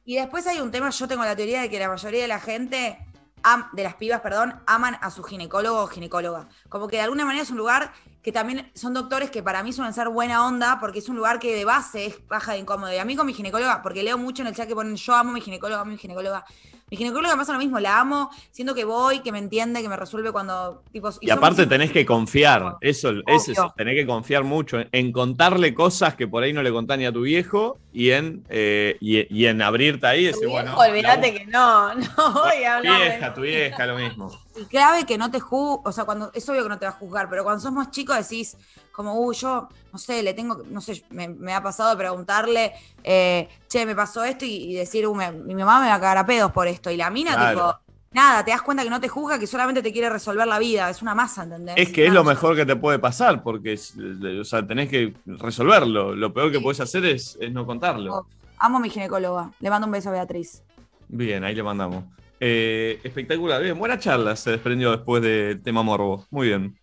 Y 0.05 0.16
después 0.16 0.47
hay 0.47 0.61
un 0.61 0.70
tema, 0.70 0.91
yo 0.91 1.09
tengo 1.09 1.24
la 1.24 1.34
teoría 1.34 1.62
de 1.62 1.70
que 1.70 1.78
la 1.78 1.89
mayoría 1.89 2.22
de 2.22 2.28
la 2.28 2.39
gente, 2.41 2.99
am- 3.43 3.66
de 3.72 3.82
las 3.84 3.95
pibas, 3.95 4.20
perdón, 4.20 4.55
aman 4.66 4.97
a 5.01 5.11
su 5.11 5.22
ginecólogo 5.22 5.82
o 5.82 5.87
ginecóloga. 5.87 6.49
Como 6.68 6.89
que 6.89 6.97
de 6.97 7.03
alguna 7.03 7.24
manera 7.24 7.43
es 7.43 7.51
un 7.51 7.57
lugar 7.57 7.91
que 8.27 8.33
también 8.33 8.68
son 8.74 8.93
doctores 8.93 9.31
que 9.31 9.41
para 9.41 9.62
mí 9.62 9.72
suelen 9.72 9.95
ser 9.95 10.09
buena 10.09 10.45
onda, 10.45 10.79
porque 10.81 10.99
es 10.99 11.09
un 11.09 11.14
lugar 11.14 11.39
que 11.39 11.55
de 11.55 11.64
base 11.64 12.07
es 12.07 12.27
baja 12.27 12.55
de 12.55 12.59
incómodo. 12.59 12.93
Y 12.93 12.97
a 12.97 13.05
mí 13.05 13.14
con 13.14 13.24
mi 13.24 13.33
ginecóloga, 13.33 13.83
porque 13.85 14.03
leo 14.03 14.18
mucho 14.18 14.43
en 14.43 14.49
el 14.49 14.55
chat 14.57 14.66
que 14.66 14.74
ponen 14.74 14.97
yo 14.97 15.14
amo 15.14 15.31
a 15.31 15.35
mi 15.35 15.41
ginecóloga, 15.41 15.83
amo 15.83 15.91
a 15.91 15.93
mi 15.93 15.97
ginecóloga. 15.97 16.45
Mi 16.91 16.97
ginecóloga 16.97 17.37
pasa 17.37 17.53
lo 17.53 17.61
mismo, 17.61 17.79
la 17.79 18.01
amo, 18.01 18.29
siento 18.51 18.74
que 18.74 18.85
voy, 18.85 19.20
que 19.20 19.31
me 19.31 19.39
entiende, 19.39 19.81
que 19.81 19.89
me 19.89 19.97
resuelve 19.97 20.33
cuando. 20.33 20.83
Tipo, 20.91 21.11
Y 21.20 21.31
aparte 21.31 21.66
tenés 21.68 21.93
que 21.93 22.05
confiar, 22.05 22.79
eso 22.81 23.12
es 23.29 23.49
eso, 23.49 23.72
tenés 23.77 23.95
que 23.95 24.05
confiar 24.07 24.43
mucho 24.43 24.81
en, 24.81 24.89
en 24.91 25.12
contarle 25.12 25.72
cosas 25.72 26.16
que 26.16 26.27
por 26.27 26.43
ahí 26.43 26.53
no 26.53 26.64
le 26.64 26.72
contás 26.72 26.99
ni 26.99 27.07
a 27.07 27.12
tu 27.12 27.20
viejo 27.20 27.79
y 27.93 28.11
en, 28.11 28.43
eh, 28.49 28.97
y, 29.01 29.33
y 29.33 29.47
en 29.47 29.62
abrirte 29.62 30.05
ahí 30.05 30.22
y 30.22 30.27
decir, 30.27 30.49
bueno, 30.49 30.77
olvídate 30.77 31.33
que 31.33 31.47
no, 31.47 31.95
no 31.95 32.33
voy 32.33 32.64
a 32.64 32.81
tu 32.83 32.89
hablar. 32.89 32.99
de- 33.03 33.09
vieja, 33.09 33.35
tu 33.35 33.41
vieja, 33.43 33.87
lo 33.87 33.97
mismo. 33.99 34.45
Y 34.59 34.65
clave 34.67 35.05
que 35.05 35.19
no 35.19 35.31
te 35.31 35.41
juzgue, 35.41 35.83
o 35.85 35.93
sea, 35.93 36.05
cuando 36.05 36.31
es 36.33 36.49
obvio 36.49 36.63
que 36.63 36.69
no 36.69 36.79
te 36.79 36.87
va 36.87 36.93
a 36.93 36.95
juzgar, 36.95 37.29
pero 37.29 37.45
cuando 37.45 37.61
sos 37.61 37.73
más 37.73 37.91
chico 37.91 38.15
decís, 38.15 38.57
como, 38.93 39.15
uy, 39.21 39.35
yo, 39.37 39.69
no 39.93 39.99
sé, 39.99 40.23
le 40.23 40.33
tengo, 40.33 40.63
no 40.71 40.81
sé, 40.81 41.05
me, 41.11 41.29
me 41.29 41.53
ha 41.53 41.63
pasado 41.63 41.91
de 41.91 41.97
preguntarle, 41.97 42.73
eh, 43.05 43.49
che, 43.69 43.85
me 43.85 43.95
pasó 43.95 44.25
esto 44.25 44.45
y, 44.47 44.55
y 44.73 44.75
decir, 44.75 45.07
"Uh, 45.07 45.15
me- 45.15 45.33
mi 45.33 45.55
mamá 45.55 45.81
me 45.81 45.89
va 45.89 45.95
a 45.95 46.01
cagar 46.01 46.19
a 46.19 46.27
pedos 46.27 46.53
por 46.53 46.67
esto. 46.67 46.91
Y 46.91 46.97
la 46.97 47.11
mina, 47.11 47.35
Claro. 47.35 47.51
tipo, 47.59 47.79
nada, 48.13 48.43
te 48.43 48.53
das 48.53 48.63
cuenta 48.63 48.83
que 48.83 48.89
no 48.89 48.99
te 49.01 49.09
juzga, 49.09 49.39
que 49.39 49.47
solamente 49.47 49.83
te 49.83 49.93
quiere 49.93 50.09
resolver 50.09 50.47
la 50.47 50.59
vida, 50.59 50.89
es 50.89 51.03
una 51.03 51.15
masa, 51.15 51.43
¿entendés? 51.43 51.75
Es 51.77 51.91
que 51.93 52.07
es 52.07 52.13
lo 52.13 52.25
mejor 52.25 52.57
que 52.57 52.65
te 52.65 52.77
puede 52.77 52.99
pasar, 52.99 53.43
porque 53.43 53.75
es- 53.75 53.95
o 54.41 54.45
sea, 54.45 54.67
tenés 54.67 54.89
que 54.89 55.13
resolverlo. 55.27 56.15
Lo 56.17 56.33
peor 56.33 56.51
que 56.51 56.61
podés 56.61 56.81
hacer 56.81 57.05
es, 57.05 57.37
es 57.41 57.53
no 57.53 57.67
contarlo. 57.67 58.27
Amo 58.59 58.79
a 58.79 58.81
mi 58.81 58.89
ginecóloga, 58.89 59.51
le 59.61 59.69
mando 59.69 59.87
un 59.87 59.93
beso 59.93 60.09
a 60.09 60.13
Beatriz. 60.13 60.63
Bien, 61.09 61.45
ahí 61.45 61.55
le 61.55 61.63
mandamos. 61.63 62.05
Eh, 62.39 63.01
espectacular, 63.03 63.62
bien, 63.62 63.78
buena 63.78 63.99
charla 63.99 64.37
se 64.37 64.51
desprendió 64.51 64.91
después 64.91 65.22
del 65.22 65.62
tema 65.62 65.82
morbo. 65.82 66.26
Muy 66.30 66.49
bien. 66.49 66.78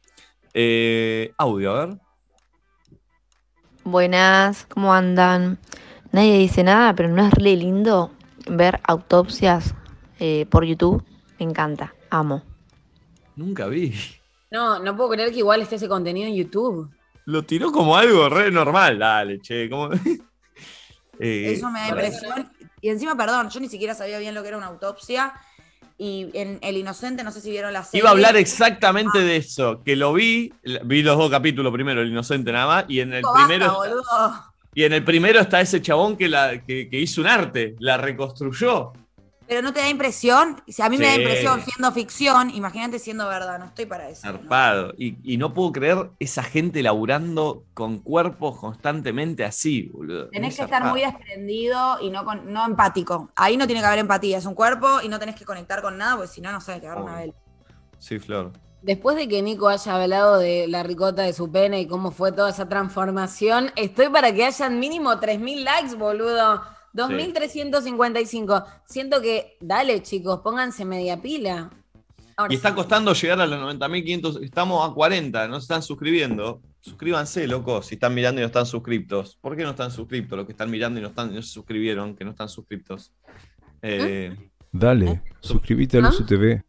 Eh, 0.54 1.32
audio, 1.38 1.76
a 1.76 1.86
ver. 1.86 1.98
Buenas, 3.84 4.66
¿cómo 4.66 4.94
andan? 4.94 5.60
Nadie 6.12 6.38
dice 6.38 6.64
nada, 6.64 6.94
pero 6.96 7.10
no 7.10 7.26
es 7.26 7.34
re 7.34 7.56
lindo 7.56 8.12
ver 8.48 8.80
autopsias 8.84 9.76
eh, 10.20 10.46
por 10.50 10.64
YouTube. 10.64 11.04
Me 11.40 11.46
encanta, 11.46 11.94
amo. 12.10 12.44
Nunca 13.36 13.68
vi. 13.68 13.94
No, 14.52 14.80
no 14.80 14.96
puedo 14.96 15.10
creer 15.10 15.32
que 15.32 15.40
igual 15.40 15.62
esté 15.62 15.76
ese 15.76 15.90
contenido 15.90 16.28
en 16.28 16.36
YouTube. 16.36 16.90
Lo 17.26 17.44
tiró 17.44 17.72
como 17.72 17.98
algo 17.98 18.30
re 18.30 18.52
normal. 18.52 19.00
Dale, 19.00 19.40
che, 19.40 19.70
¿cómo? 19.70 19.90
Eh, 21.20 21.54
Eso 21.54 21.70
me 21.70 21.80
da 21.80 21.90
impresión. 21.90 22.52
Y 22.84 22.90
encima, 22.90 23.16
perdón, 23.16 23.50
yo 23.50 23.62
ni 23.62 23.70
siquiera 23.70 23.96
sabía 23.96 24.20
bien 24.20 24.36
lo 24.36 24.42
que 24.42 24.50
era 24.50 24.58
una 24.58 24.68
autopsia. 24.68 25.34
Y 25.98 26.30
en 26.34 26.60
El 26.62 26.76
Inocente, 26.76 27.24
no 27.24 27.32
sé 27.32 27.40
si 27.40 27.50
vieron 27.50 27.72
la 27.72 27.82
serie. 27.82 28.02
Iba 28.02 28.10
a 28.10 28.12
hablar 28.12 28.36
exactamente 28.36 29.20
de 29.20 29.38
eso, 29.38 29.82
que 29.86 29.96
lo 29.96 30.12
vi, 30.12 30.52
vi 30.84 31.02
los 31.02 31.18
dos 31.18 31.32
capítulos 31.32 31.72
primero, 31.72 32.02
el 32.02 32.10
inocente 32.10 32.52
nada 32.52 32.68
más, 32.68 32.86
y 32.90 33.00
en 33.00 33.14
el 33.14 33.22
Basta, 33.22 33.48
primero 33.48 33.74
boludo. 33.74 34.44
y 34.74 34.84
en 34.84 34.92
el 34.92 35.04
primero 35.06 35.40
está 35.40 35.62
ese 35.62 35.82
chabón 35.82 36.18
que, 36.18 36.28
la, 36.28 36.62
que, 36.62 36.90
que 36.90 37.00
hizo 37.00 37.22
un 37.22 37.28
arte, 37.28 37.76
la 37.80 37.96
reconstruyó. 37.96 38.92
Pero 39.48 39.62
no 39.62 39.74
te 39.74 39.82
da 39.82 39.90
impresión. 39.90 40.62
Si 40.68 40.82
a 40.82 40.90
mí 40.90 40.98
me 40.98 41.06
da 41.06 41.16
impresión 41.16 41.62
siendo 41.62 41.92
ficción, 41.92 42.50
imagínate 42.50 42.98
siendo 43.00 43.28
verdad. 43.28 43.60
No 43.60 43.66
estoy 43.66 43.86
para 43.86 44.10
eso. 44.10 44.22
Zarpado. 44.22 44.94
Y, 44.98 45.18
y 45.24 45.38
no 45.38 45.54
puedo 45.54 45.72
creer 45.72 46.12
esa 46.20 46.44
gente 46.44 46.82
laburando 46.82 47.66
con 47.74 48.00
cuerpos 48.00 48.58
constantemente 48.60 49.44
así, 49.44 49.90
boludo. 49.94 50.30
Tenés 50.30 50.52
Muy 50.52 50.58
que 50.58 50.64
estar 50.64 50.84
muy 50.86 51.02
desprendido 51.02 51.98
y 52.02 52.10
no, 52.10 52.24
con- 52.24 52.52
no 52.52 52.66
empático. 52.66 53.32
Ahí 53.36 53.58
no 53.58 53.66
tiene 53.66 53.82
que 53.82 53.88
haber 53.88 54.00
empatía. 54.00 54.38
Es 54.38 54.46
un 54.46 54.56
cuerpo 54.56 55.02
y 55.04 55.10
no 55.10 55.20
tenés 55.20 55.36
que 55.36 55.46
conectar 55.46 55.82
con 55.82 55.98
nada, 55.98 56.16
porque 56.16 56.32
si 56.32 56.42
no, 56.42 56.52
no 56.52 56.62
sé, 56.62 56.80
te 56.80 56.88
agarra 56.88 57.04
una 57.04 57.16
vela. 57.20 57.34
Sí, 58.00 58.20
Flor. 58.20 58.52
Después 58.82 59.16
de 59.16 59.30
que 59.30 59.42
Nico 59.42 59.70
haya 59.70 59.96
hablado 59.96 60.40
de 60.40 60.68
la 60.68 60.84
ricota 60.84 61.22
de 61.22 61.32
su 61.32 61.50
pene 61.50 61.80
y 61.80 61.88
cómo 61.88 62.12
fue 62.12 62.34
toda 62.34 62.50
esa 62.50 62.68
transformación, 62.68 63.72
estoy 63.78 64.10
para 64.10 64.34
que 64.34 64.44
hayan 64.46 64.78
mínimo 64.80 65.12
3.000 65.20 65.64
likes, 65.64 65.96
boludo. 65.96 66.62
2.355. 66.94 68.66
Siento 68.86 69.22
que, 69.22 69.58
dale 69.60 70.02
chicos, 70.04 70.42
pónganse 70.44 70.86
media 70.86 71.22
pila. 71.22 71.70
Ahora 72.36 72.52
Y 72.52 72.56
está 72.56 72.70
sí. 72.70 72.76
costando 72.76 73.14
llegar 73.14 73.42
a 73.42 73.46
los 73.46 73.60
90.500. 73.78 74.44
Estamos 74.44 74.90
a 74.90 74.94
40, 74.94 75.48
no 75.48 75.60
se 75.60 75.64
están 75.64 75.84
suscribiendo. 75.84 76.62
Suscríbanse, 76.82 77.48
loco, 77.48 77.82
si 77.82 77.96
están 77.96 78.14
mirando 78.14 78.42
y 78.42 78.44
no 78.44 78.48
están 78.48 78.66
suscriptos. 78.66 79.38
¿Por 79.40 79.56
qué 79.56 79.64
no 79.64 79.70
están 79.70 79.92
suscriptos? 79.92 80.38
Los 80.38 80.46
que 80.46 80.52
están 80.52 80.70
mirando 80.70 81.00
y 81.00 81.04
no, 81.04 81.10
están, 81.10 81.34
no 81.34 81.42
se 81.42 81.50
suscribieron, 81.50 82.16
que 82.16 82.26
no 82.26 82.32
están 82.32 82.50
suscriptos. 82.50 83.14
Eh, 83.82 84.36
Dale, 84.72 85.22
suscríbete 85.40 85.98
a 85.98 86.02
¿Ah? 86.02 86.04
Luzu 86.04 86.26
TV. 86.26 86.64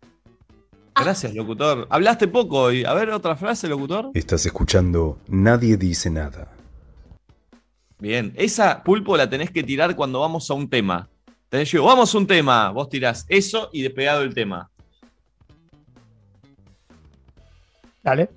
Gracias, 0.94 1.34
locutor. 1.34 1.88
Hablaste 1.90 2.28
poco 2.28 2.60
hoy. 2.60 2.84
A 2.84 2.94
ver, 2.94 3.10
otra 3.10 3.34
frase, 3.34 3.66
locutor. 3.66 4.10
Estás 4.14 4.46
escuchando 4.46 5.18
Nadie 5.26 5.76
dice 5.76 6.10
nada. 6.10 6.53
Bien, 8.04 8.34
esa 8.36 8.82
pulpo 8.82 9.16
la 9.16 9.30
tenés 9.30 9.50
que 9.50 9.62
tirar 9.62 9.96
cuando 9.96 10.20
vamos 10.20 10.50
a 10.50 10.52
un 10.52 10.68
tema. 10.68 11.08
Tenés 11.48 11.70
yo, 11.70 11.82
vamos 11.84 12.14
a 12.14 12.18
un 12.18 12.26
tema. 12.26 12.68
Vos 12.68 12.90
tirás 12.90 13.24
eso 13.30 13.70
y 13.72 13.80
despegado 13.80 14.20
el 14.20 14.34
tema. 14.34 14.70
Dale. 18.02 18.28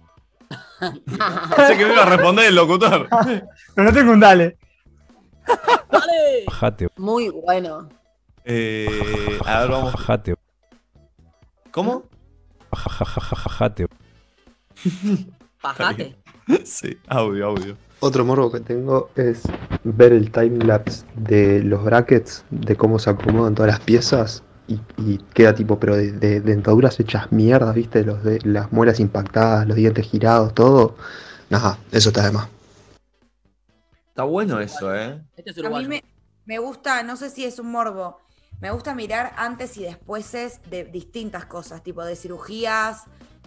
Pensé 0.80 1.78
que 1.78 1.86
me 1.86 1.91
iba 1.91 2.03
a 2.03 2.05
responder 2.05 2.45
el 2.45 2.55
locutor. 2.55 3.09
Pero 3.76 3.88
no 3.89 3.91
tengo 3.91 4.13
un 4.13 4.22
dale. 4.22 4.57
Bajate, 6.45 6.88
Muy 6.95 7.28
bueno. 7.28 7.89
Eh, 8.45 9.38
a 9.45 9.59
ver, 9.59 9.70
vamos. 9.70 9.91
bajate. 9.91 10.36
¿Cómo? 11.72 12.05
Bajate. 12.72 13.88
Pajate. 15.61 16.15
Sí, 16.63 16.97
audio, 17.09 17.47
audio. 17.47 17.86
Otro 17.99 18.23
morbo 18.25 18.51
que 18.51 18.59
tengo 18.59 19.09
es 19.15 19.41
ver 19.83 20.13
el 20.13 20.31
timelapse 20.31 21.05
de 21.15 21.63
los 21.63 21.83
brackets, 21.83 22.45
de 22.51 22.75
cómo 22.75 22.99
se 22.99 23.09
acomodan 23.09 23.55
todas 23.55 23.71
las 23.71 23.79
piezas 23.79 24.43
y, 24.67 24.79
y 24.97 25.17
queda 25.33 25.55
tipo, 25.55 25.79
pero 25.79 25.95
de, 25.95 26.11
de 26.11 26.41
dentaduras 26.41 26.99
hechas 26.99 27.31
mierdas, 27.31 27.73
¿viste? 27.73 28.03
Los 28.03 28.23
de, 28.23 28.39
las 28.43 28.71
muelas 28.71 28.99
impactadas, 28.99 29.67
los 29.67 29.77
dientes 29.77 30.05
girados, 30.05 30.53
todo. 30.53 30.95
Nada, 31.49 31.79
eso 31.91 32.09
está 32.09 32.25
de 32.25 32.31
más. 32.31 32.47
Está 34.09 34.23
bueno 34.23 34.59
eso, 34.59 34.93
¿eh? 34.93 35.19
Este 35.35 35.51
es 35.51 35.65
A 35.65 35.69
mí 35.69 35.87
me, 35.87 36.03
me 36.45 36.59
gusta, 36.59 37.01
no 37.03 37.15
sé 37.15 37.29
si 37.29 37.45
es 37.45 37.57
un 37.57 37.71
morbo, 37.71 38.19
me 38.59 38.71
gusta 38.71 38.95
mirar 38.95 39.33
antes 39.37 39.77
y 39.77 39.83
despuéses 39.83 40.59
de 40.69 40.85
distintas 40.85 41.45
cosas, 41.45 41.83
tipo 41.83 42.03
de 42.03 42.15
cirugías, 42.15 43.03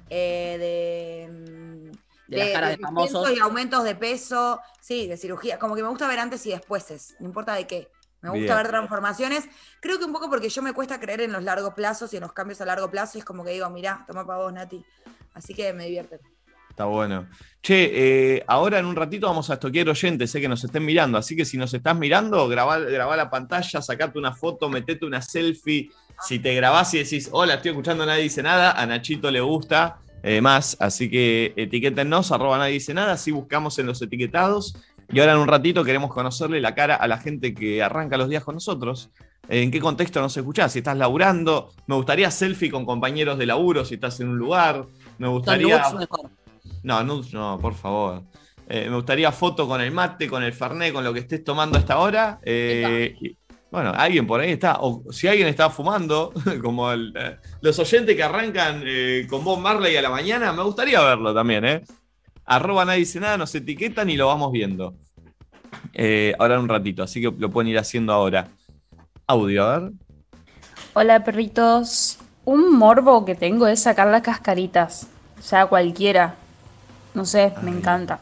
eh, 0.08 0.56
de, 0.58 1.92
De 2.30 2.38
las 2.38 2.48
caras 2.50 2.70
de 2.70 2.78
famosos. 2.78 3.30
y 3.32 3.38
aumentos 3.40 3.84
de 3.84 3.94
peso, 3.94 4.60
sí, 4.80 5.06
de 5.06 5.16
cirugía, 5.16 5.58
como 5.58 5.74
que 5.74 5.82
me 5.82 5.88
gusta 5.88 6.06
ver 6.06 6.20
antes 6.20 6.46
y 6.46 6.50
despuéses, 6.50 7.16
no 7.18 7.26
importa 7.26 7.54
de 7.54 7.66
qué. 7.66 7.88
Me 8.22 8.28
gusta 8.28 8.44
Bien. 8.44 8.56
ver 8.56 8.68
transformaciones. 8.68 9.48
Creo 9.80 9.98
que 9.98 10.04
un 10.04 10.12
poco 10.12 10.28
porque 10.28 10.50
yo 10.50 10.60
me 10.60 10.74
cuesta 10.74 11.00
creer 11.00 11.22
en 11.22 11.32
los 11.32 11.42
largos 11.42 11.72
plazos 11.72 12.12
y 12.12 12.16
en 12.16 12.22
los 12.22 12.32
cambios 12.32 12.60
a 12.60 12.66
largo 12.66 12.90
plazo. 12.90 13.16
Y 13.16 13.20
es 13.20 13.24
como 13.24 13.44
que 13.44 13.52
digo, 13.52 13.68
mirá, 13.70 14.04
toma 14.06 14.26
para 14.26 14.40
vos, 14.40 14.52
Nati. 14.52 14.84
Así 15.32 15.54
que 15.54 15.72
me 15.72 15.86
divierte. 15.86 16.20
Está 16.68 16.84
bueno. 16.84 17.28
Che, 17.62 18.36
eh, 18.36 18.44
ahora 18.46 18.78
en 18.78 18.86
un 18.86 18.94
ratito 18.94 19.26
vamos 19.26 19.50
a 19.50 19.54
estoquear 19.54 19.88
oyentes, 19.88 20.30
sé 20.30 20.40
que 20.40 20.48
nos 20.48 20.62
estén 20.64 20.84
mirando, 20.84 21.18
así 21.18 21.36
que 21.36 21.44
si 21.44 21.58
nos 21.58 21.74
estás 21.74 21.96
mirando, 21.96 22.48
grabá, 22.48 22.78
grabá 22.78 23.16
la 23.16 23.28
pantalla, 23.28 23.82
sacate 23.82 24.18
una 24.18 24.32
foto, 24.32 24.68
metete 24.68 25.04
una 25.04 25.20
selfie. 25.20 25.90
Si 26.22 26.38
te 26.38 26.54
grabás 26.54 26.92
y 26.94 26.98
decís, 26.98 27.28
hola, 27.32 27.54
estoy 27.54 27.70
escuchando, 27.70 28.06
nadie 28.06 28.22
dice 28.22 28.42
nada, 28.42 28.72
a 28.72 28.86
Nachito 28.86 29.30
le 29.30 29.40
gusta 29.40 29.98
eh, 30.22 30.40
más, 30.40 30.76
así 30.80 31.10
que 31.10 31.52
etiquétennos, 31.56 32.32
arroba 32.32 32.58
nadie 32.58 32.74
dice 32.74 32.94
nada, 32.94 33.12
así 33.12 33.30
buscamos 33.30 33.78
en 33.78 33.86
los 33.86 34.00
etiquetados. 34.02 34.76
Y 35.12 35.18
ahora 35.18 35.32
en 35.32 35.38
un 35.38 35.48
ratito 35.48 35.82
queremos 35.82 36.12
conocerle 36.12 36.60
la 36.60 36.74
cara 36.74 36.94
a 36.94 37.08
la 37.08 37.18
gente 37.18 37.52
que 37.52 37.82
arranca 37.82 38.16
los 38.16 38.28
días 38.28 38.44
con 38.44 38.54
nosotros. 38.54 39.10
¿En 39.48 39.72
qué 39.72 39.80
contexto 39.80 40.20
nos 40.20 40.36
escuchás? 40.36 40.72
Si 40.72 40.78
estás 40.78 40.96
laburando, 40.96 41.72
me 41.86 41.96
gustaría 41.96 42.30
selfie 42.30 42.70
con 42.70 42.86
compañeros 42.86 43.36
de 43.36 43.46
laburo 43.46 43.84
si 43.84 43.94
estás 43.94 44.20
en 44.20 44.28
un 44.28 44.38
lugar. 44.38 44.86
Me 45.18 45.26
gustaría. 45.26 45.82
No, 46.84 47.02
nudes 47.02 47.34
no, 47.34 47.58
por 47.60 47.74
favor. 47.74 48.22
Eh, 48.68 48.88
me 48.88 48.94
gustaría 48.94 49.32
foto 49.32 49.66
con 49.66 49.80
el 49.80 49.90
mate, 49.90 50.28
con 50.28 50.44
el 50.44 50.52
fernet, 50.52 50.92
con 50.92 51.02
lo 51.02 51.12
que 51.12 51.20
estés 51.20 51.42
tomando 51.42 51.76
a 51.76 51.80
esta 51.80 51.98
hora. 51.98 52.38
Eh, 52.44 53.16
y- 53.20 53.36
bueno, 53.70 53.92
alguien 53.94 54.26
por 54.26 54.40
ahí 54.40 54.50
está. 54.50 54.78
O 54.80 55.04
si 55.12 55.28
alguien 55.28 55.48
está 55.48 55.70
fumando, 55.70 56.32
como 56.62 56.90
el, 56.90 57.12
eh, 57.16 57.38
los 57.60 57.78
oyentes 57.78 58.16
que 58.16 58.22
arrancan 58.22 58.82
eh, 58.84 59.26
con 59.28 59.44
Bob 59.44 59.60
Marley 59.60 59.96
a 59.96 60.02
la 60.02 60.10
mañana, 60.10 60.52
me 60.52 60.62
gustaría 60.62 61.00
verlo 61.00 61.32
también, 61.32 61.64
¿eh? 61.64 61.84
Arroba 62.44 62.84
nadie 62.84 63.00
dice 63.00 63.20
nada, 63.20 63.36
nos 63.36 63.54
etiquetan 63.54 64.10
y 64.10 64.16
lo 64.16 64.26
vamos 64.26 64.50
viendo. 64.50 64.94
Eh, 65.92 66.34
ahora 66.38 66.56
en 66.56 66.62
un 66.62 66.68
ratito, 66.68 67.02
así 67.02 67.20
que 67.20 67.32
lo 67.36 67.50
pueden 67.50 67.68
ir 67.68 67.78
haciendo 67.78 68.12
ahora. 68.12 68.48
Audio, 69.26 69.64
a 69.64 69.78
ver. 69.78 69.92
Hola 70.94 71.22
perritos. 71.22 72.18
Un 72.44 72.76
morbo 72.76 73.24
que 73.24 73.36
tengo 73.36 73.68
es 73.68 73.80
sacar 73.82 74.08
las 74.08 74.22
cascaritas. 74.22 75.06
O 75.38 75.42
sea, 75.42 75.66
cualquiera. 75.66 76.34
No 77.14 77.24
sé, 77.24 77.52
me 77.62 77.70
encanta. 77.70 78.18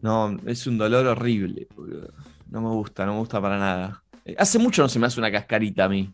No, 0.00 0.34
es 0.46 0.66
un 0.66 0.78
dolor 0.78 1.06
horrible. 1.06 1.66
boludo. 1.76 2.08
No 2.54 2.60
me 2.60 2.68
gusta, 2.68 3.04
no 3.04 3.14
me 3.14 3.18
gusta 3.18 3.40
para 3.40 3.58
nada. 3.58 4.04
Eh, 4.24 4.36
Hace 4.38 4.60
mucho 4.60 4.82
no 4.82 4.88
se 4.88 5.00
me 5.00 5.08
hace 5.08 5.18
una 5.18 5.32
cascarita 5.32 5.86
a 5.86 5.88
mí. 5.88 6.08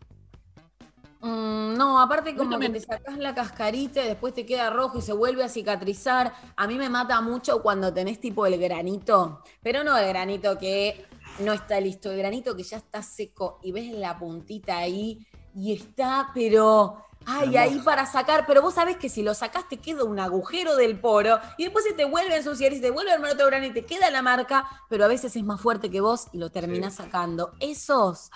Mm, 1.20 1.74
no, 1.76 2.00
aparte 2.00 2.34
como 2.34 2.58
que 2.58 2.70
te 2.70 2.80
sacás 2.80 3.18
la 3.18 3.34
cascarita 3.34 4.02
y 4.02 4.08
después 4.08 4.32
te 4.32 4.46
queda 4.46 4.70
rojo 4.70 4.96
y 4.96 5.02
se 5.02 5.12
vuelve 5.12 5.44
a 5.44 5.50
cicatrizar. 5.50 6.32
A 6.56 6.66
mí 6.66 6.78
me 6.78 6.88
mata 6.88 7.20
mucho 7.20 7.60
cuando 7.60 7.92
tenés 7.92 8.18
tipo 8.20 8.46
el 8.46 8.58
granito, 8.58 9.42
pero 9.62 9.84
no 9.84 9.98
el 9.98 10.08
granito 10.08 10.56
que 10.56 11.04
no 11.40 11.52
está 11.52 11.78
listo, 11.78 12.10
el 12.10 12.16
granito 12.16 12.56
que 12.56 12.62
ya 12.62 12.78
está 12.78 13.02
seco 13.02 13.58
y 13.62 13.72
ves 13.72 13.92
la 13.92 14.18
puntita 14.18 14.78
ahí 14.78 15.26
y 15.54 15.74
está, 15.74 16.30
pero... 16.32 17.04
Ay, 17.26 17.56
ahí 17.56 17.78
para 17.80 18.06
sacar, 18.06 18.46
pero 18.46 18.62
vos 18.62 18.74
sabés 18.74 18.96
que 18.96 19.08
si 19.08 19.22
lo 19.22 19.34
sacás 19.34 19.68
te 19.68 19.76
queda 19.76 20.04
un 20.04 20.18
agujero 20.18 20.76
del 20.76 20.98
poro 20.98 21.38
y 21.58 21.64
después 21.64 21.84
se 21.84 21.92
te 21.92 22.04
vuelve 22.04 22.34
a 22.34 22.38
ensuciar 22.38 22.72
y 22.72 22.76
se 22.76 22.82
te 22.82 22.90
vuelve 22.90 23.10
a 23.12 23.14
armar 23.14 23.32
otro 23.32 23.46
grano 23.46 23.66
y 23.66 23.72
te 23.72 23.84
queda 23.84 24.10
la 24.10 24.22
marca, 24.22 24.68
pero 24.88 25.04
a 25.04 25.08
veces 25.08 25.36
es 25.36 25.44
más 25.44 25.60
fuerte 25.60 25.90
que 25.90 26.00
vos 26.00 26.28
y 26.32 26.38
lo 26.38 26.50
terminás 26.50 26.94
sacando. 26.94 27.52
Esos 27.60 28.30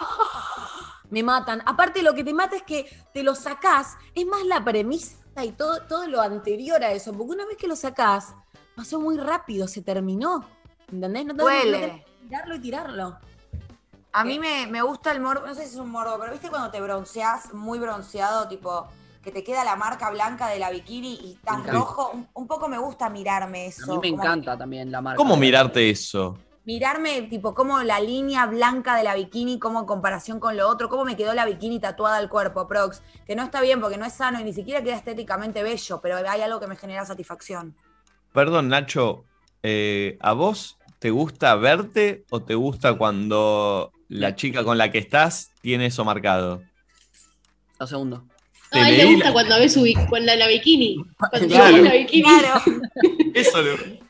me 1.11 1.23
matan. 1.23 1.63
Aparte, 1.67 2.03
lo 2.03 2.15
que 2.15 2.25
te 2.25 2.35
mata 2.35 2.57
es 2.57 2.63
que 2.63 2.87
te 3.13 3.23
lo 3.23 3.35
sacás, 3.35 3.97
es 4.15 4.27
más 4.27 4.45
la 4.45 4.63
premisa 4.65 5.17
y 5.43 5.53
todo, 5.53 5.83
todo 5.83 6.07
lo 6.07 6.21
anterior 6.21 6.83
a 6.85 6.93
eso, 6.93 7.13
porque 7.13 7.33
una 7.33 7.47
vez 7.47 7.57
que 7.57 7.67
lo 7.67 7.77
sacás, 7.77 8.35
pasó 8.77 9.01
muy 9.01 9.17
rápido, 9.17 9.67
se 9.67 9.83
terminó. 9.83 10.45
¿Entendés? 10.93 11.27
No 11.27 11.35
te 11.35 11.43
que 11.45 12.05
tirarlo 12.23 12.55
y 12.55 12.59
tirarlo. 12.61 13.19
A 14.15 14.23
mí 14.25 14.39
me, 14.39 14.69
me 14.69 14.81
gusta 14.81 15.11
el 15.11 15.21
morbo, 15.21 15.45
no 15.45 15.55
sé 15.57 15.63
si 15.67 15.75
es 15.75 15.77
un 15.77 15.91
morbo, 15.91 16.17
pero 16.21 16.31
viste 16.31 16.49
cuando 16.49 16.71
te 16.71 16.81
bronceás 16.81 17.53
muy 17.53 17.81
bronceado, 17.81 18.47
tipo 18.47 18.87
que 19.21 19.33
te 19.33 19.43
queda 19.43 19.65
la 19.65 19.75
marca 19.75 20.09
blanca 20.11 20.47
de 20.49 20.59
la 20.61 20.71
bikini 20.71 21.15
y 21.15 21.33
estás 21.33 21.67
rojo, 21.67 22.11
un, 22.13 22.29
un 22.35 22.47
poco 22.47 22.69
me 22.69 22.79
gusta 22.79 23.11
mirarme 23.11 23.63
A 23.63 23.67
eso. 23.67 23.87
mí 23.87 23.99
me 24.03 24.11
como 24.11 24.23
encanta 24.23 24.57
también 24.57 24.93
la 24.93 25.01
marca. 25.01 25.17
¿Cómo 25.17 25.37
mirarte 25.37 25.91
eso? 25.91 26.39
Mirarme, 26.65 27.23
tipo, 27.23 27.55
como 27.55 27.83
la 27.83 27.99
línea 28.01 28.47
blanca 28.47 28.95
de 28.97 29.03
la 29.03 29.15
bikini, 29.15 29.59
como 29.59 29.81
en 29.81 29.87
comparación 29.87 30.39
con 30.39 30.57
lo 30.57 30.69
otro, 30.69 30.89
cómo 30.89 31.05
me 31.05 31.17
quedó 31.17 31.35
la 31.35 31.45
bikini 31.45 31.81
tatuada 31.81 32.19
al 32.19 32.29
cuerpo, 32.29 32.69
Prox. 32.69 33.03
Que 33.27 33.35
no 33.35 33.43
está 33.43 33.61
bien 33.61 33.81
porque 33.81 33.99
no 33.99 34.05
es 34.07 34.13
sano 34.13 34.39
y 34.39 34.45
ni 34.45 34.53
siquiera 34.53 34.83
queda 34.83 34.95
estéticamente 34.95 35.63
bello, 35.63 36.01
pero 36.01 36.17
hay 36.17 36.41
algo 36.41 36.61
que 36.61 36.67
me 36.69 36.77
genera 36.77 37.05
satisfacción. 37.05 37.75
Perdón, 38.33 38.69
Nacho, 38.69 39.25
eh, 39.63 40.19
¿a 40.21 40.33
vos 40.35 40.79
te 41.01 41.11
gusta 41.11 41.55
verte 41.57 42.25
o 42.31 42.41
te 42.43 42.55
gusta 42.55 42.95
cuando 42.97 43.94
la 44.09 44.35
chica 44.35 44.65
con 44.65 44.79
la 44.79 44.91
que 44.91 44.99
estás 44.99 45.51
tiene 45.61 45.87
eso 45.87 46.05
marcado? 46.05 46.63
Lo 47.79 47.87
segundo. 47.87 48.25
Te 48.71 48.79
No, 48.81 48.85
a 48.85 48.89
él 48.91 48.97
le 48.99 49.05
gusta 49.07 49.27
la- 49.27 49.33
cuando 49.33 49.59
ve 49.59 49.69
su 49.69 49.83
bi- 49.83 49.95
con 50.09 50.25
la, 50.27 50.37
la 50.37 50.47
bikini. 50.49 51.05
Cuando 51.31 51.49
Claro. 51.49 51.77
la 51.79 51.93
bikini. 51.93 52.23
Claro. 52.23 52.63
Eso 53.35 53.63
le- 53.63 54.01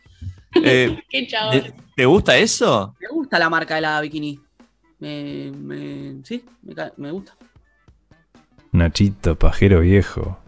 Eh, 0.62 1.02
Qué 1.08 1.26
chabón. 1.26 1.60
¿te- 1.62 1.74
¿Te 1.96 2.06
gusta 2.06 2.36
eso? 2.36 2.94
Me 3.00 3.08
gusta 3.08 3.38
la 3.40 3.50
marca 3.50 3.74
de 3.74 3.80
la 3.80 4.00
bikini. 4.00 4.38
Me, 5.00 5.50
me- 5.50 6.24
sí, 6.24 6.44
me, 6.96 7.10
gusta. 7.10 7.36
Nachito, 8.72 9.36
pajero 9.38 9.80
viejo. 9.80 10.38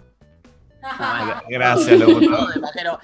Gracias, 1.48 1.98
locutor. 1.98 2.38
Joder, 2.38 2.60
pajero. 2.60 2.98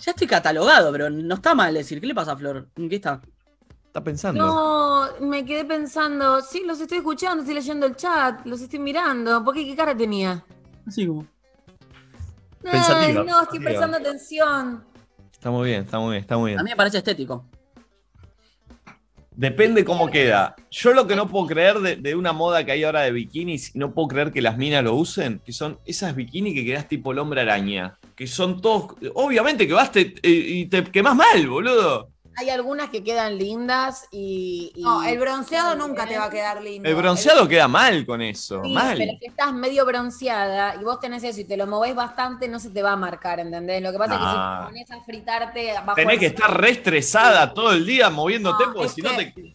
Ya 0.00 0.10
estoy 0.10 0.26
catalogado, 0.26 0.92
pero 0.92 1.08
no 1.10 1.34
está 1.34 1.54
mal 1.54 1.72
decir. 1.74 2.00
¿Qué 2.00 2.06
le 2.06 2.14
pasa 2.14 2.32
a 2.32 2.36
Flor? 2.36 2.68
¿En 2.76 2.88
qué 2.88 2.96
está? 2.96 3.20
Está 3.92 4.02
pensando. 4.02 4.46
No, 4.46 5.06
me 5.20 5.44
quedé 5.44 5.66
pensando, 5.66 6.40
sí, 6.40 6.62
los 6.64 6.80
estoy 6.80 6.96
escuchando, 6.96 7.42
estoy 7.42 7.56
leyendo 7.56 7.84
el 7.84 7.94
chat, 7.94 8.40
los 8.46 8.62
estoy 8.62 8.78
mirando. 8.78 9.44
¿Por 9.44 9.52
qué? 9.54 9.66
¿Qué 9.66 9.76
cara 9.76 9.94
tenía? 9.94 10.42
Así 10.86 11.06
como. 11.06 11.26
Ay, 12.64 13.12
no, 13.12 13.20
estoy 13.42 13.58
pensativa. 13.58 13.64
prestando 13.64 13.96
atención. 13.98 14.84
Está 15.30 15.50
muy 15.50 15.68
bien, 15.68 15.82
está 15.82 15.98
muy 15.98 16.12
bien, 16.12 16.20
está 16.22 16.38
muy 16.38 16.50
bien. 16.52 16.60
A 16.60 16.62
mí 16.62 16.70
me 16.70 16.76
parece 16.76 16.96
estético. 16.96 17.44
Depende 19.32 19.84
cómo 19.84 20.10
queda. 20.10 20.56
Yo 20.70 20.94
lo 20.94 21.06
que 21.06 21.14
no 21.14 21.28
puedo 21.28 21.46
creer 21.48 21.80
de, 21.80 21.96
de 21.96 22.14
una 22.14 22.32
moda 22.32 22.64
que 22.64 22.72
hay 22.72 22.84
ahora 22.84 23.02
de 23.02 23.12
bikinis, 23.12 23.74
y 23.74 23.78
no 23.78 23.92
puedo 23.92 24.08
creer 24.08 24.32
que 24.32 24.40
las 24.40 24.56
minas 24.56 24.82
lo 24.84 24.94
usen, 24.94 25.38
que 25.44 25.52
son 25.52 25.78
esas 25.84 26.14
bikinis 26.16 26.54
que 26.54 26.64
quedas 26.64 26.88
tipo 26.88 27.12
el 27.12 27.18
hombre 27.18 27.42
araña. 27.42 27.98
Que 28.16 28.26
son 28.26 28.62
todos. 28.62 28.94
Obviamente 29.14 29.66
que 29.66 29.74
vas 29.74 29.92
te- 29.92 30.14
eh, 30.22 30.30
y 30.30 30.66
te 30.66 30.82
quemas 30.84 31.14
mal, 31.14 31.46
boludo. 31.46 32.08
Hay 32.36 32.50
algunas 32.50 32.88
que 32.90 33.04
quedan 33.04 33.36
lindas 33.38 34.06
y. 34.10 34.72
y- 34.74 34.82
No, 34.82 35.02
el 35.02 35.18
bronceado 35.18 35.74
nunca 35.76 36.06
te 36.06 36.16
va 36.18 36.24
a 36.24 36.30
quedar 36.30 36.62
lindo. 36.62 36.88
El 36.88 36.94
bronceado 36.94 37.46
queda 37.46 37.68
mal 37.68 38.06
con 38.06 38.22
eso. 38.22 38.60
Sí, 38.64 38.72
mal. 38.72 38.96
pero 38.98 39.12
si 39.18 39.26
estás 39.26 39.52
medio 39.52 39.84
bronceada 39.84 40.74
y 40.80 40.84
vos 40.84 40.98
tenés 41.00 41.22
eso 41.24 41.40
y 41.40 41.44
te 41.44 41.56
lo 41.56 41.66
movés 41.66 41.94
bastante, 41.94 42.48
no 42.48 42.58
se 42.58 42.70
te 42.70 42.82
va 42.82 42.92
a 42.92 42.96
marcar, 42.96 43.40
¿entendés? 43.40 43.82
Lo 43.82 43.92
que 43.92 43.98
pasa 43.98 44.16
Ah. 44.18 44.18
es 44.18 44.24
que 44.24 44.32
si 44.32 44.84
te 44.84 44.86
pones 44.88 44.90
a 45.02 45.04
fritarte 45.04 45.72
bajo 45.84 45.94
Tenés 45.94 46.18
que 46.18 46.26
estar 46.26 46.60
re 46.60 46.70
estresada 46.70 47.52
todo 47.52 47.72
el 47.72 47.84
día 47.86 48.08
moviéndote, 48.10 48.64
porque 48.74 48.88
si 48.88 49.02
no 49.02 49.10
que- 49.16 49.26
te. 49.26 49.54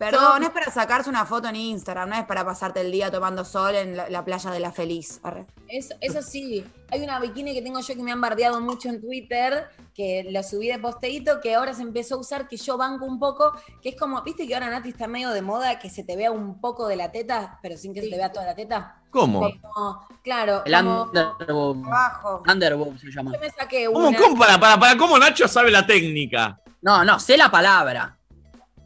Perdón, 0.00 0.42
es 0.44 0.50
para 0.50 0.70
sacarse 0.70 1.10
una 1.10 1.26
foto 1.26 1.46
en 1.48 1.56
Instagram, 1.56 2.08
no 2.08 2.16
es 2.16 2.24
para 2.24 2.42
pasarte 2.42 2.80
el 2.80 2.90
día 2.90 3.10
tomando 3.10 3.44
sol 3.44 3.74
en 3.74 3.96
la, 3.98 4.08
la 4.08 4.24
playa 4.24 4.50
de 4.50 4.58
la 4.58 4.72
Feliz. 4.72 5.20
Eso, 5.68 5.94
eso 6.00 6.22
sí, 6.22 6.64
hay 6.90 7.02
una 7.02 7.20
bikini 7.20 7.52
que 7.52 7.60
tengo 7.60 7.80
yo 7.80 7.94
que 7.94 8.02
me 8.02 8.10
han 8.10 8.20
bardeado 8.20 8.62
mucho 8.62 8.88
en 8.88 9.00
Twitter, 9.02 9.68
que 9.94 10.26
lo 10.30 10.42
subí 10.42 10.68
de 10.68 10.78
posteíto, 10.78 11.38
que 11.42 11.54
ahora 11.54 11.74
se 11.74 11.82
empezó 11.82 12.14
a 12.14 12.18
usar, 12.18 12.48
que 12.48 12.56
yo 12.56 12.78
banco 12.78 13.04
un 13.04 13.18
poco, 13.18 13.52
que 13.82 13.90
es 13.90 13.96
como, 13.96 14.22
viste 14.22 14.46
que 14.48 14.54
ahora 14.54 14.70
Nati 14.70 14.88
está 14.88 15.06
medio 15.06 15.30
de 15.32 15.42
moda, 15.42 15.78
que 15.78 15.90
se 15.90 16.02
te 16.02 16.16
vea 16.16 16.30
un 16.30 16.62
poco 16.62 16.86
de 16.88 16.96
la 16.96 17.12
teta, 17.12 17.58
pero 17.62 17.76
sin 17.76 17.92
que 17.92 18.00
se 18.00 18.08
te 18.08 18.16
vea 18.16 18.32
toda 18.32 18.46
la 18.46 18.54
teta. 18.54 19.02
¿Cómo? 19.10 19.40
Como, 19.60 20.08
claro, 20.22 20.62
El 20.64 20.72
como- 20.76 21.02
underboob. 21.12 21.84
Abajo. 21.86 22.42
Underboob 22.50 22.98
se 22.98 23.10
llama. 23.10 23.32
yo 23.34 23.40
me 23.40 23.50
saqué 23.50 23.84
¿Cómo, 23.84 24.08
una. 24.08 24.18
cómo? 24.18 24.38
Para, 24.38 24.58
para, 24.58 24.80
para, 24.80 24.96
¿cómo 24.96 25.18
Nacho 25.18 25.46
sabe 25.46 25.70
la 25.70 25.86
técnica? 25.86 26.58
No, 26.80 27.04
no, 27.04 27.20
sé 27.20 27.36
la 27.36 27.50
palabra. 27.50 28.16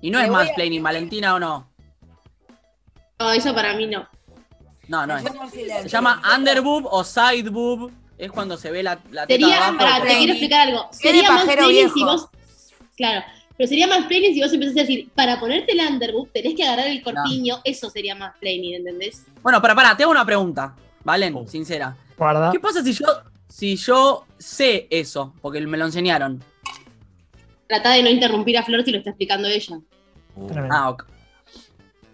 Y 0.04 0.10
no 0.10 0.18
Le 0.18 0.26
es 0.26 0.30
voy 0.30 0.46
a- 0.46 0.82
Valentina 0.82 1.34
o 1.34 1.40
no. 1.40 1.66
No, 3.18 3.32
eso 3.32 3.54
para 3.54 3.74
mí 3.74 3.86
no. 3.86 4.06
No, 4.86 5.06
no 5.06 5.16
es. 5.16 5.24
Se 5.82 5.88
llama 5.88 6.20
underboob 6.36 6.84
o 6.90 7.02
side 7.02 7.48
boob. 7.48 7.90
Es 8.18 8.30
cuando 8.30 8.58
se 8.58 8.70
ve 8.70 8.82
la, 8.82 8.98
la 9.12 9.26
teta 9.26 9.40
Sería, 9.46 9.66
abajo. 9.68 9.78
pará, 9.78 10.06
te 10.06 10.18
quiero 10.18 10.32
explicar 10.34 10.68
algo. 10.68 10.88
Sería 10.92 11.32
más 11.32 11.44
pajero 11.46 11.68
si 11.94 12.04
vos. 12.04 12.28
Claro. 12.98 13.24
Pero 13.56 13.66
sería 13.66 13.86
más 13.86 14.06
si 14.34 14.42
vos 14.42 14.52
empezás 14.52 14.76
a 14.76 14.80
decir, 14.80 15.08
para 15.14 15.40
ponerte 15.40 15.72
el 15.72 15.80
underboob 15.80 16.28
tenés 16.32 16.54
que 16.54 16.64
agarrar 16.64 16.88
el 16.88 17.02
corpiño, 17.02 17.62
eso 17.64 17.88
sería 17.88 18.14
más 18.14 18.34
¿entendés? 18.76 19.24
Bueno, 19.42 19.62
para, 19.62 19.74
para, 19.74 19.96
te 19.96 20.02
hago 20.02 20.12
una 20.12 20.26
pregunta. 20.26 20.74
Valen, 21.02 21.48
sincera. 21.48 21.96
Guarda. 22.18 22.50
¿Qué 22.52 22.60
pasa 22.60 22.84
si 22.84 22.92
yo, 22.92 23.06
si 23.48 23.76
yo 23.76 24.26
sé 24.36 24.86
eso? 24.90 25.32
Porque 25.40 25.62
me 25.62 25.78
lo 25.78 25.86
enseñaron. 25.86 26.44
Tratá 27.66 27.92
de 27.92 28.02
no 28.02 28.10
interrumpir 28.10 28.58
a 28.58 28.62
Flor 28.62 28.84
si 28.84 28.90
lo 28.92 28.98
está 28.98 29.08
explicando 29.10 29.48
ella. 29.48 29.78
Tremendo. 30.48 30.74
Ah, 30.74 30.90
ok. 30.90 31.04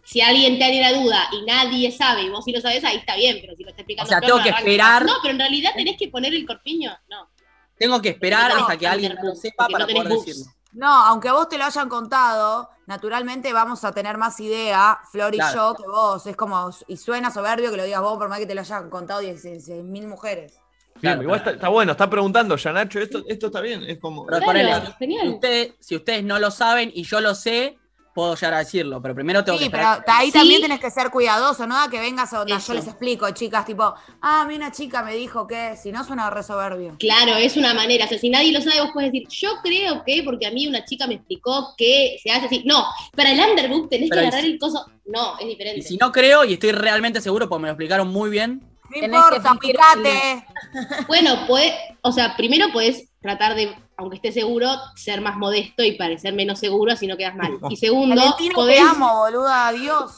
Si 0.04 0.20
alguien 0.20 0.58
tiene 0.58 0.80
la 0.80 0.92
duda 1.00 1.28
y 1.32 1.44
nadie 1.44 1.92
sabe 1.92 2.22
y 2.22 2.30
vos 2.30 2.44
sí 2.44 2.52
lo 2.52 2.60
sabés, 2.60 2.82
ahí 2.84 2.96
está 2.96 3.14
bien, 3.14 3.38
pero 3.40 3.54
si 3.54 3.62
lo 3.62 3.70
está 3.70 3.82
explicando 3.82 4.08
O 4.08 4.10
sea, 4.10 4.20
tengo 4.20 4.38
no 4.38 4.42
que 4.42 4.50
esperar- 4.50 5.04
No, 5.06 5.12
pero 5.22 5.32
en 5.34 5.38
realidad 5.38 5.70
tenés 5.76 5.96
que 5.96 6.08
poner 6.08 6.34
el 6.34 6.44
corpiño. 6.46 6.90
No. 7.08 7.30
Tengo 7.78 8.02
que 8.02 8.08
esperar 8.10 8.52
No, 8.52 8.60
hasta 8.62 8.76
que 8.76 8.86
alguien 8.88 9.16
lo 9.22 9.34
sepa 9.36 9.68
para 9.68 9.86
no 9.86 9.92
poder 9.92 10.08
decirlo. 10.08 10.44
No, 10.72 10.88
aunque 11.06 11.28
a 11.28 11.32
vos 11.32 11.48
te 11.48 11.58
lo 11.58 11.64
hayan 11.64 11.88
contado, 11.88 12.68
naturalmente 12.86 13.52
vamos 13.52 13.82
a 13.84 13.92
tener 13.92 14.18
más 14.18 14.38
idea, 14.40 14.98
Flor 15.10 15.34
y 15.34 15.38
Claro. 15.38 15.74
yo, 15.76 15.82
que 15.82 15.88
vos. 15.88 16.26
Es 16.26 16.36
como, 16.36 16.70
y 16.88 16.96
suena 16.96 17.30
soberbio 17.30 17.70
que 17.70 17.76
lo 17.76 17.84
digas 17.84 18.00
vos, 18.02 18.18
por 18.18 18.28
más 18.28 18.38
que 18.38 18.46
te 18.46 18.54
lo 18.54 18.60
hayan 18.60 18.90
contado 18.90 19.20
16 19.20 19.82
mil 19.84 20.06
mujeres. 20.08 20.52
Bien, 21.00 21.14
Claro, 21.14 21.22
igual 21.22 21.38
está, 21.38 21.50
está 21.52 21.68
bueno, 21.68 21.92
está 21.92 22.10
preguntando 22.10 22.56
ya 22.56 22.72
Nacho, 22.72 23.00
esto, 23.00 23.22
esto 23.26 23.46
está 23.46 23.60
bien, 23.60 23.82
es 23.84 23.98
como... 23.98 24.26
Pero 24.26 24.38
Claro, 24.38 24.52
ponele, 24.52 24.86
si 24.86 24.92
genial. 24.98 25.28
ustedes, 25.30 25.74
si 25.80 25.96
ustedes 25.96 26.22
no 26.24 26.38
lo 26.38 26.50
saben 26.50 26.92
y 26.94 27.02
yo 27.04 27.20
lo 27.20 27.34
sé, 27.34 27.78
puedo 28.14 28.34
llegar 28.34 28.54
a 28.54 28.58
decirlo. 28.58 29.00
Pero 29.00 29.14
primero 29.14 29.44
tengo 29.44 29.58
que 29.58 29.64
Sí, 29.64 29.70
pero 29.70 29.86
ahí 30.06 30.26
Sí. 30.26 30.32
también 30.38 30.60
tenés 30.60 30.80
que 30.80 30.90
ser 30.90 31.10
cuidadoso, 31.10 31.66
¿no? 31.66 31.76
Que 31.90 32.00
vengas 32.00 32.32
a 32.32 32.38
donde 32.38 32.54
Eso. 32.54 32.68
yo 32.68 32.74
les 32.74 32.86
explico, 32.86 33.30
chicas, 33.30 33.64
tipo, 33.64 33.82
ah, 33.82 34.42
a 34.42 34.44
mí 34.46 34.54
una 34.56 34.72
chica 34.72 35.02
me 35.02 35.14
dijo 35.14 35.46
que, 35.46 35.76
si 35.76 35.92
no 35.92 36.04
suena 36.04 36.30
re 36.30 36.42
soberbio. 36.42 36.96
Claro, 36.98 37.36
es 37.36 37.56
una 37.56 37.74
manera. 37.74 38.04
O 38.04 38.08
sea, 38.08 38.18
si 38.18 38.30
nadie 38.30 38.52
lo 38.52 38.60
sabe, 38.60 38.80
vos 38.80 38.90
puedes 38.92 39.12
decir, 39.12 39.28
yo 39.28 39.50
creo 39.62 40.02
que, 40.04 40.22
porque 40.24 40.46
a 40.46 40.50
mí 40.50 40.66
una 40.66 40.84
chica 40.84 41.06
me 41.06 41.14
explicó 41.14 41.74
que 41.76 42.18
se 42.22 42.30
hace 42.30 42.46
así. 42.46 42.62
No, 42.64 42.84
para 43.16 43.30
el 43.32 43.40
underboob 43.40 43.88
tenés 43.88 44.08
Pero 44.10 44.22
que 44.22 44.26
agarrar 44.28 44.44
el 44.44 44.58
coso. 44.58 44.86
No, 45.06 45.38
es 45.38 45.46
diferente. 45.46 45.80
Y 45.80 45.82
si 45.82 45.96
no 45.96 46.12
creo 46.12 46.44
y 46.44 46.54
estoy 46.54 46.72
realmente 46.72 47.20
seguro, 47.20 47.48
porque 47.48 47.62
me 47.62 47.68
lo 47.68 47.72
explicaron 47.72 48.08
muy 48.08 48.30
bien. 48.30 48.62
No 48.90 49.04
importa, 49.04 49.54
picate. 49.60 50.44
Bueno, 51.08 51.46
puede, 51.46 51.74
o 52.02 52.12
sea, 52.12 52.36
primero 52.36 52.72
podés 52.72 53.08
tratar 53.20 53.54
de, 53.54 53.74
aunque 54.00 54.16
estés 54.16 54.34
seguro, 54.34 54.68
ser 54.96 55.20
más 55.20 55.36
modesto 55.36 55.84
y 55.84 55.92
parecer 55.92 56.32
menos 56.32 56.58
seguro, 56.58 56.92
así 56.92 57.06
no 57.06 57.16
quedas 57.18 57.36
mal. 57.36 57.58
Y 57.68 57.76
segundo, 57.76 58.16
Valentina, 58.16 58.54
podés. 58.54 58.78
te 58.78 58.82
amo, 58.82 59.18
boluda, 59.18 59.68
adiós. 59.68 60.10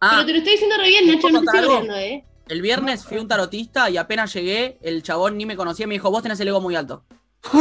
Ah, 0.00 0.10
Pero 0.10 0.26
te 0.26 0.32
lo 0.32 0.38
estoy 0.38 0.52
diciendo 0.52 0.76
re 0.76 0.88
bien, 0.88 1.06
¿te 1.06 1.16
Nacho, 1.16 1.30
no 1.30 1.40
te 1.40 1.46
estoy 1.46 1.60
riendo, 1.76 1.96
¿eh? 1.96 2.24
el 2.48 2.60
viernes 2.60 3.04
fui 3.04 3.16
a 3.16 3.20
un 3.22 3.28
tarotista 3.28 3.88
y 3.88 3.96
apenas 3.96 4.34
llegué, 4.34 4.76
el 4.82 5.02
chabón 5.02 5.38
ni 5.38 5.46
me 5.46 5.56
conocía 5.56 5.84
y 5.84 5.86
me 5.86 5.94
dijo, 5.94 6.10
vos 6.10 6.22
tenés 6.22 6.38
el 6.40 6.48
ego 6.48 6.60
muy 6.60 6.76
alto. 6.76 7.04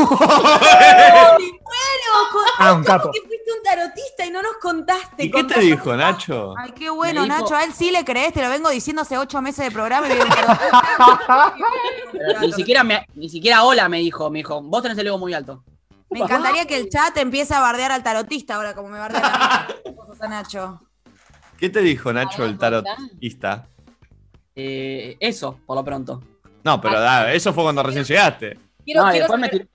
Ah, 2.59 2.73
un 2.73 2.83
capo. 2.83 3.11
que 3.11 3.19
fuiste 3.21 3.51
un 3.57 3.63
tarotista 3.63 4.25
y 4.25 4.31
no 4.31 4.41
nos 4.41 4.57
contaste. 4.61 5.25
¿Y 5.25 5.31
qué 5.31 5.43
te 5.43 5.59
dijo 5.59 5.95
Nacho? 5.95 6.53
Ay, 6.57 6.71
qué 6.71 6.89
bueno, 6.89 7.23
dijo- 7.23 7.35
Nacho. 7.41 7.55
A 7.55 7.63
él 7.63 7.73
sí 7.73 7.91
le 7.91 8.03
crees, 8.05 8.33
te 8.33 8.41
lo 8.41 8.49
vengo 8.49 8.69
diciendo 8.69 9.01
hace 9.01 9.17
ocho 9.17 9.41
meses 9.41 9.65
de 9.65 9.71
programa 9.71 10.07
y 10.07 10.11
Pero 12.11 12.39
ni 12.41 12.53
siquiera 12.53 12.83
me, 12.83 13.05
ni 13.15 13.29
siquiera 13.29 13.63
hola 13.63 13.89
me 13.89 13.99
dijo, 13.99 14.29
me 14.29 14.39
dijo, 14.39 14.61
vos 14.61 14.81
tenés 14.81 14.97
el 14.97 15.07
ego 15.07 15.17
muy 15.17 15.33
alto. 15.33 15.63
Me 16.09 16.19
encantaría 16.19 16.65
que 16.65 16.75
el 16.77 16.89
chat 16.89 17.15
empiece 17.17 17.53
a 17.53 17.61
bardear 17.61 17.91
al 17.91 18.03
tarotista 18.03 18.55
ahora, 18.55 18.75
como 18.75 18.89
me 18.89 18.99
bardea 18.99 19.21
a 19.23 20.27
Nacho. 20.27 20.81
¿Qué 21.57 21.69
te 21.69 21.79
dijo 21.81 22.11
Nacho 22.11 22.43
el 22.43 22.57
tarotista? 22.57 23.67
Eh, 24.55 25.15
eso, 25.19 25.59
por 25.65 25.77
lo 25.77 25.85
pronto. 25.85 26.21
No, 26.63 26.81
pero 26.81 26.99
da, 26.99 27.31
eso 27.31 27.53
fue 27.53 27.63
cuando 27.63 27.81
recién 27.81 28.03
llegaste. 28.03 28.59
Quiero, 28.83 29.03
No, 29.05 29.11
quiero 29.11 29.27
después 29.27 29.39
me 29.39 29.67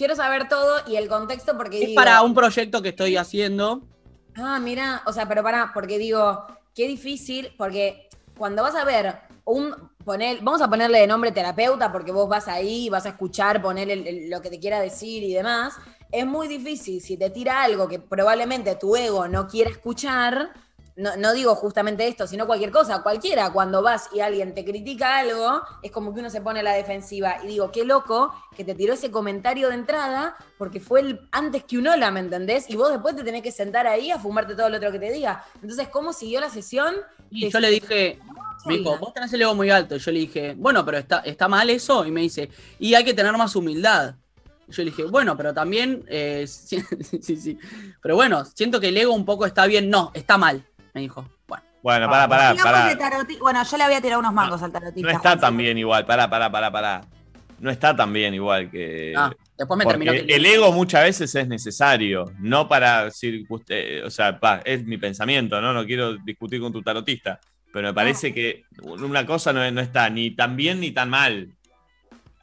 quiero 0.00 0.16
saber 0.16 0.48
todo 0.48 0.78
y 0.88 0.96
el 0.96 1.08
contexto 1.08 1.58
porque 1.58 1.78
Es 1.82 1.88
digo. 1.88 1.94
para 1.94 2.22
un 2.22 2.32
proyecto 2.32 2.80
que 2.80 2.88
estoy 2.88 3.18
haciendo. 3.18 3.82
Ah, 4.34 4.58
mira, 4.58 5.02
o 5.06 5.12
sea, 5.12 5.28
pero 5.28 5.42
pará, 5.42 5.72
porque 5.74 5.98
digo, 5.98 6.46
qué 6.74 6.88
difícil, 6.88 7.52
porque 7.58 8.08
cuando 8.38 8.62
vas 8.62 8.74
a 8.76 8.84
ver 8.84 9.14
un, 9.44 9.74
poner, 10.02 10.38
vamos 10.40 10.62
a 10.62 10.70
ponerle 10.70 11.00
de 11.00 11.06
nombre 11.06 11.32
terapeuta, 11.32 11.92
porque 11.92 12.12
vos 12.12 12.26
vas 12.30 12.48
ahí, 12.48 12.88
vas 12.88 13.04
a 13.04 13.10
escuchar, 13.10 13.60
poner 13.60 13.90
el- 13.90 14.06
el- 14.06 14.30
lo 14.30 14.40
que 14.40 14.48
te 14.48 14.58
quiera 14.58 14.80
decir 14.80 15.22
y 15.22 15.34
demás, 15.34 15.74
es 16.10 16.24
muy 16.26 16.48
difícil 16.48 17.02
si 17.02 17.18
te 17.18 17.28
tira 17.28 17.62
algo 17.62 17.86
que 17.86 17.98
probablemente 17.98 18.76
tu 18.76 18.96
ego 18.96 19.28
no 19.28 19.46
quiera 19.48 19.68
escuchar, 19.70 20.50
no, 20.96 21.16
no 21.16 21.32
digo 21.32 21.54
justamente 21.54 22.06
esto, 22.06 22.26
sino 22.26 22.46
cualquier 22.46 22.70
cosa, 22.70 23.02
cualquiera, 23.02 23.50
cuando 23.52 23.82
vas 23.82 24.08
y 24.12 24.20
alguien 24.20 24.54
te 24.54 24.64
critica 24.64 25.18
algo, 25.18 25.62
es 25.82 25.90
como 25.90 26.12
que 26.12 26.20
uno 26.20 26.30
se 26.30 26.40
pone 26.40 26.60
a 26.60 26.62
la 26.62 26.72
defensiva. 26.72 27.38
Y 27.42 27.48
digo, 27.48 27.70
qué 27.70 27.84
loco 27.84 28.34
que 28.56 28.64
te 28.64 28.74
tiró 28.74 28.94
ese 28.94 29.10
comentario 29.10 29.68
de 29.68 29.74
entrada, 29.74 30.36
porque 30.58 30.80
fue 30.80 31.00
el, 31.00 31.28
antes 31.32 31.64
que 31.64 31.78
un 31.78 31.88
hola, 31.88 32.10
¿me 32.10 32.20
entendés? 32.20 32.68
Y 32.68 32.76
vos 32.76 32.90
después 32.90 33.16
te 33.16 33.24
tenés 33.24 33.42
que 33.42 33.52
sentar 33.52 33.86
ahí 33.86 34.10
a 34.10 34.18
fumarte 34.18 34.54
todo 34.54 34.68
lo 34.68 34.76
otro 34.76 34.92
que 34.92 34.98
te 34.98 35.12
diga. 35.12 35.44
Entonces, 35.62 35.88
¿cómo 35.88 36.12
siguió 36.12 36.40
la 36.40 36.50
sesión? 36.50 36.94
Y 37.30 37.50
yo 37.50 37.60
le 37.60 37.70
dije, 37.70 38.18
me 38.66 38.78
dijo, 38.78 38.98
vos 38.98 39.14
tenés 39.14 39.32
el 39.32 39.42
ego 39.42 39.54
muy 39.54 39.70
alto. 39.70 39.96
Y 39.96 39.98
yo 39.98 40.10
le 40.10 40.20
dije, 40.20 40.54
bueno, 40.56 40.84
pero 40.84 40.98
está, 40.98 41.20
está 41.20 41.48
mal 41.48 41.70
eso. 41.70 42.04
Y 42.04 42.10
me 42.10 42.22
dice, 42.22 42.50
y 42.78 42.94
hay 42.94 43.04
que 43.04 43.14
tener 43.14 43.32
más 43.36 43.54
humildad. 43.56 44.16
Yo 44.68 44.82
le 44.84 44.90
dije, 44.90 45.04
bueno, 45.04 45.36
pero 45.36 45.52
también, 45.52 46.04
eh, 46.08 46.44
sí, 46.48 46.82
sí, 47.20 47.36
sí. 47.36 47.58
Pero 48.02 48.16
bueno, 48.16 48.44
siento 48.44 48.80
que 48.80 48.88
el 48.88 48.96
ego 48.96 49.12
un 49.12 49.24
poco 49.24 49.46
está 49.46 49.66
bien. 49.66 49.90
No, 49.90 50.10
está 50.14 50.38
mal, 50.38 50.66
me 50.94 51.00
dijo. 51.02 51.24
Bueno, 51.46 51.62
Bueno, 51.82 52.10
pará, 52.10 52.28
pará, 52.28 52.54
Bueno, 53.40 53.62
yo 53.64 53.76
le 53.76 53.84
había 53.84 54.00
tirado 54.00 54.20
unos 54.20 54.32
mangos 54.32 54.62
al 54.62 54.72
tarotista. 54.72 55.10
No 55.10 55.16
está 55.16 55.30
Juan. 55.30 55.40
tan 55.40 55.56
bien 55.56 55.78
igual, 55.78 56.04
pará, 56.06 56.28
pará, 56.28 56.50
pará, 56.50 56.70
pará. 56.70 57.00
No 57.58 57.70
está 57.70 57.94
tan 57.94 58.12
bien 58.12 58.32
igual 58.34 58.70
que. 58.70 59.12
Ah, 59.16 59.30
después 59.56 59.76
me 59.76 59.84
terminó 59.84 60.12
que- 60.12 60.20
el 60.20 60.46
ego 60.46 60.72
muchas 60.72 61.04
veces 61.04 61.34
es 61.34 61.46
necesario, 61.46 62.32
no 62.38 62.66
para 62.68 63.08
circun- 63.08 63.62
eh, 63.68 64.02
o 64.04 64.10
sea, 64.10 64.38
pa, 64.40 64.62
es 64.64 64.84
mi 64.86 64.96
pensamiento, 64.96 65.60
¿no? 65.60 65.72
No 65.74 65.84
quiero 65.84 66.14
discutir 66.16 66.58
con 66.60 66.72
tu 66.72 66.82
tarotista, 66.82 67.38
pero 67.72 67.88
me 67.88 67.94
parece 67.94 68.32
que 68.32 68.64
una 68.82 69.26
cosa 69.26 69.52
no, 69.52 69.70
no 69.70 69.80
está 69.82 70.08
ni 70.08 70.30
tan 70.30 70.56
bien 70.56 70.80
ni 70.80 70.90
tan 70.92 71.10
mal. 71.10 71.48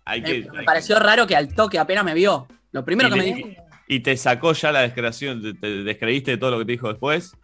Hay 0.05 0.21
que, 0.21 0.41
me, 0.51 0.59
me 0.59 0.63
pareció 0.63 0.99
raro 0.99 1.25
que 1.25 1.35
al 1.35 1.53
toque 1.53 1.79
apenas 1.79 2.05
me 2.05 2.13
vio. 2.13 2.47
Lo 2.71 2.85
primero 2.85 3.09
y, 3.09 3.11
que 3.11 3.17
me 3.17 3.23
dijo, 3.25 3.49
y 3.87 3.99
te 4.01 4.15
sacó 4.17 4.53
ya 4.53 4.71
la 4.71 4.81
descreación, 4.81 5.41
te, 5.41 5.53
te 5.55 5.83
descreíste 5.83 6.31
de 6.31 6.37
todo 6.37 6.51
lo 6.51 6.59
que 6.59 6.65
te 6.65 6.71
dijo 6.73 6.89
después. 6.89 7.35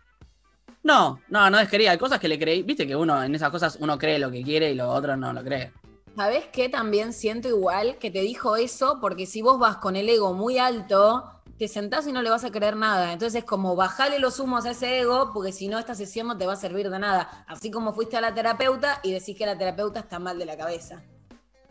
No, 0.84 1.20
no, 1.30 1.50
no 1.50 1.58
desquería. 1.58 1.92
Hay 1.92 1.98
cosas 1.98 2.20
que 2.20 2.28
le 2.28 2.38
creí. 2.38 2.62
Viste 2.62 2.86
que 2.86 2.96
uno 2.96 3.24
en 3.24 3.34
esas 3.34 3.50
cosas 3.50 3.78
uno 3.80 3.98
cree 3.98 4.20
lo 4.20 4.30
que 4.30 4.44
quiere 4.44 4.72
y 4.72 4.76
lo 4.76 4.90
otro 4.90 5.16
no 5.16 5.32
lo 5.34 5.44
cree. 5.44 5.72
¿Sabés 6.16 6.46
qué? 6.52 6.70
También 6.70 7.14
siento 7.14 7.48
igual 7.48 7.98
que 7.98 8.12
te 8.12 8.22
dijo 8.22 8.56
eso, 8.56 9.00
porque 9.02 9.26
si 9.26 9.42
vos 9.42 9.58
vas 9.58 9.78
con 9.78 9.96
el 9.96 10.08
ego 10.08 10.34
muy 10.34 10.60
alto, 10.60 11.42
te 11.58 11.68
sentás 11.68 12.06
y 12.06 12.12
no 12.12 12.22
le 12.22 12.30
vas 12.30 12.44
a 12.44 12.52
creer 12.52 12.76
nada. 12.76 13.14
Entonces 13.14 13.40
es 13.42 13.46
como 13.46 13.76
bajale 13.76 14.20
los 14.20 14.40
humos 14.40 14.66
a 14.66 14.72
ese 14.72 15.00
ego, 15.00 15.32
porque 15.34 15.52
si 15.52 15.68
no, 15.68 15.80
esta 15.80 15.96
sesión 15.96 16.28
no 16.28 16.38
te 16.38 16.46
va 16.46 16.54
a 16.54 16.58
servir 16.58 16.90
de 16.90 17.00
nada. 17.00 17.46
Así 17.48 17.72
como 17.72 17.94
fuiste 17.94 18.18
a 18.18 18.22
la 18.22 18.34
terapeuta 18.34 19.00
y 19.02 19.12
decís 19.12 19.36
que 19.38 19.46
la 19.46 19.58
terapeuta 19.58 20.02
está 20.02 20.20
mal 20.20 20.38
de 20.38 20.46
la 20.46 20.58
cabeza. 20.58 21.02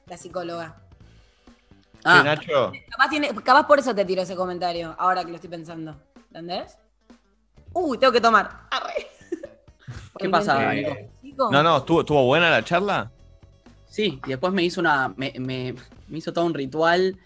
La 0.07 0.17
psicóloga. 0.17 0.77
Ah, 2.03 2.19
Sí, 2.19 2.25
Nacho. 2.25 2.73
Capaz, 2.91 3.11
tiene, 3.11 3.29
capaz 3.45 3.67
por 3.67 3.79
eso 3.79 3.95
te 3.95 4.05
tiró 4.05 4.23
ese 4.23 4.35
comentario, 4.35 4.97
ahora 4.99 5.23
que 5.23 5.31
lo 5.31 5.37
estoy 5.37 5.51
pensando. 5.51 5.97
¿Entendés? 6.17 6.79
Uy, 7.75 7.99
tengo 7.99 8.13
que 8.13 8.21
tomar. 8.21 8.51
Arre. 8.71 9.07
¿Qué 10.19 10.29
pasa, 10.29 10.73
Nico? 11.23 11.51
No, 11.51 11.63
no, 11.63 11.79
¿estuvo, 11.79 12.01
estuvo 12.01 12.25
buena 12.27 12.51
la 12.51 12.65
charla? 12.65 13.11
Sí, 13.89 14.21
y 14.25 14.29
después 14.31 14.53
me 14.53 14.63
hizo 14.63 14.81
una. 14.81 15.13
Me, 15.17 15.33
me- 15.39 15.75
me 16.09 16.19
hizo 16.19 16.33
todo 16.33 16.45
un 16.45 16.55
ritual 16.55 17.19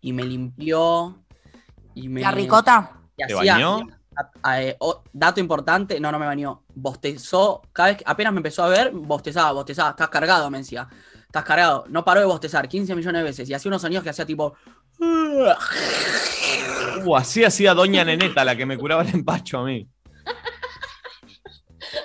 y 0.00 0.12
me 0.12 0.24
limpió. 0.24 1.18
Y 1.94 2.08
me, 2.08 2.20
¿La 2.22 2.30
ricota? 2.32 2.92
y 3.16 3.26
¿Te 3.26 3.34
hacía- 3.34 3.54
bañó? 3.54 3.86
a- 4.16 4.30
a- 4.50 4.62
eh, 4.62 4.76
o- 4.80 5.02
dato 5.12 5.40
importante, 5.40 5.98
no, 6.00 6.10
no 6.12 6.18
me 6.18 6.26
bañó. 6.26 6.62
Bostezó, 6.74 7.62
cada 7.72 7.88
vez 7.90 7.98
que 7.98 8.04
apenas 8.06 8.32
me 8.32 8.38
empezó 8.40 8.62
a 8.64 8.68
ver, 8.68 8.90
bostezaba, 8.92 9.52
bostezaba. 9.52 9.90
Estás 9.90 10.08
cargado, 10.08 10.50
me 10.50 10.58
decía. 10.58 10.88
Estás 11.26 11.44
cargado. 11.44 11.84
No 11.88 12.04
paró 12.04 12.20
de 12.20 12.26
bostezar 12.26 12.68
15 12.68 12.94
millones 12.94 13.20
de 13.20 13.24
veces. 13.24 13.48
Y 13.48 13.54
hacía 13.54 13.70
unos 13.70 13.80
sonidos 13.82 14.04
que 14.04 14.10
hacía 14.10 14.26
tipo. 14.26 14.54
Uh, 17.04 17.16
así 17.16 17.42
hacía 17.44 17.74
Doña 17.74 18.04
Neneta, 18.04 18.44
la 18.44 18.54
que 18.56 18.66
me 18.66 18.76
curaba 18.78 19.02
el 19.02 19.08
empacho 19.14 19.58
a 19.58 19.64
mí. 19.64 19.88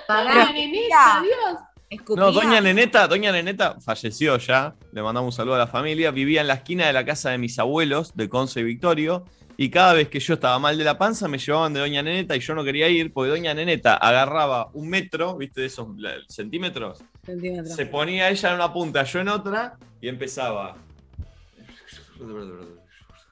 Doña 0.08 0.52
Neneta, 0.52 1.22
Dios. 1.22 2.16
No, 2.16 2.32
doña 2.32 2.60
Neneta, 2.60 3.06
doña 3.06 3.30
Neneta 3.30 3.78
falleció 3.80 4.38
ya. 4.38 4.74
Le 4.92 5.02
mandamos 5.02 5.34
un 5.34 5.36
saludo 5.36 5.54
a 5.56 5.58
la 5.58 5.66
familia. 5.66 6.10
Vivía 6.10 6.40
en 6.40 6.48
la 6.48 6.54
esquina 6.54 6.86
de 6.86 6.92
la 6.94 7.04
casa 7.04 7.30
de 7.30 7.38
mis 7.38 7.58
abuelos, 7.58 8.16
de 8.16 8.28
Conce 8.28 8.60
y 8.60 8.64
Victorio. 8.64 9.24
Y 9.58 9.70
cada 9.70 9.92
vez 9.92 10.08
que 10.08 10.20
yo 10.20 10.34
estaba 10.34 10.58
mal 10.58 10.78
de 10.78 10.84
la 10.84 10.96
panza, 10.96 11.28
me 11.28 11.36
llevaban 11.36 11.74
de 11.74 11.80
doña 11.80 12.02
Neneta 12.02 12.36
y 12.36 12.40
yo 12.40 12.54
no 12.54 12.64
quería 12.64 12.88
ir, 12.88 13.12
porque 13.12 13.30
doña 13.30 13.52
Neneta 13.52 13.96
agarraba 13.96 14.68
un 14.72 14.88
metro, 14.88 15.36
¿viste? 15.36 15.62
De 15.62 15.66
esos 15.66 15.88
centímetros. 16.28 17.02
Centímetro. 17.24 17.74
Se 17.74 17.84
ponía 17.86 18.30
ella 18.30 18.48
en 18.50 18.54
una 18.54 18.72
punta, 18.72 19.02
yo 19.02 19.20
en 19.20 19.28
otra, 19.28 19.76
y 20.00 20.08
empezaba. 20.08 20.76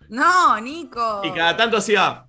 No, 0.08 0.60
Nico. 0.60 1.22
Y 1.24 1.30
cada 1.30 1.56
tanto 1.56 1.76
hacía. 1.78 2.24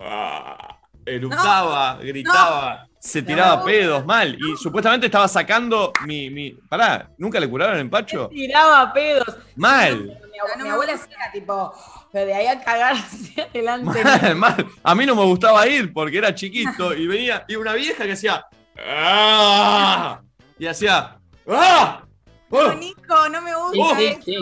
ah, 0.00 0.78
Eructaba, 1.06 1.98
gritaba, 2.00 2.88
se 3.04 3.22
tiraba 3.22 3.56
No. 3.56 3.64
pedos 3.64 4.04
mal. 4.06 4.34
Y 4.38 4.56
supuestamente 4.56 5.06
estaba 5.06 5.28
sacando 5.28 5.92
mi, 6.06 6.30
mi. 6.30 6.52
Pará, 6.52 7.10
¿nunca 7.18 7.38
le 7.38 7.48
curaron 7.48 7.74
el 7.74 7.82
empacho? 7.82 8.28
Tiraba 8.28 8.92
pedos. 8.92 9.36
Mal. 9.56 10.04
Mi, 10.04 10.10
ab- 10.38 10.62
mi 10.62 10.68
abuela 10.70 10.94
hacía 10.94 11.16
tipo, 11.32 11.72
pero 12.10 12.26
de 12.26 12.34
ahí 12.34 12.46
a 12.46 12.60
cagar 12.64 12.94
hacia 12.96 13.44
adelante. 13.44 14.02
Mal, 14.02 14.36
mal. 14.36 14.66
A 14.82 14.94
mí 14.94 15.04
no 15.04 15.14
me 15.14 15.24
gustaba 15.24 15.66
ir 15.68 15.92
porque 15.92 16.16
era 16.18 16.34
chiquito 16.34 16.94
y 16.94 17.06
venía. 17.06 17.44
Y 17.46 17.56
una 17.56 17.74
vieja 17.74 18.04
que 18.04 18.12
hacía. 18.12 18.44
"Ah", 18.78 20.20
Y 20.58 20.66
hacía. 20.66 21.18
¡Ah! 21.48 22.03
¡Oh! 22.56 22.68
No, 22.68 22.74
Nico, 22.74 23.28
no 23.30 23.42
me 23.42 23.52
gusta 23.56 23.98
Sí, 23.98 24.04
eso. 24.04 24.20
sí, 24.24 24.36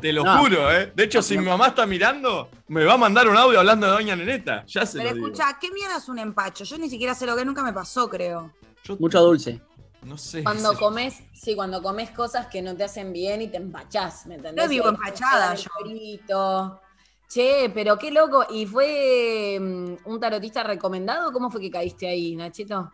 Te 0.00 0.12
lo 0.12 0.22
No. 0.24 0.38
juro, 0.38 0.70
¿eh? 0.70 0.92
De 0.94 1.04
hecho, 1.04 1.22
si 1.22 1.38
mi 1.38 1.46
mamá 1.46 1.68
está 1.68 1.86
mirando, 1.86 2.50
me 2.68 2.84
va 2.84 2.94
a 2.94 2.98
mandar 2.98 3.26
un 3.28 3.36
audio 3.36 3.58
hablando 3.60 3.86
de 3.86 3.92
Doña 3.92 4.14
Neneta. 4.16 4.64
Ya 4.66 4.84
se 4.84 4.98
Pero 4.98 5.10
lo 5.10 5.14
digo. 5.14 5.26
escucha, 5.28 5.58
¿qué 5.60 5.70
mierda 5.70 5.96
es 5.96 6.08
un 6.08 6.18
empacho? 6.18 6.64
Yo 6.64 6.76
ni 6.78 6.90
siquiera 6.90 7.14
sé 7.14 7.24
lo 7.24 7.34
que 7.36 7.44
nunca 7.44 7.62
me 7.62 7.72
pasó, 7.72 8.08
creo. 8.10 8.52
Mucho 8.98 9.20
dulce. 9.22 9.62
No 10.02 10.18
sé. 10.18 10.42
Cuando 10.42 10.74
comes, 10.74 11.22
sí, 11.32 11.54
cuando 11.54 11.82
comes 11.82 12.10
cosas 12.10 12.48
que 12.48 12.60
no 12.60 12.76
te 12.76 12.84
hacen 12.84 13.12
bien 13.14 13.40
y 13.40 13.48
te 13.48 13.56
empachás, 13.56 14.26
¿me 14.26 14.34
entendés? 14.34 14.66
No 14.66 14.70
ahí 14.70 14.78
empachada 14.78 15.54
yo. 15.54 15.70
chorito. 15.78 16.80
Che, 17.26 17.70
pero 17.72 17.98
qué 17.98 18.10
loco. 18.10 18.44
¿Y 18.50 18.66
fue 18.66 19.58
mm, 19.58 19.94
un 20.04 20.20
tarotista 20.20 20.62
recomendado? 20.62 21.32
¿Cómo 21.32 21.50
fue 21.50 21.62
que 21.62 21.70
caíste 21.70 22.06
ahí, 22.06 22.36
Nachito? 22.36 22.92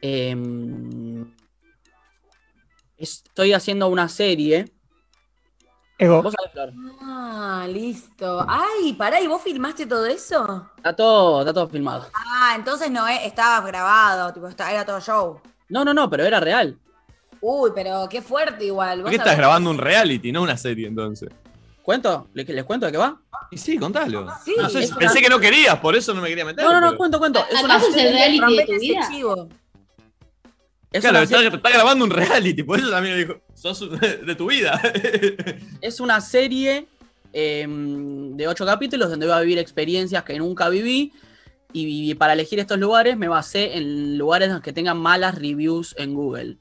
Em, 0.00 1.30
estoy 3.00 3.52
haciendo 3.52 3.88
una 3.88 4.08
serie. 4.08 4.72
Ego. 5.98 6.22
¿Vos 6.22 6.32
sabés, 6.34 6.52
Flor? 6.52 6.72
Ah, 7.02 7.66
listo. 7.68 8.44
Ay, 8.48 8.94
pará, 8.94 9.20
¿y 9.20 9.26
vos 9.26 9.42
filmaste 9.42 9.84
todo 9.86 10.06
eso? 10.06 10.70
Está 10.78 10.96
todo, 10.96 11.40
está 11.40 11.52
todo 11.52 11.68
filmado. 11.68 12.06
Ah, 12.14 12.54
entonces 12.56 12.90
no 12.90 13.06
eh, 13.06 13.26
estaba 13.26 13.60
grabado, 13.66 14.32
tipo, 14.32 14.48
está- 14.48 14.72
era 14.72 14.86
todo 14.86 15.00
show. 15.00 15.40
No, 15.68 15.84
no, 15.84 15.92
no, 15.92 16.08
pero 16.08 16.24
era 16.24 16.40
real. 16.40 16.78
Uy, 17.42 17.70
pero 17.74 18.06
qué 18.08 18.22
fuerte 18.22 18.64
igual. 18.66 18.98
¿Por 18.98 19.02
¿Vos 19.04 19.10
qué 19.10 19.16
estás 19.16 19.36
grabando 19.36 19.68
un 19.70 19.78
reality, 19.78 20.32
no 20.32 20.42
una 20.42 20.56
serie 20.56 20.86
entonces? 20.88 21.28
¿Cuento? 21.82 22.28
¿Les, 22.34 22.48
les 22.48 22.64
cuento 22.64 22.86
de 22.86 22.92
qué 22.92 22.98
va? 22.98 23.20
Y 23.50 23.58
sí, 23.58 23.76
contalo. 23.78 24.26
Sí, 24.44 24.54
No 24.58 24.68
sé, 24.70 24.84
es 24.84 24.92
pensé 24.92 25.18
una- 25.18 25.22
que 25.22 25.28
no 25.28 25.38
querías, 25.40 25.78
por 25.80 25.96
eso 25.96 26.14
no 26.14 26.22
me 26.22 26.28
quería 26.28 26.44
meter. 26.46 26.64
No, 26.64 26.72
no, 26.72 26.80
no, 26.80 26.86
pero- 26.88 26.98
cuento, 26.98 27.18
cuento. 27.18 27.44
Es 27.50 27.62
una, 27.62 27.74
¿Acaso 27.76 27.90
es 27.90 27.96
el 27.96 28.12
reality 28.12 28.56
de 28.56 28.64
tu 28.66 28.72
vida? 28.80 29.08
Es 30.92 31.00
Claro, 31.00 31.20
está, 31.20 31.40
está 31.42 31.70
grabando 31.70 32.04
un 32.04 32.10
reality, 32.10 32.62
por 32.62 32.78
eso 32.78 32.90
también 32.90 33.16
dijo, 33.18 33.40
sos 33.54 33.88
de 34.26 34.34
tu 34.34 34.48
vida. 34.50 34.80
es 35.80 36.00
una 36.00 36.20
serie 36.20 36.86
em, 37.32 38.36
de 38.36 38.48
ocho 38.48 38.66
capítulos 38.66 39.10
donde 39.10 39.26
voy 39.26 39.34
a 39.36 39.40
vivir 39.40 39.58
experiencias 39.58 40.24
que 40.24 40.38
nunca 40.38 40.68
viví. 40.68 41.12
Y, 41.72 42.12
para 42.16 42.32
elegir 42.32 42.58
estos 42.58 42.78
lugares 42.80 43.16
me 43.16 43.28
basé 43.28 43.76
en 43.76 44.18
lugares 44.18 44.50
que 44.60 44.72
tengan 44.72 44.98
malas 44.98 45.36
reviews 45.36 45.94
en 45.96 46.14
Google. 46.14 46.58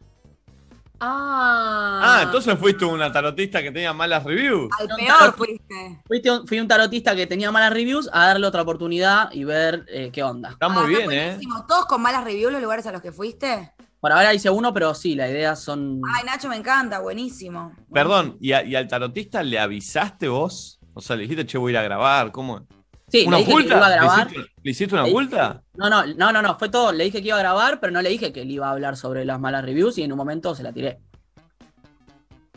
Ah. 0.99 2.01
Ah, 2.03 2.21
entonces 2.25 2.59
fuiste 2.59 2.85
una 2.85 3.11
tarotista 3.11 3.63
que 3.63 3.71
tenía 3.71 3.93
malas 3.93 4.23
reviews. 4.23 4.69
Al 4.77 4.87
peor 4.87 5.33
fuiste. 5.35 6.01
Fuiste 6.05 6.29
un- 6.29 6.47
Fui 6.47 6.59
un 6.59 6.67
tarotista 6.67 7.15
que 7.15 7.25
tenía 7.25 7.51
malas 7.51 7.73
reviews 7.73 8.09
a 8.11 8.27
darle 8.27 8.45
otra 8.45 8.61
oportunidad 8.61 9.31
y 9.31 9.45
ver 9.45 9.85
eh, 9.87 10.09
qué 10.11 10.21
onda. 10.21 10.49
Está 10.51 10.67
muy 10.69 10.83
Ah, 10.83 10.87
bien, 10.87 11.11
¿eh? 11.11 11.39
¿Todos 11.67 11.85
con 11.85 12.01
malas 12.01 12.23
reviews 12.23 12.51
los 12.51 12.61
lugares 12.61 12.85
a 12.85 12.91
los 12.91 13.01
que 13.01 13.11
fuiste? 13.11 13.71
Por 13.99 14.11
ahora 14.13 14.33
hice 14.33 14.49
uno, 14.49 14.73
pero 14.73 14.93
sí, 14.93 15.15
las 15.15 15.29
ideas 15.29 15.59
son. 15.61 16.01
Ay, 16.15 16.23
Nacho, 16.25 16.47
me 16.47 16.55
encanta, 16.55 16.99
buenísimo. 16.99 17.73
Perdón, 17.91 18.37
¿y, 18.39 18.53
a- 18.53 18.63
y 18.63 18.75
al 18.75 18.87
tarotista 18.87 19.43
le 19.43 19.59
avisaste 19.59 20.27
vos? 20.29 20.79
O 20.93 21.01
sea, 21.01 21.15
le 21.17 21.23
dijiste, 21.23 21.45
che, 21.45 21.57
voy 21.57 21.71
a 21.71 21.73
ir 21.73 21.77
a 21.79 21.83
grabar, 21.83 22.31
¿cómo? 22.31 22.65
Sí, 23.09 23.25
¿Una 23.27 23.39
le 23.39 23.45
dije 23.45 23.57
que 23.57 23.67
iba 23.75 23.85
a 23.85 23.89
¿Le 23.89 23.95
grabar. 23.95 24.27
hiciste, 24.27 24.51
le 24.63 24.71
hiciste 24.71 24.93
una 24.95 25.03
Le- 25.03 25.09
oculta? 25.11 25.63
No, 25.75 25.89
no, 25.89 26.05
no, 26.05 26.31
no, 26.31 26.41
no, 26.41 26.57
fue 26.57 26.69
todo. 26.69 26.91
Le 26.91 27.03
dije 27.05 27.21
que 27.21 27.27
iba 27.29 27.37
a 27.37 27.39
grabar, 27.39 27.79
pero 27.79 27.91
no 27.91 28.01
le 28.01 28.09
dije 28.09 28.31
que 28.31 28.43
él 28.43 28.51
iba 28.51 28.67
a 28.67 28.71
hablar 28.71 28.95
sobre 28.95 29.25
las 29.25 29.39
malas 29.39 29.65
reviews 29.65 29.97
y 29.97 30.03
en 30.03 30.11
un 30.11 30.17
momento 30.17 30.53
se 30.55 30.63
la 30.63 30.71
tiré. 30.71 30.99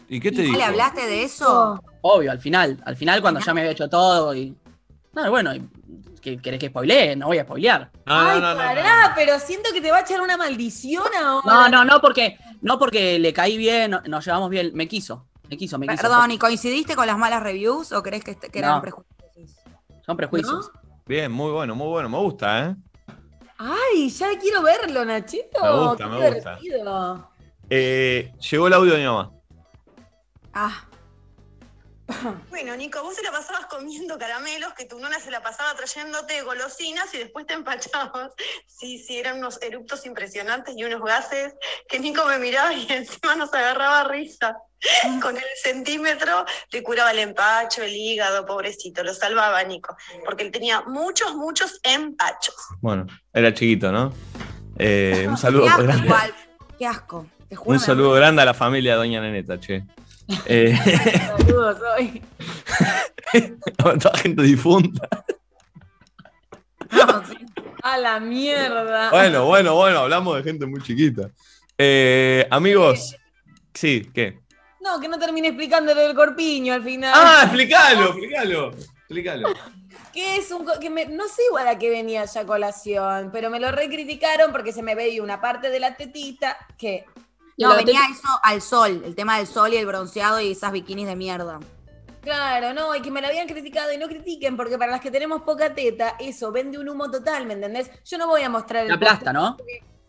¿Y 0.09 0.21
qué 0.21 0.31
te 0.31 0.43
¿Y 0.43 0.47
dijo? 0.47 0.59
¿Le 0.59 0.65
hablaste 0.65 1.07
de 1.07 1.23
eso? 1.25 1.81
Obvio, 2.03 2.31
al 2.31 2.39
final. 2.41 2.81
Al 2.85 2.97
final, 2.97 3.23
cuando 3.23 3.41
ya 3.41 3.55
me 3.55 3.61
había 3.63 3.73
hecho 3.73 3.89
todo 3.89 4.35
y. 4.35 4.55
No, 5.15 5.31
bueno, 5.31 5.55
y- 5.55 5.69
¿qué- 6.21 6.39
¿querés 6.39 6.59
que 6.61 6.69
spoilee? 6.69 7.17
No 7.17 7.27
voy 7.27 7.39
a 7.39 7.45
spoilear. 7.45 7.91
No, 8.07 8.19
Ay, 8.19 8.41
no, 8.41 8.49
no, 8.49 8.55
no. 8.55 8.57
pará, 8.61 9.13
pero 9.15 9.39
siento 9.39 9.71
que 9.73 9.81
te 9.81 9.91
va 9.91 9.99
a 9.99 10.01
echar 10.01 10.21
una 10.21 10.37
maldición 10.37 11.05
ahora. 11.23 11.43
No, 11.47 11.69
no, 11.69 11.85
no 11.85 12.01
porque, 12.01 12.39
no 12.63 12.79
porque 12.79 13.19
le 13.19 13.33
caí 13.33 13.57
bien, 13.59 13.91
no- 13.91 14.01
nos 14.07 14.25
llevamos 14.25 14.49
bien. 14.51 14.71
Me 14.75 14.89
quiso, 14.89 15.27
me 15.51 15.57
quiso, 15.57 15.79
me 15.79 15.87
quiso. 15.87 16.01
Perdón, 16.03 16.31
¿y 16.31 16.39
coincidiste 16.39 16.97
con 16.97 17.07
las 17.07 17.19
malas 17.19 17.43
reviews 17.43 17.93
o 17.93 18.03
crees 18.03 18.25
que, 18.25 18.37
eran 18.55 18.77
No. 18.77 18.81
prejuicios? 18.81 19.17
Son 20.07 20.17
prejuicios. 20.17 20.71
Bien, 21.07 21.31
muy 21.31 21.53
bueno, 21.53 21.75
muy 21.75 21.89
bueno, 21.89 22.09
me 22.09 22.19
gusta, 22.19 22.67
¿eh? 22.71 22.77
Ay, 23.59 24.09
ya 24.11 24.27
quiero 24.41 24.63
verlo, 24.63 25.05
Nachito. 25.05 25.63
Me 25.63 25.87
gusta, 25.89 26.05
Qué 26.05 26.11
me 26.11 26.31
gusta. 26.35 27.29
Eh, 27.71 28.33
Llegó 28.51 28.67
el 28.67 28.73
audio 28.73 28.93
de 28.95 28.99
mi 28.99 29.05
mamá. 29.05 29.31
Ah, 30.53 30.85
Bueno, 32.51 32.77
Nico, 32.77 33.03
vos 33.03 33.17
te 33.17 33.23
la 33.23 33.33
pasabas 33.33 33.67
comiendo 33.67 34.19
caramelos, 34.19 34.73
que 34.75 34.85
tu 34.85 34.99
nona 34.99 35.19
se 35.19 35.31
la 35.31 35.43
pasaba 35.43 35.75
trayéndote 35.75 36.43
golosinas 36.43 37.13
y 37.15 37.19
después 37.19 37.47
te 37.47 37.55
empachabas. 37.55 38.33
Sí, 38.67 38.99
sí, 38.99 39.19
eran 39.19 39.39
unos 39.39 39.61
eruptos 39.63 40.07
impresionantes 40.07 40.75
y 40.77 40.85
unos 40.85 41.03
gases 41.03 41.55
que 41.89 41.99
Nico 41.99 42.25
me 42.27 42.39
miraba 42.39 42.73
y 42.73 42.87
encima 42.93 43.37
nos 43.37 43.53
agarraba 43.55 44.05
risa. 44.05 44.57
Con 45.21 45.37
el 45.37 45.45
centímetro 45.63 46.45
le 46.73 46.83
curaba 46.83 47.13
el 47.13 47.21
empacho, 47.21 47.83
el 47.83 47.95
hígado, 47.95 48.45
pobrecito, 48.45 49.05
lo 49.05 49.15
salvaba 49.15 49.63
Nico, 49.63 49.97
porque 50.25 50.43
él 50.43 50.51
tenía 50.51 50.81
muchos, 50.83 51.37
muchos 51.37 51.79
empachos. 51.85 52.57
Bueno, 52.81 53.07
era 53.33 53.55
chiquito, 53.55 53.93
¿no? 53.93 54.13
Eh, 54.79 55.27
un 55.29 55.37
saludo 55.37 55.63
qué 55.67 55.71
asco 55.71 55.83
grande. 55.85 56.07
igual. 56.07 56.35
Qué 56.79 56.87
asco. 56.87 57.27
Te 57.49 57.55
juro. 57.55 57.71
Un 57.71 57.79
saludo 57.79 58.11
grande 58.13 58.43
a 58.43 58.45
la 58.45 58.55
familia 58.55 58.93
de 58.93 58.99
Doña 58.99 59.21
Neneta, 59.21 59.61
che. 59.61 59.85
Eh, 60.47 60.77
Saludos 61.39 61.79
hoy. 61.99 62.23
toda 63.77 64.19
gente 64.19 64.43
difunta. 64.43 65.09
A 67.83 67.99
la 67.99 68.21
mierda. 68.21 69.11
Bueno, 69.11 69.47
bueno, 69.47 69.75
bueno, 69.75 69.99
hablamos 70.01 70.37
de 70.37 70.43
gente 70.43 70.67
muy 70.67 70.83
chiquita. 70.83 71.31
Eh, 71.77 72.47
amigos, 72.51 73.17
sí, 73.75 74.09
¿qué? 74.15 74.39
No, 74.81 75.01
que 75.01 75.09
no 75.09 75.19
termine 75.19 75.49
explicando 75.49 75.95
lo 75.95 76.01
del 76.03 76.15
corpiño 76.15 76.75
al 76.75 76.83
final. 76.83 77.13
Ah, 77.15 77.41
explícalo, 77.45 78.07
explícalo, 78.11 78.71
explícalo. 78.73 79.49
Que 80.13 80.37
es 80.37 80.51
un. 80.51 80.67
Que 80.81 80.91
me- 80.91 81.07
no 81.07 81.27
sé 81.29 81.43
igual 81.49 81.67
a 81.69 81.79
qué 81.79 81.89
venía 81.89 82.25
ya 82.25 82.43
a 82.43 82.47
colación, 82.47 83.31
pero 83.33 83.49
me 83.49 83.59
lo 83.59 83.73
recriticaron 83.73 84.53
porque 84.53 84.73
se 84.73 84.83
me 84.83 84.95
veía 84.95 85.23
una 85.23 85.41
parte 85.41 85.71
de 85.71 85.81
la 85.81 85.97
tetita 85.97 86.57
que. 86.77 87.05
No, 87.59 87.77
venía 87.77 88.01
eso 88.11 88.29
al 88.43 88.61
sol, 88.63 89.03
el 89.05 89.15
tema 89.15 89.39
del 89.39 89.47
sol 89.47 89.73
y 89.73 89.77
el 89.77 89.87
bronceado 89.87 90.41
y 90.41 90.53
esas 90.53 90.73
bikinis 90.73 91.07
de 91.07 91.17
mierda. 91.17 91.61
Claro, 92.23 92.73
no, 92.73 92.95
y 92.95 93.03
que 93.03 93.11
me 93.11 93.21
la 93.21 93.29
habían 93.29 93.49
criticado 93.49 93.93
y 93.93 93.99
no 93.99 94.07
critiquen, 94.07 94.57
porque 94.57 94.79
para 94.79 94.93
las 94.93 95.01
que 95.01 95.11
tenemos 95.11 95.43
poca 95.43 95.75
teta, 95.75 96.15
eso 96.21 96.53
vende 96.53 96.79
un 96.79 96.89
humo 96.89 97.11
total, 97.11 97.47
¿me 97.47 97.55
entendés? 97.55 97.91
Yo 98.05 98.17
no 98.17 98.29
voy 98.29 98.43
a 98.43 98.49
mostrar 98.49 98.83
el 98.85 98.89
La 98.89 98.95
aplasta, 98.95 99.33
posteo, 99.33 99.33
¿no? 99.33 99.57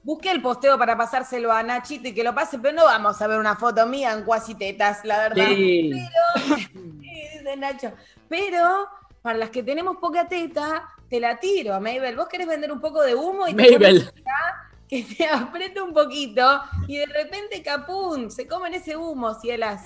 Busqué 0.03 0.31
el 0.31 0.41
posteo 0.41 0.77
para 0.77 0.95
pasárselo 0.97 1.51
a 1.51 1.63
Nachito 1.63 2.09
y 2.09 2.13
que 2.13 2.23
lo 2.23 2.35
pase, 2.35 2.59
pero 2.59 2.75
no 2.75 2.85
vamos 2.85 3.19
a 3.21 3.27
ver 3.27 3.39
una 3.39 3.55
foto 3.55 3.87
mía 3.87 4.11
en 4.13 4.23
cuasi 4.25 4.53
tetas, 4.53 5.03
la 5.05 5.29
verdad. 5.29 5.47
Sí. 5.47 5.91
Pero, 5.91 6.57
Sí, 6.73 7.43
de 7.43 7.55
Nacho. 7.57 7.93
Pero 8.29 8.87
para 9.21 9.37
las 9.39 9.49
que 9.49 9.63
tenemos 9.63 9.97
poca 9.97 10.27
teta, 10.27 10.89
te 11.09 11.19
la 11.19 11.39
tiro, 11.39 11.79
Mabel. 11.79 12.15
¿Vos 12.15 12.27
querés 12.27 12.47
vender 12.47 12.71
un 12.71 12.81
poco 12.81 13.01
de 13.01 13.15
humo? 13.15 13.47
Y 13.47 13.53
te 13.55 13.71
Mabel. 13.71 13.79
pones 13.79 14.07
acá, 14.09 14.71
Que 14.93 15.01
te 15.17 15.25
apriete 15.25 15.81
un 15.81 15.91
poquito 15.91 16.61
y 16.87 16.97
de 16.97 17.07
repente, 17.07 17.63
capún, 17.63 18.29
se 18.29 18.45
comen 18.45 18.75
ese 18.75 18.95
humo, 18.95 19.33
cielas. 19.33 19.85